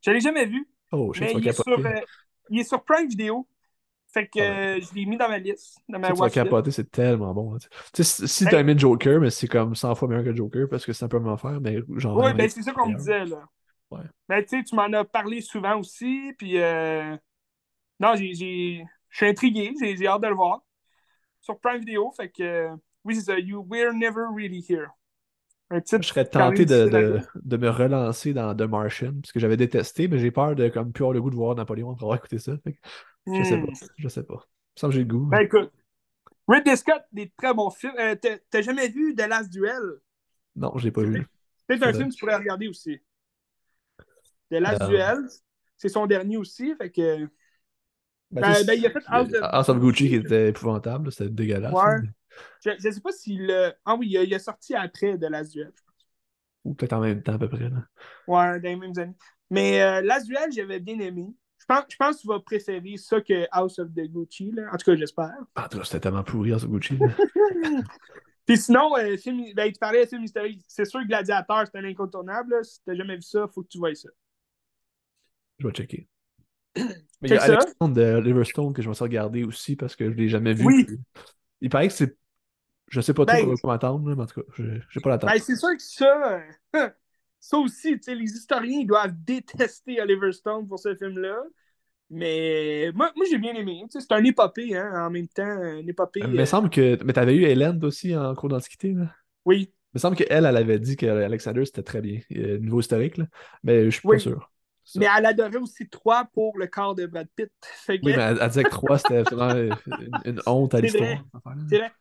Je 0.02 0.10
ne 0.10 0.14
l'ai 0.14 0.20
jamais 0.20 0.46
vu. 0.46 0.68
Oh, 0.92 1.12
je 1.12 1.20
sais 1.20 1.32
il, 1.32 1.46
est 1.46 1.52
sur, 1.52 1.80
il 2.50 2.60
est 2.60 2.64
sur 2.64 2.82
Prime 2.84 3.08
Video. 3.08 3.46
Fait 4.10 4.26
que 4.26 4.40
ah 4.40 4.80
je 4.80 4.94
l'ai 4.94 5.04
mis 5.04 5.18
dans 5.18 5.28
ma 5.28 5.38
liste. 5.38 5.78
Dans 5.88 5.98
ma 5.98 6.12
vas 6.12 6.30
capoter, 6.30 6.70
c'est 6.70 6.90
tellement 6.90 7.34
bon. 7.34 7.54
Hein, 7.54 7.58
tu 7.92 8.02
sais, 8.02 8.26
si 8.26 8.44
t'as 8.46 8.60
aimé 8.60 8.74
Joker, 8.76 9.20
mais 9.20 9.28
c'est 9.28 9.48
comme 9.48 9.74
100 9.74 9.94
fois 9.96 10.08
meilleur 10.08 10.24
que 10.24 10.34
Joker 10.34 10.66
parce 10.68 10.86
que 10.86 10.94
c'est 10.94 11.04
un 11.04 11.08
peu 11.08 11.18
même 11.18 11.32
affaire, 11.32 11.60
mais 11.60 11.80
genre. 11.96 12.16
Oui, 12.16 12.32
ben 12.32 12.48
c'est 12.48 12.62
ça 12.62 12.72
qu'on 12.72 12.88
me 12.88 12.96
disait, 12.96 13.26
là. 13.26 13.42
Ouais. 13.90 14.04
Ben, 14.28 14.42
tu 14.42 14.58
sais, 14.58 14.64
tu 14.64 14.74
m'en 14.74 14.90
as 14.92 15.04
parlé 15.04 15.40
souvent 15.40 15.78
aussi, 15.78 16.32
puis. 16.38 16.58
Euh... 16.58 17.16
Non, 18.00 18.14
j'ai. 18.16 18.84
Je 19.10 19.16
suis 19.16 19.26
intrigué, 19.26 19.74
j'ai 19.80 20.06
hâte 20.06 20.22
de 20.22 20.28
le 20.28 20.34
voir. 20.34 20.62
Sur 21.48 21.58
Prime 21.60 21.80
Video, 21.80 22.10
fait 22.10 22.28
que. 22.28 22.68
Oui, 23.04 23.14
c'est 23.14 23.22
ça. 23.22 23.38
You 23.38 23.66
We're 23.70 23.94
Never 23.94 24.24
Really 24.36 24.64
Here. 24.68 24.88
Un 25.70 25.80
titre 25.80 26.02
je 26.02 26.08
serais 26.08 26.24
tenté 26.26 26.64
de, 26.66 26.88
de, 26.88 27.20
de, 27.34 27.56
me 27.58 27.68
relancer 27.68 28.32
dans 28.32 28.54
The 28.54 28.62
Martian, 28.62 29.14
parce 29.20 29.32
que 29.32 29.40
j'avais 29.40 29.56
détesté, 29.56 30.08
mais 30.08 30.18
j'ai 30.18 30.30
peur 30.30 30.54
de 30.54 30.68
comme 30.68 30.92
plus 30.92 31.04
avoir 31.04 31.12
le 31.14 31.20
goût 31.22 31.30
de 31.30 31.36
voir 31.36 31.54
Napoléon 31.54 31.94
pour 31.94 32.04
avoir 32.04 32.16
écouté 32.18 32.38
ça. 32.38 32.52
Je 33.26 33.42
sais 33.44 33.56
Hmm. 33.56 33.66
pas. 33.66 33.72
Je 33.96 34.08
sais 34.08 34.22
pas. 34.22 34.46
Ça 34.76 34.86
me 34.88 34.92
j'ai 34.92 35.00
le 35.00 35.04
goût. 35.06 35.26
Ben 35.26 35.40
écoute, 35.40 35.70
Ridley 36.46 36.76
Scott, 36.76 37.02
des 37.12 37.30
très 37.36 37.52
bons 37.54 37.70
films. 37.70 37.94
Euh, 37.98 38.14
t'as- 38.50 38.62
jamais 38.62 38.88
vu 38.88 39.14
The 39.14 39.26
Last 39.26 39.50
Duel? 39.50 39.82
Non, 40.56 40.72
je 40.76 40.84
l'ai 40.84 40.90
pas 40.90 41.02
vu. 41.02 41.26
C'est 41.68 41.82
un 41.82 41.92
film 41.92 42.08
que 42.08 42.14
tu 42.14 42.20
pourrais 42.20 42.36
regarder 42.36 42.68
aussi. 42.68 42.98
The 44.50 44.54
Last 44.60 44.82
Euh. 44.82 44.88
Duel, 44.88 45.18
c'est 45.76 45.88
son 45.90 46.06
dernier 46.06 46.36
aussi, 46.38 46.74
fait 46.76 46.90
que... 46.90 47.28
Ben, 48.30 48.42
Ben, 48.42 48.66
ben, 48.66 48.74
il 48.78 48.86
a 48.86 48.90
fait 48.90 49.02
House 49.06 49.28
of- 49.34 49.40
House 49.42 49.68
of 49.70 49.78
Gucci 49.78 50.08
qui 50.08 50.14
était 50.16 50.48
épouvantable, 50.50 51.10
c'était 51.12 51.30
dégueulasse. 51.30 51.72
Ouais. 51.72 51.80
là. 52.02 52.02
Je, 52.64 52.70
je 52.78 52.90
sais 52.90 53.00
pas 53.00 53.12
s'il... 53.12 53.50
a- 53.50 53.74
Ah 53.84 53.94
oui, 53.96 54.08
il 54.10 54.16
a, 54.18 54.22
il 54.22 54.34
a 54.34 54.38
sorti 54.38 54.74
après 54.74 55.18
The 55.18 55.22
Last 55.30 55.52
Duel. 55.52 55.72
Ou 56.64 56.74
peut-être 56.74 56.92
en 56.92 57.00
même 57.00 57.22
temps 57.22 57.34
à 57.34 57.38
peu 57.38 57.48
près. 57.48 57.68
Là. 57.70 57.84
Ouais, 58.26 58.60
dans 58.60 58.68
les 58.68 58.76
mêmes 58.76 58.92
années. 58.98 59.14
Mais 59.50 59.80
euh, 59.82 60.02
Last 60.02 60.26
Duel, 60.26 60.52
j'avais 60.52 60.78
bien 60.80 60.98
aimé. 61.00 61.26
Je 61.58 61.64
pense, 61.66 61.84
je 61.88 61.96
pense 61.96 62.16
que 62.16 62.20
tu 62.22 62.28
vas 62.28 62.40
préférer 62.40 62.96
ça 62.96 63.20
que 63.20 63.46
House 63.50 63.78
of 63.78 63.88
the 63.94 64.02
Gucci, 64.10 64.52
là. 64.52 64.68
En 64.72 64.76
tout 64.76 64.84
cas, 64.90 64.96
j'espère. 64.96 65.34
En 65.56 65.68
tout 65.68 65.78
cas, 65.78 65.84
c'était 65.84 66.00
tellement 66.00 66.22
pourri 66.22 66.52
House 66.52 66.64
of 66.64 66.70
Gucci. 66.70 66.98
Puis 68.46 68.56
sinon, 68.56 68.96
euh, 68.96 69.16
film, 69.18 69.44
ben, 69.54 69.70
tu 69.72 69.78
parlais 69.78 70.04
de 70.04 70.08
film 70.08 70.24
historique. 70.24 70.62
C'est 70.68 70.84
sûr 70.86 71.00
que 71.00 71.06
Gladiator, 71.06 71.64
c'est 71.66 71.78
un 71.78 71.84
incontournable. 71.84 72.52
là. 72.54 72.62
Si 72.62 72.80
t'as 72.84 72.94
jamais 72.94 73.16
vu 73.16 73.22
ça, 73.22 73.46
faut 73.48 73.62
que 73.62 73.68
tu 73.68 73.78
voies 73.78 73.94
ça. 73.94 74.08
Je 75.58 75.66
vais 75.66 75.72
checker. 75.72 76.08
Mais 76.76 77.28
il 77.28 77.30
y 77.30 77.34
a. 77.34 77.42
Alexandre 77.42 77.94
de 77.94 78.18
Liverstone 78.18 78.72
que 78.72 78.82
je 78.82 78.88
me 78.88 78.94
suis 78.94 79.02
regardé 79.02 79.44
aussi 79.44 79.76
parce 79.76 79.96
que 79.96 80.10
je 80.10 80.14
l'ai 80.16 80.28
jamais 80.28 80.54
vu. 80.54 80.64
Oui. 80.64 80.86
Il 81.60 81.70
paraît 81.70 81.88
que 81.88 81.94
c'est. 81.94 82.16
Je 82.88 83.00
sais 83.00 83.12
pas 83.12 83.24
Ben, 83.24 83.42
trop 83.42 83.56
quoi 83.56 83.72
m'attendre, 83.74 84.08
là, 84.08 84.14
mais 84.16 84.22
en 84.22 84.26
tout 84.26 84.40
cas, 84.40 84.46
j'ai 84.56 84.80
j'ai 84.88 85.00
pas 85.00 85.10
l'attente. 85.10 85.30
Ben, 85.30 85.38
c'est 85.38 85.56
sûr 85.56 85.68
que 85.76 85.82
ça, 85.82 86.40
ça 87.40 87.58
aussi, 87.58 87.92
tu 87.96 88.02
sais, 88.02 88.14
les 88.14 88.30
historiens 88.30 88.80
ils 88.80 88.86
doivent 88.86 89.12
détester 89.24 90.00
Oliver 90.00 90.32
Stone 90.32 90.66
pour 90.66 90.78
ce 90.78 90.94
film-là. 90.94 91.36
Mais 92.10 92.90
moi, 92.94 93.12
moi 93.14 93.26
j'ai 93.30 93.36
bien 93.36 93.54
aimé. 93.54 93.82
C'est 93.90 94.10
un 94.12 94.24
épopée, 94.24 94.74
hein, 94.74 95.06
en 95.06 95.10
même 95.10 95.28
temps, 95.28 95.42
un 95.42 95.86
épopée. 95.86 96.20
Il 96.20 96.28
me 96.28 96.40
euh, 96.40 96.46
semble 96.46 96.70
que. 96.70 96.98
Mais 97.04 97.12
t'avais 97.12 97.34
eu 97.36 97.44
Hélène 97.44 97.84
aussi 97.84 98.16
en 98.16 98.34
cours 98.34 98.48
d'antiquité, 98.48 98.92
là? 98.92 99.12
Oui, 99.44 99.70
Il 99.70 99.96
me 99.96 99.98
semble 99.98 100.16
qu'elle, 100.16 100.46
elle 100.46 100.56
avait 100.56 100.78
dit 100.78 100.96
qu'Alexander 100.96 101.66
c'était 101.66 101.82
très 101.82 102.00
bien, 102.00 102.20
euh, 102.34 102.58
niveau 102.58 102.80
historique, 102.80 103.18
là. 103.18 103.26
Mais 103.62 103.84
je 103.84 103.90
suis 103.90 104.00
Oui. 104.04 104.16
pas 104.16 104.20
sûr. 104.20 104.50
Ça. 104.90 105.00
mais 105.00 105.06
elle 105.18 105.26
adorait 105.26 105.58
aussi 105.58 105.86
3 105.86 106.24
pour 106.32 106.56
le 106.56 106.66
corps 106.66 106.94
de 106.94 107.04
Brad 107.06 107.28
Pitt. 107.36 107.50
Fait 107.62 107.98
que- 108.00 108.06
Oui, 108.06 108.12
mais 108.16 108.22
elle, 108.22 108.38
elle 108.40 108.48
disait 108.48 108.62
que 108.64 108.70
3, 108.70 108.96
c'était 108.98 109.22
vraiment 109.30 109.54
une, 109.54 110.10
une 110.24 110.40
honte 110.46 110.72
à 110.74 110.80
l'histoire. 110.80 111.24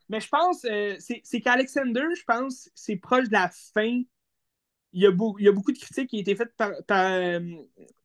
Mais 0.09 0.19
je 0.21 0.29
pense, 0.29 0.63
euh, 0.65 0.95
c'est 0.99 1.41
qu'Alexander, 1.41 2.03
je 2.17 2.23
pense, 2.25 2.69
c'est 2.75 2.95
proche 2.95 3.27
de 3.27 3.33
la 3.33 3.49
fin. 3.73 4.01
Il 4.93 5.01
y 5.01 5.05
a, 5.05 5.11
il 5.39 5.45
y 5.45 5.47
a 5.49 5.51
beaucoup 5.51 5.71
de 5.73 5.77
critiques 5.77 6.09
qui 6.09 6.17
ont 6.17 6.21
été 6.21 6.33
faites 6.35 6.55
par, 6.55 6.71
par, 6.87 7.11
euh, 7.11 7.39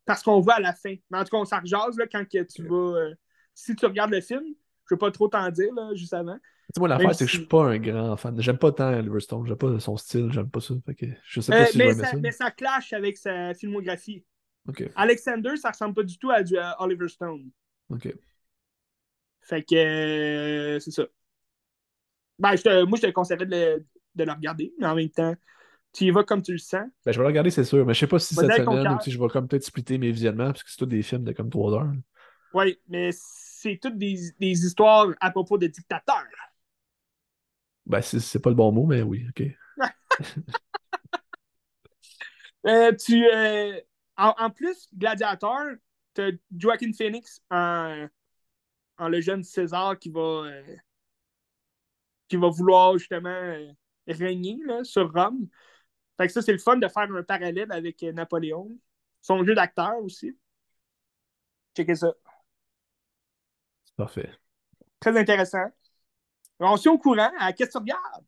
parce 0.05 0.23
qu'on 0.23 0.41
voit 0.41 0.55
à 0.55 0.61
la 0.61 0.73
fin. 0.75 0.95
Mais 1.11 1.19
en 1.19 1.25
tout 1.25 1.31
cas, 1.31 1.37
on 1.39 1.45
s'en 1.45 1.61
rejase 1.61 1.97
là, 1.97 2.07
quand 2.11 2.25
que 2.29 2.43
tu 2.43 2.65
vas. 2.67 2.99
euh, 2.99 3.15
si 3.55 3.77
tu 3.77 3.87
regardes 3.87 4.11
le 4.11 4.21
film, 4.21 4.43
je 4.45 4.95
ne 4.95 4.97
vais 4.97 4.99
pas 4.99 5.11
trop 5.13 5.29
t'en 5.29 5.49
dire 5.51 5.73
là, 5.75 5.91
juste 5.95 6.13
avant. 6.15 6.35
Tu 6.35 6.41
sais, 6.75 6.81
moi, 6.81 6.89
l'affaire, 6.89 7.15
c'est 7.15 7.25
que 7.25 7.31
je 7.31 7.37
si- 7.37 7.39
suis 7.43 7.47
pas 7.47 7.67
un 7.67 7.79
grand 7.79 8.17
fan. 8.17 8.41
J'aime 8.41 8.59
pas 8.59 8.73
tant 8.73 8.93
Oliver 8.99 9.21
Stone, 9.21 9.47
j'aime 9.47 9.57
pas 9.57 9.79
son 9.79 9.97
style, 9.97 10.29
j'aime 10.33 10.51
pas 10.51 10.61
ça. 10.61 10.75
Fait 10.85 10.95
que 10.95 11.07
je 11.25 11.41
sais 11.41 11.53
pas 11.53 11.63
Euh, 11.63 11.67
si 11.67 11.79
mais, 11.79 11.85
vais 11.87 11.93
aimer 11.93 12.03
ça, 12.03 12.11
ça. 12.11 12.17
mais 12.17 12.33
ça 12.33 12.51
clash 12.51 12.93
avec 12.93 13.17
sa 13.19 13.55
filmographie. 13.55 14.25
Alexander, 14.95 15.57
ça 15.57 15.71
ressemble 15.71 15.95
pas 15.95 16.03
du 16.03 16.19
tout 16.19 16.31
à 16.31 16.43
du 16.43 16.57
à 16.59 16.81
Oliver 16.83 17.09
Stone. 17.09 17.51
ok. 17.89 18.07
Fait 19.41 19.63
que 19.65 19.75
euh, 19.75 20.81
c'est 20.81 20.91
ça. 20.91 21.05
Ben, 22.39 22.57
je 22.57 22.63
te- 22.63 22.85
moi, 22.85 22.99
je 23.01 23.07
te 23.07 23.13
conseillerais 23.13 23.47
de 23.47 23.51
le, 23.55 23.87
de 24.15 24.25
le 24.25 24.33
regarder, 24.33 24.75
mais 24.79 24.87
en 24.87 24.95
même 24.95 25.11
temps, 25.11 25.35
tu 25.93 26.05
y 26.05 26.11
vas 26.11 26.25
comme 26.25 26.43
tu 26.43 26.53
le 26.53 26.59
sens. 26.59 26.87
Ben, 27.05 27.13
je 27.13 27.19
vais 27.19 27.23
le 27.25 27.29
regarder, 27.29 27.51
c'est 27.51 27.65
sûr, 27.65 27.85
mais 27.85 27.95
je 27.95 28.01
sais 28.01 28.07
pas 28.07 28.19
si 28.19 28.35
cette 28.35 28.55
semaine 28.55 28.93
ou 28.93 29.01
si 29.01 29.11
je 29.11 29.21
vais 29.21 29.29
comme 29.29 29.49
peut-être 29.49 29.65
splitter 29.65 29.99
mes 29.99 30.13
visionnements, 30.13 30.47
parce 30.47 30.63
que 30.63 30.71
c'est 30.71 30.79
tous 30.79 30.87
des 30.87 31.03
films 31.03 31.25
de 31.25 31.33
comme 31.33 31.51
3 31.51 31.73
heures. 31.75 31.93
Oui, 32.53 32.79
mais 32.89 33.11
c'est 33.13 33.79
toutes 33.81 33.97
des, 33.99 34.17
des 34.39 34.67
histoires 34.67 35.09
à 35.21 35.31
propos 35.31 35.59
de 35.59 35.67
dictateurs. 35.67 36.27
Ben, 37.87 38.01
c'est 38.03 38.21
c'est 38.21 38.39
pas 38.41 38.51
le 38.51 38.57
bon 38.57 38.73
mot, 38.73 38.87
mais 38.87 39.03
oui, 39.03 39.25
ok. 39.29 39.43
Euh, 42.67 42.93
tu, 42.95 43.25
euh, 43.27 43.81
en, 44.23 44.35
en 44.39 44.51
plus, 44.51 44.89
Gladiator, 44.97 45.61
tu 46.15 46.21
as 46.23 46.31
Joaquin 46.57 46.93
Phoenix 46.93 47.43
en, 47.51 48.07
en 48.99 49.09
le 49.09 49.21
jeune 49.21 49.43
César 49.43 49.99
qui 49.99 50.11
va, 50.11 50.21
euh, 50.21 50.77
qui 52.29 52.37
va 52.37 52.49
vouloir 52.49 52.97
justement 52.99 53.29
euh, 53.31 53.73
régner 54.07 54.59
là, 54.67 54.85
sur 54.85 55.13
Rome. 55.13 55.49
Fait 56.17 56.27
que 56.27 56.33
ça, 56.33 56.43
c'est 56.43 56.53
le 56.53 56.59
fun 56.59 56.77
de 56.77 56.89
faire 56.89 57.11
un 57.11 57.23
parallèle 57.23 57.73
avec 57.73 58.03
euh, 58.03 58.13
Napoléon. 58.13 58.71
Son 59.21 59.45
jeu 59.45 59.55
d'acteur 59.55 59.97
aussi. 59.99 60.37
Checkez 61.77 61.95
ça. 61.95 62.13
C'est 63.85 63.97
parfait. 63.97 64.31
Très 65.01 65.19
intéressant. 65.19 65.67
On 66.61 66.77
tient 66.77 66.93
au 66.93 66.99
courant. 66.99 67.31
À 67.39 67.53
qu'est-ce 67.53 67.71
que 67.71 67.73
tu 67.73 67.79
regardes? 67.79 68.25